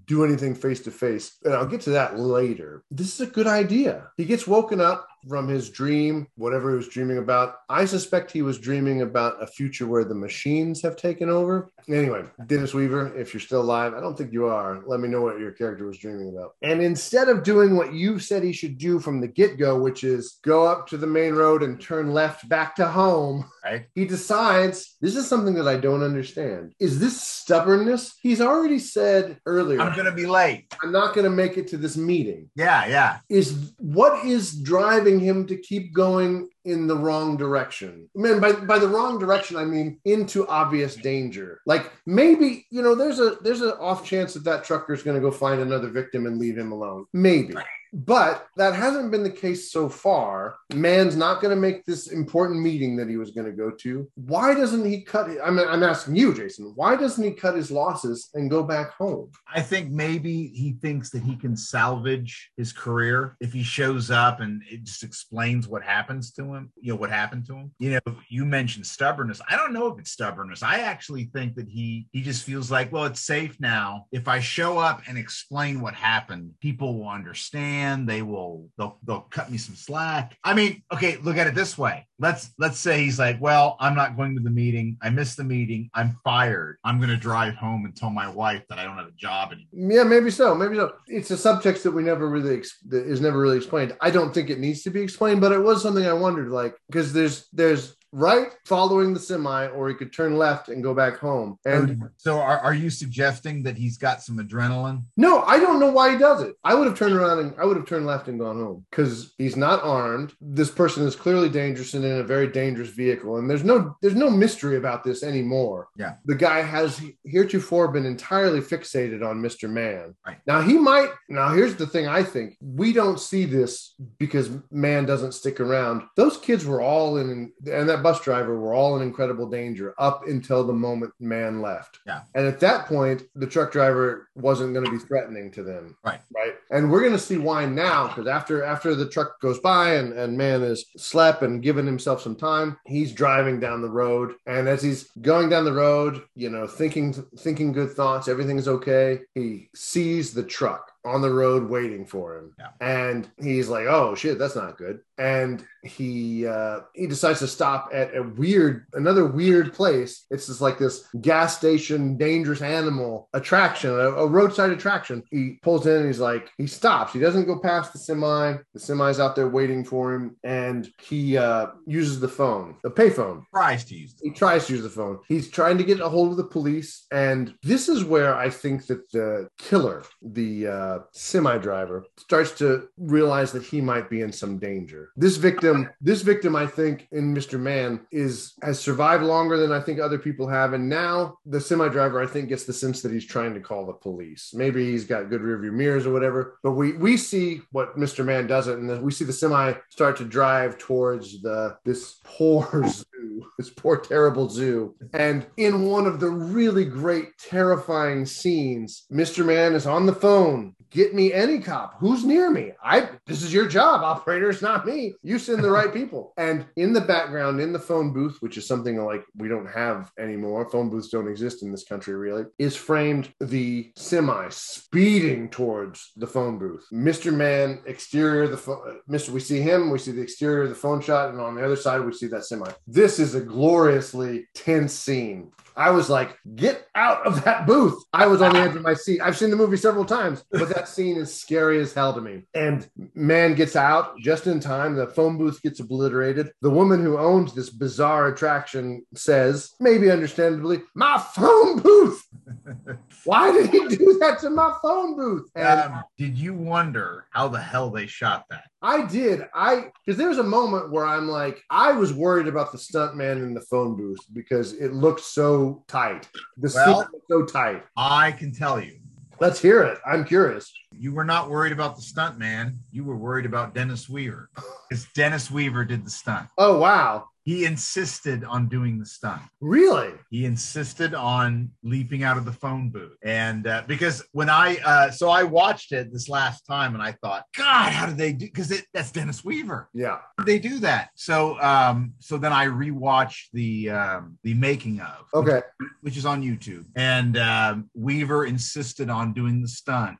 do 0.05 0.23
anything 0.23 0.55
face 0.55 0.82
to 0.82 0.91
face. 0.91 1.38
And 1.43 1.53
I'll 1.53 1.65
get 1.65 1.82
to 1.82 1.91
that 1.91 2.19
later. 2.19 2.84
This 2.91 3.13
is 3.13 3.28
a 3.28 3.32
good 3.32 3.47
idea. 3.47 4.09
He 4.17 4.25
gets 4.25 4.47
woken 4.47 4.82
up 4.82 5.07
from 5.28 5.47
his 5.47 5.70
dream, 5.70 6.28
whatever 6.36 6.72
he 6.72 6.78
was 6.78 6.88
dreaming 6.88 7.18
about. 7.18 7.55
I 7.70 7.86
suspect 7.86 8.32
he 8.32 8.41
was 8.41 8.59
dreaming 8.59 9.01
about 9.01 9.41
a 9.41 9.47
future 9.47 9.88
where 9.88 10.03
the 10.03 10.15
machines 10.15 10.82
have 10.82 10.95
taken 10.95 11.30
over. 11.30 11.70
Anyway, 11.89 12.24
Dennis 12.47 12.74
Weaver, 12.74 13.18
if 13.18 13.34
you're 13.34 13.41
still 13.41 13.61
alive, 13.61 13.93
I 13.93 14.01
don't 14.01 14.18
think 14.18 14.34
you 14.34 14.47
are. 14.47 14.84
Let 14.86 14.99
me 14.99 15.07
know 15.07 15.22
what 15.22 15.39
your 15.39 15.51
character 15.51 15.86
was 15.86 15.97
dreaming 15.97 16.30
about. 16.30 16.55
And 16.61 16.82
instead 16.82 17.30
of 17.30 17.43
doing 17.43 17.76
what 17.78 17.93
you 17.93 18.20
said 18.20 18.43
he 18.43 18.51
should 18.51 18.78
do 18.78 18.99
from 18.99 19.22
the 19.22 19.28
get 19.28 19.57
go, 19.57 19.80
which 19.80 20.03
is 20.03 20.39
go 20.43 20.65
up 20.65 20.88
to 20.88 20.97
the 20.97 21.07
main 21.07 21.34
road 21.34 21.63
and 21.63 21.80
turn 21.80 22.13
left 22.13 22.47
back 22.49 22.76
to 22.76 22.88
home, 22.88 23.49
Right? 23.63 23.86
he 23.95 24.05
decides 24.05 24.95
this 25.01 25.15
is 25.15 25.28
something 25.28 25.53
that 25.55 25.68
I 25.68 25.78
don't 25.78 26.03
understand. 26.03 26.74
Is 26.80 26.99
this 26.99 27.22
stubbornness? 27.22 28.15
He's 28.22 28.41
already 28.41 28.80
said 28.80 29.39
earlier, 29.45 29.82
I'm 29.82 29.95
gonna 29.95 30.11
be 30.11 30.26
late. 30.26 30.74
I'm 30.84 30.91
not 30.91 31.13
going 31.13 31.24
to 31.26 31.30
make 31.30 31.57
it 31.57 31.68
to 31.70 31.78
this 31.78 31.97
meeting. 31.97 32.49
Yeah, 32.55 32.88
yeah. 32.88 33.20
Is 33.30 33.74
what 33.78 34.26
is 34.26 34.61
driving 34.61 35.07
him 35.08 35.45
to 35.47 35.58
keep 35.58 35.93
going 35.93 36.49
in 36.66 36.88
the 36.88 36.97
wrong 36.97 37.38
direction? 37.38 38.10
Man, 38.16 38.39
by 38.39 38.51
by 38.53 38.80
the 38.80 38.88
wrong 38.88 39.20
direction, 39.20 39.58
I 39.58 39.66
mean 39.66 39.99
into 40.05 40.47
obvious 40.47 40.95
danger. 40.95 41.62
Like 41.66 41.91
maybe 42.05 42.66
you 42.70 42.82
know, 42.82 42.95
there's 42.95 43.20
a 43.20 43.38
there's 43.41 43.62
an 43.62 43.74
off 43.80 44.05
chance 44.05 44.34
that 44.34 44.43
that 44.43 44.64
trucker 44.64 44.93
is 44.93 45.03
going 45.03 45.16
to 45.16 45.22
go 45.22 45.32
find 45.32 45.62
another 45.62 45.89
victim 45.89 46.26
and 46.26 46.38
leave 46.38 46.58
him 46.58 46.72
alone. 46.72 47.05
Maybe. 47.14 47.55
But 47.98 48.45
that 48.58 48.76
hasn't 48.76 49.10
been 49.10 49.24
the 49.24 49.32
case 49.32 49.72
so 49.72 49.89
far. 49.89 50.58
Man's 50.72 51.16
not 51.16 51.41
going 51.41 51.50
to 51.56 51.60
make 51.60 51.84
this 51.84 52.08
important 52.12 52.62
meeting 52.62 52.95
that 52.98 53.10
he 53.10 53.18
was 53.18 53.32
going 53.32 53.48
to 53.48 53.52
go 53.52 53.72
to. 53.72 54.08
Why 54.14 54.54
doesn't 54.54 54.86
he 54.86 55.02
cut? 55.02 55.32
I'm, 55.43 55.58
I'm 55.58 55.82
asking 55.82 56.16
you, 56.16 56.32
Jason. 56.32 56.74
Why 56.76 56.95
doesn't 56.95 57.24
he 57.24 57.32
cut 57.32 57.56
his 57.56 57.72
losses 57.72 58.30
and 58.36 58.52
go 58.52 58.62
back 58.62 58.91
home? 58.91 59.32
I 59.52 59.62
think 59.62 59.89
maybe 59.89 60.50
he 60.50 60.74
thinks 60.74 61.10
that 61.10 61.24
he 61.24 61.36
can 61.36 61.58
salvage 61.58 62.52
his 62.56 62.72
career 62.72 63.36
if 63.39 63.52
he 63.52 63.64
shows 63.64 64.12
up 64.12 64.41
and 64.41 64.62
it 64.70 64.84
just 64.84 65.02
explains 65.02 65.68
what 65.68 65.82
happens 65.82 66.32
to 66.34 66.54
him, 66.54 66.72
you 66.80 66.93
know, 66.93 67.00
what 67.00 67.10
happened 67.10 67.48
to 67.48 67.56
him. 67.56 67.72
You 67.80 67.93
know, 68.06 68.16
you 68.30 68.45
mentioned 68.45 68.86
stubbornness. 68.86 69.41
I 69.50 69.58
don't 69.58 69.74
know 69.74 69.88
if 69.88 69.98
it's 69.98 70.12
stubbornness. 70.12 70.62
I 70.62 70.82
actually 70.82 71.32
think 71.34 71.56
that 71.56 71.68
he 71.68 72.08
he 72.12 72.22
just 72.22 72.43
feels 72.43 72.70
like, 72.70 72.91
well, 72.91 73.06
it's 73.06 73.22
safe 73.22 73.60
now. 73.60 74.06
If 74.12 74.28
I 74.28 74.39
show 74.39 74.78
up 74.78 75.02
and 75.08 75.18
explain 75.18 75.82
what 75.82 75.95
happened, 75.95 76.52
people 76.62 77.00
will 77.00 77.10
understand. 77.10 77.86
They 78.05 78.21
will 78.21 78.69
they'll 78.77 78.97
they'll 79.03 79.21
cut 79.21 79.51
me 79.51 79.57
some 79.57 79.75
slack. 79.75 80.38
I 80.43 80.53
mean, 80.53 80.83
okay, 80.93 81.17
look 81.17 81.38
at 81.38 81.47
it 81.47 81.55
this 81.55 81.77
way. 81.77 82.07
Let's 82.19 82.51
let's 82.57 82.79
say 82.79 83.03
he's 83.03 83.19
like, 83.19 83.39
well, 83.39 83.77
I'm 83.79 83.95
not 83.95 84.17
going 84.17 84.35
to 84.35 84.41
the 84.41 84.49
meeting. 84.49 84.97
I 85.01 85.09
missed 85.09 85.38
the 85.38 85.43
meeting. 85.43 85.89
I'm 85.93 86.17
fired. 86.23 86.77
I'm 86.83 86.97
going 86.97 87.09
to 87.09 87.17
drive 87.17 87.55
home 87.55 87.85
and 87.85 87.95
tell 87.95 88.09
my 88.09 88.27
wife 88.27 88.63
that 88.69 88.79
I 88.79 88.83
don't 88.83 88.97
have 88.97 89.07
a 89.07 89.11
job 89.11 89.51
anymore. 89.51 89.91
Yeah, 89.91 90.03
maybe 90.03 90.31
so. 90.31 90.55
Maybe 90.55 90.75
so. 90.75 90.93
It's 91.07 91.31
a 91.31 91.35
subtext 91.35 91.83
that 91.83 91.91
we 91.91 92.03
never 92.03 92.29
really 92.29 92.63
that 92.88 93.05
is 93.05 93.21
never 93.21 93.39
really 93.39 93.57
explained. 93.57 93.95
I 94.01 94.09
don't 94.11 94.33
think 94.33 94.49
it 94.49 94.59
needs 94.59 94.83
to 94.83 94.89
be 94.89 95.01
explained, 95.01 95.41
but 95.41 95.51
it 95.51 95.59
was 95.59 95.81
something 95.81 96.05
I 96.05 96.13
wondered, 96.13 96.49
like 96.49 96.75
because 96.89 97.13
there's 97.13 97.47
there's 97.53 97.95
right 98.12 98.49
following 98.66 99.14
the 99.14 99.20
semi, 99.20 99.68
or 99.68 99.89
he 99.89 99.95
could 99.95 100.14
turn 100.14 100.38
left 100.38 100.70
and 100.70 100.84
go 100.84 100.93
back 100.93 101.18
home. 101.18 101.58
And 101.66 102.10
so, 102.18 102.39
are, 102.39 102.60
are 102.60 102.74
you 102.74 102.89
suggesting 102.89 103.64
that 103.64 103.78
he's 103.78 103.97
got 103.97 104.22
some 104.22 104.38
adrenaline? 104.38 105.03
no, 105.16 105.41
I 105.43 105.60
don't 105.60 105.80
know 105.80 105.91
why 105.91 106.12
he 106.12 106.18
does 106.18 106.41
it. 106.41 106.55
I 106.64 106.74
would 106.74 106.88
have 106.88 106.97
turned 106.97 107.16
around 107.16 107.39
and 107.39 107.53
I 107.60 107.66
would 107.66 107.78
have 107.78 107.86
turned 107.86 108.05
left 108.05 108.28
and 108.28 108.39
gone 108.39 108.58
home 108.58 108.86
because 108.89 109.34
he's 109.38 109.55
not 109.55 109.84
armed. 109.84 110.34
This 110.41 110.70
person 110.70 111.05
is 111.05 111.16
clearly 111.16 111.49
dangerous 111.49 111.93
and 111.93 112.05
in 112.05 112.20
a 112.20 112.24
very 112.24 112.47
dangerous 112.47 112.89
vehicle, 112.89 113.38
and 113.38 113.49
there's 113.49 113.64
no 113.64 113.95
there's 114.01 114.16
no 114.16 114.30
mystery 114.30 114.78
about 114.78 115.03
this 115.03 115.24
anymore. 115.24 115.88
Yeah. 115.97 116.16
the 116.26 116.36
guy 116.36 116.62
has 116.62 117.01
heretofore 117.24 117.89
been 117.89 118.05
entirely 118.05 118.62
fixated 118.62 119.28
on 119.28 119.41
Mr. 119.41 119.70
Mann. 119.70 120.16
Right. 120.26 120.38
Now 120.45 120.62
he 120.62 120.78
might. 120.78 121.10
Now 121.30 121.49
here's 121.49 121.76
the 121.76 121.88
thing. 121.88 122.08
I 122.08 122.24
think 122.24 122.58
we 122.62 122.93
don't 122.93 123.20
see 123.20 123.45
this 123.45 123.95
because 124.18 124.49
Mann 124.72 125.05
doesn't 125.05 125.34
stick 125.34 125.60
around. 125.60 126.03
Those 126.16 126.38
kids 126.38 126.66
were 126.66 126.82
all 126.82 127.18
in, 127.18 127.51
and 127.72 127.89
that 127.89 127.97
bus 128.04 128.22
driver 128.22 128.60
were 128.60 128.74
all 128.74 128.95
in 128.95 129.02
incredible 129.02 129.50
danger 129.50 129.93
up 129.98 130.28
until 130.28 130.64
the 130.64 130.74
moment 130.74 131.14
Mann 131.20 131.62
left. 131.62 132.00
Yeah. 132.06 132.22
And 132.36 132.45
at 132.45 132.60
that 132.62 132.86
point, 132.86 133.24
the 133.36 133.48
truck 133.48 133.72
driver 133.72 134.30
wasn't 134.36 134.74
going 134.74 134.86
to 134.86 134.91
be 134.91 134.98
threatening 134.98 135.52
to 135.52 135.64
them. 135.64 135.95
Right. 136.04 136.22
Right. 136.36 136.56
And 136.72 136.91
we're 136.91 137.02
going 137.02 137.14
to 137.14 137.20
see 137.20 137.38
why 137.38 137.66
now 137.66 138.08
because 138.08 138.28
after 138.28 138.64
after 138.64 138.95
the 138.95 139.08
truck 139.10 139.39
goes 139.39 139.60
by 139.60 139.95
and 139.95 140.14
and 140.14 140.38
Mann 140.38 140.64
is 140.64 140.86
slept 140.98 141.41
and 141.41 141.62
given 141.62 141.86
himself 141.86 142.22
some 142.22 142.36
time, 142.36 142.78
he's 142.86 143.12
driving 143.14 143.60
down 143.60 143.82
the 143.82 143.89
road, 143.89 144.36
and 144.45 144.68
as 144.68 144.82
he's 144.82 145.10
going 145.22 145.50
down 145.50 145.66
the 145.66 145.74
road, 145.74 146.24
you 146.36 146.50
know, 146.50 146.68
thinking 146.68 147.14
thinking 147.38 147.72
good 147.72 147.91
thoughts, 147.91 148.28
everything's 148.28 148.68
okay. 148.68 149.22
He 149.34 149.70
sees 149.76 150.34
the 150.34 150.43
truck 150.43 150.91
on 151.06 151.22
the 151.22 151.32
road 151.32 151.70
waiting 151.70 152.06
for 152.06 152.38
him. 152.38 152.54
Yeah. 152.60 152.70
And 152.82 153.30
he's 153.39 153.70
like, 153.70 153.86
"Oh 153.86 154.16
shit, 154.16 154.38
that's 154.38 154.56
not 154.56 154.78
good." 154.78 155.00
And 155.18 155.66
he 155.88 156.45
uh 156.45 156.81
he 156.93 157.07
decides 157.07 157.39
to 157.39 157.47
stop 157.47 157.89
at 157.93 158.15
a 158.15 158.23
weird 158.23 158.85
another 158.93 159.25
weird 159.25 159.73
place. 159.73 160.25
It's 160.29 160.47
just 160.47 160.61
like 160.61 160.77
this 160.77 161.07
gas 161.21 161.57
station 161.57 162.17
dangerous 162.17 162.61
animal 162.61 163.29
attraction, 163.33 163.91
a, 163.91 164.11
a 164.11 164.27
roadside 164.27 164.71
attraction. 164.71 165.23
He 165.31 165.59
pulls 165.63 165.88
in 165.88 165.97
and 165.97 166.07
he's 166.07 166.19
like, 166.19 166.51
he 166.57 166.67
stops. 166.67 167.13
He 167.13 167.19
doesn't 167.19 167.45
go 167.45 167.59
past 167.59 167.93
the 167.93 167.99
semi. 167.99 168.55
The 168.73 168.79
semi's 168.79 169.19
out 169.19 169.35
there 169.35 169.49
waiting 169.49 169.83
for 169.83 170.13
him 170.13 170.35
and 170.43 170.89
he 171.01 171.38
uh 171.38 171.67
uses 171.85 172.19
the 172.19 172.27
phone, 172.27 172.75
the 172.83 172.91
payphone 172.91 173.43
Tries 173.53 173.85
to 173.85 173.95
use 173.95 174.15
he 174.21 174.31
tries 174.31 174.67
to 174.67 174.73
use 174.73 174.83
the 174.83 174.89
phone. 174.89 175.19
He's 175.27 175.49
trying 175.49 175.77
to 175.77 175.83
get 175.83 175.99
a 175.99 176.09
hold 176.09 176.31
of 176.31 176.38
the 176.38 176.43
police, 176.43 177.05
and 177.11 177.53
this 177.63 177.89
is 177.89 178.03
where 178.03 178.35
I 178.35 178.49
think 178.49 178.85
that 178.88 179.09
the 179.11 179.49
killer, 179.57 180.03
the 180.21 180.67
uh, 180.67 180.99
semi 181.11 181.57
driver, 181.57 182.05
starts 182.17 182.51
to 182.59 182.89
realize 182.97 183.51
that 183.51 183.63
he 183.63 183.81
might 183.81 184.09
be 184.09 184.21
in 184.21 184.31
some 184.31 184.57
danger. 184.57 185.09
This 185.15 185.38
victim, 185.38 185.76
this 186.01 186.21
victim, 186.21 186.55
I 186.55 186.65
think, 186.65 187.07
in 187.11 187.34
Mr. 187.34 187.59
Mann, 187.59 188.05
is 188.11 188.53
has 188.61 188.80
survived 188.80 189.23
longer 189.23 189.57
than 189.57 189.71
I 189.71 189.80
think 189.80 189.99
other 189.99 190.17
people 190.17 190.47
have, 190.47 190.73
and 190.73 190.88
now 190.88 191.38
the 191.45 191.59
semi 191.59 191.89
driver, 191.89 192.21
I 192.21 192.28
think, 192.28 192.49
gets 192.49 192.65
the 192.65 192.73
sense 192.73 193.01
that 193.01 193.11
he's 193.11 193.25
trying 193.25 193.53
to 193.53 193.59
call 193.59 193.86
the 193.86 193.93
police. 193.93 194.51
Maybe 194.53 194.91
he's 194.91 195.05
got 195.05 195.30
good 195.30 195.41
rearview 195.41 195.73
mirrors 195.73 196.05
or 196.05 196.13
whatever, 196.13 196.59
but 196.63 196.71
we 196.71 196.93
we 196.93 197.17
see 197.17 197.61
what 197.71 197.97
Mr. 197.97 198.25
Mann 198.25 198.47
doesn't, 198.47 198.80
and 198.80 199.01
we 199.01 199.11
see 199.11 199.25
the 199.25 199.34
semi 199.34 199.73
start 199.89 200.17
to 200.17 200.25
drive 200.25 200.78
towards 200.78 201.41
the 201.41 201.78
this 201.84 202.19
poor 202.23 202.84
zoo, 202.88 203.45
this 203.57 203.69
poor, 203.69 203.97
terrible 203.97 204.49
zoo. 204.49 204.95
And 205.13 205.45
in 205.57 205.84
one 205.84 206.05
of 206.05 206.19
the 206.19 206.30
really 206.30 206.86
great, 206.86 207.38
terrifying 207.38 208.25
scenes, 208.25 209.05
Mr. 209.11 209.45
Mann 209.45 209.73
is 209.73 209.86
on 209.86 210.05
the 210.05 210.15
phone. 210.15 210.75
Get 210.89 211.13
me 211.13 211.33
any 211.33 211.59
cop. 211.59 211.95
Who's 211.99 212.23
near 212.23 212.49
me? 212.49 212.71
I. 212.83 213.09
This 213.25 213.43
is 213.43 213.53
your 213.53 213.67
job, 213.67 214.03
operator. 214.03 214.49
It's 214.49 214.61
not 214.61 214.85
me. 214.85 215.15
You 215.21 215.38
send 215.38 215.63
the 215.63 215.71
right 215.71 215.93
people. 215.93 216.33
And 216.38 216.65
in 216.75 216.93
the 216.93 217.01
background, 217.01 217.59
in 217.59 217.73
the 217.73 217.79
phone 217.79 218.13
booth, 218.13 218.38
which 218.39 218.57
is 218.57 218.67
something 218.67 219.03
like 219.03 219.23
we 219.35 219.47
don't 219.47 219.67
have 219.67 220.11
anymore. 220.17 220.69
Phone 220.69 220.89
booths 220.89 221.09
don't 221.09 221.27
exist 221.27 221.61
in 221.61 221.71
this 221.71 221.83
country, 221.83 222.15
really. 222.15 222.45
Is 222.57 222.75
framed 222.75 223.33
the 223.39 223.91
semi 223.95 224.47
speeding 224.49 225.49
towards 225.49 226.11
the 226.15 226.27
phone 226.27 226.57
booth. 226.57 226.85
Mr. 226.93 227.33
Mann, 227.33 227.81
exterior 227.85 228.47
the 228.47 228.57
phone. 228.57 228.99
Mr. 229.09 229.29
We 229.29 229.39
see 229.39 229.61
him. 229.61 229.89
We 229.89 229.99
see 229.99 230.11
the 230.11 230.21
exterior 230.21 230.63
of 230.63 230.69
the 230.69 230.75
phone 230.75 231.01
shot, 231.01 231.31
and 231.31 231.41
on 231.41 231.55
the 231.55 231.65
other 231.65 231.75
side, 231.75 232.01
we 232.01 232.13
see 232.13 232.27
that 232.27 232.45
semi. 232.45 232.71
This 232.88 233.19
is 233.19 233.35
a 233.35 233.41
gloriously 233.41 234.47
tense 234.53 234.93
scene. 234.93 235.51
I 235.78 235.91
was 235.91 236.09
like, 236.09 236.36
get 236.55 236.88
out 236.95 237.25
of 237.28 237.43
that 237.43 237.67
booth. 237.67 238.03
I 238.11 238.25
was 238.25 238.41
on 238.41 238.53
the 238.53 238.59
edge 238.59 238.75
of 238.75 238.82
my 238.82 238.95
seat. 238.95 239.21
I've 239.21 239.38
seen 239.38 239.51
the 239.51 239.55
movie 239.55 239.78
several 239.78 240.05
times, 240.05 240.43
but 240.51 240.69
that 240.69 240.88
scene 240.88 241.17
is 241.17 241.32
scary 241.34 241.80
as 241.80 241.93
hell 241.93 242.13
to 242.15 242.19
me. 242.21 242.41
And 242.55 242.89
man 243.13 243.53
gets 243.53 243.75
out 243.75 244.17
just 244.19 244.47
in 244.47 244.59
time. 244.59 244.95
The 244.95 245.07
phone 245.07 245.38
booth 245.38 245.61
gets 245.61 245.80
obliterated. 245.80 246.51
The 246.63 246.71
woman 246.71 247.03
who 247.03 247.19
owns 247.19 247.53
this 247.53 247.69
bizarre 247.69 248.28
attraction 248.28 249.05
says, 249.13 249.71
maybe 249.80 250.09
understandably, 250.09 250.82
my 250.95 251.23
phone 251.36 251.80
booth. 251.80 252.25
Why 253.23 253.51
did 253.51 253.69
he 253.69 253.88
do 253.88 254.17
that 254.19 254.39
to 254.39 254.49
my 254.49 254.73
phone 254.82 255.15
booth? 255.15 255.49
And 255.55 255.67
Um, 255.93 256.03
did 256.17 256.38
you 256.38 256.55
wonder 256.55 257.25
how 257.30 257.49
the 257.49 257.61
hell 257.61 257.91
they 257.91 258.07
shot 258.07 258.45
that? 258.49 258.63
I 258.82 259.05
did. 259.05 259.41
I 259.55 259.91
because 260.05 260.17
there 260.17 260.30
was 260.30 260.38
a 260.38 260.43
moment 260.43 260.91
where 260.91 261.05
I'm 261.05 261.28
like, 261.28 261.63
I 261.69 261.91
was 261.93 262.13
worried 262.13 262.47
about 262.47 262.71
the 262.71 262.78
stuntman 262.78 263.38
in 263.38 263.53
the 263.53 263.61
phone 263.61 263.95
booth 263.95 264.19
because 264.34 264.73
it 264.73 264.93
looked 264.93 265.21
so 265.21 265.84
tight. 265.88 266.28
The 266.57 266.71
Well- 266.75 267.01
scene 267.01 267.11
looked 267.13 267.28
so 267.30 267.45
tight. 267.45 267.84
I 267.95 268.32
can 268.34 268.53
tell 268.53 268.80
you, 268.80 268.99
Let's 269.39 269.59
hear 269.59 269.84
it. 269.84 269.99
I'm 270.05 270.25
curious. 270.25 270.73
you 270.91 271.11
were 271.13 271.23
not 271.23 271.47
worried 271.49 271.71
about 271.71 271.95
the 271.95 272.01
stuntman. 272.01 272.78
You 272.91 273.03
were 273.03 273.15
worried 273.15 273.45
about 273.45 273.75
Dennis 273.75 274.09
Weaver 274.09 274.49
because 274.89 275.05
Dennis 275.13 275.51
Weaver 275.51 275.86
did 275.86 276.03
the 276.05 276.09
stunt. 276.09 276.47
Oh 276.57 276.80
wow, 276.80 277.25
He 277.48 277.64
insisted 277.64 278.43
on 278.43 278.68
doing 278.68 279.00
the 279.00 279.06
stunt. 279.06 279.41
really? 279.62 280.12
He 280.30 280.43
insisted 280.43 281.16
on 281.16 281.72
leaping 281.82 282.22
out 282.24 282.36
of 282.38 282.43
the 282.43 282.52
phone 282.52 282.89
booth, 282.89 283.16
and 283.24 283.66
uh, 283.66 283.84
because 283.88 284.22
when 284.34 284.50
I 284.50 284.76
uh, 284.86 285.12
so 285.12 285.30
I 285.30 285.43
watched 285.43 285.93
it 285.93 286.12
this 286.12 286.28
last 286.28 286.64
time, 286.66 286.93
and 286.93 287.02
I 287.02 287.14
thought, 287.14 287.45
God, 287.56 287.93
how 287.93 288.06
did 288.06 288.18
they 288.18 288.34
do? 288.34 288.48
Because 288.48 288.74
that's 288.93 289.12
Dennis 289.12 289.45
Weaver. 289.45 289.88
Yeah. 289.93 290.18
How 290.38 290.43
did 290.43 290.48
they 290.48 290.60
do 290.60 290.80
that? 290.80 291.12
So 291.16 291.58
um, 291.62 292.12
so 292.20 292.38
then 292.38 292.52
I 292.52 292.66
rewatched 292.66 293.45
the 293.54 293.91
um, 293.91 294.38
the 294.43 294.54
making 294.54 295.00
of 295.00 295.28
Okay. 295.34 295.62
which 296.02 296.18
is 296.18 296.26
on 296.26 296.43
YouTube. 296.43 296.84
And 296.98 297.38
um, 297.38 297.89
Weaver 297.93 298.45
insisted 298.45 299.10
on 299.10 299.32
doing 299.32 299.62
the 299.62 299.70
stunt. 299.70 300.18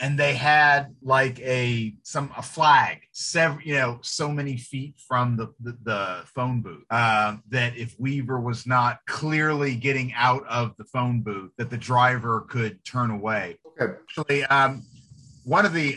And 0.00 0.18
they 0.18 0.34
had 0.34 0.94
like 1.02 1.40
a 1.40 1.94
some 2.02 2.30
a 2.36 2.42
flag, 2.42 3.00
several 3.12 3.62
you 3.62 3.74
know, 3.74 3.98
so 4.02 4.30
many 4.30 4.56
feet 4.56 4.94
from 5.08 5.36
the 5.36 5.52
the, 5.60 5.76
the 5.82 6.22
phone 6.34 6.60
booth. 6.60 6.84
Um, 6.90 7.42
that 7.48 7.76
if 7.76 7.98
Weaver 7.98 8.40
was 8.40 8.66
not 8.66 9.00
clearly 9.06 9.74
getting 9.74 10.12
out 10.14 10.46
of 10.46 10.76
the 10.76 10.84
phone 10.84 11.22
booth, 11.22 11.50
that 11.58 11.70
the 11.70 11.76
driver 11.76 12.46
could 12.48 12.84
turn 12.84 13.10
away. 13.10 13.58
Okay. 13.80 13.94
Actually, 14.00 14.44
um, 14.44 14.84
one 15.44 15.66
of 15.66 15.72
the 15.72 15.96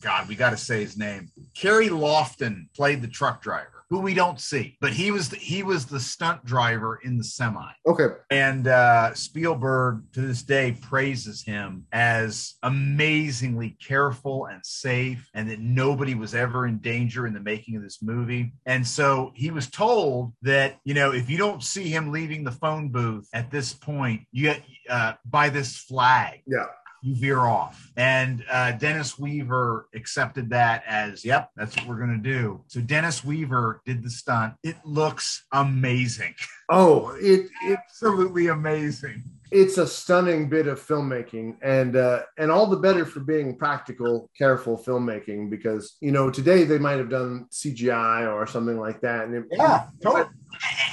God, 0.00 0.28
we 0.28 0.34
got 0.34 0.50
to 0.50 0.56
say 0.56 0.80
his 0.80 0.96
name. 0.96 1.28
Carey 1.54 1.88
Loftin 1.88 2.68
played 2.74 3.02
the 3.02 3.08
truck 3.08 3.42
driver, 3.42 3.77
who 3.90 4.00
we 4.00 4.14
don't 4.14 4.40
see, 4.40 4.76
but 4.80 4.92
he 4.92 5.10
was 5.10 5.28
the, 5.30 5.36
he 5.36 5.62
was 5.62 5.86
the 5.86 6.00
stunt 6.00 6.44
driver 6.44 7.00
in 7.04 7.16
the 7.16 7.24
semi. 7.24 7.70
Okay. 7.86 8.08
And 8.30 8.68
uh, 8.68 9.14
Spielberg 9.14 10.02
to 10.12 10.20
this 10.20 10.42
day 10.42 10.76
praises 10.80 11.42
him 11.42 11.84
as 11.92 12.54
amazingly 12.62 13.76
careful 13.86 14.46
and 14.46 14.64
safe, 14.64 15.28
and 15.34 15.48
that 15.50 15.60
nobody 15.60 16.14
was 16.14 16.34
ever 16.34 16.66
in 16.66 16.78
danger 16.78 17.26
in 17.26 17.34
the 17.34 17.40
making 17.40 17.76
of 17.76 17.82
this 17.82 18.02
movie. 18.02 18.52
And 18.66 18.86
so 18.86 19.32
he 19.34 19.50
was 19.50 19.70
told 19.70 20.32
that, 20.42 20.78
you 20.84 20.94
know, 20.94 21.12
if 21.12 21.30
you 21.30 21.38
don't 21.38 21.62
see 21.62 21.88
him 21.88 22.12
leaving 22.12 22.44
the 22.44 22.52
phone 22.52 22.90
booth 22.90 23.28
at 23.32 23.50
this 23.50 23.72
point, 23.72 24.22
you 24.32 24.42
get 24.42 24.62
uh, 24.88 25.14
by 25.24 25.48
this 25.48 25.76
flag 25.76 26.40
Yeah. 26.46 26.66
You 27.02 27.14
veer 27.14 27.40
off. 27.40 27.90
And 27.96 28.44
uh, 28.50 28.72
Dennis 28.72 29.18
Weaver 29.18 29.88
accepted 29.94 30.50
that 30.50 30.82
as, 30.86 31.24
yep, 31.24 31.50
that's 31.56 31.76
what 31.76 31.86
we're 31.86 31.98
going 31.98 32.22
to 32.22 32.28
do. 32.30 32.62
So 32.66 32.80
Dennis 32.80 33.24
Weaver 33.24 33.80
did 33.84 34.02
the 34.02 34.10
stunt. 34.10 34.54
It 34.62 34.76
looks 34.84 35.44
amazing. 35.52 36.34
Oh, 36.70 37.16
it, 37.18 37.48
it 37.64 37.78
Absolutely 37.88 38.48
amazing. 38.48 39.24
it's 39.50 39.78
a 39.78 39.86
stunning 39.86 40.50
bit 40.50 40.66
of 40.66 40.78
filmmaking 40.78 41.56
and 41.62 41.96
uh 41.96 42.20
and 42.36 42.50
all 42.50 42.66
the 42.66 42.76
better 42.76 43.06
for 43.06 43.20
being 43.20 43.56
practical 43.56 44.28
careful 44.36 44.76
filmmaking 44.76 45.48
because 45.48 45.96
you 46.02 46.12
know 46.12 46.30
today 46.30 46.64
they 46.64 46.76
might 46.76 46.98
have 46.98 47.08
done 47.08 47.46
cgi 47.50 48.30
or 48.30 48.46
something 48.46 48.78
like 48.78 49.00
that 49.00 49.24
and 49.24 49.34
it, 49.36 49.44
Yeah, 49.50 49.86
totally. 50.02 50.28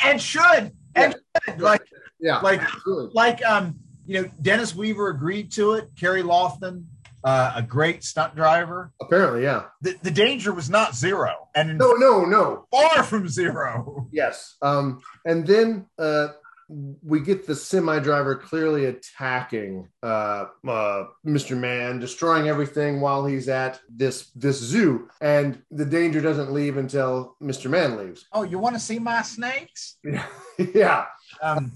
And 0.06 0.22
should. 0.22 0.72
And 0.96 1.14
should. 1.46 1.60
Like, 1.60 1.82
yeah 2.22 2.40
like, 2.40 2.62
absolutely. 2.62 3.12
like, 3.14 3.46
um, 3.46 3.78
you 4.06 4.22
know, 4.22 4.30
Dennis 4.42 4.76
Weaver 4.76 5.10
agreed 5.10 5.52
to 5.54 5.74
it. 5.74 5.90
Carey 6.00 6.24
Loftin, 6.24 6.88
uh, 7.24 7.54
a 7.56 7.62
great 7.62 8.04
stunt 8.04 8.36
driver. 8.36 8.92
apparently 9.02 9.42
yeah 9.44 9.64
The, 9.82 9.96
the 10.04 10.12
danger 10.12 10.54
was 10.54 10.70
not 10.70 10.96
zero, 10.96 11.48
and 11.56 11.78
no 11.78 11.94
no 11.94 12.24
no 12.26 12.66
far 12.72 13.04
from 13.04 13.28
zero. 13.28 14.08
yes 14.12 14.56
um 14.62 15.02
and 15.26 15.46
then 15.46 15.86
uh 16.00 16.28
we 17.04 17.20
get 17.20 17.46
the 17.46 17.54
semi 17.56 18.00
driver 18.00 18.36
clearly 18.36 18.86
attacking 18.86 19.88
uh, 20.02 20.46
uh, 20.68 21.04
Mr. 21.24 21.56
Mann, 21.56 22.00
destroying 22.00 22.48
everything 22.48 23.02
while 23.02 23.24
he's 23.24 23.48
at 23.50 23.80
this 23.88 24.32
this 24.36 24.58
zoo, 24.60 25.08
and 25.22 25.62
the 25.70 25.86
danger 25.86 26.22
doesn't 26.22 26.52
leave 26.52 26.78
until 26.78 27.36
Mr. 27.40 27.70
Mann 27.70 27.98
leaves. 27.98 28.26
Oh, 28.34 28.42
you 28.42 28.58
want 28.58 28.76
to 28.76 28.80
see 28.80 28.98
my 28.98 29.22
snakes? 29.22 29.98
Yeah, 30.04 30.26
yeah, 30.74 31.06
um, 31.46 31.72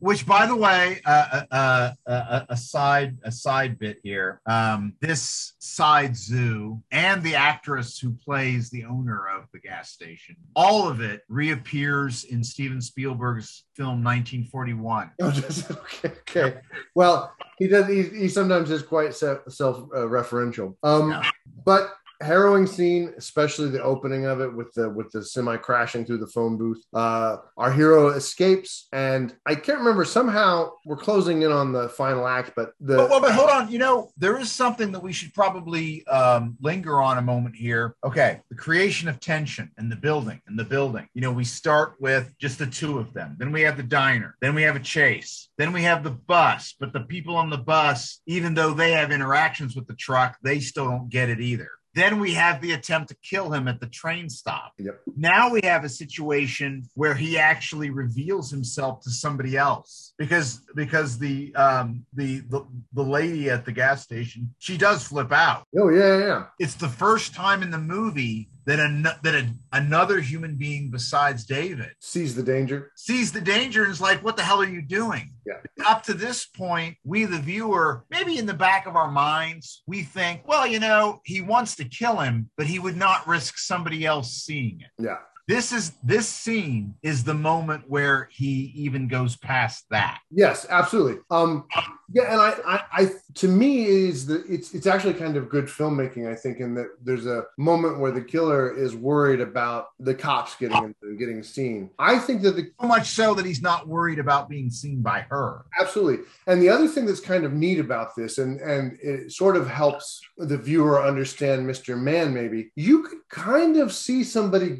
which 0.00 0.26
by 0.26 0.46
the 0.46 0.56
way 0.56 1.00
uh, 1.06 1.42
uh, 1.50 1.92
uh, 2.06 2.10
uh, 2.10 2.44
a 2.48 2.56
side 2.56 3.16
a 3.22 3.30
side 3.32 3.78
bit 3.78 3.98
here 4.02 4.40
um, 4.46 4.94
this 5.00 5.52
side 5.60 6.16
zoo 6.16 6.82
and 6.90 7.22
the 7.22 7.34
actress 7.34 7.98
who 7.98 8.10
plays 8.24 8.68
the 8.70 8.84
owner 8.84 9.28
of 9.28 9.44
the 9.52 9.58
gas 9.60 9.90
station 9.90 10.34
all 10.56 10.88
of 10.88 11.00
it 11.00 11.22
reappears 11.28 12.24
in 12.24 12.42
steven 12.42 12.80
spielberg's 12.80 13.64
film 13.76 14.02
1941 14.04 15.10
Oh, 15.20 15.30
just- 15.30 15.70
okay, 16.04 16.12
okay. 16.28 16.58
Well, 16.94 17.32
he 17.58 17.68
does. 17.68 17.86
He, 17.88 18.02
he 18.02 18.28
sometimes 18.28 18.70
is 18.70 18.82
quite 18.82 19.14
self 19.14 19.38
uh, 19.48 20.06
referential. 20.08 20.74
Um, 20.82 21.10
Yeah. 21.10 21.30
but 21.64 21.94
harrowing 22.22 22.66
scene, 22.66 23.12
especially 23.16 23.68
the 23.68 23.82
opening 23.82 24.26
of 24.26 24.40
it 24.40 24.52
with 24.52 24.72
the 24.74 24.88
with 24.88 25.10
the 25.10 25.24
semi 25.24 25.56
crashing 25.56 26.04
through 26.04 26.18
the 26.18 26.26
phone 26.26 26.56
booth. 26.56 26.84
Uh, 26.92 27.38
our 27.56 27.72
hero 27.72 28.08
escapes, 28.10 28.88
and 28.92 29.34
I 29.46 29.54
can't 29.54 29.78
remember. 29.78 30.04
Somehow 30.04 30.70
we're 30.84 30.96
closing 30.96 31.42
in 31.42 31.52
on 31.52 31.72
the 31.72 31.88
final 31.90 32.26
act, 32.26 32.52
but 32.56 32.72
the 32.80 32.96
But, 32.96 33.10
well, 33.10 33.20
but 33.20 33.32
hold 33.32 33.50
on. 33.50 33.70
You 33.70 33.78
know, 33.78 34.10
there 34.16 34.38
is 34.38 34.50
something 34.50 34.92
that 34.92 35.02
we 35.02 35.12
should 35.12 35.34
probably 35.34 36.06
um, 36.06 36.56
linger 36.60 37.00
on 37.00 37.18
a 37.18 37.22
moment 37.22 37.56
here. 37.56 37.96
Okay, 38.04 38.40
the 38.48 38.56
creation 38.56 39.08
of 39.08 39.20
tension 39.20 39.70
and 39.78 39.90
the 39.90 39.96
building, 39.96 40.40
and 40.46 40.58
the 40.58 40.64
building. 40.64 41.08
You 41.14 41.22
know, 41.22 41.32
we 41.32 41.44
start 41.44 41.94
with 42.00 42.32
just 42.38 42.58
the 42.58 42.66
two 42.66 42.98
of 42.98 43.12
them. 43.12 43.36
Then 43.38 43.52
we 43.52 43.62
have 43.62 43.76
the 43.76 43.82
diner. 43.82 44.36
Then 44.40 44.54
we 44.54 44.62
have 44.62 44.76
a 44.76 44.80
chase. 44.80 45.48
Then 45.58 45.72
we 45.72 45.82
have 45.82 46.04
the 46.04 46.10
bus. 46.10 46.74
But 46.78 46.92
the 46.92 47.00
people 47.00 47.36
on 47.36 47.50
the 47.50 47.58
bus, 47.58 48.20
even 48.26 48.54
though 48.54 48.74
they 48.74 48.92
have 48.92 49.12
interactions 49.12 49.74
with 49.76 49.86
the 49.86 49.94
truck, 49.94 50.36
they 50.42 50.60
still 50.60 50.86
don't 50.86 51.08
get 51.08 51.28
it 51.28 51.40
either. 51.40 51.70
Then 51.94 52.20
we 52.20 52.34
have 52.34 52.60
the 52.60 52.72
attempt 52.72 53.08
to 53.10 53.16
kill 53.22 53.52
him 53.52 53.68
at 53.68 53.80
the 53.80 53.86
train 53.86 54.28
stop. 54.28 54.72
Yep. 54.78 55.00
Now 55.16 55.50
we 55.50 55.60
have 55.64 55.84
a 55.84 55.88
situation 55.88 56.88
where 56.94 57.14
he 57.14 57.38
actually 57.38 57.90
reveals 57.90 58.50
himself 58.50 59.02
to 59.02 59.10
somebody 59.10 59.56
else 59.56 60.14
because 60.18 60.60
because 60.74 61.18
the 61.18 61.54
um 61.54 62.04
the 62.14 62.40
the, 62.48 62.64
the 62.92 63.02
lady 63.02 63.50
at 63.50 63.64
the 63.64 63.72
gas 63.72 64.02
station 64.02 64.54
she 64.58 64.76
does 64.78 65.04
flip 65.04 65.32
out. 65.32 65.64
oh 65.78 65.88
yeah, 65.90 66.18
yeah, 66.18 66.18
yeah. 66.18 66.44
It's 66.58 66.74
the 66.74 66.88
first 66.88 67.34
time 67.34 67.62
in 67.62 67.70
the 67.70 67.78
movie 67.78 68.48
that 68.66 68.78
an, 68.78 69.02
that 69.02 69.34
a, 69.34 69.48
another 69.72 70.20
human 70.20 70.56
being 70.56 70.90
besides 70.90 71.44
David 71.44 71.90
sees 72.00 72.34
the 72.34 72.42
danger. 72.42 72.92
sees 72.96 73.32
the 73.32 73.40
danger 73.40 73.82
and 73.82 73.92
is 73.92 74.00
like, 74.00 74.22
"What 74.22 74.36
the 74.36 74.42
hell 74.42 74.60
are 74.60 74.68
you 74.68 74.82
doing?" 74.82 75.34
Yeah. 75.46 75.58
Up 75.86 76.02
to 76.04 76.14
this 76.14 76.46
point, 76.46 76.96
we 77.04 77.24
the 77.24 77.38
viewer, 77.38 78.04
maybe 78.10 78.38
in 78.38 78.46
the 78.46 78.54
back 78.54 78.86
of 78.86 78.96
our 78.96 79.10
minds, 79.10 79.82
we 79.86 80.02
think, 80.02 80.46
"Well, 80.46 80.66
you 80.66 80.80
know, 80.80 81.20
he 81.24 81.40
wants 81.40 81.76
to 81.76 81.84
kill 81.84 82.18
him, 82.18 82.50
but 82.56 82.66
he 82.66 82.78
would 82.78 82.96
not 82.96 83.26
risk 83.26 83.58
somebody 83.58 84.04
else 84.04 84.32
seeing 84.32 84.80
it." 84.80 85.02
Yeah. 85.02 85.18
This 85.52 85.70
is 85.70 85.92
this 86.02 86.26
scene 86.26 86.94
is 87.02 87.24
the 87.24 87.34
moment 87.34 87.84
where 87.86 88.26
he 88.32 88.72
even 88.74 89.06
goes 89.06 89.36
past 89.36 89.84
that. 89.90 90.20
Yes, 90.30 90.66
absolutely. 90.70 91.20
Um, 91.30 91.66
yeah, 92.14 92.32
and 92.32 92.40
I, 92.40 92.54
I, 92.66 92.82
I, 92.92 93.10
to 93.34 93.48
me, 93.48 93.84
is 93.84 94.26
the 94.26 94.44
it's 94.46 94.74
it's 94.74 94.86
actually 94.86 95.14
kind 95.14 95.36
of 95.36 95.50
good 95.50 95.66
filmmaking. 95.66 96.30
I 96.30 96.34
think, 96.34 96.60
in 96.60 96.74
that 96.74 96.88
there's 97.02 97.26
a 97.26 97.44
moment 97.58 97.98
where 97.98 98.12
the 98.12 98.22
killer 98.22 98.74
is 98.74 98.94
worried 98.94 99.40
about 99.40 99.88
the 100.00 100.14
cops 100.14 100.56
getting 100.56 100.94
getting 101.18 101.42
seen. 101.42 101.90
I 101.98 102.18
think 102.18 102.42
that 102.42 102.56
the 102.56 102.70
so 102.80 102.86
much 102.86 103.08
so 103.08 103.34
that 103.34 103.46
he's 103.46 103.62
not 103.62 103.88
worried 103.88 104.18
about 104.18 104.48
being 104.48 104.70
seen 104.70 105.02
by 105.02 105.20
her. 105.30 105.64
Absolutely. 105.78 106.24
And 106.46 106.62
the 106.62 106.68
other 106.68 106.88
thing 106.88 107.06
that's 107.06 107.20
kind 107.20 107.44
of 107.44 107.52
neat 107.52 107.78
about 107.78 108.16
this, 108.16 108.38
and 108.38 108.60
and 108.60 108.98
it 109.02 109.32
sort 109.32 109.56
of 109.56 109.68
helps 109.68 110.20
the 110.36 110.58
viewer 110.58 111.02
understand 111.02 111.66
Mr. 111.66 111.98
Mann. 111.98 112.34
Maybe 112.34 112.72
you 112.74 113.02
could 113.02 113.28
kind 113.30 113.76
of 113.76 113.92
see 113.92 114.24
somebody 114.24 114.70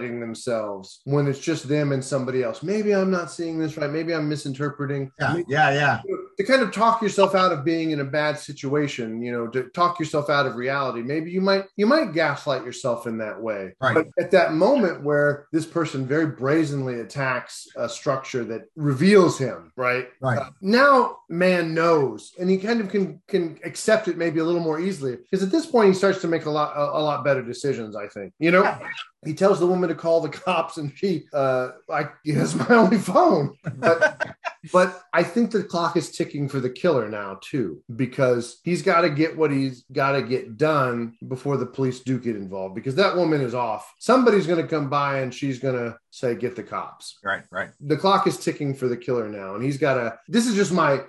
gaslighting 0.00 0.20
themselves 0.20 1.00
when 1.04 1.26
it's 1.26 1.38
just 1.38 1.68
them 1.68 1.92
and 1.92 2.04
somebody 2.04 2.42
else. 2.42 2.62
Maybe 2.62 2.94
I'm 2.94 3.10
not 3.10 3.30
seeing 3.30 3.58
this 3.58 3.76
right. 3.76 3.90
Maybe 3.90 4.14
I'm 4.14 4.28
misinterpreting. 4.28 5.10
Yeah, 5.20 5.32
Maybe, 5.32 5.44
yeah, 5.48 5.70
yeah. 5.72 6.00
To 6.38 6.44
kind 6.44 6.62
of 6.62 6.72
talk 6.72 7.02
yourself 7.02 7.34
out 7.34 7.52
of 7.52 7.64
being 7.64 7.90
in 7.90 8.00
a 8.00 8.04
bad 8.04 8.38
situation, 8.38 9.22
you 9.22 9.32
know, 9.32 9.46
to 9.48 9.64
talk 9.70 9.98
yourself 9.98 10.30
out 10.30 10.46
of 10.46 10.56
reality. 10.56 11.02
Maybe 11.02 11.30
you 11.30 11.40
might 11.40 11.64
you 11.76 11.86
might 11.86 12.12
gaslight 12.12 12.64
yourself 12.64 13.06
in 13.06 13.18
that 13.18 13.40
way. 13.40 13.74
Right. 13.80 13.94
But 13.94 14.06
at 14.18 14.30
that 14.32 14.54
moment 14.54 15.02
where 15.02 15.46
this 15.52 15.66
person 15.66 16.06
very 16.06 16.26
brazenly 16.26 17.00
attacks 17.00 17.68
a 17.76 17.88
structure 17.88 18.44
that 18.44 18.62
reveals 18.76 19.38
him, 19.38 19.72
right? 19.76 20.08
Right. 20.20 20.38
Uh, 20.38 20.50
now 20.60 21.18
man 21.28 21.74
knows, 21.74 22.32
and 22.38 22.48
he 22.48 22.56
kind 22.56 22.80
of 22.80 22.88
can 22.88 23.20
can 23.28 23.58
accept 23.64 24.08
it 24.08 24.16
maybe 24.16 24.40
a 24.40 24.44
little 24.44 24.60
more 24.60 24.80
easily 24.80 25.16
because 25.16 25.42
at 25.42 25.52
this 25.52 25.66
point 25.66 25.88
he 25.88 25.94
starts 25.94 26.20
to 26.22 26.28
make 26.28 26.46
a 26.46 26.50
lot 26.50 26.76
a, 26.76 26.98
a 26.98 27.02
lot 27.02 27.24
better 27.24 27.42
decisions. 27.42 27.96
I 27.96 28.08
think 28.08 28.32
you 28.38 28.50
know. 28.50 28.78
He 29.24 29.34
tells 29.34 29.60
the 29.60 29.66
woman 29.66 29.90
to 29.90 29.94
call 29.94 30.20
the 30.20 30.30
cops, 30.30 30.78
and 30.78 30.92
she, 30.96 31.26
uh, 31.32 31.70
like, 31.88 32.10
has 32.26 32.54
my 32.54 32.68
only 32.70 32.96
phone. 32.96 33.54
But, 33.76 34.34
but 34.72 35.02
I 35.12 35.22
think 35.22 35.50
the 35.50 35.62
clock 35.62 35.96
is 35.96 36.10
ticking 36.10 36.48
for 36.48 36.58
the 36.58 36.70
killer 36.70 37.08
now 37.08 37.38
too, 37.42 37.82
because 37.96 38.60
he's 38.64 38.80
got 38.80 39.02
to 39.02 39.10
get 39.10 39.36
what 39.36 39.50
he's 39.50 39.84
got 39.92 40.12
to 40.12 40.22
get 40.22 40.56
done 40.56 41.16
before 41.28 41.58
the 41.58 41.66
police 41.66 42.00
do 42.00 42.18
get 42.18 42.36
involved. 42.36 42.74
Because 42.74 42.94
that 42.94 43.14
woman 43.14 43.42
is 43.42 43.54
off. 43.54 43.92
Somebody's 43.98 44.46
going 44.46 44.62
to 44.62 44.68
come 44.68 44.88
by, 44.88 45.20
and 45.20 45.34
she's 45.34 45.58
going 45.58 45.76
to 45.76 45.98
say, 46.10 46.34
"Get 46.34 46.56
the 46.56 46.62
cops." 46.62 47.18
Right, 47.24 47.44
right. 47.50 47.70
The 47.80 47.96
clock 47.96 48.26
is 48.26 48.38
ticking 48.38 48.74
for 48.74 48.88
the 48.88 48.96
killer 48.96 49.28
now, 49.28 49.54
and 49.54 49.64
he's 49.64 49.78
got 49.78 49.96
a 49.96 50.18
This 50.28 50.46
is 50.46 50.54
just 50.54 50.72
my 50.72 51.00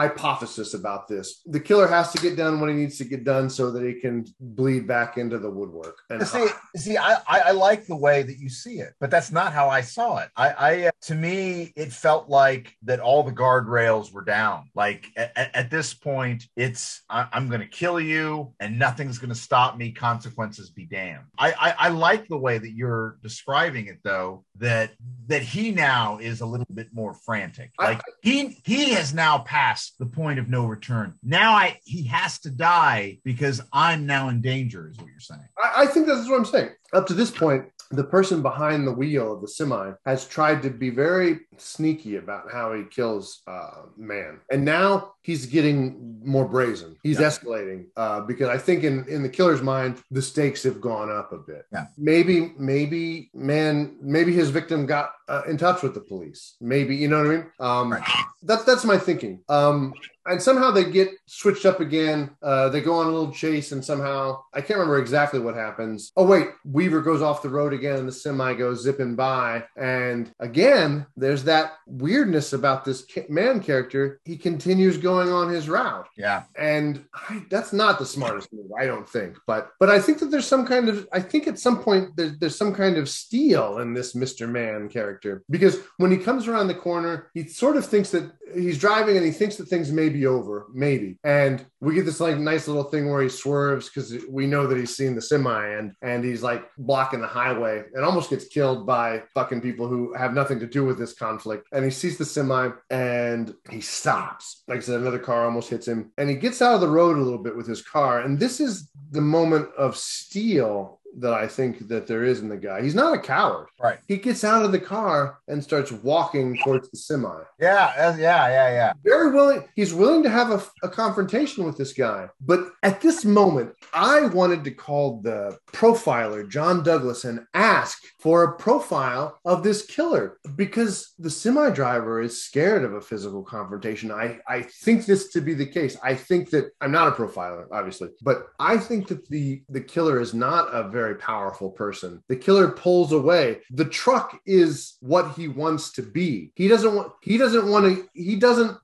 hypothesis 0.00 0.72
about 0.72 1.08
this. 1.08 1.42
The 1.44 1.60
killer 1.60 1.86
has 1.86 2.10
to 2.12 2.18
get 2.22 2.34
done 2.34 2.58
what 2.58 2.70
he 2.70 2.74
needs 2.74 2.96
to 2.98 3.04
get 3.04 3.22
done 3.22 3.50
so 3.50 3.70
that 3.70 3.84
he 3.84 4.00
can 4.00 4.24
bleed 4.40 4.86
back 4.86 5.18
into 5.18 5.38
the 5.38 5.50
woodwork. 5.50 5.98
And 6.08 6.26
see, 6.26 6.46
see, 6.76 6.96
I, 6.96 7.18
I 7.28 7.50
like 7.50 7.86
the 7.86 7.96
way 7.96 8.22
that 8.22 8.38
you 8.38 8.48
see 8.48 8.78
it, 8.78 8.94
but 8.98 9.10
that's 9.10 9.30
not 9.30 9.52
how 9.52 9.68
I 9.68 9.82
saw 9.82 10.18
it. 10.18 10.30
I, 10.34 10.48
I 10.48 10.86
uh, 10.86 10.90
to 11.02 11.14
me, 11.14 11.74
it 11.76 11.92
felt 11.92 12.30
like 12.30 12.74
that 12.84 13.00
all 13.00 13.22
the 13.22 13.32
guardrails 13.32 14.10
were 14.10 14.24
down. 14.24 14.70
Like 14.74 15.06
at, 15.16 15.50
at 15.54 15.70
this 15.70 15.92
point, 15.92 16.44
it's 16.56 17.02
I, 17.10 17.28
am 17.34 17.48
going 17.48 17.60
to 17.60 17.66
kill 17.66 18.00
you, 18.00 18.54
and 18.58 18.78
nothing's 18.78 19.18
going 19.18 19.34
to 19.34 19.38
stop 19.38 19.76
me. 19.76 19.92
Consequences 19.92 20.70
be 20.70 20.86
damned. 20.86 21.24
I, 21.38 21.52
I 21.52 21.74
I 21.78 21.88
like 21.88 22.26
the 22.26 22.38
way 22.38 22.56
that 22.56 22.72
you're 22.72 23.18
describing 23.22 23.86
it, 23.86 23.98
though. 24.02 24.44
That 24.60 24.92
that 25.26 25.42
he 25.42 25.70
now 25.70 26.18
is 26.18 26.40
a 26.40 26.46
little 26.46 26.66
bit 26.72 26.88
more 26.92 27.14
frantic. 27.14 27.70
Like 27.78 28.00
he 28.22 28.60
he 28.64 28.90
has 28.94 29.14
now 29.14 29.38
passed 29.38 29.98
the 29.98 30.06
point 30.06 30.38
of 30.38 30.48
no 30.48 30.66
return. 30.66 31.14
Now 31.22 31.54
I 31.54 31.78
he 31.84 32.04
has 32.04 32.38
to 32.40 32.50
die 32.50 33.18
because 33.24 33.60
I'm 33.72 34.06
now 34.06 34.28
in 34.28 34.40
danger, 34.40 34.88
is 34.88 34.98
what 34.98 35.08
you're 35.08 35.20
saying. 35.20 35.48
I, 35.62 35.82
I 35.82 35.86
think 35.86 36.06
that's 36.06 36.28
what 36.28 36.36
I'm 36.36 36.44
saying. 36.44 36.70
Up 36.92 37.06
to 37.06 37.14
this 37.14 37.30
point, 37.30 37.66
the 37.90 38.04
person 38.04 38.40
behind 38.40 38.86
the 38.86 38.92
wheel 38.92 39.32
of 39.32 39.40
the 39.40 39.48
semi 39.48 39.92
has 40.06 40.26
tried 40.26 40.62
to 40.62 40.70
be 40.70 40.90
very 40.90 41.40
sneaky 41.56 42.16
about 42.16 42.50
how 42.52 42.72
he 42.72 42.84
kills 42.84 43.42
uh, 43.48 43.82
man 43.96 44.38
and 44.50 44.64
now 44.64 45.12
he's 45.22 45.46
getting 45.46 46.20
more 46.24 46.46
brazen 46.46 46.96
he's 47.02 47.18
yeah. 47.18 47.26
escalating 47.26 47.86
uh, 47.96 48.20
because 48.20 48.48
i 48.48 48.58
think 48.58 48.84
in, 48.84 49.06
in 49.08 49.22
the 49.22 49.28
killer's 49.28 49.62
mind 49.62 50.02
the 50.10 50.22
stakes 50.22 50.62
have 50.62 50.80
gone 50.80 51.10
up 51.10 51.32
a 51.32 51.38
bit 51.38 51.66
yeah. 51.72 51.86
maybe 51.96 52.52
maybe 52.58 53.30
man 53.34 53.96
maybe 54.00 54.32
his 54.32 54.50
victim 54.50 54.86
got 54.86 55.12
uh, 55.28 55.42
in 55.48 55.56
touch 55.56 55.82
with 55.82 55.94
the 55.94 56.00
police 56.00 56.56
maybe 56.60 56.94
you 56.94 57.08
know 57.08 57.18
what 57.18 57.26
i 57.26 57.30
mean 57.30 57.46
um, 57.60 57.92
right. 57.92 58.24
that, 58.42 58.66
that's 58.66 58.84
my 58.84 58.98
thinking 58.98 59.40
um, 59.48 59.92
and 60.26 60.40
somehow 60.40 60.70
they 60.70 60.84
get 60.84 61.10
switched 61.26 61.66
up 61.66 61.80
again. 61.80 62.30
Uh, 62.42 62.68
they 62.68 62.80
go 62.80 62.94
on 62.94 63.06
a 63.06 63.10
little 63.10 63.32
chase, 63.32 63.72
and 63.72 63.84
somehow 63.84 64.42
I 64.52 64.60
can't 64.60 64.78
remember 64.78 64.98
exactly 64.98 65.40
what 65.40 65.54
happens. 65.54 66.12
Oh 66.16 66.24
wait, 66.24 66.48
Weaver 66.64 67.00
goes 67.00 67.22
off 67.22 67.42
the 67.42 67.48
road 67.48 67.72
again, 67.72 67.96
and 67.96 68.08
the 68.08 68.12
semi 68.12 68.54
goes 68.54 68.82
zipping 68.82 69.16
by. 69.16 69.64
And 69.76 70.32
again, 70.38 71.06
there's 71.16 71.44
that 71.44 71.72
weirdness 71.86 72.52
about 72.52 72.84
this 72.84 73.04
man 73.28 73.60
character. 73.60 74.20
He 74.24 74.36
continues 74.36 74.98
going 74.98 75.09
on 75.18 75.48
his 75.48 75.68
route. 75.68 76.08
Yeah, 76.16 76.44
and 76.56 77.04
I, 77.14 77.44
that's 77.50 77.72
not 77.72 77.98
the 77.98 78.06
smartest 78.06 78.52
move, 78.52 78.70
I 78.78 78.86
don't 78.86 79.08
think. 79.08 79.36
But 79.46 79.70
but 79.78 79.90
I 79.90 79.98
think 79.98 80.18
that 80.18 80.30
there's 80.30 80.46
some 80.46 80.66
kind 80.66 80.88
of 80.88 81.08
I 81.12 81.20
think 81.20 81.46
at 81.46 81.58
some 81.58 81.82
point 81.82 82.16
there's, 82.16 82.38
there's 82.38 82.56
some 82.56 82.74
kind 82.74 82.96
of 82.96 83.08
steel 83.08 83.78
in 83.78 83.94
this 83.94 84.14
Mister 84.14 84.46
Mann 84.46 84.88
character 84.88 85.42
because 85.50 85.78
when 85.96 86.10
he 86.10 86.18
comes 86.18 86.48
around 86.48 86.68
the 86.68 86.74
corner, 86.74 87.30
he 87.34 87.46
sort 87.48 87.76
of 87.76 87.86
thinks 87.86 88.10
that 88.10 88.30
he's 88.54 88.78
driving 88.78 89.16
and 89.16 89.24
he 89.24 89.32
thinks 89.32 89.56
that 89.56 89.66
things 89.66 89.92
may 89.92 90.08
be 90.08 90.26
over, 90.26 90.66
maybe. 90.72 91.18
And 91.24 91.64
we 91.80 91.94
get 91.94 92.04
this 92.04 92.20
like 92.20 92.36
nice 92.38 92.68
little 92.68 92.84
thing 92.84 93.10
where 93.10 93.22
he 93.22 93.28
swerves 93.28 93.88
because 93.88 94.14
we 94.28 94.46
know 94.46 94.66
that 94.66 94.76
he's 94.76 94.96
seen 94.96 95.14
the 95.14 95.22
semi 95.22 95.66
and 95.68 95.92
and 96.02 96.24
he's 96.24 96.42
like 96.42 96.68
blocking 96.76 97.20
the 97.20 97.26
highway 97.26 97.84
and 97.94 98.04
almost 98.04 98.30
gets 98.30 98.48
killed 98.48 98.86
by 98.86 99.22
fucking 99.34 99.60
people 99.60 99.88
who 99.88 100.12
have 100.14 100.34
nothing 100.34 100.60
to 100.60 100.66
do 100.66 100.84
with 100.84 100.98
this 100.98 101.14
conflict. 101.14 101.66
And 101.72 101.84
he 101.84 101.90
sees 101.90 102.18
the 102.18 102.24
semi 102.24 102.70
and 102.90 103.54
he 103.70 103.80
stops. 103.80 104.62
Like 104.68 104.78
I 104.78 104.82
said, 104.82 104.99
another 105.00 105.18
car 105.18 105.44
almost 105.44 105.70
hits 105.70 105.88
him 105.88 106.12
and 106.18 106.28
he 106.28 106.36
gets 106.36 106.62
out 106.62 106.74
of 106.74 106.80
the 106.80 106.88
road 106.88 107.16
a 107.16 107.22
little 107.22 107.42
bit 107.42 107.56
with 107.56 107.66
his 107.66 107.82
car. 107.82 108.20
And 108.20 108.38
this 108.38 108.60
is 108.60 108.90
the 109.10 109.20
moment 109.20 109.68
of 109.76 109.96
steel 109.96 110.99
that 111.18 111.32
I 111.32 111.46
think 111.46 111.88
that 111.88 112.06
there 112.06 112.24
is 112.24 112.40
in 112.40 112.48
the 112.48 112.56
guy. 112.56 112.82
He's 112.82 112.94
not 112.94 113.14
a 113.14 113.18
coward. 113.18 113.68
Right. 113.80 113.98
He 114.06 114.16
gets 114.16 114.44
out 114.44 114.64
of 114.64 114.72
the 114.72 114.80
car 114.80 115.38
and 115.48 115.62
starts 115.62 115.92
walking 115.92 116.58
towards 116.64 116.90
the 116.90 116.96
semi. 116.96 117.40
Yeah, 117.58 117.92
yeah, 118.16 118.48
yeah, 118.48 118.70
yeah. 118.70 118.92
Very 119.04 119.32
willing. 119.32 119.64
He's 119.74 119.94
willing 119.94 120.22
to 120.22 120.30
have 120.30 120.50
a, 120.50 120.62
a 120.82 120.88
confrontation 120.88 121.64
with 121.64 121.76
this 121.76 121.92
guy. 121.92 122.28
But 122.40 122.70
at 122.82 123.00
this 123.00 123.24
moment, 123.24 123.74
I 123.92 124.26
wanted 124.26 124.64
to 124.64 124.70
call 124.70 125.20
the 125.20 125.58
profiler, 125.72 126.48
John 126.48 126.82
Douglas, 126.82 127.24
and 127.24 127.46
ask 127.54 128.02
for 128.18 128.44
a 128.44 128.56
profile 128.56 129.38
of 129.44 129.62
this 129.62 129.86
killer 129.86 130.38
because 130.56 131.14
the 131.18 131.30
semi 131.30 131.70
driver 131.70 132.20
is 132.20 132.42
scared 132.42 132.84
of 132.84 132.94
a 132.94 133.00
physical 133.00 133.42
confrontation. 133.42 134.10
I, 134.10 134.38
I 134.46 134.62
think 134.62 135.06
this 135.06 135.28
to 135.32 135.40
be 135.40 135.54
the 135.54 135.66
case. 135.66 135.96
I 136.02 136.14
think 136.14 136.50
that 136.50 136.70
I'm 136.80 136.92
not 136.92 137.08
a 137.08 137.12
profiler, 137.12 137.66
obviously, 137.72 138.08
but 138.22 138.46
I 138.58 138.76
think 138.76 139.08
that 139.08 139.28
the, 139.28 139.62
the 139.68 139.80
killer 139.80 140.20
is 140.20 140.34
not 140.34 140.72
a 140.72 140.88
very 140.88 140.99
very 141.00 141.14
powerful 141.14 141.70
person. 141.70 142.22
The 142.28 142.36
killer 142.36 142.68
pulls 142.68 143.12
away. 143.12 143.60
The 143.70 143.86
truck 143.86 144.38
is 144.44 144.98
what 145.00 145.32
he 145.32 145.48
wants 145.48 145.92
to 145.92 146.02
be. 146.02 146.52
He 146.54 146.68
doesn't 146.68 146.94
want 146.94 147.12
he 147.22 147.38
doesn't 147.38 147.66
want 147.66 147.84
to 147.86 148.08
he 148.12 148.36
doesn't 148.36 148.76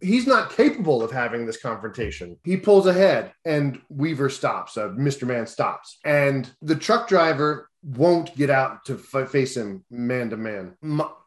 he's 0.00 0.26
not 0.26 0.50
capable 0.50 1.02
of 1.02 1.10
having 1.10 1.46
this 1.46 1.60
confrontation. 1.60 2.38
He 2.44 2.56
pulls 2.56 2.86
ahead 2.86 3.32
and 3.44 3.80
Weaver 3.88 4.30
stops. 4.30 4.76
Uh, 4.76 4.90
Mr. 4.90 5.26
Mann 5.26 5.46
stops. 5.46 5.98
And 6.04 6.48
the 6.62 6.76
truck 6.76 7.08
driver 7.08 7.70
won't 7.84 8.34
get 8.36 8.50
out 8.50 8.84
to 8.86 8.94
f- 8.94 9.30
face 9.30 9.56
him 9.56 9.84
man 9.90 10.30
to 10.30 10.36
man. 10.36 10.74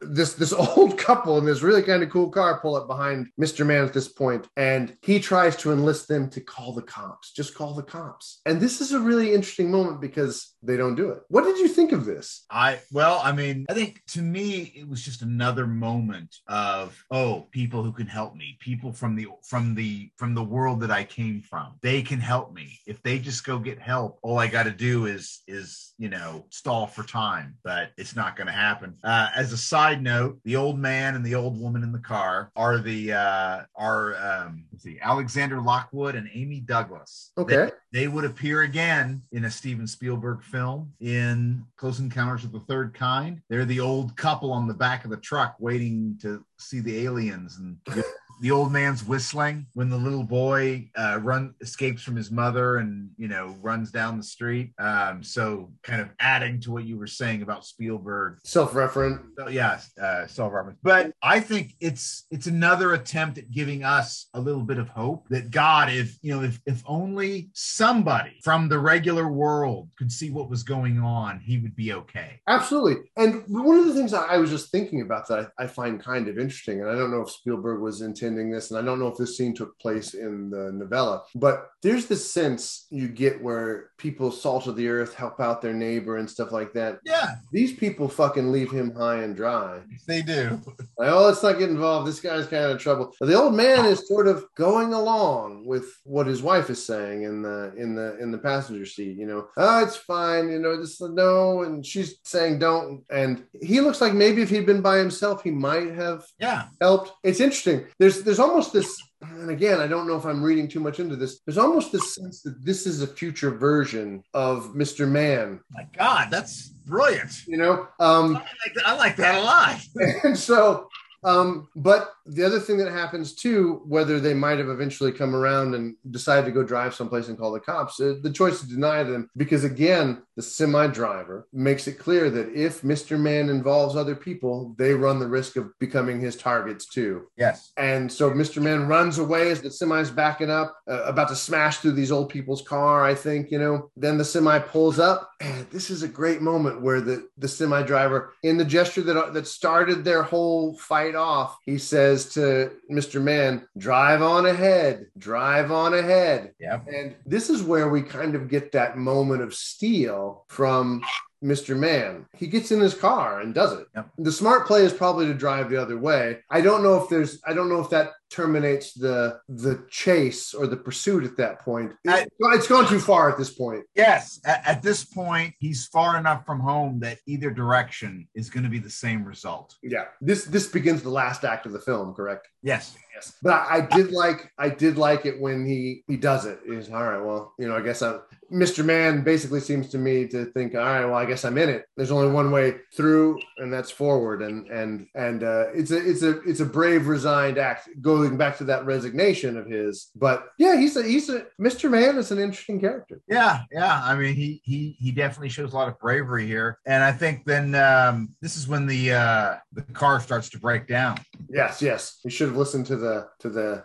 This 0.00 0.34
this 0.34 0.52
old 0.76 0.98
couple 0.98 1.38
in 1.38 1.44
this 1.44 1.62
really 1.62 1.82
kind 1.82 2.02
of 2.02 2.10
cool 2.10 2.30
car 2.30 2.60
pull 2.60 2.76
up 2.76 2.88
behind 2.88 3.28
Mr. 3.40 3.64
Mann 3.64 3.84
at 3.84 3.92
this 3.92 4.08
point, 4.08 4.48
and 4.56 4.96
he 5.02 5.20
tries 5.20 5.56
to 5.56 5.72
enlist 5.72 6.08
them 6.08 6.28
to 6.30 6.40
call 6.40 6.72
the 6.72 6.82
cops. 6.82 7.32
Just 7.32 7.54
call 7.54 7.74
the 7.74 7.82
cops. 7.82 8.40
And 8.46 8.60
this 8.60 8.80
is 8.80 8.92
a 8.92 9.00
really 9.00 9.32
interesting 9.32 9.70
moment 9.70 10.00
because 10.00 10.54
they 10.62 10.76
don't 10.76 10.96
do 10.96 11.10
it. 11.10 11.22
What 11.28 11.44
did 11.44 11.58
you 11.58 11.68
think 11.68 11.92
of 11.92 12.04
this? 12.04 12.44
I 12.50 12.80
well, 12.90 13.20
I 13.22 13.32
mean, 13.32 13.66
I 13.68 13.74
think 13.74 14.02
to 14.08 14.22
me 14.22 14.72
it 14.76 14.88
was 14.88 15.04
just 15.04 15.22
another 15.22 15.66
moment 15.66 16.36
of 16.48 17.02
oh, 17.10 17.46
people 17.52 17.82
who 17.82 17.92
can 17.92 18.06
help 18.06 18.34
me, 18.34 18.56
people 18.60 18.92
from 18.92 19.14
the 19.14 19.28
from 19.44 19.74
the 19.74 20.10
from 20.16 20.34
the 20.34 20.42
world 20.42 20.80
that 20.80 20.90
I 20.90 21.04
came 21.04 21.42
from. 21.42 21.74
They 21.82 22.02
can 22.02 22.20
help 22.20 22.52
me. 22.52 22.80
If 22.86 23.02
they 23.02 23.18
just 23.18 23.44
go 23.44 23.58
get 23.58 23.78
help, 23.78 24.18
all 24.22 24.38
I 24.38 24.48
got 24.48 24.64
to 24.64 24.72
do 24.72 25.06
is 25.06 25.42
is 25.46 25.94
you 25.98 26.08
know 26.08 26.46
stall 26.50 26.86
for 26.86 27.02
time, 27.02 27.56
but 27.64 27.90
it's 27.96 28.16
not 28.16 28.36
going 28.36 28.46
to 28.46 28.52
happen. 28.52 28.94
Uh, 29.04 29.28
as 29.34 29.52
a 29.52 29.56
side 29.56 30.02
note, 30.02 30.38
the 30.44 30.56
old 30.56 30.78
man 30.78 31.14
and 31.14 31.24
the 31.24 31.34
old 31.34 31.60
woman 31.60 31.82
in 31.82 31.92
the 31.92 31.98
car 31.98 32.50
are 32.56 32.78
the 32.78 33.12
uh, 33.12 33.62
are 33.76 34.16
um, 34.16 34.64
see, 34.78 34.98
Alexander 35.00 35.60
Lockwood 35.60 36.14
and 36.14 36.28
Amy 36.32 36.60
Douglass. 36.60 37.32
Okay, 37.38 37.70
they, 37.92 38.00
they 38.00 38.08
would 38.08 38.24
appear 38.24 38.62
again 38.62 39.22
in 39.32 39.44
a 39.44 39.50
Steven 39.50 39.86
Spielberg 39.86 40.42
film 40.42 40.92
in 41.00 41.64
Close 41.76 42.00
Encounters 42.00 42.44
of 42.44 42.52
the 42.52 42.60
Third 42.60 42.94
Kind. 42.94 43.40
They're 43.48 43.64
the 43.64 43.80
old 43.80 44.16
couple 44.16 44.52
on 44.52 44.66
the 44.66 44.74
back 44.74 45.04
of 45.04 45.10
the 45.10 45.16
truck 45.16 45.56
waiting 45.58 46.18
to 46.22 46.44
see 46.58 46.80
the 46.80 47.04
aliens 47.04 47.58
and 47.58 47.78
the 48.40 48.50
old 48.50 48.72
man's 48.72 49.04
whistling 49.04 49.66
when 49.74 49.90
the 49.90 49.96
little 49.96 50.22
boy 50.22 50.88
uh, 50.96 51.18
run 51.22 51.54
escapes 51.60 52.02
from 52.02 52.16
his 52.16 52.30
mother 52.30 52.76
and 52.76 53.10
you 53.16 53.28
know 53.28 53.56
runs 53.60 53.90
down 53.90 54.16
the 54.16 54.22
street. 54.22 54.72
Um, 54.78 55.22
so 55.22 55.72
kind 55.82 56.00
of 56.00 56.08
adding 56.20 56.60
to 56.60 56.70
what 56.70 56.84
you 56.84 56.98
were 56.98 57.06
saying 57.06 57.42
about 57.42 57.64
Spielberg. 57.64 58.38
Self-referent. 58.44 59.22
So 59.38 59.48
yeah, 59.48 59.80
uh, 60.00 60.26
self-reference. 60.26 60.78
But 60.82 61.12
I 61.22 61.40
think 61.40 61.74
it's 61.80 62.26
it's 62.30 62.46
another 62.46 62.94
attempt 62.94 63.38
at 63.38 63.50
giving 63.50 63.84
us 63.84 64.28
a 64.34 64.40
little 64.40 64.62
bit 64.62 64.78
of 64.78 64.88
hope 64.88 65.28
that 65.28 65.50
God, 65.50 65.90
if 65.90 66.16
you 66.22 66.34
know, 66.34 66.42
if 66.42 66.60
if 66.66 66.82
only 66.86 67.50
somebody 67.54 68.38
from 68.42 68.68
the 68.68 68.78
regular 68.78 69.28
world 69.28 69.90
could 69.98 70.12
see 70.12 70.30
what 70.30 70.50
was 70.50 70.62
going 70.62 70.98
on, 71.00 71.40
he 71.40 71.58
would 71.58 71.74
be 71.74 71.92
okay. 71.92 72.40
Absolutely. 72.46 73.10
And 73.16 73.42
one 73.48 73.78
of 73.78 73.86
the 73.86 73.94
things 73.94 74.12
I 74.12 74.36
was 74.38 74.50
just 74.50 74.70
thinking 74.70 75.00
about 75.00 75.28
that 75.28 75.52
I, 75.58 75.64
I 75.64 75.66
find 75.66 76.00
kind 76.00 76.28
of 76.28 76.38
interesting, 76.38 76.80
and 76.80 76.90
I 76.90 76.94
don't 76.94 77.10
know 77.10 77.22
if 77.22 77.30
Spielberg 77.30 77.80
was 77.80 78.00
intending 78.00 78.27
this, 78.34 78.70
and 78.70 78.78
I 78.78 78.82
don't 78.82 78.98
know 78.98 79.06
if 79.08 79.16
this 79.16 79.36
scene 79.36 79.54
took 79.54 79.78
place 79.78 80.14
in 80.14 80.50
the 80.50 80.72
novella, 80.72 81.22
but 81.34 81.70
there's 81.82 82.06
this 82.06 82.30
sense 82.30 82.86
you 82.90 83.08
get 83.08 83.42
where 83.42 83.90
people 83.98 84.30
salt 84.32 84.66
of 84.66 84.76
the 84.76 84.88
earth 84.88 85.14
help 85.14 85.40
out 85.40 85.62
their 85.62 85.72
neighbor 85.74 86.16
and 86.16 86.28
stuff 86.28 86.50
like 86.52 86.72
that. 86.74 86.98
Yeah, 87.04 87.36
These 87.52 87.74
people 87.74 88.08
fucking 88.08 88.50
leave 88.52 88.70
him 88.70 88.92
high 88.94 89.22
and 89.22 89.34
dry. 89.36 89.80
they 90.06 90.22
do. 90.22 90.60
Like, 90.98 91.12
oh, 91.12 91.26
let's 91.26 91.44
not 91.44 91.60
get 91.60 91.70
involved. 91.70 92.08
This 92.08 92.18
guy's 92.18 92.46
kind 92.48 92.64
of 92.64 92.70
in 92.72 92.78
trouble. 92.78 93.14
But 93.20 93.26
the 93.26 93.40
old 93.40 93.54
man 93.54 93.84
is 93.84 94.08
sort 94.08 94.26
of 94.26 94.46
going 94.56 94.92
along 94.92 95.64
with 95.64 95.84
what 96.02 96.26
his 96.26 96.42
wife 96.42 96.70
is 96.70 96.84
saying 96.84 97.22
in 97.22 97.40
the 97.40 97.72
in 97.76 97.94
the 97.94 98.18
in 98.18 98.32
the 98.32 98.38
passenger 98.38 98.84
seat. 98.84 99.16
You 99.16 99.26
know, 99.26 99.46
oh, 99.56 99.82
it's 99.84 99.94
fine. 99.94 100.48
You 100.50 100.58
know, 100.58 100.76
this 100.80 101.00
no, 101.00 101.62
and 101.62 101.86
she's 101.86 102.16
saying 102.24 102.58
don't. 102.58 103.04
And 103.12 103.44
he 103.62 103.80
looks 103.80 104.00
like 104.00 104.12
maybe 104.12 104.42
if 104.42 104.50
he'd 104.50 104.66
been 104.66 104.82
by 104.82 104.98
himself, 104.98 105.44
he 105.44 105.52
might 105.52 105.94
have 105.94 106.24
Yeah, 106.40 106.64
helped. 106.80 107.12
It's 107.22 107.38
interesting. 107.40 107.84
There's 108.00 108.17
there's 108.22 108.38
almost 108.38 108.72
this, 108.72 108.96
and 109.22 109.50
again, 109.50 109.80
I 109.80 109.86
don't 109.86 110.06
know 110.06 110.16
if 110.16 110.24
I'm 110.24 110.42
reading 110.42 110.68
too 110.68 110.80
much 110.80 111.00
into 111.00 111.16
this. 111.16 111.40
There's 111.46 111.58
almost 111.58 111.92
this 111.92 112.14
sense 112.14 112.42
that 112.42 112.64
this 112.64 112.86
is 112.86 113.02
a 113.02 113.06
future 113.06 113.50
version 113.50 114.22
of 114.34 114.74
Mr. 114.74 115.08
Mann. 115.08 115.60
my 115.70 115.86
God, 115.96 116.28
that's 116.30 116.68
brilliant. 116.68 117.32
You 117.46 117.56
know, 117.58 117.88
um, 118.00 118.36
I 118.36 118.40
like 118.40 118.74
that, 118.74 118.86
I 118.86 118.96
like 118.96 119.16
that 119.16 119.34
a 119.36 119.40
lot. 119.40 119.80
and 120.24 120.38
so 120.38 120.88
um 121.24 121.68
but 121.74 122.12
the 122.28 122.44
other 122.44 122.60
thing 122.60 122.76
that 122.78 122.90
happens 122.92 123.34
too 123.34 123.82
whether 123.86 124.20
they 124.20 124.34
might 124.34 124.58
have 124.58 124.68
eventually 124.68 125.12
come 125.12 125.34
around 125.34 125.74
and 125.74 125.96
decided 126.10 126.44
to 126.44 126.52
go 126.52 126.62
drive 126.62 126.94
someplace 126.94 127.28
and 127.28 127.38
call 127.38 127.52
the 127.52 127.60
cops 127.60 128.00
uh, 128.00 128.14
the 128.22 128.30
choice 128.30 128.60
to 128.60 128.68
deny 128.68 129.02
them 129.02 129.28
because 129.36 129.64
again 129.64 130.22
the 130.36 130.42
semi 130.42 130.86
driver 130.86 131.46
makes 131.52 131.86
it 131.88 131.98
clear 131.98 132.30
that 132.30 132.48
if 132.54 132.82
mr 132.82 133.18
mann 133.18 133.48
involves 133.48 133.96
other 133.96 134.14
people 134.14 134.74
they 134.78 134.92
run 134.92 135.18
the 135.18 135.26
risk 135.26 135.56
of 135.56 135.70
becoming 135.78 136.20
his 136.20 136.36
targets 136.36 136.86
too 136.86 137.26
Yes. 137.36 137.72
and 137.76 138.10
so 138.10 138.30
Mr. 138.30 138.60
Mann 138.62 138.86
runs 138.88 139.18
away 139.18 139.50
as 139.50 139.60
the 139.62 139.70
semi's 139.70 140.10
backing 140.10 140.50
up, 140.50 140.76
uh, 140.90 141.02
about 141.04 141.28
to 141.28 141.36
smash 141.36 141.78
through 141.78 141.92
these 141.92 142.12
old 142.12 142.28
people's 142.28 142.62
car, 142.62 143.04
I 143.04 143.14
think, 143.14 143.50
you 143.50 143.58
know. 143.58 143.90
Then 143.96 144.18
the 144.18 144.24
semi 144.24 144.58
pulls 144.58 144.98
up. 144.98 145.30
And 145.40 145.66
this 145.70 145.90
is 145.90 146.02
a 146.02 146.08
great 146.08 146.40
moment 146.42 146.82
where 146.82 147.00
the, 147.00 147.28
the 147.38 147.48
semi 147.48 147.82
driver, 147.82 148.32
in 148.42 148.56
the 148.56 148.64
gesture 148.64 149.02
that, 149.02 149.34
that 149.34 149.46
started 149.46 150.04
their 150.04 150.22
whole 150.22 150.76
fight 150.78 151.14
off, 151.14 151.58
he 151.64 151.78
says 151.78 152.17
to 152.26 152.72
Mr. 152.90 153.22
Mann, 153.22 153.66
drive 153.76 154.22
on 154.22 154.46
ahead, 154.46 155.06
drive 155.16 155.70
on 155.70 155.94
ahead. 155.94 156.52
And 156.86 157.14
this 157.26 157.50
is 157.50 157.62
where 157.62 157.88
we 157.88 158.02
kind 158.02 158.34
of 158.34 158.48
get 158.48 158.72
that 158.72 158.98
moment 158.98 159.42
of 159.42 159.54
steel 159.54 160.44
from 160.48 161.02
Mr. 161.42 161.78
Mann. 161.78 162.26
He 162.36 162.46
gets 162.46 162.72
in 162.72 162.80
his 162.80 162.94
car 162.94 163.40
and 163.40 163.54
does 163.54 163.72
it. 163.72 163.86
Yep. 163.94 164.10
The 164.18 164.32
smart 164.32 164.66
play 164.66 164.84
is 164.84 164.92
probably 164.92 165.26
to 165.26 165.34
drive 165.34 165.70
the 165.70 165.80
other 165.80 165.98
way. 165.98 166.38
I 166.50 166.60
don't 166.60 166.82
know 166.82 167.00
if 167.02 167.08
there's 167.08 167.40
I 167.46 167.52
don't 167.52 167.68
know 167.68 167.80
if 167.80 167.90
that 167.90 168.12
terminates 168.30 168.92
the 168.92 169.40
the 169.48 169.84
chase 169.90 170.54
or 170.54 170.66
the 170.66 170.76
pursuit 170.76 171.24
at 171.24 171.36
that 171.36 171.60
point. 171.60 171.92
I- 172.06 172.26
it's 172.40 172.68
gone 172.68 172.86
too 172.86 173.00
far 173.00 173.30
at 173.30 173.38
this 173.38 173.50
point. 173.50 173.84
Yes. 173.94 174.40
At, 174.44 174.66
at 174.66 174.82
this 174.82 175.04
point, 175.04 175.54
he's 175.58 175.86
far 175.86 176.18
enough 176.18 176.44
from 176.44 176.60
home 176.60 177.00
that 177.00 177.18
either 177.26 177.50
direction 177.50 178.28
is 178.34 178.50
going 178.50 178.64
to 178.64 178.70
be 178.70 178.78
the 178.78 178.90
same 178.90 179.24
result. 179.24 179.74
Yeah. 179.82 180.04
This 180.20 180.44
this 180.44 180.66
begins 180.66 181.02
the 181.02 181.10
last 181.10 181.44
act 181.44 181.66
of 181.66 181.72
the 181.72 181.80
film, 181.80 182.14
correct? 182.14 182.48
Yes. 182.62 182.96
Yes. 183.14 183.34
But 183.42 183.54
I, 183.54 183.76
I 183.76 183.80
did 183.80 184.12
like 184.12 184.52
I 184.58 184.68
did 184.68 184.98
like 184.98 185.26
it 185.26 185.40
when 185.40 185.66
he 185.66 186.04
he 186.06 186.16
does 186.16 186.46
it. 186.46 186.60
He's 186.66 186.90
all 186.90 187.04
right. 187.04 187.22
Well, 187.22 187.54
you 187.58 187.68
know, 187.68 187.76
I 187.76 187.80
guess 187.80 188.02
I'm 188.02 188.20
Mr. 188.52 188.84
Mann 188.84 189.22
basically 189.22 189.60
seems 189.60 189.90
to 189.90 189.98
me 189.98 190.26
to 190.28 190.46
think, 190.46 190.74
all 190.74 190.80
right, 190.80 191.04
well, 191.04 191.14
I 191.14 191.26
guess 191.26 191.44
I'm 191.44 191.58
in 191.58 191.68
it. 191.68 191.84
There's 191.96 192.10
only 192.10 192.32
one 192.32 192.50
way 192.50 192.76
through, 192.96 193.38
and 193.58 193.72
that's 193.72 193.90
forward. 193.90 194.42
And 194.42 194.66
and 194.68 195.06
and 195.14 195.42
uh, 195.42 195.66
it's 195.74 195.90
a 195.90 196.08
it's 196.08 196.22
a 196.22 196.40
it's 196.42 196.60
a 196.60 196.64
brave, 196.64 197.08
resigned 197.08 197.58
act, 197.58 197.88
going 198.18 198.36
back 198.36 198.58
to 198.58 198.64
that 198.64 198.84
resignation 198.84 199.56
of 199.56 199.66
his. 199.66 200.10
But 200.14 200.48
yeah, 200.58 200.76
he's 200.76 200.96
a 200.96 201.02
he's 201.02 201.28
a 201.28 201.46
Mr. 201.60 201.90
Mann 201.90 202.18
is 202.18 202.30
an 202.30 202.38
interesting 202.38 202.80
character. 202.80 203.20
Yeah, 203.28 203.62
yeah. 203.72 204.00
I 204.04 204.14
mean, 204.16 204.34
he 204.34 204.60
he 204.64 204.96
he 204.98 205.12
definitely 205.12 205.48
shows 205.48 205.72
a 205.72 205.76
lot 205.76 205.88
of 205.88 205.98
bravery 205.98 206.46
here, 206.46 206.78
and 206.86 207.02
I 207.02 207.12
think 207.12 207.44
then 207.44 207.74
um, 207.74 208.30
this 208.40 208.56
is 208.56 208.68
when 208.68 208.86
the 208.86 209.12
uh, 209.12 209.56
the 209.72 209.82
car 209.92 210.20
starts 210.20 210.48
to 210.50 210.58
break 210.58 210.86
down. 210.86 211.18
Yes, 211.48 211.80
yes. 211.80 212.18
You 212.24 212.30
should 212.30 212.48
have 212.48 212.56
listened 212.56 212.86
to 212.86 212.96
the 212.96 213.28
to 213.40 213.48
the 213.48 213.84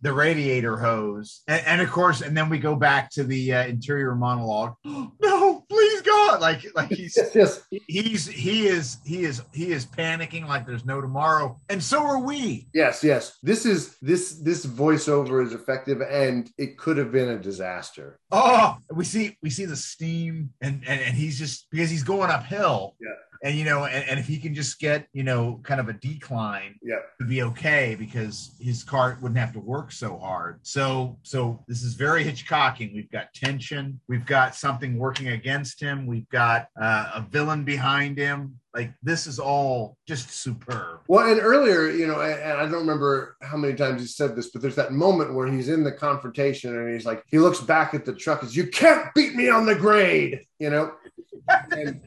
The 0.00 0.12
radiator 0.12 0.76
hose, 0.76 1.42
and, 1.48 1.62
and 1.66 1.80
of 1.80 1.90
course, 1.90 2.20
and 2.20 2.36
then 2.36 2.48
we 2.48 2.58
go 2.58 2.76
back 2.76 3.10
to 3.12 3.24
the 3.24 3.54
uh, 3.54 3.66
interior 3.66 4.14
monologue. 4.14 4.74
no, 4.84 5.64
please 5.68 6.02
God, 6.02 6.40
like 6.40 6.64
like 6.74 6.90
he's 6.90 7.16
yes, 7.16 7.34
yes. 7.34 7.80
he's 7.86 8.26
he 8.26 8.66
is 8.66 8.98
he 9.04 9.24
is 9.24 9.42
he 9.52 9.72
is 9.72 9.86
panicking 9.86 10.46
like 10.46 10.66
there's 10.66 10.84
no 10.84 11.00
tomorrow, 11.00 11.60
and 11.68 11.82
so 11.82 12.02
are 12.02 12.20
we. 12.20 12.68
Yes, 12.74 13.02
yes. 13.02 13.38
This 13.42 13.66
is 13.66 13.71
this 14.00 14.40
this 14.40 14.66
voiceover 14.66 15.44
is 15.44 15.52
effective 15.52 16.00
and 16.00 16.50
it 16.58 16.78
could 16.78 16.96
have 16.96 17.12
been 17.12 17.30
a 17.30 17.38
disaster. 17.38 18.18
Oh, 18.30 18.76
we 18.92 19.04
see 19.04 19.36
we 19.42 19.50
see 19.50 19.64
the 19.64 19.76
steam, 19.76 20.50
and 20.60 20.82
and, 20.86 21.00
and 21.00 21.14
he's 21.14 21.38
just 21.38 21.70
because 21.70 21.90
he's 21.90 22.02
going 22.02 22.30
uphill. 22.30 22.94
Yeah. 23.00 23.08
And 23.44 23.56
you 23.56 23.64
know, 23.64 23.84
and, 23.86 24.08
and 24.08 24.20
if 24.20 24.26
he 24.26 24.38
can 24.38 24.54
just 24.54 24.78
get 24.78 25.08
you 25.12 25.24
know 25.24 25.60
kind 25.64 25.80
of 25.80 25.88
a 25.88 25.92
decline, 25.94 26.76
Yeah. 26.82 26.96
would 27.18 27.28
be 27.28 27.42
okay 27.42 27.96
because 27.98 28.54
his 28.60 28.84
car 28.84 29.18
wouldn't 29.20 29.38
have 29.38 29.52
to 29.54 29.60
work 29.60 29.90
so 29.92 30.16
hard. 30.16 30.60
So 30.62 31.18
so 31.22 31.64
this 31.66 31.82
is 31.82 31.94
very 31.94 32.24
Hitchcockian. 32.24 32.94
We've 32.94 33.10
got 33.10 33.32
tension. 33.34 34.00
We've 34.08 34.26
got 34.26 34.54
something 34.54 34.96
working 34.96 35.28
against 35.28 35.80
him. 35.80 36.06
We've 36.06 36.28
got 36.28 36.68
uh, 36.80 37.10
a 37.14 37.26
villain 37.30 37.64
behind 37.64 38.16
him. 38.16 38.58
Like 38.74 38.94
this 39.02 39.26
is 39.26 39.38
all 39.38 39.98
just 40.08 40.30
superb. 40.30 41.00
Well, 41.06 41.30
and 41.30 41.40
earlier, 41.42 41.90
you 41.90 42.06
know, 42.06 42.20
and 42.20 42.40
and 42.40 42.52
I 42.52 42.62
don't 42.62 42.86
remember 42.86 43.36
how 43.42 43.56
many 43.58 43.74
times 43.74 44.00
he 44.00 44.06
said 44.06 44.34
this, 44.34 44.50
but 44.50 44.62
there's 44.62 44.76
that 44.76 44.92
moment 44.92 45.34
where 45.34 45.46
he's 45.46 45.68
in 45.68 45.82
the 45.84 45.92
confrontation 45.92 46.74
and 46.74 46.90
he's 46.94 47.04
like, 47.04 47.22
he 47.26 47.38
looks 47.38 47.60
back 47.60 47.92
at 47.92 48.04
the 48.06 48.14
truck 48.14 48.42
as 48.42 48.56
you 48.56 48.66
can't 48.68 49.12
beat 49.14 49.34
me 49.34 49.50
on 49.50 49.66
the 49.66 49.74
grade, 49.74 50.46
you 50.58 50.70
know, 50.70 50.92
and 51.70 52.00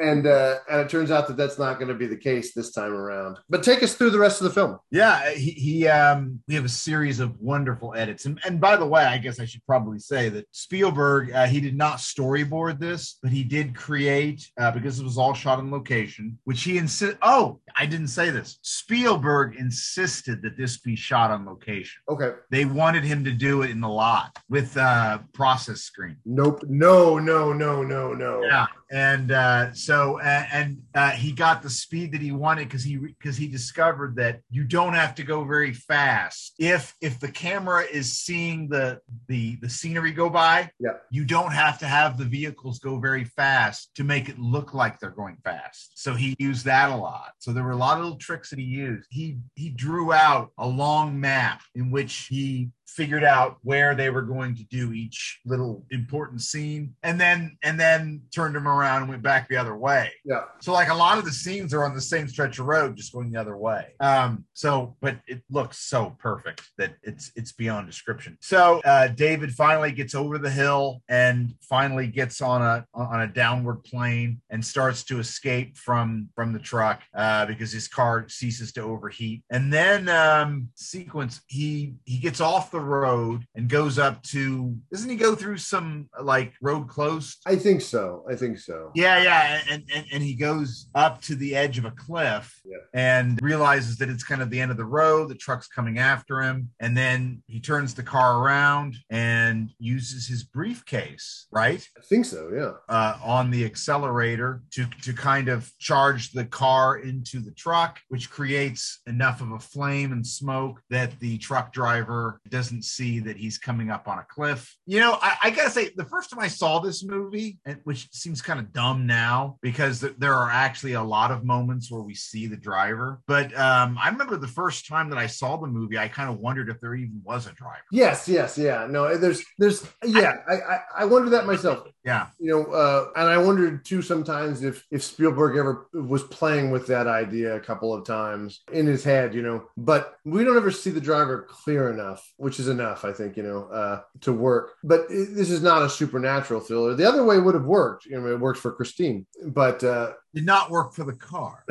and 0.00 0.26
uh, 0.26 0.56
and 0.70 0.80
it 0.80 0.88
turns 0.88 1.10
out 1.10 1.26
that 1.28 1.36
that's 1.36 1.58
not 1.58 1.78
going 1.78 1.88
to 1.88 1.94
be 1.94 2.06
the 2.06 2.16
case 2.16 2.54
this 2.54 2.72
time 2.72 2.92
around. 2.92 3.38
But 3.48 3.62
take 3.62 3.82
us 3.82 3.94
through 3.94 4.10
the 4.10 4.18
rest 4.18 4.40
of 4.40 4.44
the 4.44 4.54
film. 4.54 4.78
Yeah, 4.90 5.30
he, 5.30 5.50
he 5.50 5.88
um 5.88 6.40
we 6.48 6.54
have 6.54 6.64
a 6.64 6.70
series 6.70 7.20
of 7.20 7.38
wonderful 7.40 7.94
edits. 7.94 8.26
And 8.26 8.40
and 8.44 8.60
by 8.60 8.76
the 8.76 8.86
way, 8.86 9.04
I 9.04 9.18
guess 9.18 9.40
I 9.40 9.44
should 9.44 9.64
probably 9.66 9.98
say 9.98 10.28
that 10.30 10.46
Spielberg 10.52 11.32
uh, 11.32 11.46
he 11.46 11.60
did 11.60 11.76
not 11.76 11.98
storyboard 11.98 12.78
this, 12.78 13.18
but 13.22 13.32
he 13.32 13.44
did 13.44 13.74
create 13.74 14.48
uh, 14.60 14.70
because 14.70 15.00
it 15.00 15.04
was 15.04 15.18
all 15.18 15.34
shot 15.34 15.58
on 15.58 15.70
location, 15.70 16.38
which 16.44 16.62
he 16.62 16.78
insist 16.78 17.16
Oh, 17.22 17.60
I 17.76 17.86
didn't 17.86 18.08
say 18.08 18.30
this. 18.30 18.58
Spielberg 18.62 19.56
insisted 19.56 20.42
that 20.42 20.56
this 20.56 20.78
be 20.78 20.96
shot 20.96 21.30
on 21.30 21.46
location. 21.46 22.00
Okay. 22.08 22.32
They 22.50 22.64
wanted 22.64 23.04
him 23.04 23.24
to 23.24 23.32
do 23.32 23.62
it 23.62 23.70
in 23.70 23.80
the 23.80 23.88
lot 23.88 24.38
with 24.48 24.76
uh 24.76 25.18
process 25.32 25.80
screen. 25.82 26.16
Nope. 26.24 26.62
No. 26.68 27.18
No. 27.18 27.52
No. 27.52 27.82
No. 27.82 28.12
No. 28.12 28.42
Yeah, 28.42 28.57
yeah 28.58 28.77
and 28.90 29.32
uh, 29.32 29.72
so 29.72 30.20
uh, 30.20 30.44
and 30.52 30.78
uh, 30.94 31.10
he 31.10 31.32
got 31.32 31.62
the 31.62 31.70
speed 31.70 32.12
that 32.12 32.20
he 32.20 32.32
wanted 32.32 32.64
because 32.64 32.82
he 32.82 32.96
because 32.96 33.36
he 33.36 33.48
discovered 33.48 34.16
that 34.16 34.40
you 34.50 34.64
don't 34.64 34.94
have 34.94 35.14
to 35.16 35.22
go 35.22 35.44
very 35.44 35.72
fast 35.72 36.54
if 36.58 36.94
if 37.00 37.20
the 37.20 37.30
camera 37.30 37.84
is 37.84 38.16
seeing 38.16 38.68
the 38.68 39.00
the 39.28 39.56
the 39.56 39.68
scenery 39.68 40.12
go 40.12 40.30
by. 40.30 40.70
Yeah. 40.80 40.92
you 41.10 41.24
don't 41.24 41.52
have 41.52 41.78
to 41.80 41.86
have 41.86 42.18
the 42.18 42.24
vehicles 42.24 42.78
go 42.78 42.98
very 42.98 43.24
fast 43.24 43.94
to 43.96 44.04
make 44.04 44.28
it 44.28 44.38
look 44.38 44.74
like 44.74 44.98
they're 44.98 45.10
going 45.10 45.38
fast. 45.44 45.98
So 45.98 46.14
he 46.14 46.34
used 46.38 46.64
that 46.64 46.90
a 46.90 46.96
lot. 46.96 47.32
So 47.38 47.52
there 47.52 47.64
were 47.64 47.72
a 47.72 47.76
lot 47.76 47.98
of 47.98 48.04
little 48.04 48.18
tricks 48.18 48.50
that 48.50 48.58
he 48.58 48.64
used. 48.64 49.06
He 49.10 49.38
he 49.54 49.70
drew 49.70 50.12
out 50.12 50.50
a 50.58 50.66
long 50.66 51.20
map 51.20 51.60
in 51.74 51.90
which 51.90 52.28
he 52.30 52.70
figured 52.86 53.24
out 53.24 53.58
where 53.62 53.94
they 53.94 54.08
were 54.10 54.22
going 54.22 54.56
to 54.56 54.64
do 54.64 54.92
each 54.92 55.40
little 55.44 55.84
important 55.90 56.40
scene 56.40 56.94
and 57.02 57.20
then 57.20 57.56
and 57.62 57.78
then 57.78 58.22
turned 58.34 58.54
them 58.54 58.66
around 58.66 58.77
and 58.84 59.08
went 59.08 59.22
back 59.22 59.48
the 59.48 59.56
other 59.56 59.76
way. 59.76 60.10
Yeah. 60.24 60.44
So 60.60 60.72
like 60.72 60.88
a 60.88 60.94
lot 60.94 61.18
of 61.18 61.24
the 61.24 61.30
scenes 61.30 61.74
are 61.74 61.84
on 61.84 61.94
the 61.94 62.00
same 62.00 62.28
stretch 62.28 62.58
of 62.58 62.66
road, 62.66 62.96
just 62.96 63.12
going 63.12 63.30
the 63.30 63.40
other 63.40 63.56
way. 63.56 63.94
Um, 64.00 64.44
so 64.52 64.96
but 65.00 65.18
it 65.26 65.42
looks 65.50 65.78
so 65.78 66.16
perfect 66.18 66.62
that 66.78 66.94
it's 67.02 67.32
it's 67.36 67.52
beyond 67.52 67.86
description. 67.86 68.36
So 68.40 68.80
uh, 68.84 69.08
David 69.08 69.52
finally 69.52 69.92
gets 69.92 70.14
over 70.14 70.38
the 70.38 70.50
hill 70.50 71.02
and 71.08 71.54
finally 71.62 72.06
gets 72.06 72.40
on 72.40 72.62
a 72.62 72.86
on 72.94 73.22
a 73.22 73.26
downward 73.26 73.84
plane 73.84 74.40
and 74.50 74.64
starts 74.64 75.04
to 75.04 75.18
escape 75.18 75.76
from 75.76 76.28
from 76.34 76.52
the 76.52 76.58
truck 76.58 77.02
uh, 77.14 77.46
because 77.46 77.72
his 77.72 77.88
car 77.88 78.28
ceases 78.28 78.72
to 78.72 78.82
overheat. 78.82 79.42
And 79.50 79.72
then 79.72 80.08
um, 80.08 80.68
sequence 80.74 81.40
he 81.46 81.94
he 82.04 82.18
gets 82.18 82.40
off 82.40 82.70
the 82.70 82.80
road 82.80 83.44
and 83.54 83.68
goes 83.68 83.98
up 83.98 84.22
to 84.24 84.76
doesn't 84.92 85.10
he 85.10 85.16
go 85.16 85.34
through 85.34 85.58
some 85.58 86.08
like 86.20 86.54
road 86.60 86.88
closed 86.88 87.38
I 87.46 87.56
think 87.56 87.80
so. 87.80 88.24
I 88.28 88.34
think 88.34 88.58
so. 88.58 88.67
Yeah, 88.94 89.22
yeah, 89.22 89.60
and, 89.70 89.84
and 89.94 90.04
and 90.12 90.22
he 90.22 90.34
goes 90.34 90.88
up 90.94 91.20
to 91.22 91.34
the 91.34 91.54
edge 91.56 91.78
of 91.78 91.84
a 91.84 91.90
cliff 91.92 92.60
Yeah. 92.64 92.78
and 92.94 93.38
realizes 93.42 93.96
that 93.98 94.08
it's 94.08 94.24
kind 94.24 94.42
of 94.42 94.50
the 94.50 94.60
end 94.60 94.70
of 94.70 94.76
the 94.76 94.84
road. 94.84 95.28
The 95.28 95.34
truck's 95.34 95.68
coming 95.68 95.98
after 95.98 96.40
him, 96.42 96.70
and 96.80 96.96
then 96.96 97.42
he 97.46 97.60
turns 97.60 97.94
the 97.94 98.02
car 98.02 98.40
around 98.40 98.96
and 99.10 99.70
uses 99.78 100.26
his 100.26 100.44
briefcase, 100.44 101.46
right, 101.50 101.86
I 101.96 102.00
think 102.02 102.24
so. 102.24 102.50
Yeah. 102.54 102.72
uh, 102.94 103.18
on 103.24 103.50
the 103.50 103.64
accelerator 103.64 104.62
to 104.72 104.86
to 105.02 105.12
kind 105.12 105.48
of 105.48 105.70
charge 105.78 106.32
the 106.32 106.44
car 106.44 106.98
into 106.98 107.40
the 107.40 107.52
truck, 107.52 107.98
which 108.08 108.30
creates 108.30 109.00
enough 109.06 109.40
of 109.40 109.52
a 109.52 109.58
flame 109.58 110.12
and 110.12 110.26
smoke 110.26 110.80
that 110.90 111.18
the 111.20 111.38
truck 111.38 111.72
driver 111.72 112.40
doesn't 112.48 112.84
see 112.84 113.18
that 113.20 113.36
he's 113.36 113.58
coming 113.58 113.90
up 113.90 114.08
on 114.08 114.18
a 114.18 114.26
cliff. 114.28 114.76
You 114.86 115.00
know, 115.00 115.18
I, 115.20 115.36
I 115.44 115.50
gotta 115.50 115.70
say, 115.70 115.90
the 115.96 116.04
first 116.04 116.30
time 116.30 116.40
I 116.40 116.48
saw 116.48 116.78
this 116.80 117.04
movie, 117.04 117.58
and 117.64 117.80
which 117.84 118.08
seems 118.12 118.42
kind 118.42 118.57
of 118.58 118.72
dumb 118.72 119.06
now 119.06 119.58
because 119.62 120.00
th- 120.00 120.14
there 120.18 120.34
are 120.34 120.50
actually 120.50 120.94
a 120.94 121.02
lot 121.02 121.30
of 121.30 121.44
moments 121.44 121.90
where 121.90 122.02
we 122.02 122.14
see 122.14 122.46
the 122.46 122.56
driver. 122.56 123.20
But 123.26 123.56
um, 123.58 123.98
I 124.02 124.08
remember 124.08 124.36
the 124.36 124.48
first 124.48 124.86
time 124.86 125.10
that 125.10 125.18
I 125.18 125.26
saw 125.26 125.56
the 125.56 125.66
movie, 125.66 125.98
I 125.98 126.08
kind 126.08 126.30
of 126.30 126.38
wondered 126.38 126.68
if 126.68 126.80
there 126.80 126.94
even 126.94 127.20
was 127.24 127.46
a 127.46 127.52
driver. 127.52 127.84
Yes. 127.92 128.28
Yes. 128.28 128.58
Yeah. 128.58 128.86
No. 128.88 129.16
There's. 129.16 129.44
There's. 129.58 129.86
Yeah. 130.04 130.36
I. 130.48 130.54
I, 130.54 130.78
I 130.98 131.04
wonder 131.04 131.30
that 131.30 131.46
myself. 131.46 131.88
Yeah, 132.04 132.28
You 132.38 132.50
know. 132.50 132.64
Uh, 132.72 133.08
and 133.16 133.28
I 133.28 133.36
wondered 133.38 133.84
too 133.84 134.00
sometimes 134.00 134.62
if 134.62 134.86
if 134.90 135.02
Spielberg 135.02 135.56
ever 135.58 135.88
was 135.92 136.22
playing 136.22 136.70
with 136.70 136.86
that 136.86 137.06
idea 137.06 137.56
a 137.56 137.60
couple 137.60 137.92
of 137.92 138.06
times 138.06 138.62
in 138.72 138.86
his 138.86 139.04
head. 139.04 139.34
You 139.34 139.42
know. 139.42 139.64
But 139.76 140.16
we 140.24 140.44
don't 140.44 140.56
ever 140.56 140.70
see 140.70 140.90
the 140.90 141.00
driver 141.00 141.46
clear 141.48 141.90
enough, 141.90 142.26
which 142.36 142.60
is 142.60 142.68
enough, 142.68 143.04
I 143.04 143.12
think. 143.12 143.36
You 143.36 143.42
know, 143.42 143.64
uh, 143.64 144.00
to 144.22 144.32
work. 144.32 144.72
But 144.82 145.06
it, 145.10 145.34
this 145.34 145.50
is 145.50 145.62
not 145.62 145.82
a 145.82 145.90
supernatural 145.90 146.60
thriller. 146.60 146.94
The 146.94 147.08
other 147.08 147.24
way 147.24 147.38
would 147.38 147.54
have 147.54 147.64
worked. 147.64 148.06
You 148.06 148.20
know, 148.20 148.26
it 148.28 148.40
worked 148.48 148.60
for 148.60 148.72
Christine, 148.72 149.26
but. 149.44 149.84
uh 149.84 150.12
did 150.34 150.46
not 150.46 150.70
work 150.70 150.92
for 150.94 151.04
the 151.04 151.14
car. 151.14 151.64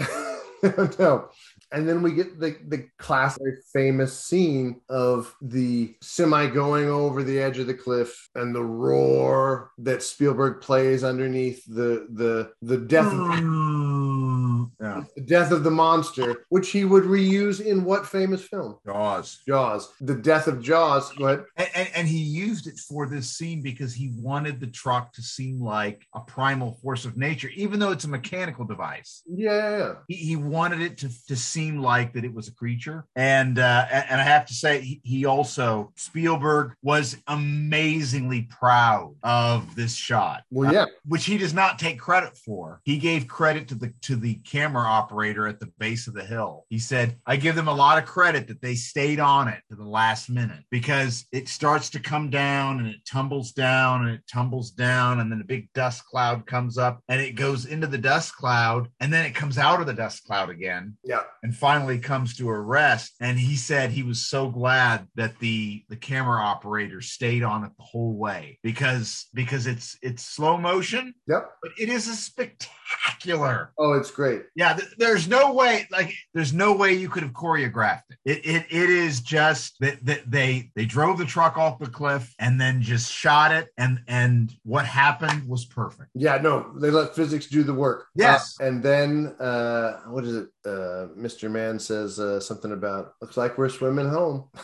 no. 0.99 1.30
And 1.72 1.88
then 1.88 2.02
we 2.02 2.14
get 2.14 2.40
the 2.40 2.58
the 2.68 2.88
classic 2.98 3.54
famous 3.74 4.18
scene 4.20 4.82
of 4.90 5.34
the 5.41 5.95
semi 6.02 6.48
going 6.48 6.90
over 6.90 7.24
the 7.24 7.40
edge 7.40 7.60
of 7.60 7.68
the 7.68 7.74
cliff 7.74 8.30
and 8.36 8.56
the 8.56 8.64
roar 8.64 9.72
that 9.78 10.04
Spielberg 10.04 10.62
plays 10.62 11.04
underneath 11.04 11.64
the 11.66 12.08
the 12.12 12.52
the 12.62 12.78
death 12.78 13.12
of, 13.12 13.40
yeah, 14.80 15.03
the 15.15 15.22
death 15.22 15.52
of 15.52 15.64
the 15.64 15.72
monster, 15.72 16.45
which 16.49 16.69
he 16.69 16.85
would 16.85 17.03
reuse 17.03 17.61
in 17.61 17.84
what 17.84 18.06
famous 18.06 18.44
film? 18.44 18.77
Jaws. 18.85 19.41
Jaws. 19.48 19.94
The 20.02 20.15
death 20.15 20.48
of 20.48 20.61
Jaws. 20.61 21.11
What? 21.18 21.45
And, 21.56 21.69
and, 21.76 21.89
and 21.95 22.07
he 22.07 22.19
used 22.19 22.68
it 22.68 22.77
for 22.77 23.07
this 23.07 23.30
scene 23.30 23.61
because 23.61 23.94
he 23.94 24.11
wanted 24.15 24.60
the 24.60 24.68
truck 24.68 25.14
to 25.14 25.22
seem 25.22 25.61
like 25.61 26.06
a 26.14 26.19
primal 26.19 26.80
force 26.81 27.06
of 27.06 27.18
nature, 27.18 27.49
even 27.56 27.80
though 27.80 27.91
it's 27.91 28.06
a 28.06 28.10
mechanical 28.10 28.65
device. 28.65 29.23
Yeah, 29.27 29.53
yeah, 29.53 29.77
yeah. 29.77 29.94
He, 30.07 30.15
he 30.15 30.35
wanted 30.35 30.81
it 30.81 30.98
to, 30.99 31.10
to 31.27 31.35
seem 31.35 31.80
like 31.80 32.14
that 32.14 32.23
it 32.23 32.34
was 32.34 32.48
a 32.48 32.53
creature. 32.53 33.06
And 33.15 33.60
uh, 33.60 33.85
and 33.91 34.06
and 34.10 34.22
I 34.22 34.23
have 34.23 34.45
to 34.48 34.53
say, 34.53 34.81
he, 34.81 35.02
he 35.03 35.26
also 35.26 35.91
Spielberg 35.95 36.73
was 36.81 37.18
amazingly 37.27 38.44
proud 38.44 39.15
of 39.23 39.76
this 39.76 39.95
shot. 39.95 40.44
Well, 40.52 40.73
yeah. 40.73 40.85
which 41.06 41.26
he 41.26 41.38
does 41.38 41.53
not 41.53 41.80
take 41.80 41.99
credit 41.99 42.38
for. 42.38 42.81
He 42.84 42.98
gave 42.98 43.27
credit 43.27 43.68
to 43.69 43.76
the 43.76 43.94
to 44.02 44.15
the 44.15 44.35
camera 44.58 44.88
operator 44.88 45.48
at 45.48 45.60
the 45.60 45.72
base 45.78 46.08
of 46.08 46.14
the 46.14 46.24
hill. 46.26 46.66
He 46.70 46.80
said, 46.80 47.18
"I 47.26 47.36
give 47.36 47.56
them 47.56 47.68
a 47.68 47.74
lot 47.74 47.98
of 47.98 48.06
credit 48.06 48.48
that 48.48 48.62
they 48.62 48.76
stayed 48.76 49.20
on 49.20 49.48
it 49.48 49.62
to 49.70 49.76
the 49.76 49.84
last 49.86 50.30
minute 50.30 50.64
because 50.72 51.26
it 51.32 51.48
starts 51.48 51.90
to 51.92 52.00
come 52.00 52.30
down 52.30 52.80
and 52.80 52.88
it 52.88 53.06
tumbles 53.06 53.52
down 53.52 54.06
and 54.08 54.16
it 54.16 54.22
tumbles 54.32 54.72
down 54.72 55.20
and 55.20 55.32
then 55.32 55.42
a 55.42 55.44
big 55.46 55.72
dust 55.74 56.06
cloud 56.06 56.46
comes 56.48 56.78
up 56.78 57.02
and 57.08 57.22
it 57.22 57.36
goes 57.36 57.66
into 57.66 57.88
the 57.88 57.98
dust 57.98 58.36
cloud 58.36 58.88
and 59.00 59.14
then 59.14 59.26
it 59.26 59.36
comes 59.36 59.58
out 59.58 59.80
of 59.80 59.86
the 59.88 59.94
dust 59.94 60.24
cloud 60.26 60.50
again 60.50 60.98
Yeah. 61.04 61.22
and 61.44 61.56
finally 61.56 62.00
comes 62.00 62.36
to 62.38 62.50
a 62.50 62.60
rest 62.60 63.16
and 63.22 63.38
he 63.40 63.56
said 63.56 63.92
he 63.92 64.04
was 64.04 64.28
so 64.28 64.50
glad 64.50 65.08
that 65.16 65.38
the 65.40 65.84
the 65.90 65.96
camera 65.96 66.42
operator 66.42 67.02
stayed 67.02 67.44
on 67.44 67.64
it 67.64 67.72
the 67.78 67.84
whole 67.84 68.16
way 68.18 68.60
because 68.64 69.28
because 69.34 69.68
it's 69.68 69.98
it's 70.02 70.24
slow 70.24 70.58
motion 70.58 71.14
Yep. 71.28 71.44
but 71.62 71.72
it 71.78 71.90
is 71.90 72.08
a 72.08 72.16
spectacular 72.16 73.72
Oh, 73.78 73.94
it's 73.94 74.12
great. 74.12 74.37
Yeah 74.56 74.74
th- 74.74 74.90
there's 74.98 75.28
no 75.28 75.54
way 75.54 75.88
like 75.92 76.14
there's 76.34 76.54
no 76.54 76.74
way 76.76 76.94
you 76.94 77.10
could 77.10 77.24
have 77.24 77.34
choreographed 77.34 78.04
it 78.26 78.38
it 78.46 78.46
it, 78.46 78.66
it 78.70 78.90
is 78.90 79.22
just 79.22 79.76
that, 79.80 80.04
that 80.06 80.30
they 80.30 80.72
they 80.76 80.86
drove 80.86 81.18
the 81.18 81.26
truck 81.26 81.58
off 81.58 81.80
the 81.80 81.88
cliff 81.88 82.34
and 82.40 82.60
then 82.60 82.82
just 82.82 83.12
shot 83.12 83.52
it 83.52 83.70
and 83.78 84.00
and 84.08 84.54
what 84.64 84.86
happened 84.86 85.48
was 85.48 85.66
perfect 85.66 86.10
Yeah, 86.16 86.38
no, 86.38 86.72
they 86.80 86.90
let 86.92 87.16
physics 87.16 87.48
do 87.48 87.64
the 87.64 87.74
work. 87.74 88.08
Yes. 88.16 88.56
Uh, 88.60 88.66
and 88.66 88.84
then 88.84 89.36
uh 89.40 90.00
what 90.08 90.24
is 90.24 90.36
it? 90.36 90.48
Uh 90.66 91.08
Mr. 91.18 91.50
Mann 91.50 91.80
says 91.80 92.20
uh 92.20 92.40
something 92.40 92.72
about 92.72 93.14
looks 93.22 93.38
like 93.38 93.58
we're 93.58 93.70
swimming 93.70 94.10
home. 94.10 94.50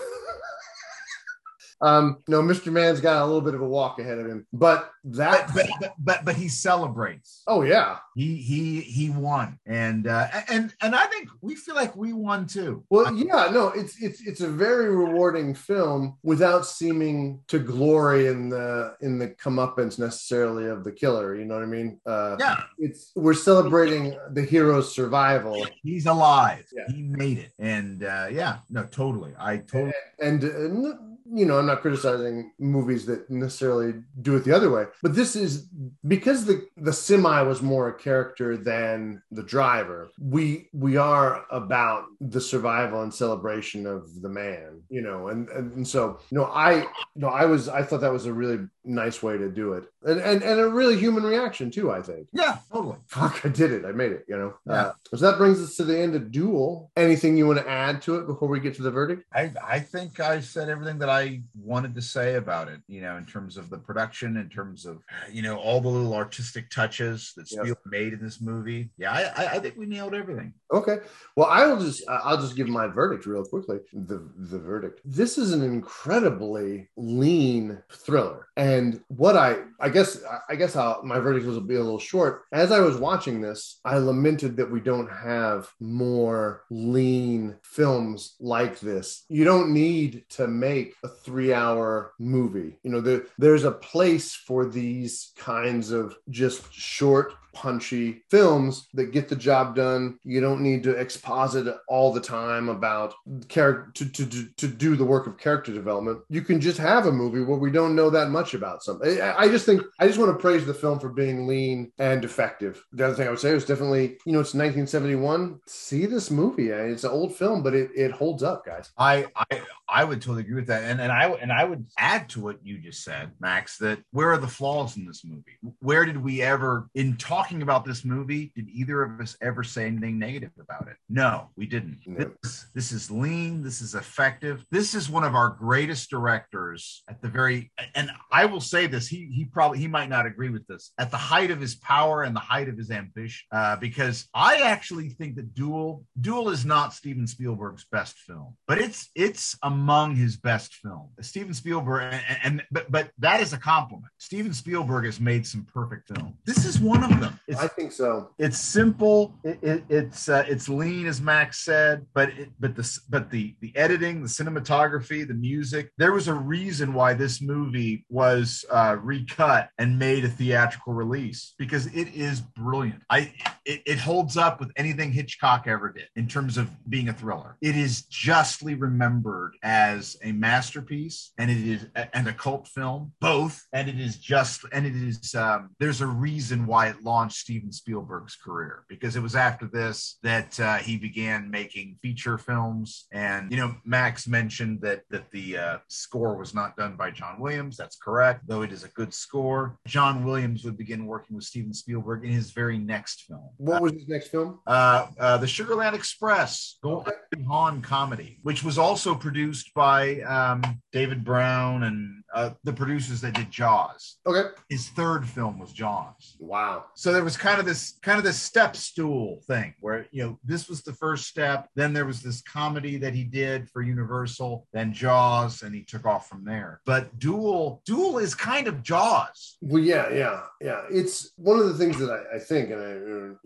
um 1.84 2.18
no, 2.28 2.42
Mr. 2.42 2.72
Mann's 2.72 3.02
got 3.02 3.22
a 3.22 3.26
little 3.26 3.42
bit 3.42 3.54
of 3.54 3.62
a 3.62 3.68
walk 3.68 4.00
ahead 4.00 4.18
of 4.18 4.26
him. 4.26 4.48
But 4.54 4.90
that 5.06 5.52
but 5.54 5.68
but 5.82 5.94
but, 6.00 6.26
but, 6.26 6.36
he 6.36 6.48
celebrates 6.48 7.44
oh 7.48 7.62
yeah. 7.64 7.98
he 8.16 8.36
he 8.38 8.80
he 8.80 9.10
won 9.10 9.60
and 9.66 10.08
uh 10.08 10.28
and 10.50 10.74
and 10.82 10.96
i 10.96 11.06
think 11.08 11.28
we 11.42 11.56
feel 11.56 11.76
like 11.76 11.94
we 11.96 12.14
won 12.14 12.48
too 12.48 12.86
Well, 12.90 13.14
yeah, 13.14 13.50
no, 13.52 13.68
it's 13.70 14.02
it's 14.02 14.26
it's 14.26 14.40
a 14.40 14.48
very 14.48 14.96
rewarding 14.96 15.54
film 15.54 16.18
without 16.24 16.66
seeming 16.66 17.42
to 17.48 17.60
glory 17.60 18.28
in 18.28 18.48
the 18.48 18.96
in 19.02 19.20
the 19.20 19.30
comeuppance 19.30 20.00
necessarily 20.00 20.68
of 20.68 20.84
the 20.86 20.92
killer. 20.92 21.36
You 21.36 21.46
know 21.46 21.56
what 21.56 21.64
I 21.64 21.68
mean? 21.68 22.00
Uh, 22.06 22.38
yeah 22.40 22.64
it's 22.80 23.12
we're 23.16 23.34
celebrating 23.34 24.18
the 24.32 24.42
hero's 24.42 24.94
survival, 24.94 25.66
he's 25.82 26.06
alive 26.06 26.66
Yeah. 26.74 26.84
he 26.94 27.02
made 27.02 27.40
it 27.40 27.52
and 27.60 28.04
uh 28.04 28.28
yeah 28.32 28.60
no 28.70 28.84
totally 28.86 29.34
i 29.38 29.58
totally 29.58 29.94
and, 30.20 30.44
uh, 30.44 30.96
you 31.32 31.46
know, 31.46 31.60
I'm 31.60 31.66
not 31.66 31.82
criticizing 31.82 32.52
movies 32.60 33.06
that 33.06 33.30
necessarily 33.30 33.94
do 34.22 34.36
it 34.36 34.44
the 34.44 34.56
other 34.56 34.70
way, 34.70 34.86
but 35.02 35.16
this 35.16 35.36
is 35.36 35.68
because 36.08 36.46
the 36.46 36.68
the 36.78 36.94
semi 36.94 37.42
was 37.42 37.62
more 37.62 37.90
a 37.90 37.94
character 37.94 38.58
than 38.58 39.22
the 39.32 39.44
driver. 39.44 40.10
We 40.20 40.70
we 40.74 40.98
are 40.98 41.46
about 41.50 42.06
the 42.20 42.42
survival 42.42 43.04
and 43.04 43.14
celebration 43.14 43.86
of 43.86 44.22
the 44.22 44.30
man, 44.30 44.82
you 44.90 45.02
know, 45.02 45.28
and 45.28 45.50
and, 45.50 45.74
and 45.74 45.88
so 45.88 46.20
you 46.30 46.38
know, 46.38 46.46
I 46.46 46.88
no, 47.16 47.28
I 47.28 47.46
was 47.46 47.70
I 47.70 47.84
thought 47.84 48.02
that 48.02 48.12
was 48.12 48.26
a 48.26 48.34
really 48.34 48.68
nice 48.86 49.24
way 49.24 49.38
to 49.38 49.50
do 49.50 49.74
it, 49.74 49.86
and 50.04 50.20
and 50.20 50.44
and 50.44 50.60
a 50.60 50.68
really 50.68 50.98
human 50.98 51.24
reaction 51.24 51.72
too. 51.72 51.92
I 51.92 52.02
think. 52.02 52.28
yeah 52.34 52.58
totally 52.72 52.98
Fuck, 53.08 53.46
I 53.46 53.50
did 53.50 53.72
it. 53.72 53.86
I 53.86 53.92
made 53.92 54.12
it, 54.12 54.26
you 54.28 54.38
know. 54.38 54.54
Yeah. 54.66 54.74
Uh, 54.74 54.94
so 55.16 55.30
that 55.32 55.38
brings 55.38 55.62
us 55.62 55.76
to 55.76 55.84
the 55.84 55.98
end 55.98 56.16
of 56.16 56.32
Duel. 56.32 56.92
Anything 56.98 57.38
you 57.38 57.48
want 57.48 57.60
to 57.60 57.70
add 57.70 58.02
to 58.04 58.16
it 58.16 58.26
before 58.28 58.48
we 58.48 58.60
get 58.60 58.74
to 58.76 58.82
the 58.82 58.92
verdict? 58.92 59.24
I, 59.34 59.52
I 59.64 59.80
think 59.80 60.20
I 60.20 60.40
said 60.42 60.70
everything 60.70 60.98
that 61.00 61.10
I 61.10 61.42
wanted 61.56 61.94
to 61.96 62.02
say 62.02 62.36
about 62.36 62.68
it, 62.70 62.80
you 62.88 63.02
know, 63.02 63.18
in 63.18 63.26
terms 63.26 63.58
of 63.58 63.70
the 63.70 63.78
production, 63.78 64.38
in 64.38 64.50
terms 64.50 64.86
of, 64.86 65.04
you 65.32 65.42
know, 65.44 65.58
all 65.58 65.80
the 65.82 65.90
little 65.90 66.14
artistic 66.16 66.70
touches 66.70 67.34
that 67.36 67.52
Yep. 67.52 67.62
Spielberg 67.62 67.78
made 67.86 68.14
in 68.14 68.22
this 68.24 68.42
movie. 68.42 68.90
Yeah, 68.98 69.12
I, 69.12 69.44
I, 69.44 69.48
I 69.56 69.60
think 69.60 69.76
we 69.78 69.86
nailed 69.86 70.16
everything. 70.16 70.54
Okay. 70.74 70.98
Well, 71.36 71.48
I 71.48 71.66
will 71.68 71.80
just 71.80 72.04
I'll 72.10 72.42
just 72.42 72.56
give 72.56 72.68
my 72.68 72.88
verdict 72.88 73.26
real 73.28 73.46
quickly. 73.46 73.78
The 73.94 74.28
the 74.38 74.58
verdict. 74.60 75.02
This 75.06 75.38
is 75.38 75.54
an 75.54 75.62
incredibly 75.62 76.90
lean 76.98 77.78
thriller. 77.92 78.48
And 78.58 78.73
what 79.08 79.36
I 79.36 79.58
I 79.80 79.90
guess 79.90 80.22
I 80.50 80.56
guess 80.56 80.76
I'll, 80.76 81.04
my 81.04 81.20
verdict 81.20 81.46
will 81.46 81.60
be 81.62 81.76
a 81.76 81.84
little 81.84 82.00
short. 82.00 82.44
As 82.52 82.72
I 82.72 82.80
was 82.80 82.98
watching 82.98 83.42
this, 83.42 83.80
I 83.84 83.98
lamented 83.98 84.56
that 84.58 84.72
we 84.72 84.80
don't 84.80 85.10
have 85.10 85.70
more 85.80 86.64
lean 86.70 87.58
films 87.64 88.36
like 88.40 88.80
this. 88.80 89.26
You 89.30 89.44
don't 89.44 89.74
need 89.74 90.24
to 90.30 90.48
make 90.48 90.96
a 91.04 91.10
3-hour 91.10 92.14
movie. 92.20 92.78
You 92.84 92.92
know, 92.92 93.02
there, 93.02 93.24
there's 93.38 93.66
a 93.66 93.72
place 93.72 94.34
for 94.34 94.66
these 94.66 95.32
kinds 95.38 95.92
of 95.92 96.16
just 96.30 96.74
short 96.74 97.34
punchy 97.54 98.24
films 98.30 98.88
that 98.94 99.12
get 99.12 99.30
the 99.30 99.36
job 99.36 99.76
done. 99.76 100.20
You 100.24 100.42
don't 100.42 100.62
need 100.62 100.84
to 100.84 100.92
exposit 100.92 101.74
all 101.88 102.12
the 102.12 102.22
time 102.22 102.70
about 102.70 103.14
character 103.48 103.92
to, 104.06 104.12
to, 104.12 104.30
to, 104.30 104.50
to 104.58 104.68
do 104.68 104.96
the 104.96 105.06
work 105.06 105.28
of 105.28 105.38
character 105.38 105.74
development. 105.74 106.20
You 106.30 106.42
can 106.42 106.60
just 106.60 106.78
have 106.78 107.06
a 107.06 107.12
movie 107.12 107.42
where 107.42 107.58
we 107.58 107.72
don't 107.72 107.96
know 107.96 108.10
that 108.10 108.30
much 108.30 108.54
about 108.54 108.84
something. 108.84 109.22
I, 109.22 109.48
just 109.48 109.66
think 109.66 109.82
I 110.00 110.08
just 110.08 110.20
want 110.20 110.32
to 110.32 110.42
praise 110.42 110.66
the 110.66 110.74
film 110.74 111.00
for 111.00 111.10
being 111.10 111.48
lean 111.48 111.92
and 112.00 112.26
effective. 112.26 112.84
The 112.92 113.06
other 113.06 113.16
thing 113.16 113.28
I 113.28 113.30
would 113.30 113.40
say 113.40 113.54
was 113.54 113.66
definitely, 113.66 114.18
you 114.26 114.34
know, 114.34 114.40
it's 114.40 114.54
1971. 114.54 115.60
See 115.68 116.06
this 116.06 116.32
movie. 116.32 116.70
It's 116.70 117.04
an 117.04 117.12
old 117.12 117.36
film, 117.36 117.64
but 117.64 117.74
it, 117.74 117.92
it 117.96 118.12
holds 118.12 118.44
up, 118.44 118.66
guys. 118.66 118.92
I, 118.98 119.28
I 119.36 119.62
I 119.94 120.04
would 120.04 120.22
totally 120.22 120.42
agree 120.42 120.56
with 120.56 120.68
that, 120.68 120.84
and 120.84 121.00
and 121.00 121.12
I 121.12 121.30
and 121.30 121.52
I 121.52 121.64
would 121.64 121.86
add 122.00 122.30
to 122.30 122.42
what 122.42 122.58
you 122.64 122.80
just 122.80 123.04
said, 123.04 123.32
Max. 123.40 123.78
That 123.78 124.00
where 124.12 124.32
are 124.32 124.38
the 124.38 124.48
flaws 124.48 124.98
in 124.98 125.06
this 125.06 125.24
movie? 125.24 125.58
Where 125.80 126.04
did 126.04 126.18
we 126.18 126.42
ever, 126.42 126.90
in 126.96 127.16
talking 127.18 127.62
about 127.62 127.86
this 127.86 128.04
movie, 128.04 128.52
did 128.56 128.70
either 128.70 129.04
of 129.04 129.22
us 129.22 129.38
ever 129.42 129.64
say 129.64 129.86
anything 129.86 130.18
negative 130.18 130.52
about 130.60 130.88
it? 130.88 130.96
No, 131.10 131.50
we 131.56 131.68
didn't. 131.68 132.00
No. 132.08 132.32
This, 132.42 132.66
this 132.74 132.92
is 132.92 133.12
lean. 133.12 133.62
This 133.62 133.82
is 133.82 133.94
effective. 133.94 134.66
This 134.72 134.96
is 134.96 135.10
one 135.10 135.24
of 135.24 135.36
our 135.36 135.50
greatest 135.50 136.10
directors 136.10 137.04
at 137.08 137.22
the 137.22 137.30
very. 137.30 137.72
And 137.94 138.10
I 138.32 138.46
will 138.46 138.62
say 138.62 138.88
this: 138.88 139.08
he 139.08 139.30
he 139.32 139.46
probably 139.46 139.78
he 139.78 139.88
might 139.88 140.10
not 140.10 140.26
agree 140.26 140.50
with 140.50 140.66
this 140.66 140.92
at 140.98 141.12
the 141.12 141.18
height 141.18 141.52
of 141.52 141.62
his 141.62 141.76
power 141.76 142.24
and 142.24 142.36
the 142.36 142.40
height 142.40 142.68
of 142.68 142.78
his 142.78 142.90
ambition, 142.90 143.46
uh, 143.52 143.76
because 143.76 144.28
I 144.34 144.62
actually 144.62 145.10
think 145.10 145.36
that 145.36 145.54
Duel 145.54 146.04
Duel 146.20 146.50
is 146.50 146.66
not 146.66 146.94
Steven 146.94 147.28
Spielberg's 147.28 147.86
best 147.92 148.18
film, 148.18 148.56
but 148.68 148.80
it's 148.80 149.12
it's 149.14 149.56
among 149.84 150.16
his 150.16 150.38
best 150.38 150.76
films. 150.76 151.10
Steven 151.22 151.54
Spielberg, 151.54 152.14
and, 152.14 152.40
and 152.44 152.64
but 152.72 152.90
but 152.90 153.12
that 153.20 153.42
is 153.42 153.52
a 153.52 153.58
compliment. 153.58 154.12
Steven 154.18 154.54
Spielberg 154.54 155.04
has 155.06 155.20
made 155.20 155.46
some 155.46 155.66
perfect 155.74 156.08
films. 156.08 156.36
This 156.46 156.66
is 156.66 156.80
one 156.80 157.04
of 157.04 157.20
them. 157.20 157.38
It's 157.48 157.60
I 157.60 157.68
think 157.68 157.92
so. 157.92 158.30
it's 158.38 158.58
simple. 158.58 159.34
It, 159.44 159.60
it, 159.62 159.84
it's 159.90 160.30
uh, 160.30 160.46
it's 160.48 160.70
lean, 160.70 161.06
as 161.06 161.20
Max 161.20 161.66
said, 161.66 162.06
but 162.14 162.30
it, 162.30 162.50
but 162.62 162.76
the 162.78 163.00
but 163.10 163.30
the 163.30 163.56
the 163.60 163.76
editing, 163.76 164.22
the 164.22 164.30
cinematography, 164.30 165.28
the 165.28 165.34
music. 165.34 165.92
There 165.98 166.14
was 166.14 166.30
a 166.30 166.34
reason 166.34 166.94
why 166.94 167.14
this 167.14 167.42
movie 167.42 168.06
was 168.10 168.64
uh, 168.72 168.96
recut 169.02 169.70
and 169.78 170.00
made 170.00 170.24
a 170.24 170.30
theatrical 170.30 170.94
release 170.94 171.56
because 171.58 171.88
it 171.88 172.08
is 172.16 172.40
brilliant. 172.40 173.02
I 173.10 173.34
it, 173.66 173.82
it 173.86 173.98
holds 173.98 174.38
up 174.38 174.62
with 174.62 174.72
anything 174.78 175.12
Hitchcock 175.12 175.68
ever 175.68 175.92
did 175.92 176.08
in 176.16 176.28
terms 176.28 176.58
of 176.58 176.70
being 176.90 177.10
a 177.10 177.14
thriller. 177.14 177.58
It 177.62 177.76
is 177.76 178.04
justly 178.04 178.76
remembered 178.76 179.56
as 179.64 180.18
a 180.22 180.34
masterpiece, 180.34 181.32
and 181.38 181.50
it 181.50 181.58
is 181.58 181.88
and 182.14 182.28
a 182.28 182.34
cult 182.34 182.68
film, 182.68 183.14
both. 183.22 183.66
And 183.72 183.88
it 183.88 184.00
is 184.00 184.18
just 184.18 184.66
and 184.74 184.86
it 184.86 184.96
is 184.96 185.34
um, 185.34 185.70
there's 185.80 186.02
a 186.02 186.08
reason 186.08 186.68
why 186.68 186.88
it 186.88 187.02
launched 187.02 187.38
Steven 187.38 187.72
Spielberg's 187.72 188.36
career 188.36 188.84
because 188.90 189.16
it 189.16 189.22
was 189.22 189.36
after 189.36 189.68
this 189.68 190.20
that 190.22 190.60
uh, 190.60 190.78
he 190.78 190.98
began 190.98 191.50
making 191.50 191.98
feature 192.02 192.38
films. 192.38 193.08
And 193.14 193.50
you 193.52 193.58
know, 193.58 193.76
Max 193.86 194.28
mentioned 194.28 194.82
that 194.82 195.04
that 195.10 195.32
the 195.32 195.58
uh, 195.58 195.78
score 195.88 196.36
was 196.36 196.54
not 196.54 196.76
done 196.76 196.98
by 196.98 197.12
John 197.12 197.40
Williams. 197.40 197.78
That's 197.78 197.96
correct, 197.96 198.42
though 198.46 198.64
it 198.64 198.72
is 198.74 198.84
a 198.84 198.90
good 198.90 199.14
score. 199.14 199.78
John 199.88 200.26
Williams 200.26 200.66
would 200.66 200.78
begin 200.78 201.06
working 201.06 201.38
with 201.38 201.46
Steven 201.46 201.74
Spielberg 201.74 202.26
in 202.26 202.32
his 202.32 202.52
very 202.52 202.78
next 202.78 203.24
film. 203.24 203.50
What 203.58 203.82
was 203.82 203.94
his 203.94 204.08
next 204.10 204.28
film? 204.28 204.60
Uh, 204.68 205.08
uh, 205.18 205.38
the 205.38 205.46
Sugarland 205.46 205.94
Express, 205.94 206.78
Goldie 206.84 207.12
Hawn 207.48 207.82
comedy, 207.82 208.40
which 208.44 208.64
was 208.64 208.78
also 208.78 209.16
produced 209.16 209.53
by 209.76 210.22
um, 210.22 210.82
David 210.92 211.24
Brown 211.24 211.84
and 211.84 212.23
uh, 212.34 212.52
the 212.64 212.74
producers 212.74 213.22
that 213.22 213.34
did 213.34 213.50
Jaws. 213.52 214.18
Okay. 214.26 214.50
His 214.70 214.90
third 214.90 215.28
film 215.28 215.60
was 215.60 215.72
Jaws. 215.72 216.36
Wow. 216.40 216.86
So 216.96 217.14
there 217.14 217.24
was 217.24 217.38
kind 217.38 217.60
of 217.60 217.66
this 217.66 217.98
kind 218.02 218.18
of 218.18 218.24
this 218.24 218.42
step 218.42 218.76
stool 218.76 219.40
thing 219.48 219.74
where 219.80 220.08
you 220.12 220.24
know 220.24 220.40
this 220.44 220.68
was 220.70 220.82
the 220.84 220.94
first 220.94 221.28
step. 221.28 221.68
Then 221.76 221.94
there 221.94 222.06
was 222.06 222.22
this 222.22 222.42
comedy 222.42 222.98
that 222.98 223.14
he 223.14 223.24
did 223.24 223.70
for 223.70 223.82
Universal, 223.82 224.68
then 224.74 224.94
Jaws, 224.94 225.62
and 225.64 225.74
he 225.74 225.84
took 225.84 226.06
off 226.06 226.28
from 226.28 226.44
there. 226.46 226.82
But 226.86 227.18
Duel, 227.20 227.82
Duel 227.86 228.18
is 228.18 228.34
kind 228.36 228.68
of 228.68 228.84
Jaws. 228.84 229.58
Well, 229.62 229.82
yeah, 229.84 230.12
yeah, 230.14 230.42
yeah. 230.62 230.82
It's 230.90 231.32
one 231.38 231.60
of 231.60 231.68
the 231.68 231.74
things 231.76 231.98
that 232.00 232.10
I, 232.10 232.38
I 232.38 232.40
think, 232.40 232.70
and 232.72 232.82
I, 232.82 232.92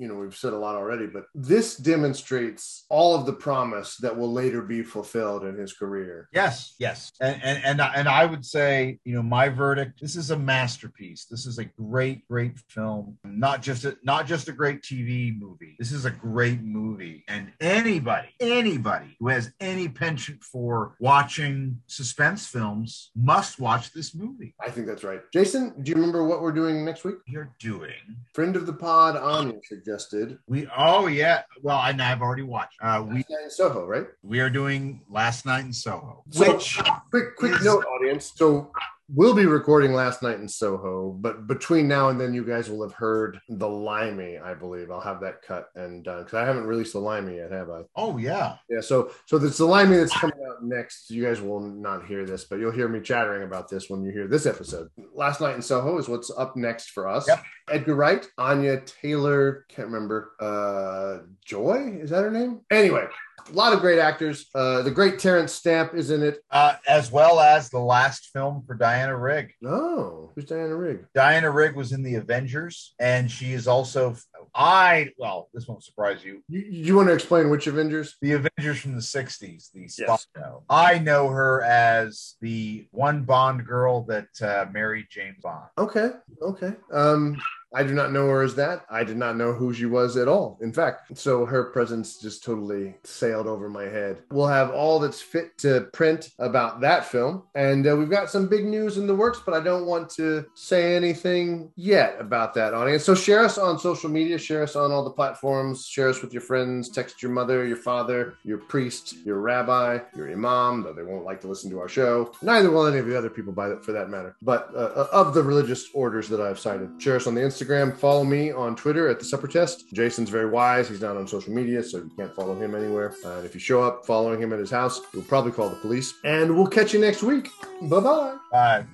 you 0.02 0.08
know, 0.08 0.16
we've 0.16 0.36
said 0.36 0.54
a 0.54 0.58
lot 0.58 0.76
already, 0.76 1.08
but 1.08 1.26
this 1.36 1.76
demonstrates 1.78 2.86
all 2.90 3.16
of 3.16 3.26
the 3.26 3.34
promise 3.34 3.98
that 3.98 4.16
will 4.18 4.32
later 4.32 4.62
be 4.62 4.82
fulfilled 4.84 5.44
in 5.46 5.58
his 5.58 5.74
career. 5.74 6.30
Yes, 6.34 6.76
yes, 6.80 7.12
and 7.22 7.42
and 7.44 7.64
and, 7.64 7.82
I- 7.82 7.94
and 7.96 8.08
I 8.08 8.26
would 8.26 8.46
say, 8.46 8.77
you 9.04 9.16
know, 9.16 9.24
my 9.24 9.50
verdict. 9.50 10.00
This 10.02 10.16
is 10.16 10.32
a 10.32 10.38
masterpiece. 10.38 11.26
This 11.26 11.46
is 11.46 11.58
a 11.58 11.66
great, 11.66 12.28
great 12.28 12.58
film. 12.70 13.18
Not 13.24 13.62
just 13.62 13.86
a 13.86 13.98
not 14.04 14.26
just 14.28 14.48
a 14.48 14.52
great 14.52 14.82
TV 14.82 15.38
movie. 15.38 15.76
This 15.80 15.92
is 15.92 16.06
a 16.06 16.12
great 16.12 16.62
movie, 16.62 17.24
and 17.28 17.52
anybody, 17.62 18.30
anybody 18.40 19.16
who 19.20 19.30
has 19.30 19.52
any 19.60 19.88
penchant 19.88 20.44
for 20.44 20.96
watching 21.00 21.80
suspense 21.88 22.46
films 22.48 23.12
must 23.16 23.60
watch 23.60 23.92
this 23.94 24.14
movie. 24.16 24.54
I 24.60 24.70
think 24.70 24.88
that's 24.88 25.04
right. 25.04 25.22
Jason, 25.34 25.74
do 25.84 25.90
you 25.92 25.96
remember 25.96 26.26
what 26.26 26.42
we're 26.42 26.52
doing 26.52 26.84
next 26.86 27.04
week? 27.04 27.16
You're 27.28 27.54
doing. 27.60 27.94
Friend 28.34 28.56
of 28.56 28.66
the 28.66 28.74
pod, 28.74 29.16
Anya 29.18 29.60
suggested 29.64 30.38
We 30.48 30.68
oh 30.78 31.08
yeah. 31.08 31.44
Well, 31.62 31.78
I, 31.78 31.96
I've 32.00 32.22
already 32.22 32.44
watched. 32.44 32.78
Uh, 32.82 33.04
we 33.08 33.18
Last 33.18 33.30
Night 33.30 33.44
in 33.44 33.50
Soho, 33.50 33.86
right? 33.86 34.08
we 34.24 34.40
are 34.40 34.50
doing 34.50 35.02
Last 35.10 35.46
Night 35.46 35.66
in 35.66 35.74
Soho, 35.74 36.24
So- 36.30 36.54
which 36.54 36.80
Quick, 37.12 37.36
quick 37.38 37.52
Yes. 37.54 37.64
note, 37.64 37.86
audience. 37.86 38.34
So 38.36 38.67
we'll 39.14 39.34
be 39.34 39.46
recording 39.46 39.94
last 39.94 40.22
night 40.22 40.40
in 40.40 40.48
Soho, 40.48 41.12
but 41.12 41.48
between 41.48 41.88
now 41.88 42.10
and 42.10 42.20
then, 42.20 42.34
you 42.34 42.44
guys 42.44 42.70
will 42.70 42.84
have 42.84 42.94
heard 42.94 43.40
the 43.48 43.68
Limey. 43.68 44.38
I 44.38 44.54
believe 44.54 44.92
I'll 44.92 45.00
have 45.00 45.22
that 45.22 45.42
cut 45.42 45.70
and 45.76 46.04
done 46.04 46.24
because 46.24 46.34
I 46.34 46.46
haven't 46.46 46.66
released 46.66 46.94
the 46.94 47.00
Limey 47.00 47.38
yet, 47.38 47.52
have 47.52 47.70
I? 47.70 47.82
oh 47.96 48.18
yeah. 48.18 48.58
Yeah. 48.70 48.82
So, 48.82 49.12
so 49.26 49.38
there's 49.38 49.58
the 49.58 49.66
Limey 49.66 49.98
that's 49.98 50.18
coming 50.18 50.38
out 50.50 50.64
next. 50.64 51.10
You 51.10 51.24
guys 51.24 51.42
will 51.42 51.62
not 51.62 52.06
hear 52.06 52.26
this, 52.26 52.46
but 52.46 52.60
you'll 52.60 52.72
hear 52.72 52.88
me 52.88 53.00
chattering 53.00 53.44
about 53.44 53.70
this 53.70 53.90
when 53.90 54.04
you 54.04 54.12
hear 54.12 54.28
this 54.28 54.46
episode. 54.46 54.90
Last 55.14 55.42
night 55.42 55.56
in 55.56 55.62
Soho 55.62 55.98
is 55.98 56.10
what's 56.10 56.32
up 56.38 56.56
next 56.56 56.92
for 56.92 57.08
us. 57.08 57.28
Yep. 57.28 57.44
Edgar 57.70 57.96
Wright, 57.96 58.26
Anya 58.38 58.82
Taylor, 58.82 59.66
can't 59.70 59.90
remember. 59.90 60.34
Uh, 60.40 61.26
Joy 61.46 61.98
is 62.02 62.10
that 62.12 62.24
her 62.24 62.32
name? 62.32 62.62
Anyway, 62.72 63.08
a 63.50 63.52
lot 63.54 63.74
of 63.74 63.80
great 63.80 64.00
actors. 64.00 64.48
Uh, 64.54 64.82
the 64.82 64.92
great 64.92 65.20
Terence 65.20 65.54
Stamp 65.54 65.94
is 65.94 66.12
in 66.12 66.24
it. 66.24 66.40
Uh, 66.52 66.76
as 66.88 67.12
well 67.12 67.40
as 67.40 67.70
the 67.70 67.80
last 67.80 68.30
film 68.34 68.64
for 68.66 68.76
Diana 68.76 69.16
Rigg. 69.16 69.54
Oh, 69.66 70.32
who's 70.36 70.46
Diana 70.46 70.76
Rigg? 70.76 71.06
Diana 71.14 71.50
Rigg 71.50 71.76
was 71.76 71.92
in 71.92 72.04
the 72.04 72.16
Avengers, 72.16 72.94
and 73.00 73.30
she 73.30 73.54
is 73.54 73.68
also 73.68 74.16
I. 74.54 75.12
Well, 75.18 75.50
this 75.54 75.68
won't 75.68 75.84
surprise 75.84 76.24
you. 76.24 76.44
You, 76.50 76.62
you 76.62 76.96
want 76.96 77.08
to 77.10 77.14
explain 77.14 77.50
which 77.50 77.68
Avengers? 77.68 78.16
The 78.22 78.34
Avengers 78.34 78.80
from 78.80 78.96
the 78.96 79.02
'60s, 79.02 79.72
the 79.72 79.88
spot 79.88 80.26
show. 80.36 80.64
I 80.70 81.00
know 81.00 81.30
her 81.30 81.62
as 81.64 82.36
the 82.42 82.88
one 82.92 83.24
Bond 83.24 83.66
girl 83.66 84.04
that 84.04 84.28
uh, 84.42 84.66
married 84.72 85.08
James 85.10 85.38
Bond. 85.42 85.68
Okay, 85.78 86.12
okay. 86.42 86.74
Um, 86.92 87.40
I 87.74 87.84
do 87.84 87.94
not 87.94 88.12
know 88.12 88.28
her 88.28 88.44
as 88.44 88.56
that. 88.56 88.86
I 88.90 89.04
did 89.04 89.18
not 89.18 89.36
know 89.36 89.54
who 89.54 89.74
she 89.74 89.86
was 89.86 90.16
at 90.18 90.28
all. 90.28 90.58
In 90.62 90.72
fact, 90.72 91.18
so 91.18 91.46
her 91.46 91.66
presence 91.66 92.18
just 92.18 92.44
totally 92.44 92.96
sailed 93.04 93.48
over 93.48 93.70
my 93.70 93.84
head. 93.84 94.24
We'll 94.32 94.48
have 94.48 94.72
all 94.72 95.00
that's 95.00 95.22
fit 95.22 95.58
to 95.60 95.82
print 95.94 96.32
about 96.40 96.82
that 96.82 97.06
film, 97.06 97.44
and 97.56 97.88
uh, 97.88 97.96
we've 97.96 98.10
got 98.10 98.30
some 98.30 98.48
big 98.48 98.66
news 98.66 98.98
in 98.98 99.06
the 99.06 99.16
works. 99.16 99.42
But 99.46 99.54
I 99.54 99.60
don't 99.60 99.86
want 99.86 100.10
to 100.12 100.46
say 100.56 100.96
anything 100.96 101.72
yet 101.76 102.16
about 102.20 102.54
that 102.54 102.74
audience. 102.74 103.04
So 103.04 103.16
share 103.16 103.44
us 103.44 103.58
on 103.58 103.80
social 103.80 104.10
media, 104.10 104.38
share 104.38 104.64
us 104.64 104.76
on 104.76 104.92
all 104.92 105.04
the 105.04 105.12
platforms, 105.12 105.86
share 105.86 106.10
us 106.10 106.22
with 106.22 106.32
your 106.32 106.42
friends, 106.42 106.90
text 106.90 107.22
your 107.22 107.32
mother, 107.32 107.66
your 107.66 107.78
father, 107.78 108.36
your 108.44 108.60
priest, 108.60 109.18
your 109.26 109.40
rabbi, 109.40 110.00
your 110.16 110.32
imam, 110.32 110.84
though 110.84 110.94
they 110.94 111.04
won't 111.04 111.26
like 111.26 111.42
to 111.42 111.48
listen 111.48 111.70
to 111.72 111.80
our 111.80 111.90
show. 111.90 112.32
Neither 112.42 112.72
will 112.72 112.88
any 112.88 113.00
of 113.00 113.08
the 113.08 113.18
other 113.18 113.30
people, 113.30 113.52
by 113.52 113.68
that, 113.68 113.84
for 113.84 113.92
that 113.92 114.10
matter. 114.10 114.36
But 114.42 114.72
uh, 114.76 115.08
of 115.12 115.34
the 115.34 115.44
religious 115.44 115.90
orders 115.94 116.30
that 116.30 116.40
I've 116.40 116.60
cited, 116.60 117.02
share 117.02 117.18
us 117.18 117.28
on 117.28 117.36
the 117.36 117.42
Instagram. 117.42 117.57
Follow 117.94 118.24
me 118.24 118.52
on 118.52 118.76
Twitter 118.76 119.08
at 119.08 119.20
the 119.20 119.26
Supper 119.26 119.48
Test. 119.48 119.92
Jason's 119.94 120.30
very 120.30 120.50
wise. 120.50 120.90
He's 120.90 121.02
not 121.02 121.18
on 121.18 121.28
social 121.28 121.54
media, 121.54 121.84
so 121.84 121.98
you 121.98 122.12
can't 122.18 122.36
follow 122.36 122.56
him 122.56 122.76
anywhere. 122.76 123.14
Uh, 123.26 123.38
and 123.38 123.46
if 123.46 123.54
you 123.54 123.60
show 123.60 123.84
up 123.84 124.06
following 124.06 124.42
him 124.42 124.54
at 124.54 124.60
his 124.60 124.72
house, 124.72 125.02
you'll 125.14 125.24
probably 125.24 125.52
call 125.52 125.70
the 125.70 125.76
police. 125.78 126.14
And 126.24 126.56
we'll 126.56 126.68
catch 126.68 126.94
you 126.94 127.00
next 127.00 127.24
week. 127.24 127.50
Bye 127.84 128.00
bye. 128.00 128.36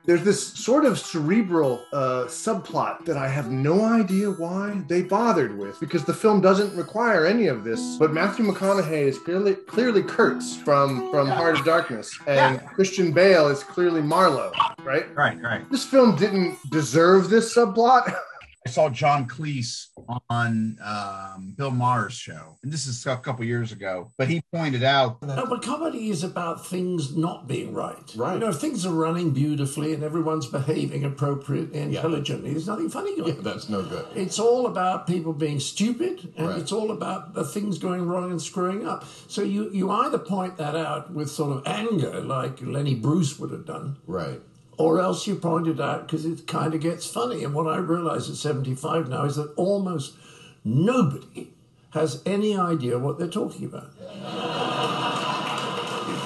There's 0.05 0.23
this 0.23 0.45
sort 0.45 0.85
of 0.85 0.99
cerebral 0.99 1.85
uh, 1.93 2.25
subplot 2.25 3.05
that 3.05 3.17
I 3.17 3.27
have 3.27 3.51
no 3.51 3.83
idea 3.83 4.29
why 4.31 4.81
they 4.87 5.03
bothered 5.03 5.57
with 5.57 5.79
because 5.79 6.03
the 6.03 6.13
film 6.13 6.41
doesn't 6.41 6.75
require 6.75 7.25
any 7.25 7.47
of 7.47 7.63
this. 7.63 7.97
But 7.97 8.13
Matthew 8.13 8.45
McConaughey 8.45 9.03
is 9.03 9.19
clearly 9.19 9.55
clearly 9.55 10.03
Kurtz 10.03 10.57
from 10.57 11.09
from 11.11 11.27
Heart 11.27 11.59
of 11.59 11.65
Darkness, 11.65 12.17
and 12.27 12.65
Christian 12.67 13.11
Bale 13.11 13.47
is 13.47 13.63
clearly 13.63 14.01
Marlowe, 14.01 14.51
right? 14.83 15.13
right, 15.15 15.41
right. 15.41 15.69
This 15.71 15.85
film 15.85 16.15
didn't 16.15 16.57
deserve 16.69 17.29
this 17.29 17.55
subplot. 17.55 18.13
I 18.65 18.69
saw 18.69 18.89
John 18.89 19.27
Cleese 19.27 19.87
on 20.29 20.77
um, 20.83 21.53
Bill 21.57 21.71
Maher's 21.71 22.13
show, 22.13 22.57
and 22.63 22.71
this 22.71 22.87
is 22.87 23.05
a 23.05 23.17
couple 23.17 23.43
years 23.43 23.73
ago. 23.73 24.11
But 24.17 24.29
he 24.29 24.41
pointed 24.53 24.83
out 24.83 25.21
No, 25.21 25.45
but 25.45 25.61
comedy 25.61 26.09
is 26.09 26.23
about 26.23 26.65
things 26.65 27.15
not 27.17 27.45
being 27.47 27.73
right. 27.73 27.97
Right. 28.15 28.35
You 28.35 28.39
know, 28.39 28.49
if 28.49 28.57
things 28.57 28.85
are 28.85 28.93
running 28.93 29.31
beautifully 29.31 29.93
and 29.93 30.01
everyone's 30.01 30.47
behaving 30.47 31.03
appropriately, 31.03 31.77
and 31.79 31.93
intelligently, 31.93 32.51
there's 32.51 32.67
nothing 32.67 32.89
funny 32.89 33.17
going 33.17 33.37
on. 33.37 33.43
That's 33.43 33.67
no 33.67 33.83
good. 33.83 34.05
It's 34.15 34.39
all 34.39 34.67
about 34.67 35.07
people 35.07 35.33
being 35.33 35.59
stupid, 35.59 36.33
and 36.37 36.47
Right. 36.47 36.59
it's 36.59 36.71
all 36.71 36.91
about 36.91 37.33
the 37.33 37.43
things 37.43 37.77
going 37.77 38.05
wrong 38.07 38.31
and 38.31 38.41
screwing 38.41 38.87
up. 38.87 39.03
So 39.27 39.41
you, 39.41 39.71
you 39.73 39.91
either 39.91 40.19
point 40.19 40.55
that 40.57 40.75
out 40.75 41.11
with 41.13 41.29
sort 41.29 41.57
of 41.57 41.67
anger, 41.67 42.21
like 42.21 42.61
Lenny 42.61 42.95
Bruce 42.95 43.37
would 43.39 43.51
have 43.51 43.65
done, 43.65 43.97
Right. 44.07 44.41
Or 44.77 44.99
else 44.99 45.27
you 45.27 45.35
point 45.35 45.67
it 45.67 45.79
out 45.79 46.07
because 46.07 46.25
it 46.25 46.47
kind 46.47 46.73
of 46.73 46.81
gets 46.81 47.05
funny. 47.05 47.43
And 47.43 47.53
what 47.53 47.67
I 47.67 47.77
realize 47.77 48.29
at 48.29 48.35
75 48.35 49.09
now 49.09 49.25
is 49.25 49.35
that 49.35 49.53
almost 49.55 50.15
nobody 50.63 51.53
has 51.91 52.21
any 52.25 52.57
idea 52.57 52.97
what 52.97 53.19
they're 53.19 53.27
talking 53.27 53.65
about. 53.65 53.91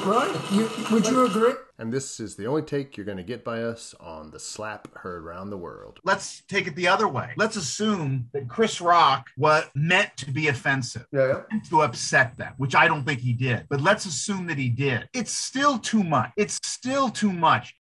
right? 0.05 0.33
You, 0.51 0.69
would 0.91 1.07
you 1.07 1.25
agree? 1.25 1.53
And 1.79 1.93
this 1.93 2.19
is 2.19 2.35
the 2.35 2.47
only 2.47 2.63
take 2.63 2.97
you're 2.97 3.05
going 3.05 3.17
to 3.17 3.23
get 3.23 3.43
by 3.43 3.61
us 3.61 3.93
on 3.99 4.31
the 4.31 4.39
slap 4.39 4.87
heard 4.97 5.23
around 5.23 5.51
the 5.51 5.57
world. 5.57 5.99
let's 6.03 6.41
take 6.47 6.65
it 6.65 6.75
the 6.75 6.87
other 6.87 7.07
way. 7.07 7.33
Let's 7.37 7.55
assume 7.55 8.29
that 8.33 8.47
Chris 8.47 8.81
Rock 8.81 9.27
was 9.37 9.65
meant 9.75 10.15
to 10.17 10.31
be 10.31 10.47
offensive. 10.47 11.05
Yeah, 11.11 11.43
yeah. 11.51 11.59
to 11.69 11.81
upset 11.81 12.35
them, 12.37 12.53
which 12.57 12.73
I 12.73 12.87
don't 12.87 13.03
think 13.03 13.19
he 13.19 13.33
did. 13.33 13.67
But 13.69 13.81
let's 13.81 14.05
assume 14.05 14.47
that 14.47 14.57
he 14.57 14.69
did. 14.69 15.07
It's 15.13 15.31
still 15.31 15.77
too 15.77 16.03
much. 16.03 16.31
It's 16.35 16.59
still 16.63 17.09
too 17.09 17.31
much. 17.31 17.75